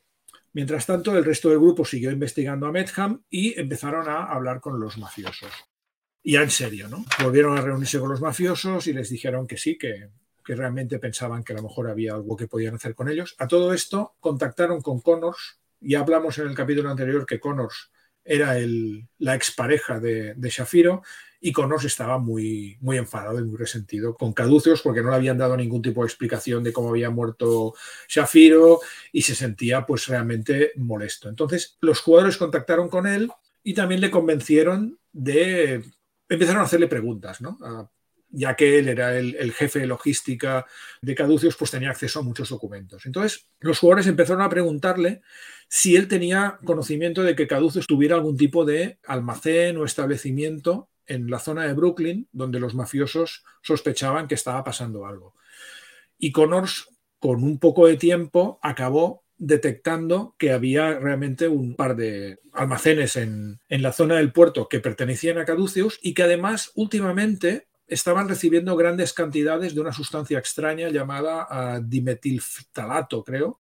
Mientras 0.53 0.87
tanto, 0.87 1.17
el 1.17 1.25
resto 1.25 1.49
del 1.49 1.59
grupo 1.59 1.85
siguió 1.85 2.11
investigando 2.11 2.67
a 2.67 2.73
Medham 2.73 3.23
y 3.31 3.59
empezaron 3.59 4.09
a 4.09 4.25
hablar 4.25 4.61
con 4.61 4.81
los 4.81 4.99
mafiosos. 4.99 5.53
Ya 6.23 6.43
en 6.43 6.51
serio, 6.51 6.89
¿no? 6.89 7.05
Volvieron 7.23 7.57
a 7.57 7.61
reunirse 7.61 7.99
con 7.99 8.11
los 8.11 8.21
mafiosos 8.21 8.87
y 8.87 8.93
les 8.93 9.09
dijeron 9.09 9.47
que 9.47 9.57
sí, 9.57 9.79
que, 9.79 10.11
realmente 10.45 10.99
pensaban 10.99 11.45
que 11.45 11.53
a 11.53 11.57
lo 11.57 11.63
mejor 11.63 11.89
había 11.89 12.15
algo 12.15 12.37
que 12.37 12.49
podían 12.49 12.75
hacer 12.75 12.97
con 12.97 13.09
ellos. 13.09 13.37
A 13.39 13.47
todo 13.47 13.73
esto, 13.73 14.17
contactaron 14.19 14.83
con 14.83 15.01
Connors. 15.01 15.61
y 15.81 15.95
hablamos 15.95 16.39
en 16.39 16.49
el 16.49 16.57
capítulo 16.57 16.91
anterior 16.91 17.25
que 17.25 17.39
Connors 17.39 17.93
era 18.25 18.59
el, 18.59 19.07
la 19.19 19.37
expareja 19.37 20.01
de, 20.01 20.35
de 20.35 20.51
Shafiro 20.51 21.03
y 21.41 21.53
Connors 21.53 21.85
estaba 21.85 22.19
muy, 22.19 22.77
muy 22.81 22.99
enfadado 22.99 23.41
y 23.41 23.45
muy 23.45 23.57
resentido 23.57 24.15
con 24.15 24.33
Caduceus 24.33 24.83
porque 24.83 25.03
no 25.03 25.11
le 25.11 25.17
habían 25.17 25.39
dado 25.39 25.57
ningún 25.57 25.81
tipo 25.81 26.03
de 26.03 26.07
explicación 26.07 26.63
de 26.63 26.73
cómo 26.73 26.91
había 26.91 27.11
muerto 27.11 27.75
Shafiro 28.09 28.81
y 29.11 29.23
se 29.23 29.35
sentía 29.35 29.87
pues 29.87 30.07
realmente 30.07 30.73
molesto. 30.77 31.29
Entonces 31.29 31.79
los 31.81 32.01
jugadores 32.01 32.37
contactaron 32.37 32.89
con 32.89 33.07
él 33.07 33.31
y 33.63 33.75
también 33.75 34.01
le 34.01 34.11
convencieron 34.11 34.99
de... 35.13 35.83
Empezaron 36.29 36.61
a 36.61 36.65
hacerle 36.65 36.87
preguntas, 36.87 37.41
¿no? 37.41 37.59
ya 38.33 38.55
que 38.55 38.79
él 38.79 38.89
era 38.89 39.17
el, 39.19 39.53
jefe 39.53 39.81
de 39.81 39.87
logística 39.87 40.65
de 41.03 41.15
Caduceus, 41.15 41.57
pues 41.57 41.71
tenía 41.71 41.91
acceso 41.91 42.21
a 42.21 42.23
muchos 42.23 42.49
documentos. 42.49 43.07
Entonces, 43.07 43.49
los 43.59 43.79
jugadores 43.79 44.07
empezaron 44.07 44.43
a 44.43 44.49
preguntarle 44.49 45.23
si 45.69 45.97
él 45.97 46.09
tenía 46.09 46.59
conocimiento 46.65 47.23
de 47.23 47.35
que 47.35 47.47
Caduceus 47.47 47.87
tuviera 47.87 48.15
algún 48.15 48.37
tipo 48.37 48.65
de 48.65 48.99
almacén 49.05 49.77
o 49.77 49.85
establecimiento 49.85 50.89
en 51.11 51.29
la 51.29 51.41
zona 51.41 51.67
de 51.67 51.75
Brooklyn, 51.75 52.29
donde 52.33 52.61
los 52.61 52.75
mafiosos 52.75 53.45
sospechaban 53.63 54.29
que 54.29 54.37
estaba 54.37 54.63
pasando 54.63 55.07
algo. 55.07 55.35
Y 56.19 56.33
Connors, 56.33 56.89
con 57.19 57.43
un 57.43 57.59
poco 57.59 57.87
de 57.87 57.97
tiempo, 57.97 58.61
acabó 58.63 59.25
detectando 59.37 60.37
que 60.39 60.53
había 60.53 60.99
realmente 60.99 61.49
un 61.49 61.75
par 61.75 61.97
de 61.97 62.39
almacenes 62.53 63.17
en, 63.17 63.59
la 63.69 63.93
zona 63.93 64.17
del 64.17 64.33
puerto 64.33 64.69
que 64.69 64.81
pertenecían 64.81 65.39
a 65.39 65.45
Caduceus 65.45 65.99
y 66.03 66.15
que 66.15 66.23
además 66.23 66.71
últimamente 66.75 67.67
estaban 67.87 68.29
recibiendo 68.29 68.77
grandes 68.77 69.13
cantidades 69.13 69.75
de 69.75 69.81
una 69.81 69.93
sustancia 69.93 70.39
extraña 70.39 70.91
llamada 70.91 71.49
uh, 71.51 71.83
dimetilftalato, 71.83 73.25
creo, 73.25 73.61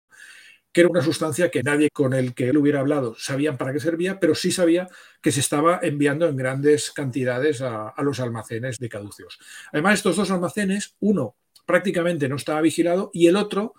que 0.78 0.82
era 0.82 0.92
una 0.92 1.02
sustancia 1.02 1.50
que 1.50 1.64
nadie 1.64 1.90
con 1.90 2.14
el 2.14 2.36
que 2.36 2.50
él 2.50 2.58
hubiera 2.58 2.82
hablado 2.82 3.16
sabían 3.18 3.58
para 3.58 3.74
qué 3.74 3.80
servía, 3.80 4.20
pero 4.20 4.36
sí 4.36 4.52
sabía 4.52 4.88
que 5.24 5.32
se 5.32 5.40
estaba 5.40 5.80
enviando 5.82 6.28
en 6.28 6.36
grandes 6.36 6.92
cantidades 6.92 7.64
a, 7.64 7.96
los 8.04 8.20
almacenes 8.20 8.78
de 8.78 8.88
caduceos. 8.88 9.40
Además, 9.74 9.96
estos 9.96 10.18
dos 10.18 10.30
almacenes, 10.30 10.94
uno 11.00 11.36
prácticamente 11.66 12.30
no 12.30 12.36
estaba 12.36 12.62
vigilado 12.62 13.10
y 13.12 13.26
el 13.26 13.38
otro, 13.38 13.74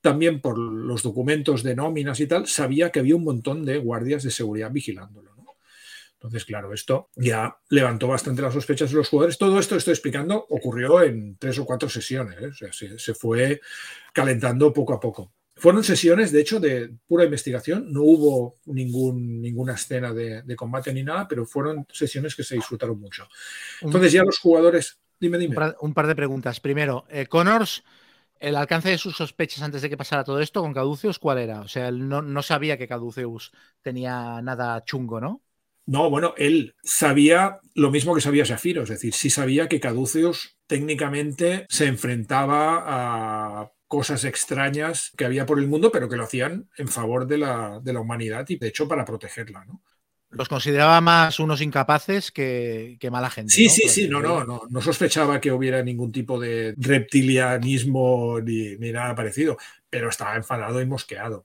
también 0.00 0.40
por 0.40 0.58
los 0.58 1.04
documentos 1.04 1.62
de 1.62 1.76
nóminas 1.76 2.18
y 2.18 2.26
tal, 2.26 2.48
sabía 2.48 2.90
que 2.90 2.98
había 2.98 3.14
un 3.14 3.22
montón 3.22 3.64
de 3.64 3.78
guardias 3.78 4.24
de 4.24 4.32
seguridad 4.32 4.72
vigilándolo. 4.72 5.30
Entonces, 6.14 6.44
claro, 6.44 6.72
esto 6.72 7.10
ya 7.14 7.56
levantó 7.68 8.08
bastante 8.08 8.42
las 8.42 8.54
sospechas 8.54 8.90
de 8.90 8.96
los 8.96 9.08
jugadores. 9.08 9.38
Todo 9.38 9.60
esto 9.60 9.76
estoy 9.76 9.92
explicando 9.92 10.44
ocurrió 10.50 11.02
en 11.02 11.36
tres 11.36 11.56
o 11.60 11.64
cuatro 11.64 11.88
sesiones. 11.88 12.36
¿eh? 12.40 12.46
O 12.46 12.52
sea, 12.52 12.72
se 12.72 13.14
fue 13.14 13.60
calentando 14.12 14.72
poco 14.72 14.94
a 14.94 14.98
poco. 14.98 15.32
Fueron 15.54 15.84
sesiones, 15.84 16.32
de 16.32 16.40
hecho, 16.40 16.60
de 16.60 16.90
pura 17.06 17.24
investigación. 17.24 17.92
No 17.92 18.02
hubo 18.02 18.58
ningún, 18.66 19.40
ninguna 19.40 19.74
escena 19.74 20.12
de, 20.12 20.56
combate 20.56 20.92
ni 20.92 21.02
nada, 21.02 21.28
pero 21.28 21.46
fueron 21.46 21.86
sesiones 21.92 22.34
que 22.34 22.42
se 22.42 22.54
disfrutaron 22.54 22.98
mucho. 22.98 23.28
Entonces 23.80 24.12
ya 24.12 24.22
los 24.22 24.38
jugadores... 24.38 24.98
Dime, 25.20 25.38
dime. 25.38 25.56
Un 25.80 25.94
par, 25.94 26.06
de 26.06 26.16
preguntas. 26.16 26.58
Primero, 26.58 27.04
eh, 27.08 27.26
Connors, 27.26 27.84
el 28.40 28.56
alcance 28.56 28.88
de 28.88 28.98
sus 28.98 29.16
sospechas 29.16 29.62
antes 29.62 29.82
de 29.82 29.88
que 29.88 29.96
pasara 29.96 30.24
todo 30.24 30.40
esto 30.40 30.62
con 30.62 30.74
Caduceus, 30.74 31.20
¿cuál 31.20 31.38
era? 31.38 31.60
O 31.60 31.68
sea, 31.68 31.88
él 31.88 32.08
no, 32.08 32.22
no 32.22 32.42
sabía 32.42 32.76
que 32.76 32.88
Caduceus 32.88 33.52
tenía 33.82 34.40
nada 34.42 34.82
chungo, 34.84 35.20
¿no? 35.20 35.42
No, 35.84 36.10
bueno, 36.10 36.34
él 36.36 36.74
sabía 36.82 37.58
lo 37.74 37.90
mismo 37.90 38.14
que 38.14 38.20
sabía 38.20 38.44
Shafiro, 38.44 38.84
es 38.84 38.88
decir, 38.88 39.14
sí 39.14 39.30
sabía 39.30 39.68
que 39.68 39.80
Caduceus 39.80 40.56
técnicamente 40.66 41.66
se 41.68 41.86
enfrentaba 41.86 42.84
a 42.84 43.72
cosas 43.92 44.24
extrañas 44.24 45.12
que 45.18 45.26
había 45.26 45.44
por 45.44 45.58
el 45.58 45.68
mundo, 45.68 45.92
pero 45.92 46.08
que 46.08 46.16
lo 46.16 46.24
hacían 46.24 46.66
en 46.78 46.88
favor 46.88 47.26
de 47.26 47.36
la, 47.36 47.78
de 47.78 47.92
la 47.92 48.00
humanidad 48.00 48.46
y 48.48 48.56
de 48.56 48.68
hecho 48.68 48.88
para 48.88 49.04
protegerla. 49.04 49.66
¿no? 49.66 49.82
Los 50.30 50.48
consideraba 50.48 50.98
más 51.02 51.38
unos 51.38 51.60
incapaces 51.60 52.32
que, 52.32 52.96
mala 53.12 53.28
gente. 53.28 53.52
Sí, 53.52 53.68
sí, 53.68 53.90
sí, 53.90 54.08
no, 54.08 54.22
no, 54.22 54.44
no, 54.44 54.62
no 54.70 54.80
sospechaba 54.80 55.42
que 55.42 55.52
hubiera 55.52 55.82
ningún 55.82 56.10
tipo 56.10 56.40
de 56.40 56.72
reptilianismo 56.78 58.40
ni, 58.40 58.76
ni 58.78 58.92
nada 58.92 59.14
parecido, 59.14 59.58
pero 59.90 60.08
estaba 60.08 60.36
enfadado 60.36 60.80
y 60.80 60.86
mosqueado. 60.86 61.44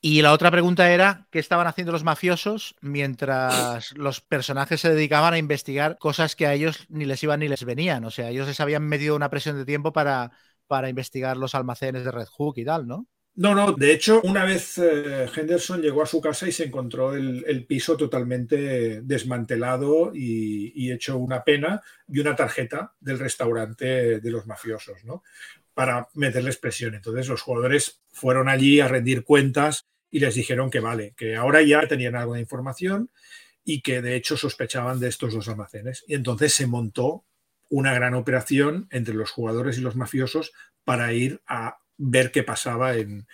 Y 0.00 0.22
la 0.22 0.32
otra 0.32 0.50
pregunta 0.50 0.90
era, 0.90 1.28
¿qué 1.30 1.38
estaban 1.38 1.68
haciendo 1.68 1.92
los 1.92 2.02
mafiosos 2.02 2.74
mientras 2.80 3.92
los 3.96 4.20
personajes 4.20 4.80
se 4.80 4.90
dedicaban 4.90 5.34
a 5.34 5.38
investigar 5.38 5.98
cosas 5.98 6.34
que 6.34 6.46
a 6.46 6.54
ellos 6.54 6.86
ni 6.88 7.04
les 7.04 7.22
iban 7.22 7.40
ni 7.40 7.48
les 7.48 7.64
venían? 7.64 8.04
O 8.04 8.10
sea, 8.10 8.30
ellos 8.30 8.48
les 8.48 8.58
habían 8.58 8.84
medido 8.84 9.14
una 9.14 9.30
presión 9.30 9.56
de 9.56 9.64
tiempo 9.64 9.92
para 9.92 10.32
para 10.68 10.88
investigar 10.88 11.36
los 11.36 11.56
almacenes 11.56 12.04
de 12.04 12.12
Red 12.12 12.26
Hook 12.26 12.58
y 12.58 12.64
tal, 12.64 12.86
¿no? 12.86 13.06
No, 13.38 13.54
no, 13.54 13.72
de 13.72 13.92
hecho, 13.92 14.20
una 14.24 14.44
vez 14.44 14.78
eh, 14.78 15.26
Henderson 15.32 15.80
llegó 15.80 16.02
a 16.02 16.06
su 16.06 16.20
casa 16.20 16.48
y 16.48 16.52
se 16.52 16.64
encontró 16.64 17.14
el, 17.14 17.66
piso 17.66 17.96
totalmente 17.96 19.00
desmantelado 19.02 20.10
y, 20.12 20.90
hecho 20.90 21.18
una 21.18 21.44
pena 21.44 21.80
y 22.08 22.18
una 22.18 22.34
tarjeta 22.34 22.94
del 22.98 23.20
restaurante 23.20 24.18
de 24.18 24.30
los 24.32 24.48
mafiosos, 24.48 25.04
¿no? 25.04 25.22
Para 25.72 26.08
meterles 26.14 26.56
presión. 26.56 26.96
Entonces 26.96 27.28
los 27.28 27.42
jugadores 27.42 28.02
fueron 28.10 28.48
allí 28.48 28.80
a 28.80 28.88
rendir 28.88 29.22
cuentas 29.22 29.86
y 30.10 30.18
les 30.18 30.34
dijeron 30.34 30.68
que 30.68 30.80
vale, 30.80 31.14
que 31.16 31.36
ahora 31.36 31.62
ya 31.62 31.86
tenían 31.86 32.16
algo 32.16 32.34
de 32.34 32.40
información 32.40 33.08
y 33.62 33.82
que 33.82 34.02
de 34.02 34.16
hecho 34.16 34.36
sospechaban 34.36 34.98
de 34.98 35.06
estos 35.06 35.32
dos 35.32 35.48
almacenes. 35.48 36.04
Y 36.08 36.14
entonces 36.14 36.54
se 36.54 36.66
montó 36.66 37.24
una 37.68 37.94
gran 37.94 38.14
operación 38.14 38.88
entre 38.90 39.14
los 39.14 39.30
jugadores 39.30 39.78
y 39.78 39.80
los 39.80 39.96
mafiosos 39.96 40.52
para 40.84 41.12
ir 41.12 41.42
a 41.46 41.78
ver 41.96 42.30
qué 42.30 42.42
pasaba 42.42 42.94
en, 42.94 43.26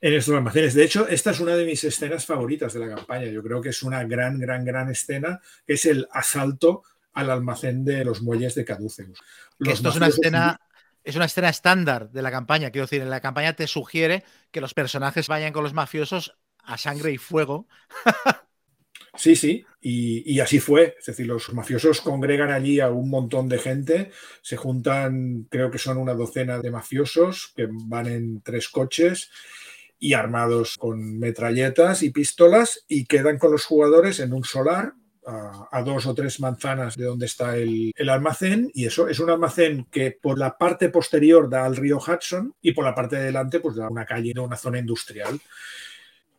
estos 0.00 0.34
almacenes. 0.34 0.74
De 0.74 0.84
hecho, 0.84 1.08
esta 1.08 1.32
es 1.32 1.40
una 1.40 1.56
de 1.56 1.64
mis 1.64 1.82
escenas 1.82 2.24
favoritas 2.24 2.72
de 2.72 2.80
la 2.80 2.94
campaña. 2.94 3.26
Yo 3.26 3.42
creo 3.42 3.60
que 3.60 3.70
es 3.70 3.82
una 3.82 4.04
gran, 4.04 4.38
gran, 4.38 4.64
gran 4.64 4.88
escena. 4.90 5.40
Es 5.66 5.86
el 5.86 6.06
asalto 6.12 6.84
al 7.14 7.30
almacén 7.30 7.84
de 7.84 8.04
los 8.04 8.22
muelles 8.22 8.54
de 8.54 8.64
Caduceus. 8.64 9.18
esto 9.58 9.88
es 9.88 9.96
una 9.96 10.06
escena. 10.06 10.60
Es 11.02 11.16
una 11.16 11.24
escena 11.24 11.48
estándar 11.48 12.10
de 12.10 12.22
la 12.22 12.30
campaña. 12.30 12.70
Quiero 12.70 12.84
decir, 12.84 13.00
en 13.00 13.08
la 13.08 13.20
campaña 13.20 13.54
te 13.54 13.66
sugiere 13.66 14.24
que 14.50 14.60
los 14.60 14.74
personajes 14.74 15.26
vayan 15.26 15.52
con 15.52 15.64
los 15.64 15.72
mafiosos 15.72 16.36
a 16.62 16.76
sangre 16.76 17.12
y 17.12 17.18
fuego 17.18 17.66
Sí, 19.18 19.34
sí, 19.34 19.66
y, 19.80 20.38
así 20.40 20.60
fue. 20.60 20.96
Es 20.98 21.06
decir, 21.06 21.26
los 21.26 21.52
mafiosos 21.52 22.00
congregan 22.00 22.52
allí 22.52 22.78
a 22.78 22.90
un 22.90 23.10
montón 23.10 23.48
de 23.48 23.58
gente, 23.58 24.10
se 24.42 24.56
juntan, 24.56 25.48
creo 25.50 25.70
que 25.70 25.78
son 25.78 25.98
una 25.98 26.14
docena 26.14 26.58
de 26.58 26.70
mafiosos 26.70 27.52
que 27.56 27.68
van 27.68 28.06
en 28.06 28.40
tres 28.42 28.68
coches 28.68 29.30
y 29.98 30.12
armados 30.12 30.76
con 30.78 31.18
metralletas 31.18 32.04
y 32.04 32.10
pistolas 32.10 32.84
y 32.86 33.06
quedan 33.06 33.38
con 33.38 33.50
los 33.50 33.64
jugadores 33.64 34.20
en 34.20 34.32
un 34.32 34.44
solar 34.44 34.94
a, 35.26 35.82
dos 35.82 36.06
o 36.06 36.14
tres 36.14 36.38
manzanas 36.40 36.96
de 36.96 37.04
donde 37.04 37.26
está 37.26 37.56
el, 37.56 37.92
el, 37.94 38.08
almacén 38.08 38.70
y 38.72 38.86
eso 38.86 39.08
es 39.08 39.18
un 39.18 39.28
almacén 39.28 39.86
que 39.90 40.12
por 40.12 40.38
la 40.38 40.56
parte 40.56 40.88
posterior 40.88 41.50
da 41.50 41.66
al 41.66 41.76
río 41.76 41.98
Hudson 41.98 42.54
y 42.62 42.72
por 42.72 42.84
la 42.84 42.94
parte 42.94 43.16
de 43.16 43.24
delante 43.24 43.60
pues 43.60 43.76
da 43.76 43.88
una 43.90 44.06
calle, 44.06 44.32
una 44.38 44.56
zona 44.56 44.78
industrial 44.78 45.38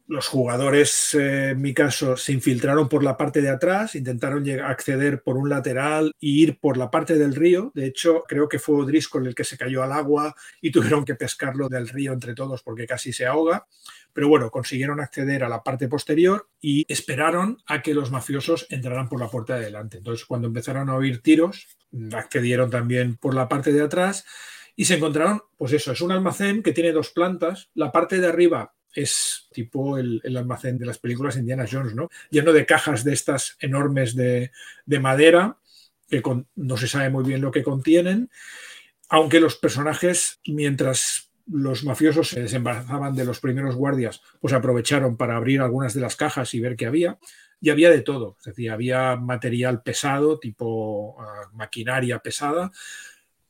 los 0.10 0.28
jugadores, 0.28 1.14
eh, 1.14 1.52
en 1.52 1.62
mi 1.62 1.72
caso, 1.72 2.18
se 2.18 2.34
infiltraron 2.34 2.90
por 2.90 3.04
la 3.04 3.16
parte 3.16 3.44
de 3.44 3.50
atrás, 3.50 3.94
intentaron 3.94 4.44
acceder 4.62 5.22
por 5.22 5.38
un 5.38 5.50
lateral 5.50 6.14
e 6.20 6.28
ir 6.28 6.60
por 6.60 6.78
la 6.78 6.90
parte 6.90 7.16
del 7.16 7.36
río. 7.36 7.72
De 7.76 7.86
hecho, 7.86 8.24
creo 8.28 8.50
que 8.50 8.58
fue 8.58 8.78
O'Driscoll 8.78 9.28
el 9.28 9.36
que 9.36 9.44
se 9.44 9.56
cayó 9.56 9.84
al 9.84 9.92
agua 9.92 10.34
y 10.62 10.72
tuvieron 10.72 11.06
que 11.06 11.14
pescarlo 11.14 11.70
del 11.70 11.88
río 11.88 12.12
entre 12.12 12.34
todos 12.34 12.64
porque 12.64 12.88
casi 12.88 13.14
se 13.14 13.28
ahoga. 13.28 13.68
Pero 14.12 14.28
bueno, 14.28 14.50
consiguieron 14.50 15.00
acceder 15.00 15.44
a 15.44 15.50
la 15.50 15.62
parte 15.62 15.88
posterior 15.88 16.50
y 16.60 16.92
esperaron 16.92 17.60
a 17.68 17.84
que 17.84 17.94
los 17.94 18.10
mafiosos 18.10 18.66
entraran 18.72 19.10
por 19.10 19.20
la 19.20 19.30
puerta 19.30 19.54
de 19.54 19.66
adelante. 19.66 19.98
Entonces, 19.98 20.26
cuando 20.26 20.48
empezaron 20.48 20.90
a 20.90 20.96
oír 20.96 21.22
tiros, 21.22 21.68
accedieron 22.14 22.72
también 22.72 23.16
por 23.16 23.36
la 23.36 23.48
parte 23.48 23.72
de 23.72 23.84
atrás 23.84 24.26
y 24.76 24.86
se 24.86 24.96
encontraron, 24.96 25.44
pues 25.56 25.72
eso, 25.74 25.92
es 25.92 26.02
un 26.02 26.12
almacén 26.12 26.64
que 26.64 26.72
tiene 26.72 26.94
dos 26.94 27.12
plantas. 27.12 27.70
La 27.76 27.92
parte 27.92 28.20
de 28.20 28.28
arriba 28.28 28.74
es 28.94 29.48
tipo 29.52 29.98
el, 29.98 30.22
almacén 30.38 30.78
de 30.78 30.86
las 30.86 31.00
películas 31.00 31.38
Indiana 31.38 31.66
Jones, 31.70 31.94
¿no? 31.94 32.10
Lleno 32.30 32.54
de 32.54 32.66
cajas 32.66 33.04
de 33.04 33.14
estas 33.14 33.58
enormes 33.60 34.16
de, 34.16 34.52
madera, 35.00 35.58
que 36.10 36.22
no 36.56 36.78
se 36.78 36.88
sabe 36.88 37.10
muy 37.10 37.24
bien 37.24 37.42
lo 37.42 37.52
que 37.52 37.64
contienen, 37.64 38.30
aunque 39.10 39.40
los 39.40 39.56
personajes, 39.56 40.40
mientras 40.46 41.30
los 41.52 41.84
mafiosos 41.84 42.30
se 42.30 42.42
desembarazaban 42.42 43.16
de 43.16 43.26
los 43.26 43.40
primeros 43.40 43.76
guardias, 43.76 44.22
pues 44.40 44.54
aprovecharon 44.54 45.18
para 45.18 45.36
abrir 45.36 45.62
algunas 45.62 45.94
de 45.94 46.02
las 46.02 46.16
cajas 46.16 46.54
y 46.54 46.60
ver 46.60 46.76
qué 46.76 46.86
había. 46.86 47.18
Y 47.62 47.72
había 47.72 47.90
de 47.90 48.02
todo, 48.02 48.38
es 48.40 48.46
decir, 48.46 48.72
había 48.72 49.18
material 49.18 49.82
pesado, 49.82 50.40
tipo 50.40 51.18
ah, 51.20 51.50
maquinaria 51.54 52.20
pesada. 52.20 52.72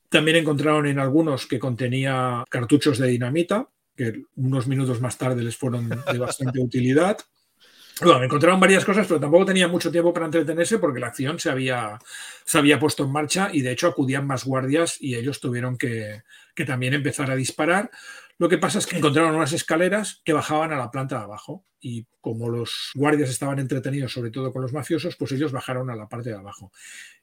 También 0.08 0.38
encontraron 0.38 0.86
en 0.86 0.98
algunos 0.98 1.46
que 1.46 1.60
contenía 1.60 2.44
cartuchos 2.50 2.98
de 2.98 3.08
dinamita, 3.08 3.68
que 4.00 4.22
unos 4.36 4.66
minutos 4.66 4.98
más 5.02 5.18
tarde 5.18 5.42
les 5.42 5.58
fueron 5.58 5.90
de 5.90 6.18
bastante 6.18 6.58
utilidad. 6.62 7.18
Bueno, 8.00 8.24
encontraron 8.24 8.58
varias 8.58 8.82
cosas, 8.82 9.06
pero 9.06 9.20
tampoco 9.20 9.44
tenía 9.44 9.68
mucho 9.68 9.92
tiempo 9.92 10.14
para 10.14 10.24
entretenerse 10.24 10.78
porque 10.78 11.00
la 11.00 11.08
acción 11.08 11.38
se 11.38 11.50
había, 11.50 11.98
se 12.46 12.56
había 12.56 12.80
puesto 12.80 13.04
en 13.04 13.12
marcha 13.12 13.50
y 13.52 13.60
de 13.60 13.72
hecho 13.72 13.88
acudían 13.88 14.26
más 14.26 14.46
guardias 14.46 14.96
y 15.00 15.16
ellos 15.16 15.38
tuvieron 15.38 15.76
que, 15.76 16.22
que 16.54 16.64
también 16.64 16.94
empezar 16.94 17.30
a 17.30 17.36
disparar. 17.36 17.90
Lo 18.38 18.48
que 18.48 18.56
pasa 18.56 18.78
es 18.78 18.86
que 18.86 18.96
encontraron 18.96 19.36
unas 19.36 19.52
escaleras 19.52 20.22
que 20.24 20.32
bajaban 20.32 20.72
a 20.72 20.78
la 20.78 20.90
planta 20.90 21.18
de 21.18 21.24
abajo 21.24 21.66
y 21.78 22.06
como 22.22 22.48
los 22.48 22.92
guardias 22.94 23.28
estaban 23.28 23.58
entretenidos 23.58 24.14
sobre 24.14 24.30
todo 24.30 24.50
con 24.50 24.62
los 24.62 24.72
mafiosos, 24.72 25.16
pues 25.16 25.32
ellos 25.32 25.52
bajaron 25.52 25.90
a 25.90 25.94
la 25.94 26.08
parte 26.08 26.30
de 26.30 26.36
abajo. 26.36 26.72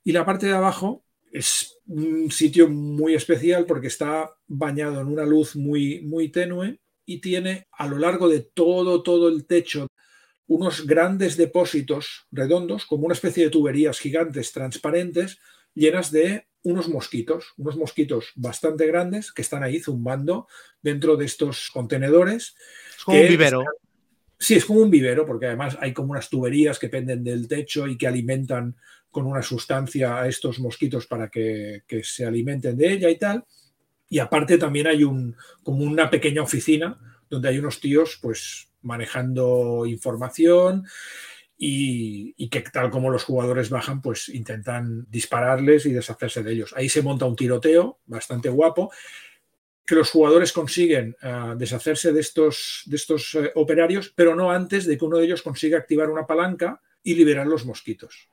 Y 0.04 0.12
la 0.12 0.26
parte 0.26 0.46
de 0.46 0.54
abajo 0.54 1.04
es 1.32 1.80
un 1.88 2.32
sitio 2.32 2.70
muy 2.70 3.16
especial 3.16 3.66
porque 3.66 3.88
está 3.88 4.34
bañado 4.48 5.02
en 5.02 5.08
una 5.08 5.26
luz 5.26 5.56
muy, 5.56 6.02
muy 6.02 6.30
tenue 6.30 6.80
y 7.06 7.20
tiene 7.20 7.68
a 7.72 7.88
lo 7.88 7.98
largo 7.98 8.30
de 8.30 8.42
todo, 8.42 9.04
todo 9.04 9.30
el 9.30 9.46
techo 9.46 9.88
unos 10.48 10.86
grandes 10.88 11.36
depósitos 11.36 12.26
redondos, 12.32 12.86
como 12.86 13.06
una 13.06 13.14
especie 13.14 13.44
de 13.44 13.50
tuberías 13.50 14.00
gigantes 14.00 14.54
transparentes, 14.54 15.40
llenas 15.74 16.12
de 16.12 16.48
unos 16.64 16.88
mosquitos, 16.88 17.54
unos 17.58 17.78
mosquitos 17.78 18.32
bastante 18.36 18.88
grandes 18.88 19.32
que 19.32 19.42
están 19.42 19.64
ahí 19.64 19.80
zumbando 19.80 20.48
dentro 20.82 21.18
de 21.18 21.26
estos 21.26 21.70
contenedores. 21.72 22.56
Es 22.98 23.04
como 23.04 23.20
un 23.20 23.28
vivero. 23.28 23.64
Sí, 24.40 24.56
es 24.56 24.66
como 24.66 24.82
un 24.82 24.92
vivero, 24.92 25.26
porque 25.26 25.48
además 25.48 25.78
hay 25.82 25.94
como 25.94 26.12
unas 26.12 26.30
tuberías 26.30 26.80
que 26.80 26.90
penden 26.90 27.24
del 27.24 27.48
techo 27.48 27.88
y 27.88 27.98
que 27.98 28.08
alimentan 28.08 28.76
con 29.18 29.26
una 29.26 29.42
sustancia 29.42 30.22
a 30.22 30.28
estos 30.28 30.60
mosquitos 30.60 31.08
para 31.08 31.28
que, 31.28 31.82
se 32.04 32.24
alimenten 32.24 32.78
de 32.78 32.94
ella 32.94 33.10
y 33.10 33.18
tal. 33.18 33.44
Y 34.08 34.20
aparte 34.20 34.60
también 34.60 34.86
hay 34.86 35.04
un, 35.04 35.36
como 35.64 35.84
una 35.84 36.08
pequeña 36.08 36.44
oficina 36.44 36.96
donde 37.28 37.50
hay 37.50 37.58
unos 37.58 37.80
tíos 37.80 38.20
pues 38.22 38.70
manejando 38.84 39.88
información 39.88 40.86
y, 41.58 42.36
y, 42.38 42.48
que 42.50 42.62
tal 42.62 42.92
como 42.92 43.10
los 43.10 43.24
jugadores 43.24 43.72
bajan 43.72 44.04
pues 44.04 44.30
intentan 44.30 45.08
dispararles 45.10 45.88
y 45.88 45.94
deshacerse 45.94 46.44
de 46.44 46.54
ellos. 46.54 46.76
Ahí 46.78 46.88
se 46.88 47.02
monta 47.02 47.26
un 47.26 47.36
tiroteo 47.36 47.98
bastante 48.06 48.50
guapo 48.50 48.92
que 49.84 49.96
los 49.96 50.12
jugadores 50.12 50.54
consiguen 50.54 51.18
eh, 51.24 51.56
deshacerse 51.58 52.14
de 52.14 52.22
estos, 52.22 52.84
de 52.86 52.98
estos 52.98 53.34
eh, 53.34 53.52
operarios, 53.56 54.14
pero 54.16 54.36
no 54.36 54.52
antes 54.52 54.86
de 54.86 54.96
que 54.96 55.06
uno 55.06 55.18
de 55.18 55.26
ellos 55.26 55.42
consiga 55.42 55.80
activar 55.80 56.12
una 56.12 56.28
palanca 56.28 56.80
y 57.02 57.16
liberar 57.16 57.48
los 57.48 57.66
mosquitos. 57.66 58.30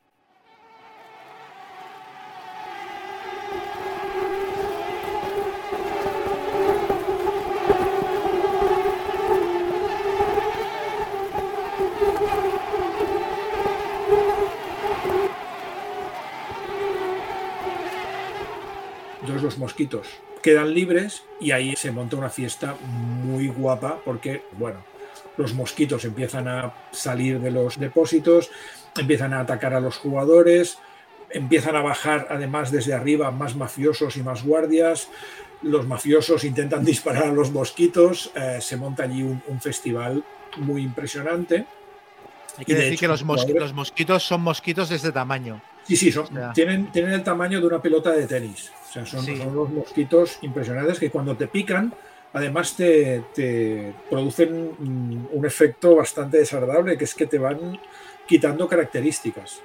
Los 19.44 19.58
mosquitos 19.58 20.08
quedan 20.44 20.74
libres 20.74 21.22
y 21.40 21.52
ahí 21.52 21.74
se 21.74 21.90
monta 21.90 22.16
una 22.16 22.28
fiesta 22.28 22.76
muy 22.82 23.48
guapa 23.48 24.00
porque, 24.04 24.42
bueno, 24.58 24.84
los 25.38 25.54
mosquitos 25.54 26.04
empiezan 26.04 26.48
a 26.48 26.74
salir 26.90 27.40
de 27.40 27.50
los 27.50 27.78
depósitos, 27.78 28.50
empiezan 28.94 29.32
a 29.32 29.40
atacar 29.40 29.72
a 29.72 29.80
los 29.80 29.96
jugadores, 29.96 30.78
empiezan 31.30 31.76
a 31.76 31.80
bajar 31.80 32.26
además 32.28 32.70
desde 32.70 32.92
arriba 32.92 33.30
más 33.30 33.56
mafiosos 33.56 34.18
y 34.18 34.22
más 34.22 34.44
guardias, 34.44 35.08
los 35.62 35.86
mafiosos 35.86 36.44
intentan 36.44 36.84
disparar 36.92 37.24
a 37.24 37.32
los 37.32 37.50
mosquitos, 37.50 38.30
eh, 38.34 38.58
se 38.60 38.76
monta 38.76 39.04
allí 39.04 39.22
un, 39.22 39.60
festival 39.62 40.22
muy 40.58 40.82
impresionante. 40.82 41.64
Hay 42.58 42.66
que 42.66 42.74
decir 42.74 42.98
que 42.98 43.08
los, 43.08 43.24
mosquitos 43.24 44.22
son 44.22 44.42
mosquitos 44.42 44.90
de 44.90 44.96
este 44.96 45.10
tamaño. 45.10 45.60
Sí, 45.84 45.96
sí, 45.96 46.10
son, 46.10 46.26
tienen, 46.54 46.90
tienen 46.90 47.12
el 47.12 47.22
tamaño 47.22 47.60
de 47.60 47.66
una 47.66 47.80
pelota 47.80 48.12
de 48.12 48.26
tenis 48.26 48.72
sea, 48.94 49.06
son, 49.06 49.28
unos 49.40 49.70
mosquitos 49.70 50.38
impresionantes 50.42 50.98
que 50.98 51.10
cuando 51.10 51.36
te 51.36 51.48
pican, 51.48 51.92
además 52.32 52.76
te, 52.76 53.22
producen 54.08 55.28
un 55.32 55.44
efecto 55.44 55.96
bastante 55.96 56.38
desagradable, 56.38 56.96
que 56.96 57.04
es 57.04 57.14
que 57.14 57.26
te 57.26 57.38
van 57.38 57.78
quitando 58.26 58.68
características. 58.68 59.60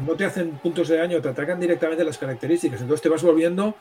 no 0.00 0.14
te 0.14 0.24
hacen 0.24 0.52
puntos 0.62 0.88
de 0.88 0.96
daño, 0.96 1.20
te 1.20 1.28
atacan 1.28 1.60
directamente 1.60 2.04
las 2.04 2.18
características. 2.18 2.80
Entonces 2.80 3.02
te 3.02 3.08
vas 3.08 3.22
volviendo 3.22 3.74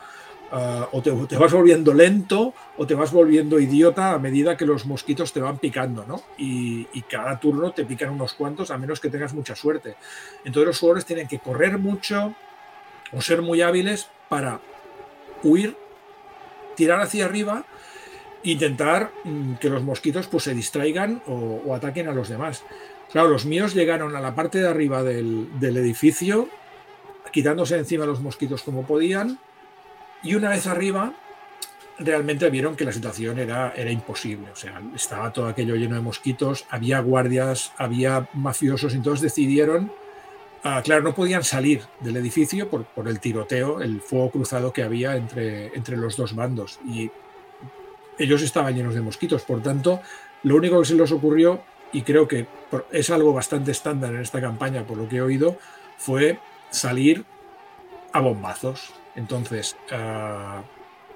ah, 0.52 0.88
o 0.92 1.02
te, 1.02 1.12
vas 1.38 1.52
volviendo 1.52 1.94
lento 1.94 2.54
o 2.78 2.88
te 2.88 2.96
vas 2.96 3.12
volviendo 3.12 3.60
idiota 3.60 4.14
a 4.14 4.20
medida 4.20 4.58
que 4.58 4.66
los 4.66 4.86
mosquitos 4.86 5.34
te 5.34 5.42
van 5.42 5.58
picando, 5.58 6.06
¿no? 6.06 6.22
Y, 6.38 6.88
cada 7.10 7.40
turno 7.40 7.72
te 7.72 7.86
pican 7.86 8.10
unos 8.10 8.34
cuantos, 8.34 8.72
a 8.72 8.78
menos 8.78 9.00
que 9.00 9.10
tengas 9.10 9.34
mucha 9.34 9.56
suerte. 9.56 9.96
Entonces 10.46 10.68
los 10.68 10.80
jugadores 10.80 11.06
tienen 11.06 11.28
que 11.28 11.40
correr 11.40 11.78
mucho, 11.78 12.34
o 13.12 13.22
ser 13.22 13.42
muy 13.42 13.62
hábiles 13.62 14.10
para 14.30 14.60
huir, 15.44 15.78
tirar 16.76 17.02
hacia 17.02 17.26
arriba 17.26 17.66
intentar 18.44 19.12
mm, 19.24 19.56
que 19.56 19.70
los 19.70 19.84
mosquitos 19.84 20.28
pues, 20.28 20.44
se 20.44 20.54
distraigan 20.54 21.22
o, 21.28 21.74
ataquen 21.74 22.08
a 22.08 22.14
los 22.14 22.30
demás. 22.30 22.64
Claro, 23.12 23.30
los 23.30 23.46
míos 23.46 23.74
llegaron 23.74 24.16
a 24.16 24.22
la 24.22 24.36
parte 24.36 24.60
de 24.60 24.68
arriba 24.68 25.04
del, 25.04 25.50
edificio, 25.62 26.50
quitándose 27.32 27.78
encima 27.78 28.06
los 28.06 28.22
mosquitos 28.22 28.64
como 28.64 28.86
podían, 28.86 29.40
y 30.24 30.36
una 30.36 30.50
vez 30.50 30.66
arriba 30.68 31.14
realmente 32.00 32.50
vieron 32.50 32.76
que 32.76 32.86
la 32.86 32.92
situación 32.92 33.38
era, 33.38 33.74
era 33.76 33.92
imposible. 33.92 34.52
O 34.52 34.56
sea, 34.56 34.82
estaba 34.96 35.32
todo 35.32 35.48
aquello 35.48 35.76
lleno 35.76 35.96
de 35.96 36.02
mosquitos, 36.02 36.66
había 36.70 37.00
guardias, 37.00 37.72
había 37.78 38.28
mafiosos, 38.34 38.94
entonces 38.94 39.22
decidieron 39.22 39.92
Ah, 40.66 40.82
claro, 40.82 41.04
no 41.04 41.14
podían 41.14 41.44
salir 41.44 41.84
del 42.00 42.16
edificio 42.16 42.70
por, 42.70 42.86
el 43.10 43.20
tiroteo, 43.20 43.82
el 43.82 44.00
fuego 44.00 44.32
cruzado 44.32 44.72
que 44.72 44.82
había 44.82 45.18
entre, 45.18 45.76
entre 45.76 45.98
los 45.98 46.16
dos 46.16 46.34
bandos. 46.36 46.80
Y 46.88 47.12
ellos 48.18 48.42
estaban 48.42 48.74
llenos 48.74 48.96
de 48.96 49.02
mosquitos. 49.02 49.44
Por 49.44 49.62
tanto, 49.62 50.00
lo 50.44 50.56
único 50.56 50.80
que 50.80 50.86
se 50.86 50.96
les 50.96 51.12
ocurrió, 51.12 51.62
y 51.92 52.04
creo 52.04 52.30
que 52.30 52.48
es 52.94 53.10
algo 53.10 53.34
bastante 53.34 53.72
estándar 53.72 54.14
en 54.14 54.22
esta 54.22 54.40
campaña, 54.40 54.88
por 54.88 54.98
lo 54.98 55.10
que 55.10 55.18
he 55.18 55.22
oído, 55.22 55.58
fue 55.98 56.40
salir 56.70 57.26
a 58.14 58.22
bombazos. 58.22 58.94
Entonces, 59.16 59.76
ah, 59.92 60.64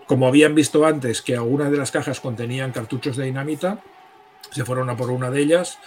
como 0.06 0.28
habían 0.28 0.56
visto 0.56 0.86
antes 0.86 1.22
que 1.22 1.36
algunas 1.36 1.72
de 1.72 1.78
las 1.78 1.92
cajas 1.92 2.20
contenían 2.20 2.72
cartuchos 2.72 3.18
de 3.18 3.26
dinamita, 3.26 3.80
se 4.52 4.64
fueron 4.64 4.90
a 4.90 4.96
por 4.96 5.12
una 5.12 5.30
de 5.30 5.42
ellas 5.42 5.80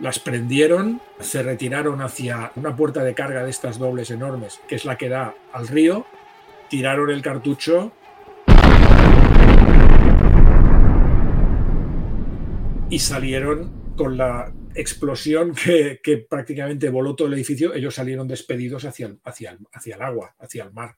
las 0.00 0.18
prendieron, 0.18 1.00
se 1.20 1.42
retiraron 1.42 2.02
hacia 2.02 2.50
una 2.56 2.74
puerta 2.74 3.04
de 3.04 3.14
carga 3.14 3.44
de 3.44 3.50
estas 3.50 3.78
dobles 3.78 4.10
enormes, 4.10 4.60
que 4.66 4.74
es 4.74 4.84
la 4.84 4.96
que 4.96 5.08
da 5.08 5.34
al 5.52 5.68
río, 5.68 6.04
tiraron 6.68 7.10
el 7.10 7.22
cartucho 7.22 7.92
y 12.90 12.98
salieron 12.98 13.94
con 13.96 14.16
la 14.16 14.52
explosión 14.74 15.54
que, 15.54 16.26
prácticamente 16.28 16.90
voló 16.90 17.14
todo 17.14 17.28
el 17.28 17.34
edificio, 17.34 17.72
ellos 17.74 17.94
salieron 17.94 18.26
despedidos 18.26 18.84
hacia 18.84 19.06
el, 19.06 19.20
hacia 19.24 19.56
hacia 19.72 19.94
el 19.94 20.02
agua, 20.02 20.34
hacia 20.40 20.64
el 20.64 20.72
mar. 20.72 20.96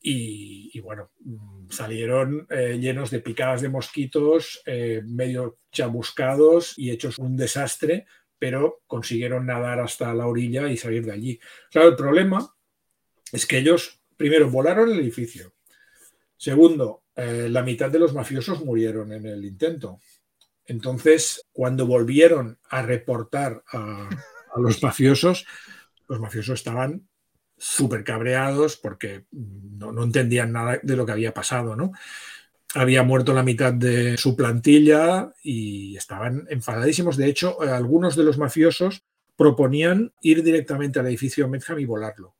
Y, 0.00 0.78
bueno, 0.80 1.10
mm, 1.20 1.70
salieron 1.70 2.46
eh, 2.50 2.78
llenos 2.80 3.10
de 3.10 3.20
picadas 3.20 3.62
de 3.62 3.68
mosquitos, 3.68 4.62
eh, 4.64 5.02
medio 5.04 5.58
chamuscados 5.72 6.74
y 6.78 6.90
hechos 6.90 7.18
un 7.18 7.36
desastre, 7.36 8.06
pero 8.38 8.82
consiguieron 8.86 9.46
nadar 9.46 9.80
hasta 9.80 10.14
la 10.14 10.26
orilla 10.26 10.68
y 10.68 10.76
salir 10.76 11.04
de 11.04 11.12
allí. 11.12 11.40
Claro, 11.70 11.88
el 11.88 11.96
problema 11.96 12.54
es 13.32 13.46
que 13.46 13.58
ellos, 13.58 14.00
primero, 14.16 14.48
volaron 14.50 14.90
el 14.90 15.00
edificio. 15.00 15.54
Segundo, 16.36 17.02
eh, 17.16 17.48
la 17.50 17.64
mitad 17.64 17.90
de 17.90 17.98
los 17.98 18.14
mafiosos 18.14 18.64
murieron 18.64 19.12
en 19.12 19.26
el 19.26 19.44
intento. 19.44 20.00
Entonces, 20.66 21.44
cuando 21.52 21.86
volvieron 21.86 22.58
a 22.70 22.82
reportar 22.82 23.64
a, 23.72 24.08
los 24.56 24.82
mafiosos, 24.82 25.46
los 26.08 26.20
mafiosos 26.20 26.60
estaban 26.60 27.07
súper 27.58 28.04
cabreados 28.04 28.76
porque 28.76 29.24
no, 29.32 30.02
entendían 30.02 30.52
nada 30.52 30.78
de 30.82 30.96
lo 30.96 31.04
que 31.04 31.12
había 31.12 31.34
pasado, 31.34 31.76
¿no? 31.76 31.92
Había 32.74 33.02
muerto 33.02 33.32
la 33.32 33.42
mitad 33.42 33.72
de 33.72 34.16
su 34.16 34.36
plantilla 34.36 35.32
y 35.42 35.96
estaban 35.96 36.46
enfadadísimos. 36.50 37.16
De 37.16 37.26
hecho, 37.26 37.60
algunos 37.62 38.14
de 38.14 38.24
los 38.24 38.38
mafiosos 38.38 39.04
proponían 39.36 40.12
ir 40.20 40.42
directamente 40.42 40.98
al 40.98 41.06
edificio 41.06 41.48
Medham 41.48 41.78
y 41.78 41.84
volarlo 41.86 42.34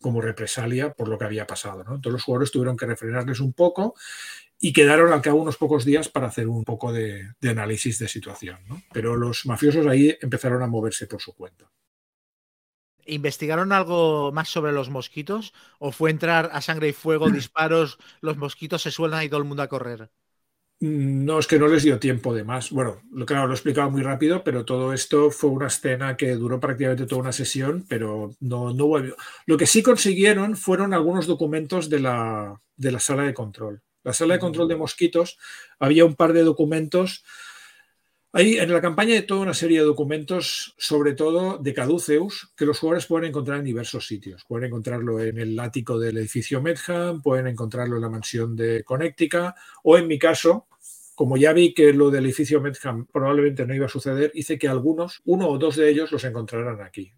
como 0.00 0.20
represalia 0.20 0.92
por 0.92 1.08
lo 1.08 1.16
que 1.16 1.24
había 1.24 1.46
pasado. 1.46 1.82
¿no? 1.82 1.94
Entonces 1.94 2.12
los 2.12 2.24
jugadores 2.24 2.50
tuvieron 2.50 2.76
que 2.76 2.84
refrenarles 2.84 3.40
un 3.40 3.54
poco 3.54 3.94
y 4.60 4.72
quedaron 4.72 5.12
al 5.12 5.22
cabo 5.22 5.40
unos 5.40 5.56
pocos 5.56 5.84
días 5.84 6.10
para 6.10 6.26
hacer 6.26 6.46
un 6.46 6.62
poco 6.62 6.92
de, 6.92 7.30
análisis 7.42 7.98
de 7.98 8.08
situación. 8.08 8.58
Pero 8.92 9.16
los 9.16 9.46
mafiosos 9.46 9.86
ahí 9.86 10.14
empezaron 10.20 10.62
a 10.62 10.66
moverse 10.66 11.06
por 11.06 11.22
su 11.22 11.34
cuenta. 11.34 11.70
¿Investigaron 13.06 13.72
algo 13.72 14.32
más 14.32 14.48
sobre 14.48 14.72
los 14.72 14.90
mosquitos? 14.90 15.52
¿O 15.78 15.92
fue 15.92 16.10
entrar 16.10 16.50
a 16.52 16.60
sangre 16.60 16.88
y 16.88 16.92
fuego, 16.92 17.30
disparos, 17.30 17.98
los 18.20 18.36
mosquitos 18.36 18.82
se 18.82 18.90
sueltan 18.90 19.24
y 19.24 19.28
todo 19.28 19.38
el 19.40 19.46
mundo 19.46 19.62
a 19.62 19.68
correr? 19.68 20.10
Mm, 20.80 21.24
no, 21.24 21.38
es 21.38 21.46
que 21.46 21.58
no 21.58 21.68
les 21.68 21.82
dio 21.84 21.98
tiempo 21.98 22.34
de 22.34 22.44
más. 22.44 22.70
Bueno, 22.70 23.00
claro, 23.26 23.46
lo 23.46 23.52
he 23.52 23.56
explicado 23.56 23.90
muy 23.90 24.02
rápido, 24.02 24.42
pero 24.44 24.64
todo 24.64 24.92
esto 24.92 25.30
fue 25.30 25.50
una 25.50 25.68
escena 25.68 26.16
que 26.16 26.32
duró 26.34 26.60
prácticamente 26.60 27.06
toda 27.06 27.22
una 27.22 27.32
sesión, 27.32 27.84
pero 27.88 28.30
no, 28.40 28.72
no 28.74 28.86
volvió. 28.86 29.16
Lo 29.46 29.56
que 29.56 29.66
sí 29.66 29.82
consiguieron 29.82 30.56
fueron 30.56 30.92
algunos 30.92 31.26
documentos 31.26 31.88
de 31.88 32.00
la, 32.00 32.60
de 32.76 32.92
la 32.92 33.00
sala 33.00 33.22
de 33.24 33.34
control. 33.34 33.82
La 34.02 34.12
sala 34.12 34.34
de 34.34 34.40
control 34.40 34.68
de 34.68 34.76
mosquitos, 34.76 35.38
había 35.78 36.04
un 36.04 36.14
par 36.14 36.32
de 36.34 36.42
documentos. 36.42 37.24
Hay 38.36 38.56
en 38.56 38.72
la 38.72 38.80
campaña 38.80 39.14
hay 39.14 39.22
toda 39.22 39.42
una 39.42 39.54
serie 39.54 39.78
de 39.78 39.84
documentos, 39.84 40.74
sobre 40.76 41.12
todo 41.12 41.56
de 41.58 41.72
Caduceus, 41.72 42.50
que 42.56 42.66
los 42.66 42.80
jugadores 42.80 43.06
pueden 43.06 43.28
encontrar 43.28 43.60
en 43.60 43.64
diversos 43.64 44.08
sitios. 44.08 44.44
Pueden 44.48 44.66
encontrarlo 44.66 45.20
en 45.20 45.38
el 45.38 45.56
ático 45.60 46.00
del 46.00 46.18
edificio 46.18 46.60
Medham, 46.60 47.22
pueden 47.22 47.46
encontrarlo 47.46 47.94
en 47.94 48.02
la 48.02 48.08
mansión 48.08 48.56
de 48.56 48.82
Connecticut, 48.82 49.54
o 49.84 49.96
en 49.98 50.08
mi 50.08 50.18
caso, 50.18 50.66
como 51.14 51.36
ya 51.36 51.52
vi 51.52 51.74
que 51.74 51.92
lo 51.92 52.10
del 52.10 52.24
edificio 52.24 52.60
Medham 52.60 53.06
probablemente 53.06 53.64
no 53.66 53.72
iba 53.72 53.86
a 53.86 53.88
suceder, 53.88 54.32
hice 54.34 54.58
que 54.58 54.66
algunos, 54.66 55.22
uno 55.26 55.48
o 55.48 55.56
dos 55.56 55.76
de 55.76 55.88
ellos, 55.88 56.10
los 56.10 56.24
encontraran 56.24 56.80
aquí. 56.80 57.12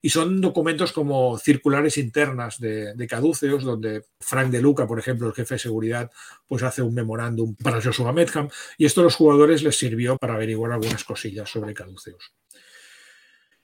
Y 0.00 0.10
son 0.10 0.40
documentos 0.40 0.92
como 0.92 1.38
circulares 1.38 1.98
internas 1.98 2.60
de, 2.60 3.06
caduceos, 3.08 3.64
donde 3.64 4.04
Frank 4.20 4.50
De 4.50 4.62
Luca, 4.62 4.86
por 4.86 4.98
ejemplo, 4.98 5.26
el 5.26 5.34
jefe 5.34 5.56
de 5.56 5.58
seguridad, 5.58 6.10
pues 6.46 6.62
hace 6.62 6.82
un 6.82 6.94
memorándum 6.94 7.56
para 7.56 7.82
Joshua 7.82 8.12
Medham. 8.12 8.48
Y 8.76 8.86
esto 8.86 9.00
a 9.00 9.04
los 9.04 9.16
jugadores 9.16 9.62
les 9.62 9.76
sirvió 9.76 10.16
para 10.16 10.34
averiguar 10.34 10.72
algunas 10.72 11.02
cosillas 11.02 11.50
sobre 11.50 11.74
caduceos. 11.74 12.32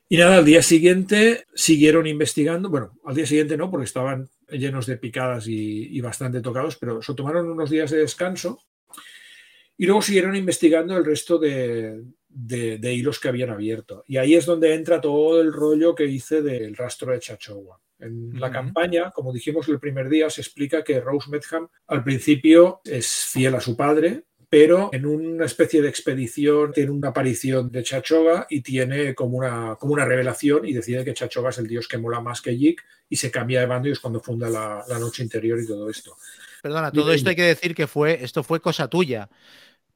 Y 0.08 0.16
nada, 0.16 0.38
al 0.38 0.44
día 0.44 0.62
siguiente 0.62 1.46
siguieron 1.54 2.06
investigando. 2.06 2.68
Bueno, 2.68 2.98
al 3.04 3.14
día 3.14 3.26
siguiente 3.26 3.56
no, 3.56 3.70
porque 3.70 3.84
estaban 3.84 4.28
llenos 4.50 4.86
de 4.86 4.96
picadas 4.96 5.46
y 5.46 6.00
bastante 6.00 6.40
tocados, 6.40 6.76
pero 6.76 7.00
se 7.00 7.14
tomaron 7.14 7.48
unos 7.50 7.70
días 7.70 7.90
de 7.90 7.98
descanso 7.98 8.60
y 9.76 9.86
luego 9.86 10.02
siguieron 10.02 10.36
investigando 10.36 10.96
el 10.96 11.04
resto 11.04 11.38
de, 11.38 12.02
de, 12.34 12.92
hilos 12.92 13.20
que 13.20 13.28
habían 13.28 13.50
abierto. 13.50 14.04
Y 14.06 14.16
ahí 14.16 14.34
es 14.34 14.46
donde 14.46 14.74
entra 14.74 15.00
todo 15.00 15.40
el 15.40 15.52
rollo 15.52 15.94
que 15.94 16.06
hice 16.06 16.42
del 16.42 16.76
rastro 16.76 17.12
de 17.12 17.20
Chachowa. 17.20 17.80
En 18.00 18.38
la 18.38 18.50
campaña, 18.50 19.12
como 19.12 19.32
dijimos 19.32 19.68
el 19.68 19.78
primer 19.78 20.08
día, 20.08 20.28
se 20.28 20.40
explica 20.40 20.82
que 20.82 21.00
Rose 21.00 21.30
Medham 21.30 21.68
al 21.86 22.02
principio 22.02 22.80
es 22.84 23.08
fiel 23.08 23.54
a 23.54 23.60
su 23.60 23.76
padre, 23.76 24.24
pero 24.48 24.90
en 24.92 25.06
una 25.06 25.46
especie 25.46 25.80
de 25.80 25.88
expedición 25.88 26.72
tiene 26.72 26.90
una 26.90 27.08
aparición 27.08 27.70
de 27.70 27.82
Chachoga 27.82 28.46
y 28.50 28.60
tiene 28.60 29.14
como 29.14 29.38
una, 29.38 29.76
como 29.78 29.94
una 29.94 30.04
revelación 30.04 30.66
y 30.66 30.72
decide 30.72 31.04
que 31.04 31.14
Chachoga 31.14 31.50
es 31.50 31.58
el 31.58 31.66
dios 31.66 31.88
que 31.88 31.98
mola 31.98 32.20
más 32.20 32.42
que 32.42 32.56
Yik 32.56 32.82
y 33.08 33.16
se 33.16 33.30
cambia 33.30 33.60
de 33.60 33.66
bando 33.66 33.88
y 33.88 33.92
es 33.92 34.00
cuando 34.00 34.20
funda 34.20 34.50
la, 34.50 34.84
la 34.88 34.98
noche 34.98 35.22
interior 35.22 35.58
y 35.60 35.66
todo 35.66 35.88
esto. 35.88 36.16
Perdona, 36.62 36.90
todo 36.90 37.12
esto 37.12 37.30
hay 37.30 37.36
que 37.36 37.42
decir 37.42 37.74
que 37.74 37.86
fue, 37.86 38.22
esto 38.22 38.42
fue 38.42 38.60
cosa 38.60 38.88
tuya. 38.88 39.28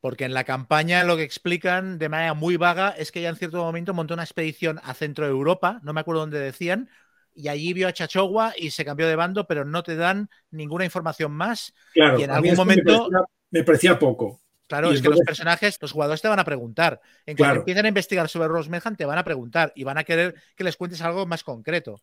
Porque 0.01 0.25
en 0.25 0.35
la 0.35 0.45
campaña 0.45 1.03
lo 1.05 1.17
que 1.17 1.25
explican 1.25 1.99
de 1.99 2.09
manera 2.09 2.35
muy 2.35 2.57
vaga 2.57 2.91
es 2.91 3.11
que 3.11 3.21
ya 3.21 3.31
en 3.31 3.37
cierto 3.37 3.59
momento 3.59 3.95
montó 3.95 4.15
una 4.15 4.23
expedición 4.23 4.81
a 4.85 4.95
Centro 4.95 5.27
Europa, 5.27 5.81
no 5.83 5.93
me 5.93 6.01
acuerdo 6.01 6.21
dónde 6.21 6.39
decían, 6.39 6.89
y 7.35 7.49
allí 7.49 7.73
vio 7.73 7.89
a 7.89 7.93
Chachogua 7.93 8.53
y 8.57 8.71
se 8.71 8.85
cambió 8.85 9.07
de 9.07 9.17
bando, 9.17 9.47
pero 9.47 9.65
no 9.65 9.83
te 9.83 9.97
dan 9.97 10.29
ninguna 10.51 10.85
información 10.85 11.33
más. 11.33 11.73
Claro, 11.95 12.19
y 12.19 12.25
en 12.25 12.31
algún 12.31 12.55
momento. 12.55 13.09
Me 13.51 13.63
parecía, 13.65 13.99
poco. 13.99 14.41
Claro, 14.67 14.91
es 14.91 15.01
que 15.01 15.09
los 15.09 15.21
personajes, 15.21 15.79
los 15.81 15.93
jugadores 15.93 16.21
te 16.21 16.29
van 16.29 16.39
a 16.39 16.45
preguntar. 16.45 17.01
En 17.25 17.37
cuanto 17.37 17.61
empiezan 17.61 17.87
a 17.87 17.89
investigar 17.89 18.29
sobre 18.29 18.49
Rose 18.49 18.71
te 18.97 19.07
van 19.07 19.19
a 19.19 19.25
preguntar 19.25 19.73
y 19.75 19.85
van 19.85 19.97
a 19.97 20.05
querer 20.05 20.35
que 20.55 20.65
les 20.65 20.77
cuentes 20.77 21.01
algo 21.01 21.25
más 21.25 21.43
concreto. 21.43 22.03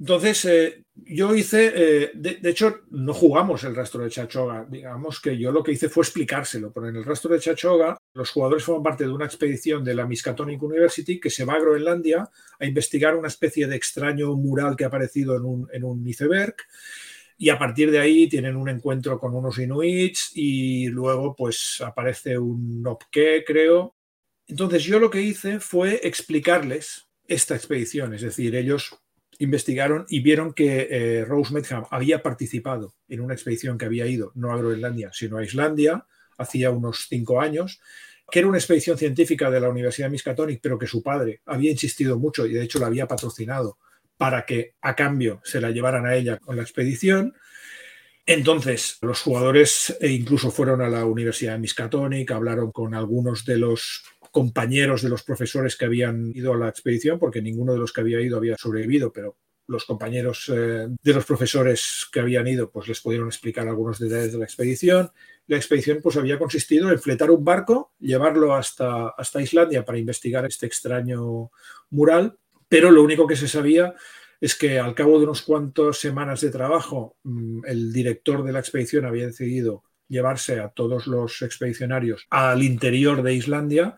Entonces, 0.00 0.44
eh, 0.44 0.84
yo 0.94 1.34
hice, 1.34 1.72
eh, 1.74 2.10
de, 2.14 2.38
hecho, 2.48 2.82
no 2.90 3.12
jugamos 3.12 3.64
el 3.64 3.74
rastro 3.74 4.04
de 4.04 4.10
Chachoga. 4.10 4.64
Digamos 4.70 5.20
que 5.20 5.36
yo 5.36 5.50
lo 5.50 5.62
que 5.64 5.72
hice 5.72 5.88
fue 5.88 6.04
explicárselo, 6.04 6.72
pero 6.72 6.88
en 6.88 6.96
el 6.96 7.04
rastro 7.04 7.32
de 7.32 7.40
Chachoga, 7.40 7.98
los 8.14 8.30
jugadores 8.30 8.62
forman 8.62 8.84
parte 8.84 9.04
de 9.04 9.10
una 9.10 9.24
expedición 9.24 9.82
de 9.82 9.94
la 9.94 10.06
Miskatonic 10.06 10.62
University 10.62 11.18
que 11.18 11.30
se 11.30 11.44
va 11.44 11.54
a 11.54 11.60
Groenlandia 11.60 12.28
a 12.60 12.64
investigar 12.64 13.16
una 13.16 13.28
especie 13.28 13.66
de 13.66 13.74
extraño 13.74 14.34
mural 14.36 14.76
que 14.76 14.84
ha 14.84 14.88
aparecido 14.88 15.36
en 15.36 15.44
un, 15.44 15.68
en 15.72 15.82
un 15.84 16.06
iceberg. 16.06 16.54
Y 17.36 17.50
a 17.50 17.58
partir 17.58 17.90
de 17.90 18.00
ahí 18.00 18.28
tienen 18.28 18.56
un 18.56 18.68
encuentro 18.68 19.18
con 19.18 19.34
unos 19.34 19.58
inuits 19.58 20.32
y 20.34 20.88
luego 20.88 21.34
pues 21.36 21.80
aparece 21.84 22.38
un 22.38 22.82
Nopke, 22.82 23.44
creo. 23.44 23.96
Entonces 24.46 24.84
yo 24.84 24.98
lo 25.00 25.10
que 25.10 25.22
hice 25.22 25.60
fue 25.60 26.00
explicarles 26.04 27.08
esta 27.26 27.54
expedición, 27.54 28.14
es 28.14 28.22
decir, 28.22 28.56
ellos 28.56 28.98
investigaron 29.38 30.04
y 30.08 30.20
vieron 30.20 30.52
que 30.52 30.88
eh, 30.90 31.24
Rose 31.24 31.54
Medham 31.54 31.84
había 31.90 32.22
participado 32.22 32.94
en 33.08 33.20
una 33.20 33.34
expedición 33.34 33.78
que 33.78 33.84
había 33.84 34.06
ido 34.06 34.32
no 34.34 34.52
a 34.52 34.56
Groenlandia, 34.56 35.10
sino 35.12 35.38
a 35.38 35.44
Islandia, 35.44 36.06
hacía 36.36 36.70
unos 36.70 37.06
cinco 37.08 37.40
años, 37.40 37.80
que 38.30 38.40
era 38.40 38.48
una 38.48 38.58
expedición 38.58 38.98
científica 38.98 39.50
de 39.50 39.60
la 39.60 39.68
Universidad 39.68 40.06
de 40.06 40.12
Miskatonic, 40.12 40.60
pero 40.60 40.78
que 40.78 40.86
su 40.86 41.02
padre 41.02 41.40
había 41.46 41.70
insistido 41.70 42.18
mucho 42.18 42.46
y 42.46 42.52
de 42.52 42.62
hecho 42.62 42.78
la 42.78 42.86
había 42.86 43.06
patrocinado 43.06 43.78
para 44.16 44.44
que 44.44 44.74
a 44.82 44.94
cambio 44.94 45.40
se 45.44 45.60
la 45.60 45.70
llevaran 45.70 46.04
a 46.04 46.14
ella 46.14 46.38
con 46.38 46.56
la 46.56 46.62
expedición. 46.62 47.34
Entonces, 48.26 48.98
los 49.00 49.22
jugadores 49.22 49.96
e 50.00 50.08
incluso 50.10 50.50
fueron 50.50 50.82
a 50.82 50.90
la 50.90 51.06
Universidad 51.06 51.52
de 51.52 51.60
Miskatonic, 51.60 52.30
hablaron 52.32 52.72
con 52.72 52.94
algunos 52.94 53.44
de 53.46 53.56
los 53.56 54.02
compañeros 54.30 55.02
de 55.02 55.08
los 55.08 55.22
profesores 55.22 55.76
que 55.76 55.84
habían 55.84 56.32
ido 56.34 56.52
a 56.52 56.56
la 56.56 56.68
expedición, 56.68 57.18
porque 57.18 57.42
ninguno 57.42 57.72
de 57.72 57.78
los 57.78 57.92
que 57.92 58.00
había 58.00 58.20
ido 58.20 58.36
había 58.36 58.56
sobrevivido, 58.56 59.12
pero 59.12 59.36
los 59.68 59.84
compañeros 59.84 60.50
eh, 60.54 60.88
de 61.02 61.12
los 61.12 61.24
profesores 61.26 62.08
que 62.10 62.20
habían 62.20 62.48
ido 62.48 62.70
pues 62.70 62.88
les 62.88 63.00
pudieron 63.00 63.28
explicar 63.28 63.68
algunos 63.68 63.98
detalles 63.98 64.32
de 64.32 64.38
la 64.38 64.44
expedición. 64.44 65.10
La 65.46 65.56
expedición 65.56 66.00
pues 66.02 66.16
había 66.16 66.38
consistido 66.38 66.90
en 66.90 66.98
fletar 66.98 67.30
un 67.30 67.44
barco, 67.44 67.92
llevarlo 68.00 68.54
hasta, 68.54 69.10
hasta 69.10 69.42
Islandia 69.42 69.84
para 69.84 69.98
investigar 69.98 70.46
este 70.46 70.66
extraño 70.66 71.50
mural, 71.90 72.38
pero 72.68 72.90
lo 72.90 73.02
único 73.02 73.26
que 73.26 73.36
se 73.36 73.46
sabía 73.46 73.94
es 74.40 74.54
que 74.54 74.78
al 74.78 74.94
cabo 74.94 75.18
de 75.18 75.24
unos 75.24 75.42
cuantos 75.42 75.98
semanas 75.98 76.40
de 76.40 76.50
trabajo, 76.50 77.16
mm, 77.24 77.66
el 77.66 77.92
director 77.92 78.44
de 78.44 78.52
la 78.52 78.60
expedición 78.60 79.04
había 79.04 79.26
decidido 79.26 79.84
llevarse 80.08 80.60
a 80.60 80.68
todos 80.68 81.06
los 81.06 81.42
expedicionarios 81.42 82.26
al 82.30 82.62
interior 82.62 83.22
de 83.22 83.34
Islandia 83.34 83.96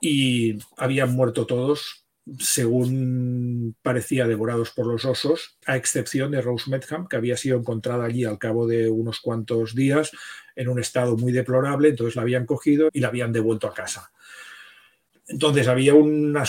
y 0.00 0.58
habían 0.76 1.12
muerto 1.12 1.46
todos, 1.46 2.06
según 2.38 3.76
parecía, 3.82 4.26
devorados 4.26 4.70
por 4.70 4.86
los 4.86 5.04
osos, 5.04 5.58
a 5.66 5.76
excepción 5.76 6.30
de 6.30 6.40
Rose 6.40 6.70
Medham, 6.70 7.06
que 7.06 7.16
había 7.16 7.36
sido 7.36 7.58
encontrada 7.58 8.04
allí 8.04 8.24
al 8.24 8.38
cabo 8.38 8.66
de 8.66 8.88
unos 8.88 9.20
cuantos 9.20 9.74
días 9.74 10.10
en 10.56 10.68
un 10.68 10.78
estado 10.78 11.16
muy 11.16 11.32
deplorable, 11.32 11.88
entonces 11.88 12.16
la 12.16 12.22
habían 12.22 12.46
cogido 12.46 12.88
y 12.92 13.00
la 13.00 13.08
habían 13.08 13.32
devuelto 13.32 13.66
a 13.66 13.74
casa. 13.74 14.10
Entonces 15.26 15.68
había 15.68 15.94
una 15.94 16.44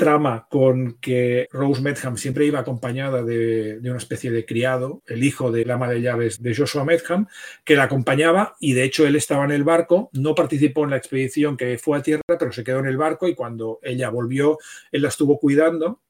subtrama 0.00 0.46
con 0.48 0.94
que 0.94 1.46
Rose 1.52 1.82
Medham 1.82 2.16
siempre 2.16 2.46
iba 2.46 2.60
acompañada 2.60 3.22
de, 3.22 3.78
una 3.82 3.98
especie 3.98 4.30
de 4.30 4.46
criado, 4.46 5.02
el 5.06 5.22
hijo 5.22 5.52
del 5.52 5.70
ama 5.70 5.90
de 5.90 6.00
llaves 6.00 6.42
de 6.42 6.54
Joshua 6.54 6.84
Medham, 6.84 7.26
que 7.64 7.76
la 7.76 7.84
acompañaba 7.84 8.56
y 8.60 8.72
de 8.72 8.84
hecho 8.84 9.06
él 9.06 9.16
estaba 9.16 9.44
en 9.44 9.50
el 9.50 9.62
barco, 9.62 10.08
no 10.14 10.34
participó 10.34 10.84
en 10.84 10.90
la 10.90 10.96
expedición 10.96 11.56
que 11.56 11.76
fue 11.76 11.98
a 11.98 12.02
tierra, 12.02 12.22
pero 12.26 12.50
se 12.50 12.64
quedó 12.64 12.78
en 12.78 12.86
el 12.86 12.96
barco 12.96 13.28
y 13.28 13.34
cuando 13.34 13.78
ella 13.82 14.08
volvió, 14.08 14.58
él 14.90 15.02
la 15.02 15.08
estuvo 15.08 15.38
cuidando. 15.38 16.00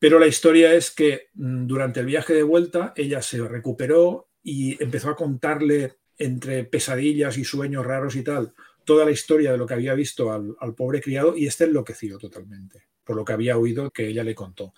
Pero 0.00 0.18
la 0.18 0.26
historia 0.26 0.74
es 0.74 0.90
que 0.90 1.28
mm, 1.34 1.66
durante 1.66 2.00
el 2.00 2.06
viaje 2.06 2.34
de 2.34 2.42
vuelta 2.42 2.92
ella 2.96 3.22
se 3.22 3.46
recuperó 3.46 4.28
y 4.42 4.82
empezó 4.82 5.10
a 5.10 5.16
contarle 5.16 5.98
entre 6.18 6.64
pesadillas 6.64 7.38
y 7.38 7.44
sueños 7.44 7.86
raros 7.86 8.16
y 8.16 8.24
tal, 8.24 8.54
toda 8.84 9.04
la 9.04 9.12
historia 9.12 9.52
de 9.52 9.58
lo 9.58 9.66
que 9.66 9.74
había 9.74 9.94
visto 9.94 10.32
al, 10.32 10.74
pobre 10.74 11.00
criado 11.00 11.36
y 11.36 11.46
este 11.46 11.64
enloqueció 11.64 12.18
totalmente 12.18 12.89
por 13.04 13.16
lo 13.16 13.24
que 13.24 13.32
había 13.32 13.56
oído 13.56 13.90
que 13.90 14.08
ella 14.08 14.24
le 14.24 14.34
contó. 14.34 14.74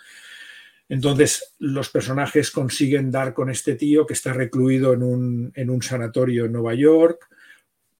Entonces, 0.88 1.54
los 1.58 1.88
personajes 1.88 2.50
consiguen 2.50 3.10
dar 3.10 3.32
con 3.32 3.48
este 3.48 3.76
tío 3.76 4.06
que 4.06 4.12
está 4.12 4.32
recluido 4.32 4.92
en 4.92 5.02
un, 5.02 5.52
en 5.54 5.70
un 5.70 5.82
sanatorio 5.82 6.44
en 6.44 6.52
Nueva 6.52 6.74
York, 6.74 7.28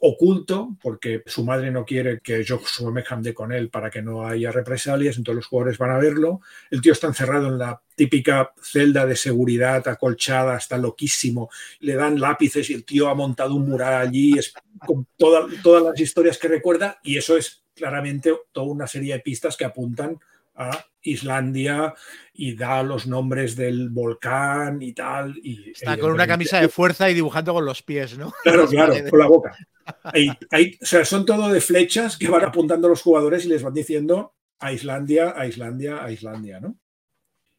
oculto, 0.05 0.77
porque 0.83 1.23
su 1.27 1.45
madre 1.45 1.71
no 1.71 1.85
quiere 1.85 2.19
que 2.21 2.45
Joshua 2.45 2.91
Meham 2.91 3.23
dé 3.23 3.33
con 3.33 3.53
él 3.53 3.71
para 3.71 3.89
que 3.89 4.03
no 4.03 4.27
haya 4.27 4.51
represalias, 4.51 5.17
entonces 5.17 5.37
los 5.37 5.47
jugadores 5.47 5.79
van 5.79 5.93
a 5.93 5.99
verlo. 5.99 6.41
El 6.73 6.83
tío 6.83 6.93
está 6.93 7.07
encerrado 7.07 7.47
en 7.47 7.59
la 7.59 7.81
típica 7.95 8.53
celda 8.61 9.07
de 9.07 9.15
seguridad 9.15 9.87
acolchada, 9.87 10.57
está 10.57 10.77
loquísimo, 10.77 11.51
le 11.79 11.95
dan 11.95 12.19
lápices 12.19 12.69
y 12.71 12.75
el 12.75 12.85
tío 12.85 13.09
ha 13.09 13.15
montado 13.15 13.55
un 13.55 13.69
mural 13.69 14.09
allí, 14.09 14.37
es 14.37 14.53
con 14.85 15.07
todas 15.17 15.83
las 15.85 16.01
historias 16.01 16.37
que 16.37 16.49
recuerda 16.49 16.99
y 17.05 17.17
eso 17.17 17.37
es 17.37 17.62
claramente 17.75 18.33
toda 18.53 18.67
una 18.67 18.87
serie 18.87 19.15
de 19.15 19.21
pistas 19.21 19.57
que 19.57 19.65
apuntan 19.65 20.19
a 20.55 20.85
Islandia 21.03 21.95
y 22.35 22.55
da 22.55 22.83
los 22.83 23.07
nombres 23.07 23.57
del 23.57 23.91
volcán 23.91 24.83
y 24.83 24.93
tal. 24.93 25.37
Y, 25.43 25.71
Está 25.71 25.97
con 25.99 26.13
una 26.13 26.27
camisa 26.27 26.61
de 26.61 26.69
fuerza 26.69 27.11
y 27.11 27.15
dibujando 27.15 27.53
con 27.53 27.65
los 27.65 27.83
pies, 27.83 28.17
¿no? 28.17 28.33
Claro, 28.43 28.67
claro, 28.67 28.95
con 29.11 29.19
la 29.19 29.27
boca. 29.27 29.57
o 30.05 30.87
sea, 30.87 31.05
son 31.05 31.27
todo 31.27 31.49
de 31.51 31.61
flechas 31.61 32.17
que 32.17 32.29
van 32.29 32.45
apuntando 32.45 32.87
a 32.87 32.91
los 32.91 33.03
jugadores 33.03 33.45
y 33.45 33.49
les 33.49 33.63
van 33.63 33.75
diciendo 33.75 34.35
a 34.59 34.73
Islandia, 34.73 35.35
a 35.37 35.47
Islandia, 35.47 36.05
a 36.05 36.11
Islandia, 36.13 36.61
¿no? 36.61 36.77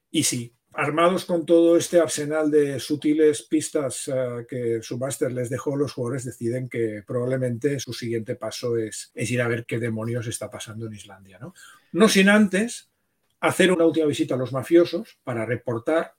Y 0.10 0.24
sí, 0.24 0.54
armados 0.74 1.26
con 1.26 1.46
todo 1.46 1.78
este 1.78 2.00
arsenal 2.00 2.50
de 2.50 2.80
sutiles 2.80 3.44
pistas 3.44 4.08
eh, 4.08 4.46
que 4.48 4.82
su 4.82 4.98
máster 4.98 5.32
les 5.32 5.50
dejó, 5.50 5.76
los 5.76 5.94
jugadores 5.94 6.26
deciden 6.26 6.68
que 6.68 7.04
probablemente 7.06 7.80
su 7.80 7.94
siguiente 7.94 8.36
paso 8.36 8.78
es, 8.78 9.12
es, 9.14 9.32
ir 9.32 9.42
a 9.42 9.48
ver 9.48 9.66
qué 9.66 9.80
demonios 9.80 10.28
está 10.28 10.50
pasando 10.50 10.88
en 10.88 10.94
Islandia. 10.94 11.38
¿no? 11.40 11.54
no 11.92 12.10
sin 12.10 12.30
antes 12.30 12.90
hacer 13.40 13.72
una 13.72 13.86
última 13.86 14.06
visita 14.06 14.36
a 14.36 14.38
los 14.38 14.52
mafiosos 14.52 15.20
para 15.24 15.46
reportar. 15.46 16.14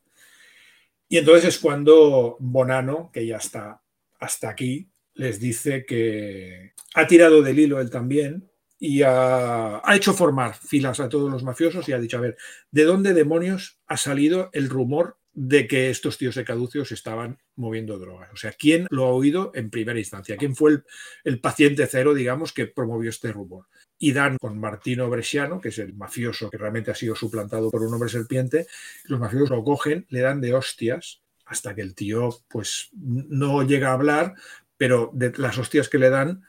Y 1.09 1.18
entonces 1.18 1.44
es 1.44 1.59
cuando 1.59 2.36
Bonano, 2.39 3.10
que 3.12 3.26
ya 3.26 3.36
está 3.36 3.82
hasta 4.18 4.48
aquí, 4.48 4.89
les 5.14 5.40
dice 5.40 5.85
que 5.85 6.72
ha 6.94 7.06
tirado 7.06 7.43
del 7.43 7.59
hilo 7.59 7.81
él 7.81 7.90
también 7.90 8.51
y 8.85 9.02
ha, 9.02 9.81
hecho 9.94 10.12
formar 10.12 10.55
filas 10.55 11.01
a 11.01 11.09
todos 11.09 11.32
los 11.32 11.43
mafiosos 11.43 11.89
y 11.89 11.93
ha 11.93 11.98
dicho, 11.98 12.19
a 12.19 12.20
ver, 12.20 12.36
¿de 12.70 12.85
dónde 12.85 13.15
demonios 13.15 13.78
ha 13.86 13.97
salido 13.97 14.51
el 14.52 14.69
rumor 14.69 15.16
de 15.32 15.66
que 15.66 15.89
estos 15.89 16.19
tíos 16.19 16.35
de 16.35 16.44
caducios 16.44 16.93
estaban 16.93 17.39
moviendo 17.56 17.98
drogas? 17.98 18.31
O 18.35 18.36
sea, 18.36 18.52
¿quién 18.52 18.86
lo 18.90 19.06
ha 19.06 19.12
oído 19.12 19.52
en 19.55 19.70
primera 19.70 19.98
instancia? 19.98 20.36
¿Quién 20.36 20.55
fue 20.55 20.82
el, 21.24 21.40
paciente 21.40 21.86
cero, 21.86 22.12
digamos, 22.12 22.52
que 22.52 22.66
promovió 22.66 23.09
este 23.09 23.32
rumor? 23.32 23.69
Y 23.98 24.12
dan 24.12 24.36
con 24.36 24.61
Martino 24.61 25.09
Bresciano, 25.09 25.62
que 25.62 25.70
es 25.70 25.78
el 25.78 25.94
mafioso 25.94 26.51
que 26.51 26.59
realmente 26.59 26.90
ha 26.90 26.94
sido 26.94 27.15
suplantado 27.15 27.70
por 27.70 27.82
un 27.82 27.94
hombre 27.94 28.11
serpiente, 28.11 28.66
los 29.05 29.19
mafiosos 29.19 29.48
lo 29.48 29.65
cogen, 29.65 30.05
le 30.11 30.20
dan 30.20 30.43
de 30.43 30.52
hostias 30.52 31.23
hasta 31.47 31.74
que 31.74 31.81
el 31.81 31.94
tío 31.94 32.28
pues 32.48 32.90
no 32.93 33.62
llega 33.62 33.89
a 33.89 33.94
hablar, 33.94 34.35
pero 34.77 35.11
de 35.15 35.32
las 35.39 35.56
hostias 35.56 35.89
que 35.89 35.98
le 35.98 36.11
dan 36.11 36.43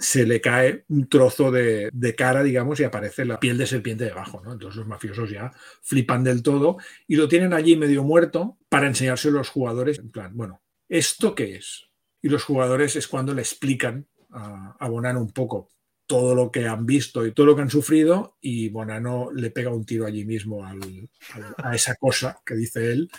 se 0.00 0.26
le 0.26 0.40
cae 0.40 0.84
un 0.88 1.08
trozo 1.08 1.50
de, 1.52 2.14
cara, 2.16 2.42
digamos, 2.42 2.80
y 2.80 2.84
aparece 2.84 3.26
la 3.26 3.38
piel 3.38 3.58
de 3.58 3.66
serpiente 3.66 4.04
debajo, 4.04 4.40
¿no? 4.42 4.52
Entonces 4.52 4.78
los 4.78 4.86
mafiosos 4.86 5.30
ya 5.30 5.52
flipan 5.82 6.24
del 6.24 6.42
todo 6.42 6.78
y 7.06 7.16
lo 7.16 7.28
tienen 7.28 7.52
allí 7.52 7.76
medio 7.76 8.02
muerto 8.02 8.56
para 8.70 8.86
enseñarse 8.86 9.28
a 9.28 9.32
los 9.32 9.50
jugadores, 9.50 9.98
en 9.98 10.10
plan, 10.10 10.34
bueno, 10.34 10.62
¿esto 10.88 11.34
qué 11.34 11.56
es? 11.56 11.90
Y 12.22 12.30
los 12.30 12.44
jugadores 12.44 12.96
es 12.96 13.06
cuando 13.08 13.34
le 13.34 13.42
explican 13.42 14.06
a, 14.30 14.88
Bonano 14.88 15.20
un 15.20 15.32
poco 15.32 15.68
todo 16.06 16.34
lo 16.34 16.50
que 16.50 16.66
han 16.66 16.86
visto 16.86 17.26
y 17.26 17.32
todo 17.32 17.46
lo 17.46 17.54
que 17.54 17.62
han 17.62 17.70
sufrido 17.70 18.38
y 18.40 18.70
Bonano 18.70 19.30
le 19.32 19.50
pega 19.50 19.70
un 19.70 19.84
tiro 19.84 20.06
allí 20.06 20.24
mismo 20.24 20.64
a 20.64 21.74
esa 21.74 21.94
cosa 21.96 22.40
que 22.44 22.54
dice 22.54 22.90
él. 22.90 23.10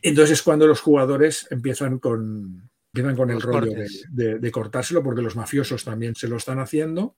Entonces 0.00 0.38
es 0.38 0.42
cuando 0.42 0.66
los 0.66 0.80
jugadores 0.80 1.46
empiezan 1.50 1.98
con, 1.98 2.71
Empiezan 2.94 3.16
con 3.16 3.30
el 3.30 3.40
rollo 3.40 3.72
de, 4.10 4.50
cortárselo 4.50 5.02
porque 5.02 5.22
los 5.22 5.34
mafiosos 5.34 5.82
también 5.82 6.14
se 6.14 6.28
lo 6.28 6.36
están 6.36 6.58
haciendo. 6.58 7.16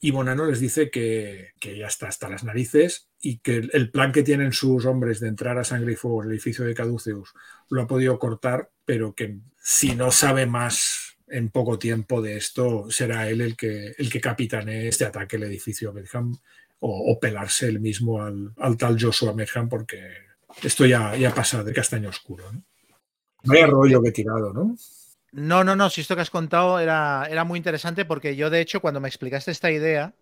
Y 0.00 0.12
Bonano 0.12 0.46
les 0.46 0.60
dice 0.60 0.88
que, 0.88 1.52
ya 1.60 1.88
está 1.88 2.06
hasta 2.06 2.28
las 2.28 2.44
narices 2.44 3.08
y 3.20 3.38
que 3.38 3.56
el, 3.56 3.90
plan 3.90 4.12
que 4.12 4.22
tienen 4.22 4.52
sus 4.52 4.86
hombres 4.86 5.18
de 5.18 5.26
entrar 5.26 5.58
a 5.58 5.64
Sangre 5.64 5.94
y 5.94 5.96
Fuego, 5.96 6.22
el 6.22 6.30
edificio 6.30 6.64
de 6.64 6.74
Caduceus, 6.74 7.34
lo 7.70 7.82
ha 7.82 7.88
podido 7.88 8.20
cortar, 8.20 8.70
pero 8.84 9.12
que 9.12 9.40
si 9.60 9.96
no 9.96 10.12
sabe 10.12 10.46
más 10.46 11.16
en 11.26 11.50
poco 11.50 11.76
tiempo 11.76 12.22
de 12.22 12.36
esto, 12.36 12.88
será 12.88 13.28
él 13.28 13.40
el 13.40 13.56
que, 13.56 13.92
el 13.98 14.10
que 14.10 14.20
capitanee 14.20 14.86
este 14.86 15.06
ataque 15.06 15.36
al 15.36 15.42
edificio 15.42 15.92
Medham 15.92 16.38
o, 16.78 17.18
pelarse 17.20 17.66
él 17.66 17.80
mismo 17.80 18.22
al, 18.22 18.54
tal 18.78 18.96
Joshua 18.98 19.34
Medham 19.34 19.68
porque 19.68 20.00
esto 20.62 20.86
ya, 20.86 21.16
ya 21.16 21.34
pasa 21.34 21.64
de 21.64 21.72
castaño 21.72 22.10
oscuro. 22.10 22.50
¿no? 22.52 22.62
Vaya 23.42 23.66
rollo 23.66 24.02
que 24.02 24.10
he 24.10 24.12
tirado, 24.12 24.52
¿no? 24.52 24.76
No, 25.32 25.62
no, 25.62 25.76
no, 25.76 25.90
si 25.90 26.00
esto 26.00 26.16
que 26.16 26.22
has 26.22 26.30
contado 26.30 26.78
era, 26.80 27.26
era 27.30 27.44
muy 27.44 27.56
interesante 27.56 28.04
porque 28.04 28.34
yo, 28.34 28.50
de 28.50 28.60
hecho, 28.60 28.80
cuando 28.80 29.00
me 29.00 29.08
explicaste 29.08 29.50
esta 29.50 29.70
idea, 29.70 30.14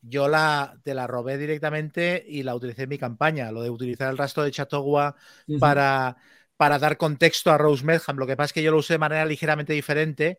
yo 0.00 0.28
la, 0.28 0.78
te 0.82 0.94
la 0.94 1.06
robé 1.06 1.36
directamente 1.38 2.24
y 2.26 2.42
la 2.42 2.54
utilicé 2.54 2.84
en 2.84 2.88
mi 2.88 2.98
campaña, 2.98 3.52
lo 3.52 3.62
de 3.62 3.70
utilizar 3.70 4.10
el 4.10 4.18
rastro 4.18 4.42
de 4.42 4.50
Chatogua 4.50 5.16
para, 5.60 6.16
para 6.56 6.78
dar 6.78 6.96
contexto 6.96 7.50
a 7.50 7.58
Rose 7.58 7.84
Medham. 7.84 8.16
Lo 8.16 8.26
que 8.26 8.36
pasa 8.36 8.46
es 8.46 8.52
que 8.54 8.62
yo 8.62 8.70
lo 8.70 8.78
usé 8.78 8.94
de 8.94 8.98
manera 8.98 9.26
ligeramente 9.26 9.72
diferente 9.72 10.38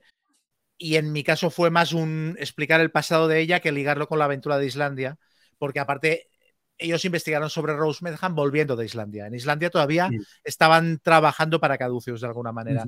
y 0.77 0.95
en 0.97 1.11
mi 1.11 1.23
caso 1.23 1.49
fue 1.49 1.69
más 1.69 1.93
un 1.93 2.35
explicar 2.39 2.81
el 2.81 2.91
pasado 2.91 3.27
de 3.27 3.39
ella 3.39 3.59
que 3.59 3.71
ligarlo 3.71 4.07
con 4.07 4.19
la 4.19 4.25
aventura 4.25 4.57
de 4.57 4.65
Islandia, 4.65 5.17
porque 5.57 5.79
aparte 5.79 6.29
ellos 6.77 7.05
investigaron 7.05 7.49
sobre 7.49 7.73
Rose 7.73 8.03
Medham 8.03 8.35
volviendo 8.35 8.75
de 8.75 8.85
Islandia. 8.85 9.27
En 9.27 9.35
Islandia 9.35 9.69
todavía 9.69 10.09
estaban 10.43 10.99
trabajando 10.99 11.59
para 11.59 11.77
Caduceus 11.77 12.21
de 12.21 12.27
alguna 12.27 12.51
manera. 12.51 12.85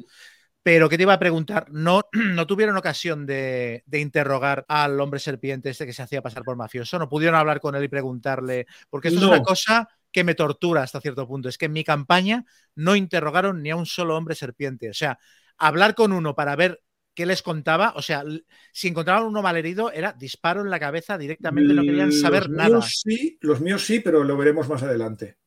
Pero 0.68 0.90
que 0.90 0.98
te 0.98 1.04
iba 1.04 1.14
a 1.14 1.20
preguntar, 1.20 1.68
¿no, 1.72 2.02
no 2.12 2.46
tuvieron 2.46 2.76
ocasión 2.76 3.26
de, 3.26 3.86
interrogar 3.94 4.66
al 4.68 5.00
hombre 5.00 5.18
serpiente 5.18 5.70
este 5.70 5.86
que 5.86 5.94
se 5.94 6.02
hacía 6.02 6.22
pasar 6.22 6.44
por 6.44 6.58
mafioso? 6.58 7.00
¿No 7.00 7.08
pudieron 7.08 7.40
hablar 7.40 7.62
con 7.62 7.74
él 7.76 7.86
y 7.86 7.88
preguntarle? 7.88 8.68
Porque 8.90 9.08
esto 9.08 9.22
es 9.22 9.28
una 9.28 9.42
cosa 9.42 9.88
que 10.12 10.26
me 10.26 10.36
tortura 10.36 10.84
hasta 10.84 11.00
cierto 11.00 11.26
punto. 11.26 11.48
Es 11.48 11.58
que 11.58 11.68
en 11.68 11.72
mi 11.72 11.86
campaña 11.86 12.44
no 12.76 12.98
interrogaron 12.98 13.64
ni 13.64 13.70
a 13.70 13.78
un 13.78 13.86
solo 13.86 14.18
hombre 14.18 14.36
serpiente. 14.36 14.90
O 14.90 14.94
sea, 14.94 15.18
hablar 15.58 15.96
con 15.96 16.12
uno 16.12 16.36
para 16.36 16.54
ver 16.58 16.84
qué 17.14 17.26
les 17.26 17.44
contaba, 17.44 17.94
o 17.96 18.02
sea, 18.02 18.26
si 18.74 18.90
encontraban 18.90 19.24
uno 19.24 19.42
malherido, 19.42 19.90
era 19.94 20.12
disparo 20.12 20.60
en 20.60 20.70
la 20.70 20.82
cabeza 20.82 21.18
directamente, 21.18 21.74
no 21.74 21.84
querían 21.84 22.12
saber 22.12 22.50
nada. 22.50 22.82
Sí, 22.82 23.38
los 23.40 23.62
míos 23.62 23.86
sí, 23.86 24.02
pero 24.02 24.22
lo 24.22 24.36
veremos 24.36 24.68
más 24.68 24.84
adelante. 24.84 25.38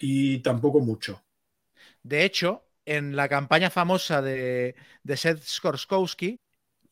Y 0.00 0.40
tampoco 0.40 0.80
mucho. 0.80 1.22
De 2.02 2.24
hecho, 2.24 2.65
en 2.86 3.16
la 3.16 3.28
campaña 3.28 3.68
famosa 3.68 4.22
de, 4.22 4.74
Seth 5.14 5.42
Skorskowski 5.42 6.40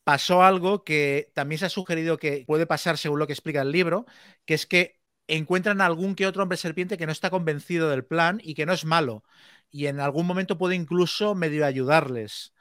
pasó 0.03 0.43
algo 0.43 0.83
que 0.83 1.31
también 1.33 1.57
se 1.57 1.65
ha 1.65 1.69
sugerido 1.69 2.17
que 2.17 2.43
puede 2.45 2.67
pasar 2.67 2.97
según 2.97 3.17
lo 3.17 3.27
que 3.27 3.33
explica 3.33 3.61
el 3.61 3.71
libro, 3.71 4.05
que 4.45 4.53
es 4.53 4.67
que 4.67 4.99
encuentran 5.27 5.81
algún 5.81 6.13
que 6.13 6.27
otro 6.27 6.43
hombre 6.43 6.57
serpiente 6.57 6.97
que 6.97 7.07
no 7.07 7.11
está 7.11 7.31
convencido 7.31 7.89
del 7.89 8.05
plan 8.05 8.39
y 8.43 8.53
que 8.53 8.67
no 8.67 8.73
es 8.73 8.85
malo. 8.85 9.23
Y 9.71 9.87
en 9.87 9.99
algún 9.99 10.27
momento 10.27 10.57
puede 10.57 10.75
incluso 10.75 11.33
medio 11.33 11.65
ayudarles. 11.65 12.53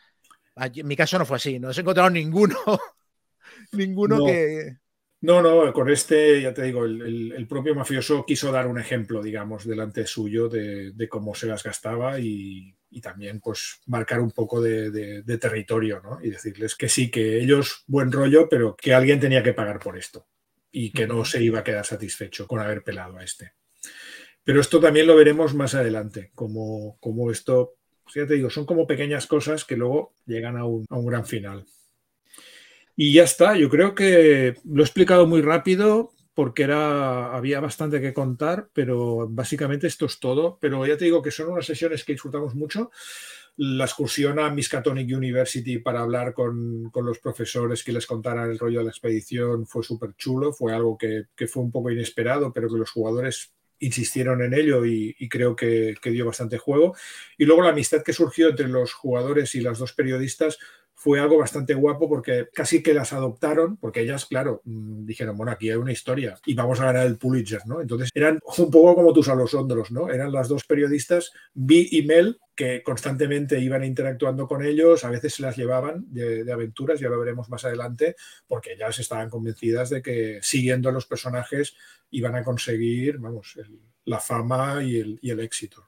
En 0.57 0.87
mi 0.87 0.97
caso 0.97 1.19
no 1.19 1.27
fue 1.27 1.37
así, 1.37 1.59
no 1.59 1.73
se 1.75 1.83
encontraron 1.83 2.15
ninguno. 2.15 2.57
ninguno 3.73 4.25
que. 4.25 4.79
No, 5.21 5.41
no, 5.41 5.73
con 5.73 5.89
este, 5.89 6.43
ya 6.43 6.53
te 6.53 6.63
digo, 6.63 6.85
el, 6.85 7.47
propio 7.49 7.75
mafioso 7.75 8.27
quiso 8.27 8.53
dar 8.53 8.67
un 8.67 8.79
ejemplo, 8.79 9.23
digamos, 9.23 9.67
delante 9.67 10.07
suyo 10.07 10.51
de, 10.51 10.93
de 10.93 11.09
cómo 11.09 11.35
se 11.35 11.47
las 11.47 11.63
gastaba 11.63 12.21
y, 12.21 12.77
y 12.95 13.01
también 13.01 13.41
pues 13.41 13.81
marcar 13.87 14.21
un 14.21 14.31
poco 14.31 14.63
de, 14.63 15.23
territorio 15.41 16.01
¿no? 16.01 16.21
y 16.23 16.31
decirles 16.31 16.77
que 16.77 16.89
sí, 16.89 17.11
que 17.11 17.41
ellos 17.41 17.83
buen 17.89 18.13
rollo, 18.13 18.49
pero 18.49 18.77
que 18.77 18.95
alguien 18.95 19.19
tenía 19.19 19.43
que 19.43 19.53
pagar 19.53 19.81
por 19.81 19.99
esto 19.99 20.29
y 20.71 20.93
que 20.93 21.07
no 21.07 21.25
se 21.25 21.43
iba 21.43 21.59
a 21.59 21.65
quedar 21.65 21.85
satisfecho 21.85 22.47
con 22.47 22.61
haber 22.61 22.85
pelado 22.85 23.19
a 23.19 23.25
este. 23.25 23.53
Pero 24.45 24.61
esto 24.61 24.79
también 24.79 25.09
lo 25.09 25.17
veremos 25.17 25.55
más 25.55 25.75
adelante, 25.75 26.31
como, 26.35 26.97
como 27.01 27.33
esto, 27.33 27.75
pues, 28.05 28.15
ya 28.15 28.27
te 28.27 28.35
digo, 28.35 28.49
son 28.49 28.65
como 28.65 28.87
pequeñas 28.87 29.27
cosas 29.27 29.65
que 29.65 29.77
luego 29.77 30.13
llegan 30.27 30.57
a 30.57 30.65
un, 30.65 30.87
a 30.89 30.97
un 30.97 31.07
gran 31.07 31.27
final. 31.27 31.67
Y 32.97 33.13
ya 33.13 33.25
está, 33.25 33.57
yo 33.57 33.69
creo 33.69 33.95
que 33.97 34.55
lo 34.65 34.83
he 34.83 34.87
explicado 34.87 35.27
muy 35.27 35.43
rápido, 35.43 36.13
porque 36.35 36.65
era, 36.65 37.35
había 37.35 37.61
bastante 37.61 38.01
que 38.01 38.13
contar, 38.13 38.69
pero 38.73 39.29
básicamente 39.31 39.87
esto 39.87 40.07
es 40.07 40.19
todo. 40.19 40.59
Pero 40.61 40.85
ya 40.85 40.97
te 40.97 41.05
digo 41.05 41.23
que 41.23 41.31
son 41.31 41.49
unas 41.49 41.65
sesiones 41.65 42.05
que 42.05 42.13
disfrutamos 42.13 42.55
mucho. 42.57 42.91
La 43.57 43.85
excursión 43.85 44.41
a 44.41 44.51
Miskatonic 44.51 45.17
University 45.17 45.79
para 45.79 46.01
hablar 46.01 46.35
con, 46.35 46.91
con 46.91 47.07
los 47.07 47.21
profesores 47.21 47.85
que 47.85 47.93
les 47.93 48.05
contaran 48.05 48.51
el 48.51 48.59
rollo 48.59 48.81
de 48.81 48.87
la 48.87 48.91
expedición 48.91 49.65
fue 49.65 49.85
súper 49.85 50.17
chulo, 50.17 50.53
fue 50.53 50.75
algo 50.75 50.99
que, 50.99 51.27
que, 51.37 51.47
fue 51.47 51.63
un 51.63 51.71
poco 51.71 51.93
inesperado, 51.93 52.53
pero 52.53 52.69
que 52.69 52.79
los 52.79 52.91
jugadores 52.91 53.53
insistieron 53.79 54.43
en 54.43 54.55
ello 54.55 54.85
y, 54.85 55.15
y 55.19 55.29
creo 55.29 55.55
que, 55.55 55.95
que 56.03 56.11
dio 56.11 56.27
bastante 56.27 56.59
juego. 56.59 56.97
Y 57.39 57.45
luego 57.45 57.63
la 57.63 57.71
amistad 57.71 58.03
que 58.03 58.13
surgió 58.13 58.49
entre 58.49 58.67
los 58.67 58.93
jugadores 58.93 59.55
y 59.55 59.61
las 59.61 59.79
dos 59.79 59.93
periodistas 59.93 60.59
fue 61.05 61.21
algo 61.21 61.37
bastante 61.37 61.75
guapo 61.75 62.09
porque 62.09 62.49
casi 62.51 62.83
que 62.83 62.95
las 62.95 63.13
adoptaron, 63.13 63.77
porque 63.77 64.01
ellas, 64.01 64.25
claro, 64.25 64.63
mm, 64.65 65.05
dijeron, 65.05 65.37
bueno, 65.37 65.53
aquí 65.53 65.69
hay 65.69 65.77
una 65.77 65.93
historia 65.93 66.41
y 66.47 66.55
vamos 66.55 66.81
a 66.81 66.87
ganar 66.87 67.07
el 67.07 67.19
Pulitzer, 67.19 67.61
¿no? 67.67 67.83
Entonces 67.83 68.09
eran 68.15 68.41
un 68.57 68.71
poco 68.71 68.95
como 68.95 69.13
tus 69.13 69.29
a 69.29 69.35
los 69.35 69.53
hondros, 69.53 69.91
¿no? 69.91 70.09
Eran 70.09 70.33
las 70.33 70.49
dos 70.49 70.65
periodistas, 70.65 71.31
Vi 71.53 71.89
y 71.91 72.07
Mel, 72.07 72.41
que 72.55 72.83
constantemente 72.83 73.61
iban 73.61 73.85
interactuando 73.85 74.49
con 74.49 74.65
ellos, 74.65 75.05
a 75.05 75.11
veces 75.11 75.35
se 75.35 75.43
las 75.43 75.59
llevaban 75.59 76.07
de, 76.09 76.51
aventuras, 76.51 76.99
ya 76.99 77.11
lo 77.11 77.21
veremos 77.21 77.51
más 77.51 77.67
adelante, 77.67 78.17
porque 78.47 78.73
ellas 78.73 78.99
estaban 78.99 79.29
convencidas 79.29 79.91
de 79.91 80.01
que 80.01 80.39
siguiendo 80.41 80.91
los 80.91 81.05
personajes 81.05 81.77
iban 82.13 82.35
a 82.35 82.43
conseguir, 82.43 83.19
vamos, 83.19 83.59
la 84.07 84.21
fama 84.21 84.83
y 84.83 85.21
el 85.29 85.41
éxito. 85.41 85.87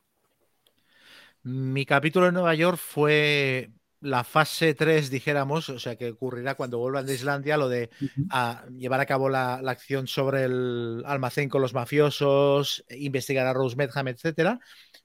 Mi 1.43 1.87
capítulo 1.87 2.29
en 2.29 2.35
Nueva 2.35 2.55
York 2.55 2.77
fue 2.77 3.71
la 4.01 4.25
fase 4.25 4.75
3, 4.75 5.11
dijéramos, 5.11 5.69
o 5.69 5.79
sea, 5.79 5.97
que 5.97 6.11
ocurrirá 6.11 6.55
cuando 6.55 6.79
vuelvan 6.79 7.07
de 7.07 7.15
Islandia, 7.15 7.57
lo 7.57 7.69
de 7.69 7.91
uh 8.01 8.05
-huh. 8.05 8.27
a 8.31 8.67
llevar 8.77 9.01
a 9.01 9.07
cabo 9.07 9.29
la, 9.29 9.61
la, 9.63 9.73
acción 9.73 10.07
sobre 10.07 10.45
el 10.45 11.03
almacén 11.07 11.49
con 11.49 11.63
los 11.63 11.75
mafiosos, 11.75 12.85
investigar 12.91 13.47
a 13.47 13.53
Rose 13.53 13.77
Medham, 13.77 14.09
etcétera, 14.09 14.61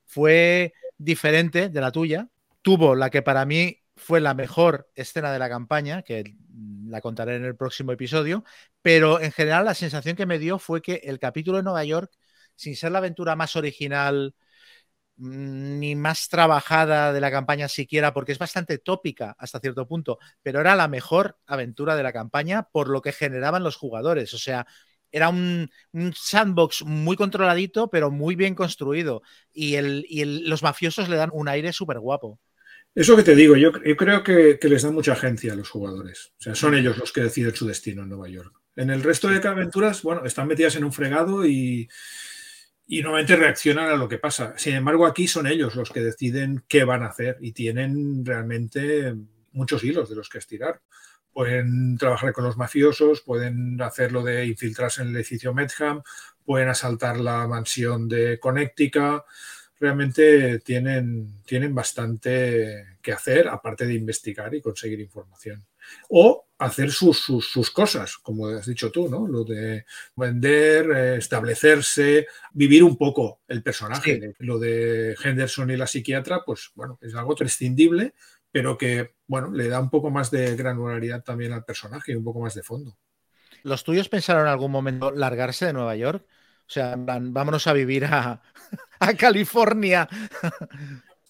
fue 0.06 0.74
diferente 0.98 1.70
de 1.70 1.82
la 1.82 1.92
tuya. 1.92 2.30
Tuvo 2.62 2.96
la 2.96 3.10
que 3.10 3.22
para 3.22 3.46
mí 3.46 3.82
fue 3.96 4.20
la 4.20 4.34
mejor 4.34 4.90
escena 4.96 5.32
de 5.32 5.40
la 5.40 5.50
campaña, 5.50 6.02
que 6.02 6.36
la 6.88 7.02
contaré 7.02 7.36
en 7.36 7.46
el 7.46 7.56
próximo 7.56 7.92
episodio, 7.92 8.44
pero 8.82 9.22
en 9.22 9.32
general 9.32 9.66
la 9.66 9.74
sensación 9.74 10.16
que 10.16 10.26
me 10.26 10.40
dio 10.40 10.60
fue 10.60 10.82
que 10.82 11.02
el 11.04 11.20
capítulo 11.20 11.58
de 11.58 11.64
Nueva 11.64 11.84
York, 11.86 12.12
sin 12.56 12.76
ser 12.76 12.92
la 12.92 12.98
aventura 12.98 13.36
más 13.36 13.56
original, 13.56 14.36
ni 15.18 15.96
más 15.96 16.30
trabajada 16.30 17.14
de 17.14 17.22
la 17.22 17.32
campaña 17.32 17.68
siquiera, 17.68 18.14
porque 18.14 18.32
es 18.32 18.40
bastante 18.40 18.78
tópica 18.78 19.36
hasta 19.38 19.60
cierto 19.60 19.88
punto, 19.88 20.18
pero 20.42 20.62
era 20.62 20.76
la 20.76 20.88
mejor 20.88 21.38
aventura 21.46 21.96
de 21.96 22.04
la 22.04 22.14
campaña 22.14 22.64
por 22.64 22.90
lo 22.90 23.02
que 23.02 23.12
generaban 23.12 23.64
los 23.64 23.76
jugadores. 23.76 24.34
O 24.34 24.38
sea, 24.38 24.66
era 25.12 25.30
un, 25.30 25.70
un 25.92 26.14
sandbox 26.16 26.84
muy 26.86 27.16
controladito, 27.16 27.90
pero 27.90 28.12
muy 28.12 28.36
bien 28.36 28.56
construido. 28.56 29.22
Y, 29.54 29.76
el, 29.76 30.06
y 30.08 30.22
el, 30.22 30.50
los 30.50 30.64
mafiosos 30.64 31.10
le 31.10 31.18
dan 31.18 31.30
un 31.34 31.48
aire 31.48 31.74
súper 31.74 32.00
guapo. 32.00 32.40
Eso 32.94 33.16
que 33.16 33.24
te 33.24 33.36
digo, 33.36 33.56
yo, 33.56 33.72
yo 33.86 33.96
creo 33.96 34.24
que, 34.24 34.60
que, 34.60 34.68
les 34.68 34.84
da 34.84 34.92
mucha 34.92 35.14
agencia 35.14 35.54
a 35.54 35.56
los 35.56 35.70
jugadores. 35.70 36.34
O 36.40 36.42
sea, 36.42 36.56
son 36.56 36.76
ellos 36.76 36.98
los 36.98 37.14
que 37.14 37.22
deciden 37.22 37.56
su 37.56 37.66
destino 37.66 38.04
en 38.04 38.10
Nueva 38.10 38.28
York. 38.28 38.54
En 38.76 38.90
el 38.90 39.04
resto 39.04 39.28
de 39.28 39.48
aventuras, 39.48 40.02
bueno, 40.02 40.26
están 40.26 40.48
metidas 40.48 40.76
en 40.76 40.84
un 40.84 40.92
fregado 40.92 41.46
y 41.46 41.90
y 42.92 43.02
normalmente 43.02 43.38
reaccionan 43.38 43.90
a 43.90 43.96
lo 43.96 44.10
que 44.10 44.18
pasa. 44.18 44.54
Sin 44.58 44.76
embargo, 44.76 45.06
aquí 45.06 45.26
son 45.26 45.48
ellos 45.48 45.76
los 45.76 45.92
que 45.92 46.02
deciden 46.02 46.66
qué 46.68 46.84
van 46.84 47.04
a 47.04 47.08
hacer 47.08 47.38
y 47.40 47.54
tienen 47.54 48.26
realmente 48.26 49.16
muchos 49.54 49.82
hilos 49.86 50.10
de 50.10 50.18
los 50.18 50.28
que 50.28 50.40
estirar. 50.40 50.82
Pueden 51.32 51.98
trabajar 51.98 52.34
con 52.34 52.44
los 52.44 52.58
mafiosos, 52.58 53.22
pueden 53.22 53.82
hacerlo 53.82 54.24
de 54.24 54.46
infiltrarse 54.46 55.04
en 55.04 55.08
el 55.08 55.16
edificio 55.16 55.54
Medham, 55.54 56.04
pueden 56.44 56.68
asaltar 56.68 57.18
la 57.18 57.48
mansión 57.48 58.10
de 58.10 58.38
Connecticut. 58.42 59.24
Realmente 59.80 60.60
tienen, 60.60 61.42
tienen 61.46 61.74
bastante 61.74 62.98
que 63.02 63.14
hacer, 63.14 63.48
aparte 63.48 63.88
de 63.88 63.94
investigar 63.94 64.54
y 64.54 64.62
conseguir 64.62 65.00
información. 65.00 65.66
O 66.10 66.48
hacer 66.60 66.92
sus, 66.92 67.18
sus, 67.18 67.52
sus, 67.52 67.72
cosas, 67.72 68.18
como 68.18 68.48
has 68.48 68.68
dicho 68.68 68.92
tú, 68.92 69.10
¿no? 69.10 69.28
Lo 69.28 69.44
de 69.44 69.86
vender, 70.16 70.92
eh, 70.92 71.18
establecerse, 71.18 72.28
vivir 72.54 72.84
un 72.84 72.98
poco 72.98 73.42
el 73.48 73.64
personaje. 73.64 74.20
Sí. 74.20 74.46
Lo 74.46 74.60
de 74.60 75.16
Henderson 75.24 75.72
y 75.72 75.78
la 75.78 75.88
psiquiatra, 75.88 76.44
pues 76.46 76.72
bueno, 76.76 77.00
es 77.02 77.16
algo 77.16 77.36
prescindible, 77.36 78.14
pero 78.52 78.78
que, 78.78 79.16
bueno, 79.26 79.52
le 79.52 79.70
da 79.70 79.80
un 79.80 79.90
poco 79.90 80.12
más 80.12 80.30
de 80.30 80.56
granularidad 80.56 81.24
también 81.24 81.54
al 81.54 81.66
personaje 81.66 82.12
y 82.12 82.16
un 82.16 82.24
poco 82.24 82.42
más 82.42 82.54
de 82.54 82.64
fondo. 82.64 82.96
¿Los 83.64 83.84
tuyos 83.84 84.10
pensaron 84.10 84.44
en 84.44 84.50
algún 84.50 84.72
momento 84.72 85.12
largarse 85.12 85.66
de 85.66 85.74
Nueva 85.74 85.96
York? 85.96 86.26
O 86.28 86.74
sea, 86.74 86.96
vámonos 86.96 87.66
a 87.68 87.74
vivir 87.74 88.06
a, 88.06 88.42
a 89.00 89.14
California. 89.16 90.08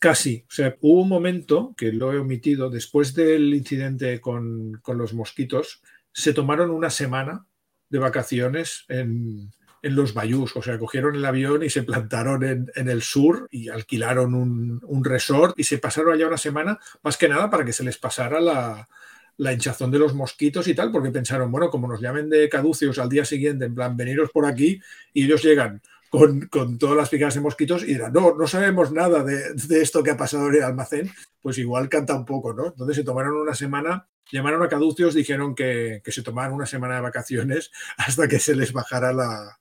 Casi. 0.02 0.46
O 0.50 0.52
sea, 0.52 0.76
hubo 0.82 1.04
un 1.04 1.10
momento 1.10 1.76
que 1.78 1.94
lo 1.94 2.12
he 2.12 2.18
omitido, 2.18 2.72
después 2.72 3.14
del 3.14 3.54
incidente 3.54 4.20
con, 4.20 4.80
con 4.82 4.98
los 4.98 5.14
mosquitos, 5.14 5.84
se 6.12 6.34
tomaron 6.34 6.72
una 6.72 6.90
semana 6.90 7.46
de 7.88 8.00
vacaciones 8.00 8.84
en, 8.88 9.52
en 9.84 9.96
los 9.96 10.16
Bayús, 10.16 10.56
o 10.56 10.64
sea, 10.64 10.80
cogieron 10.80 11.16
el 11.16 11.24
avión 11.24 11.62
y 11.62 11.70
se 11.70 11.84
plantaron 11.84 12.44
en, 12.44 12.72
en 12.74 12.90
el 12.90 13.04
sur 13.04 13.48
y 13.52 13.70
alquilaron 13.70 14.34
un, 14.34 14.82
un, 14.84 15.06
resort 15.06 15.60
y 15.60 15.66
se 15.66 15.78
pasaron 15.78 16.16
allá 16.16 16.26
una 16.26 16.38
semana, 16.38 16.80
más 17.04 17.16
que 17.16 17.30
nada 17.30 17.52
para 17.52 17.64
que 17.64 17.72
se 17.72 17.84
les 17.84 18.00
pasara 18.00 18.42
la, 18.42 18.90
la, 19.38 19.54
hinchazón 19.54 19.92
de 19.92 20.00
los 20.00 20.16
mosquitos 20.16 20.68
y 20.68 20.74
tal, 20.74 20.92
porque 20.92 21.12
pensaron, 21.12 21.52
bueno, 21.52 21.70
como 21.70 21.88
nos 21.88 22.02
llamen 22.02 22.28
de 22.28 22.50
caduceos 22.50 22.98
al 22.98 23.10
día 23.10 23.24
siguiente, 23.24 23.66
en 23.66 23.76
plan, 23.76 23.96
veniros 23.96 24.32
por 24.32 24.48
aquí 24.48 24.82
y 25.14 25.26
ellos 25.26 25.44
llegan 25.44 25.80
con, 26.12 26.42
con, 26.48 26.78
todas 26.78 26.98
las 26.98 27.08
picadas 27.08 27.36
de 27.36 27.40
mosquitos 27.40 27.84
y 27.84 27.94
dirán, 27.94 28.12
no, 28.12 28.36
no 28.36 28.46
sabemos 28.46 28.92
nada 28.92 29.24
de, 29.24 29.54
de, 29.54 29.82
esto 29.82 30.04
que 30.04 30.12
ha 30.12 30.18
pasado 30.18 30.50
en 30.50 30.56
el 30.56 30.64
almacén, 30.64 31.10
pues 31.40 31.58
igual 31.58 31.88
canta 31.88 32.14
un 32.14 32.26
poco, 32.26 32.54
¿no? 32.54 32.68
Entonces 32.68 32.98
se 32.98 33.06
tomaron 33.06 33.38
una 33.38 33.56
semana, 33.56 34.10
llamaron 34.30 34.62
a 34.62 34.68
caducios, 34.68 35.14
dijeron 35.14 35.56
que, 35.56 36.02
que 36.04 36.12
se 36.12 36.22
tomaran 36.22 36.52
una 36.52 36.66
semana 36.66 36.96
de 36.96 37.02
vacaciones 37.02 37.72
hasta 37.98 38.28
que 38.28 38.40
se 38.40 38.58
les 38.58 38.74
bajara 38.74 39.14
la, 39.14 39.58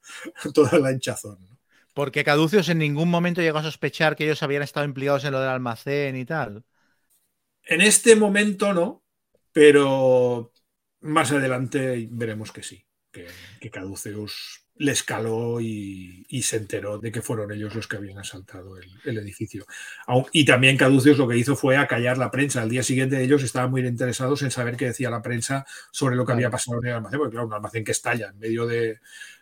toda 0.52 0.76
la 0.80 0.90
hinchazón. 0.90 1.38
¿no? 1.40 1.56
Porque 1.94 2.24
Caducios 2.24 2.68
en 2.68 2.78
ningún 2.78 3.10
momento 3.10 3.42
llegó 3.42 3.58
a 3.58 3.62
sospechar 3.62 4.16
que 4.16 4.24
ellos 4.24 4.42
habían 4.42 4.62
estado 4.62 4.86
implicados 4.86 5.24
en 5.24 5.30
lo 5.30 5.40
del 5.40 5.50
almacén 5.50 6.16
y 6.16 6.24
tal. 6.24 6.64
En 7.62 7.80
este 7.80 8.16
momento 8.16 8.74
no, 8.74 9.04
pero 9.52 10.52
más 11.02 11.30
adelante 11.30 12.08
veremos 12.10 12.50
que 12.50 12.64
sí, 12.64 12.84
que, 13.12 13.28
que 13.60 13.70
Caduceus 13.70 14.59
le 14.80 14.92
escaló 14.92 15.60
y, 15.60 16.24
y, 16.30 16.40
se 16.40 16.56
enteró 16.56 16.96
de 16.98 17.12
que 17.12 17.20
fueron 17.20 17.52
ellos 17.52 17.74
los 17.74 17.86
que 17.86 17.98
habían 17.98 18.18
asaltado 18.18 18.78
el, 18.78 18.88
el, 19.04 19.18
edificio. 19.18 19.66
Y 20.32 20.46
también 20.46 20.78
Caduceus 20.78 21.18
lo 21.18 21.28
que 21.28 21.36
hizo 21.36 21.54
fue 21.54 21.76
acallar 21.76 22.16
la 22.16 22.30
prensa. 22.30 22.62
Al 22.62 22.70
día 22.70 22.82
siguiente 22.82 23.22
ellos 23.22 23.42
estaban 23.42 23.70
muy 23.70 23.86
interesados 23.86 24.40
en 24.40 24.50
saber 24.50 24.78
qué 24.78 24.86
decía 24.86 25.10
la 25.10 25.20
prensa 25.20 25.66
sobre 25.90 26.16
lo 26.16 26.24
que 26.24 26.32
había 26.32 26.48
pasado 26.48 26.80
en 26.80 26.88
el 26.88 26.94
almacén, 26.94 27.18
porque 27.18 27.32
claro, 27.32 27.46
un 27.46 27.52
almacén 27.52 27.84
que 27.84 27.92
estalla 27.92 28.28
en 28.28 28.38
medio 28.38 28.66
de, 28.66 29.00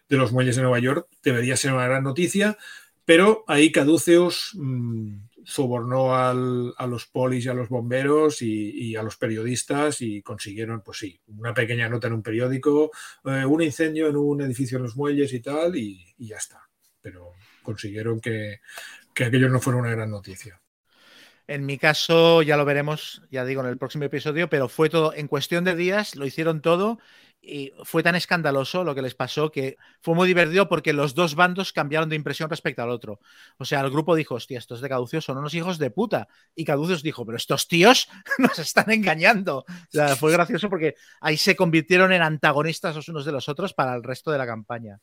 de 0.08 0.16
los 0.16 0.32
muelles 0.32 0.56
de 0.56 0.62
Nueva 0.62 0.80
York 0.80 1.06
debería 1.22 1.56
ser 1.56 1.72
una 1.72 1.86
gran 1.86 2.02
noticia, 2.02 2.58
pero 3.04 3.44
ahí 3.46 3.70
Caduceus 3.70 4.50
mmm, 4.54 5.18
sobornó 5.48 6.14
al, 6.14 6.74
a 6.76 6.86
los 6.86 7.06
polis 7.06 7.46
y 7.46 7.48
a 7.48 7.54
los 7.54 7.70
bomberos 7.70 8.42
y, 8.42 8.90
y, 8.90 8.96
a 8.96 9.02
los 9.02 9.16
periodistas 9.16 10.02
y 10.02 10.20
consiguieron, 10.20 10.82
pues 10.82 10.98
sí, 10.98 11.18
una 11.28 11.54
pequeña 11.54 11.88
nota 11.88 12.08
en 12.08 12.12
un 12.12 12.22
periódico, 12.22 12.90
eh, 13.24 13.46
un 13.46 13.62
incendio 13.62 14.08
en 14.08 14.16
un 14.16 14.42
edificio 14.42 14.76
en 14.76 14.82
los 14.82 14.94
muelles 14.94 15.32
y 15.32 15.40
tal, 15.40 15.74
y, 15.74 16.14
y 16.18 16.26
ya 16.26 16.36
está. 16.36 16.68
Pero 17.00 17.32
consiguieron 17.62 18.20
que, 18.20 18.60
que 19.14 19.24
aquello 19.24 19.48
no 19.48 19.58
fuera 19.58 19.78
una 19.78 19.90
gran 19.90 20.10
noticia. 20.10 20.60
En 21.46 21.64
mi 21.64 21.78
caso, 21.78 22.42
ya 22.42 22.58
lo 22.58 22.66
veremos, 22.66 23.22
ya 23.30 23.46
digo, 23.46 23.62
en 23.62 23.68
el 23.68 23.78
próximo 23.78 24.04
episodio, 24.04 24.50
pero 24.50 24.68
fue 24.68 24.90
todo, 24.90 25.14
en 25.14 25.28
cuestión 25.28 25.64
de 25.64 25.74
días, 25.74 26.14
lo 26.14 26.26
hicieron 26.26 26.60
todo 26.60 26.98
y 27.48 27.72
fue 27.84 28.02
tan 28.02 28.14
escandaloso 28.14 28.84
lo 28.84 28.94
que 28.94 29.00
les 29.00 29.14
pasó 29.14 29.50
que 29.50 29.76
fue 30.00 30.14
muy 30.14 30.28
divertido 30.28 30.68
porque 30.68 30.92
los 30.92 31.14
dos 31.14 31.34
bandos 31.34 31.72
cambiaron 31.72 32.08
de 32.08 32.16
impresión 32.16 32.50
respecto 32.50 32.82
al 32.82 32.90
otro. 32.90 33.20
O 33.56 33.64
sea, 33.64 33.80
el 33.80 33.90
grupo 33.90 34.14
dijo, 34.14 34.34
hostia, 34.34 34.58
estos 34.58 34.80
de 34.80 34.88
Caducios 34.88 35.24
son 35.24 35.38
unos 35.38 35.54
hijos 35.54 35.78
de 35.78 35.90
puta. 35.90 36.28
Y 36.54 36.64
Caducios 36.64 37.02
dijo, 37.02 37.24
pero 37.24 37.36
estos 37.36 37.66
tíos 37.66 38.08
nos 38.38 38.58
están 38.58 38.90
engañando. 38.90 39.58
O 39.58 39.90
sea, 39.90 40.14
fue 40.16 40.30
gracioso 40.32 40.68
porque 40.68 40.94
ahí 41.20 41.36
se 41.36 41.56
convirtieron 41.56 42.12
en 42.12 42.22
antagonistas 42.22 42.94
los 42.94 43.08
unos 43.08 43.24
de 43.24 43.32
los 43.32 43.48
otros 43.48 43.72
para 43.72 43.94
el 43.94 44.02
resto 44.02 44.30
de 44.30 44.38
la 44.38 44.46
campaña. 44.46 45.00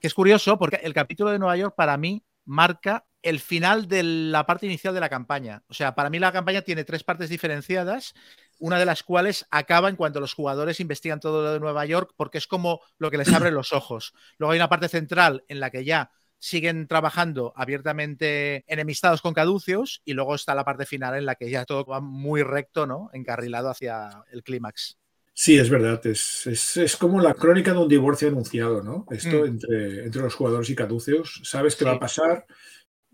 Que 0.00 0.06
es 0.06 0.14
curioso 0.14 0.58
porque 0.58 0.76
el 0.82 0.92
capítulo 0.92 1.30
de 1.30 1.38
Nueva 1.38 1.56
York 1.56 1.74
para 1.74 1.96
mí 1.96 2.22
marca 2.44 3.06
el 3.24 3.40
final 3.40 3.88
de 3.88 4.02
la 4.02 4.44
parte 4.46 4.66
inicial 4.66 4.94
de 4.94 5.00
la 5.00 5.08
campaña. 5.08 5.62
O 5.68 5.74
sea, 5.74 5.94
para 5.94 6.10
mí 6.10 6.18
la 6.18 6.30
campaña 6.30 6.62
tiene 6.62 6.84
tres 6.84 7.02
partes 7.02 7.30
diferenciadas, 7.30 8.14
una 8.58 8.78
de 8.78 8.84
las 8.84 9.02
cuales 9.02 9.46
acaba 9.50 9.88
en 9.88 9.96
cuanto 9.96 10.20
los 10.20 10.34
jugadores 10.34 10.78
investigan 10.78 11.20
todo 11.20 11.42
lo 11.42 11.52
de 11.54 11.58
Nueva 11.58 11.86
York, 11.86 12.12
porque 12.16 12.38
es 12.38 12.46
como 12.46 12.82
lo 12.98 13.10
que 13.10 13.18
les 13.18 13.32
abre 13.32 13.50
los 13.50 13.72
ojos. 13.72 14.12
Luego 14.38 14.52
hay 14.52 14.58
una 14.58 14.68
parte 14.68 14.88
central 14.88 15.42
en 15.48 15.58
la 15.58 15.70
que 15.70 15.84
ya 15.84 16.10
siguen 16.38 16.86
trabajando 16.86 17.54
abiertamente 17.56 18.64
enemistados 18.66 19.22
con 19.22 19.32
caducios 19.32 20.02
y 20.04 20.12
luego 20.12 20.34
está 20.34 20.54
la 20.54 20.64
parte 20.64 20.84
final 20.84 21.16
en 21.16 21.24
la 21.24 21.36
que 21.36 21.50
ya 21.50 21.64
todo 21.64 21.86
va 21.86 22.00
muy 22.00 22.42
recto, 22.42 22.86
¿no? 22.86 23.08
Encarrilado 23.14 23.70
hacia 23.70 24.10
el 24.30 24.42
clímax. 24.42 24.98
Sí, 25.32 25.58
es 25.58 25.70
verdad. 25.70 26.06
Es, 26.06 26.46
es, 26.46 26.76
es, 26.76 26.96
como 26.96 27.20
la 27.20 27.32
crónica 27.32 27.72
de 27.72 27.78
un 27.78 27.88
divorcio 27.88 28.28
anunciado, 28.28 28.82
¿no? 28.82 29.06
Esto 29.10 29.42
Mm. 29.42 29.46
entre, 29.46 30.04
entre 30.04 30.22
los 30.22 30.34
jugadores 30.34 30.68
y 30.68 30.74
caduceus. 30.74 31.40
Sabes 31.42 31.74
que 31.74 31.86
va 31.86 31.92
a 31.92 31.98
pasar 31.98 32.44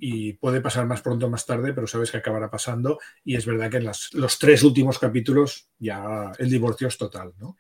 y 0.01 0.33
puede 0.33 0.61
pasar 0.61 0.87
más 0.87 1.03
pronto 1.03 1.27
o 1.27 1.31
más 1.31 1.45
tarde, 1.45 1.75
pero 1.75 1.87
sabes 1.87 2.11
que 2.11 2.17
acabará 2.17 2.51
pasando. 2.51 2.99
Y 3.23 3.37
es 3.37 3.45
verdad 3.45 3.71
que 3.71 3.77
en 3.77 3.85
los 3.85 4.39
tres 4.39 4.63
últimos 4.63 4.99
capítulos 4.99 5.69
ya 5.79 6.33
el 6.39 6.51
divorcio 6.51 6.89
es 6.89 6.97
total, 6.97 7.35
¿no? 7.39 7.57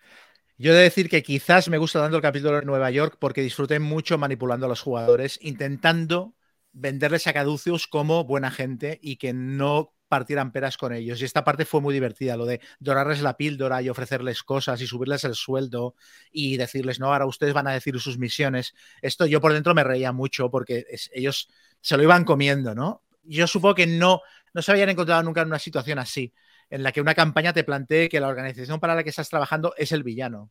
Yo 0.56 0.72
he 0.72 0.76
de 0.76 0.82
decir 0.82 1.08
que 1.08 1.22
quizás 1.22 1.68
me 1.68 1.78
gusta 1.78 2.00
tanto 2.00 2.16
el 2.16 2.22
capítulo 2.22 2.60
de 2.60 2.66
Nueva 2.66 2.90
York 2.90 3.16
porque 3.18 3.40
disfruté 3.40 3.78
mucho 3.78 4.18
manipulando 4.18 4.66
a 4.66 4.68
los 4.68 4.82
jugadores, 4.82 5.38
intentando 5.42 6.34
venderles 6.72 7.26
a 7.26 7.32
Caduceus 7.32 7.86
como 7.86 8.24
buena 8.24 8.50
gente 8.50 8.98
y 9.02 9.16
que 9.16 9.32
no 9.32 9.94
partieran 10.10 10.50
peras 10.50 10.76
con 10.76 10.92
ellos. 10.92 11.22
Y 11.22 11.24
esta 11.24 11.44
parte 11.44 11.64
fue 11.64 11.80
muy 11.80 11.94
divertida, 11.94 12.36
lo 12.36 12.44
de 12.44 12.60
dorarles 12.80 13.22
la 13.22 13.36
píldora 13.36 13.80
y 13.80 13.88
ofrecerles 13.88 14.42
cosas 14.42 14.82
y 14.82 14.86
subirles 14.86 15.22
el 15.22 15.36
sueldo 15.36 15.94
y 16.32 16.56
decirles, 16.56 16.98
no, 16.98 17.12
ahora 17.12 17.26
ustedes 17.26 17.54
van 17.54 17.68
a 17.68 17.72
decir 17.72 17.98
sus 18.00 18.18
misiones. 18.18 18.74
Esto 19.00 19.24
yo 19.24 19.40
por 19.40 19.52
dentro 19.52 19.72
me 19.72 19.84
reía 19.84 20.10
mucho 20.10 20.50
porque 20.50 20.84
es, 20.90 21.10
ellos 21.14 21.48
se 21.80 21.96
lo 21.96 22.02
iban 22.02 22.24
comiendo, 22.24 22.74
¿no? 22.74 23.04
Yo 23.22 23.46
supongo 23.46 23.76
que 23.76 23.86
no, 23.86 24.20
no 24.52 24.62
se 24.62 24.72
habían 24.72 24.88
encontrado 24.88 25.22
nunca 25.22 25.42
en 25.42 25.46
una 25.48 25.60
situación 25.60 26.00
así, 26.00 26.34
en 26.70 26.82
la 26.82 26.90
que 26.90 27.00
una 27.00 27.14
campaña 27.14 27.52
te 27.52 27.62
plantee 27.62 28.08
que 28.08 28.18
la 28.18 28.28
organización 28.28 28.80
para 28.80 28.96
la 28.96 29.04
que 29.04 29.10
estás 29.10 29.28
trabajando 29.28 29.74
es 29.76 29.92
el 29.92 30.02
villano. 30.02 30.50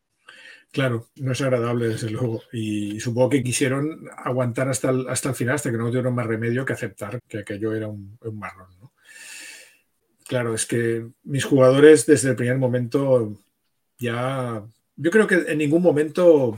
Claro, 0.72 1.08
no 1.16 1.32
es 1.32 1.42
agradable, 1.42 1.90
desde 1.90 2.12
luego. 2.12 2.44
Y 2.54 3.00
supongo 3.00 3.30
que 3.30 3.44
quisieron 3.44 4.08
aguantar 4.16 4.70
hasta 4.70 4.92
el, 4.92 5.10
hasta 5.10 5.30
el 5.30 5.36
final, 5.36 5.56
hasta 5.56 5.72
que 5.72 5.78
no 5.78 5.88
tuvieron 5.88 6.16
más 6.16 6.28
remedio 6.28 6.64
que 6.64 6.74
aceptar 6.74 7.20
que 7.28 7.40
aquello 7.40 7.74
era 7.74 7.88
un, 7.88 8.18
un 8.22 8.40
marrón. 8.40 8.70
¿no? 8.80 8.89
Claro, 10.30 10.54
es 10.54 10.68
que 10.68 11.08
mis 11.24 11.44
jugadores 11.44 12.06
desde 12.06 12.30
el 12.30 12.36
primer 12.36 12.60
momento 12.60 13.36
ya. 13.98 14.64
Yo 14.96 15.10
creo 15.10 15.26
que 15.26 15.44
en 15.48 15.58
ningún 15.58 15.82
momento 15.82 16.56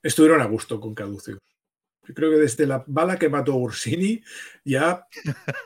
estuvieron 0.00 0.40
a 0.40 0.44
gusto 0.44 0.78
con 0.78 0.94
Caduceus. 0.94 1.40
Yo 2.06 2.14
creo 2.14 2.30
que 2.30 2.36
desde 2.36 2.64
la 2.64 2.84
bala 2.86 3.18
que 3.18 3.28
mató 3.28 3.56
Ursini 3.56 4.22
ya 4.64 5.04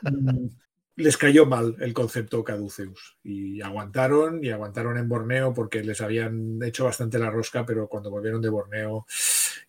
mm, 0.01 0.47
les 0.95 1.15
cayó 1.15 1.45
mal 1.45 1.75
el 1.79 1.93
concepto 1.93 2.43
Caduceus. 2.43 3.19
Y 3.23 3.61
aguantaron, 3.61 4.43
y 4.43 4.49
aguantaron 4.49 4.97
en 4.97 5.07
Borneo 5.07 5.53
porque 5.53 5.83
les 5.83 6.01
habían 6.01 6.57
hecho 6.63 6.85
bastante 6.85 7.19
la 7.19 7.29
rosca, 7.29 7.67
pero 7.67 7.87
cuando 7.87 8.09
volvieron 8.09 8.41
de 8.41 8.49
Borneo 8.49 9.05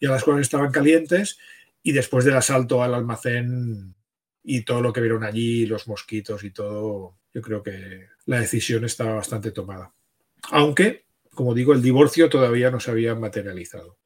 ya 0.01 0.09
las 0.09 0.25
cosas 0.25 0.41
estaban 0.41 0.73
calientes. 0.73 1.39
Y 1.83 1.93
después 1.93 2.25
del 2.25 2.37
asalto 2.39 2.83
al 2.83 2.95
almacén 2.95 3.95
y 4.43 4.63
todo 4.63 4.81
lo 4.81 4.91
que 4.91 5.03
vieron 5.03 5.23
allí, 5.23 5.67
los 5.67 5.87
mosquitos 5.87 6.45
y 6.45 6.51
todo, 6.51 7.19
yo 7.35 7.43
creo 7.43 7.63
que 7.63 8.09
la 8.27 8.41
decisión 8.41 8.85
estaba 8.85 9.15
bastante 9.15 9.51
tomada. 9.51 9.93
Aunque, 10.51 11.07
como 11.35 11.53
digo, 11.53 11.73
el 11.73 11.83
divorcio 11.83 12.31
todavía 12.31 12.71
no 12.71 12.79
se 12.79 12.93
había 12.93 13.15
materializado. 13.17 13.99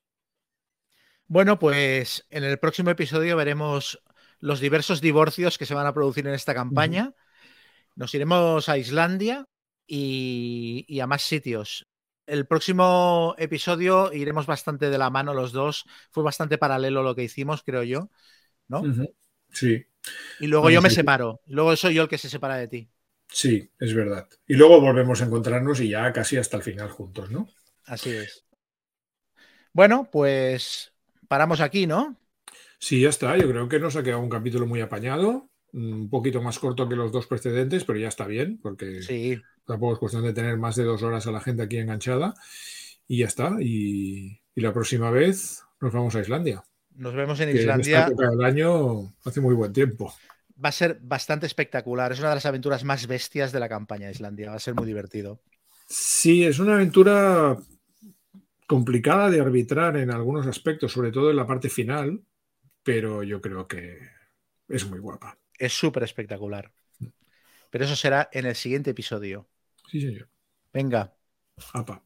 Bueno, 1.27 1.59
pues 1.59 2.27
en 2.31 2.43
el 2.43 2.59
próximo 2.59 2.89
episodio 2.89 3.37
veremos 3.37 4.03
los 4.41 4.61
diversos 4.61 5.03
divorcios 5.03 5.59
que 5.59 5.67
se 5.67 5.75
van 5.75 5.87
a 5.87 5.93
producir 5.93 6.27
en 6.27 6.33
esta 6.33 6.55
campaña. 6.55 7.13
Nos 7.97 8.15
iremos 8.15 8.69
a 8.71 8.79
Islandia 8.79 9.47
y, 9.87 10.87
y, 10.89 11.01
a 11.01 11.07
más 11.07 11.23
sitios. 11.23 11.87
El 12.27 12.47
próximo 12.47 13.35
episodio 13.37 14.13
iremos 14.13 14.47
bastante 14.47 14.89
de 14.89 14.99
la 14.99 15.11
mano 15.11 15.35
los 15.35 15.53
dos. 15.53 15.85
Fue 16.11 16.23
bastante 16.23 16.57
paralelo 16.57 17.03
lo 17.03 17.15
que 17.15 17.25
hicimos, 17.25 17.63
creo 17.63 17.83
yo. 17.83 18.11
¿No? 18.69 18.83
Sí. 19.51 19.85
Y 20.41 20.47
luego 20.47 20.71
yo 20.71 20.81
me 20.81 20.91
separo. 20.91 21.41
Luego 21.47 21.77
soy 21.77 21.95
yo 21.95 22.05
el 22.05 22.09
que 22.09 22.19
se 22.19 22.31
separa 22.31 22.57
de 22.57 22.69
ti. 22.69 22.91
Sí, 23.29 23.71
es 23.79 23.95
verdad. 23.95 24.29
Y 24.47 24.55
luego 24.55 24.81
volvemos 24.81 25.21
a 25.21 25.27
encontrarnos 25.27 25.81
y 25.81 25.91
ya 25.91 26.13
casi 26.13 26.37
hasta 26.37 26.57
el 26.57 26.63
final 26.63 26.91
juntos, 26.91 27.31
¿no? 27.31 27.49
Así 27.85 28.11
es. 28.11 28.45
Bueno, 29.73 30.09
pues 30.11 30.93
paramos 31.29 31.61
aquí, 31.61 31.87
¿no? 31.87 32.17
Sí, 32.79 33.01
ya 33.03 33.11
está. 33.11 33.37
Yo 33.37 33.49
creo 33.49 33.69
que 33.69 33.79
nos 33.79 33.97
ha 33.97 34.03
quedado 34.03 34.23
un 34.23 34.31
capítulo 34.31 34.67
muy 34.67 34.81
apañado, 34.81 35.51
un 35.73 36.09
poquito 36.09 36.41
más 36.43 36.59
corto 36.59 36.89
que 36.89 36.97
los 36.97 37.13
dos 37.13 37.27
precedentes, 37.27 37.85
pero 37.85 37.99
ya 37.99 38.09
está 38.09 38.27
bien, 38.27 38.59
porque 38.63 39.03
sí. 39.03 39.41
tampoco 39.67 39.93
es 39.95 39.99
cuestión 39.99 40.25
de 40.25 40.33
tener 40.33 40.57
más 40.57 40.77
de 40.77 40.85
dos 40.85 41.03
horas 41.03 41.27
a 41.27 41.33
la 41.33 41.41
gente 41.41 41.63
aquí 41.63 41.79
enganchada. 41.79 42.35
Y 43.07 43.19
ya 43.19 43.27
está. 43.27 43.57
Y, 43.61 44.41
y 44.55 44.61
la 44.61 44.73
próxima 44.73 45.11
vez 45.11 45.63
nos 45.81 45.93
vamos 45.93 46.15
a 46.15 46.21
Islandia. 46.21 46.65
Nos 46.97 47.15
vemos 47.15 47.39
en 47.41 47.53
que 47.53 47.61
Islandia. 47.61 47.97
En 47.97 48.01
esta 48.01 48.13
época 48.13 48.31
del 48.31 48.45
año 48.45 49.15
hace 49.25 49.41
muy 49.41 49.55
buen 49.55 49.73
tiempo. 49.73 50.13
Va 50.63 50.71
a 50.71 50.73
ser 50.73 50.99
bastante 51.01 51.47
espectacular. 51.47 52.13
Es 52.13 52.19
una 52.19 52.31
de 52.31 52.35
las 52.37 52.47
aventuras 52.47 52.85
más 52.85 53.07
bestias 53.07 53.53
de 53.53 53.61
la 53.61 53.69
campaña 53.69 54.07
de 54.07 54.13
Islandia. 54.13 54.51
Va 54.51 54.57
a 54.57 54.61
ser 54.61 54.75
muy 54.75 54.87
divertido. 54.87 55.41
Sí, 55.87 56.45
es 56.45 56.59
una 56.59 56.75
aventura 56.75 57.57
complicada 58.67 59.31
de 59.31 59.41
arbitrar 59.41 59.97
en 59.97 60.11
algunos 60.11 60.47
aspectos, 60.47 60.93
sobre 60.93 61.11
todo 61.11 61.31
en 61.31 61.37
la 61.37 61.47
parte 61.47 61.71
final, 61.71 62.21
pero 62.83 63.23
yo 63.23 63.41
creo 63.41 63.67
que 63.67 63.99
es 64.69 64.85
muy 64.87 64.99
guapa. 64.99 65.39
Es 65.59 65.73
súper 65.73 66.03
espectacular. 66.03 66.71
Pero 67.71 67.85
eso 67.85 67.97
será 67.97 68.29
en 68.33 68.47
el 68.47 68.55
siguiente 68.55 68.91
episodio. 68.91 69.49
Sí, 69.91 70.01
señor. 70.01 70.29
Venga. 70.73 71.15
Apa. 71.73 72.03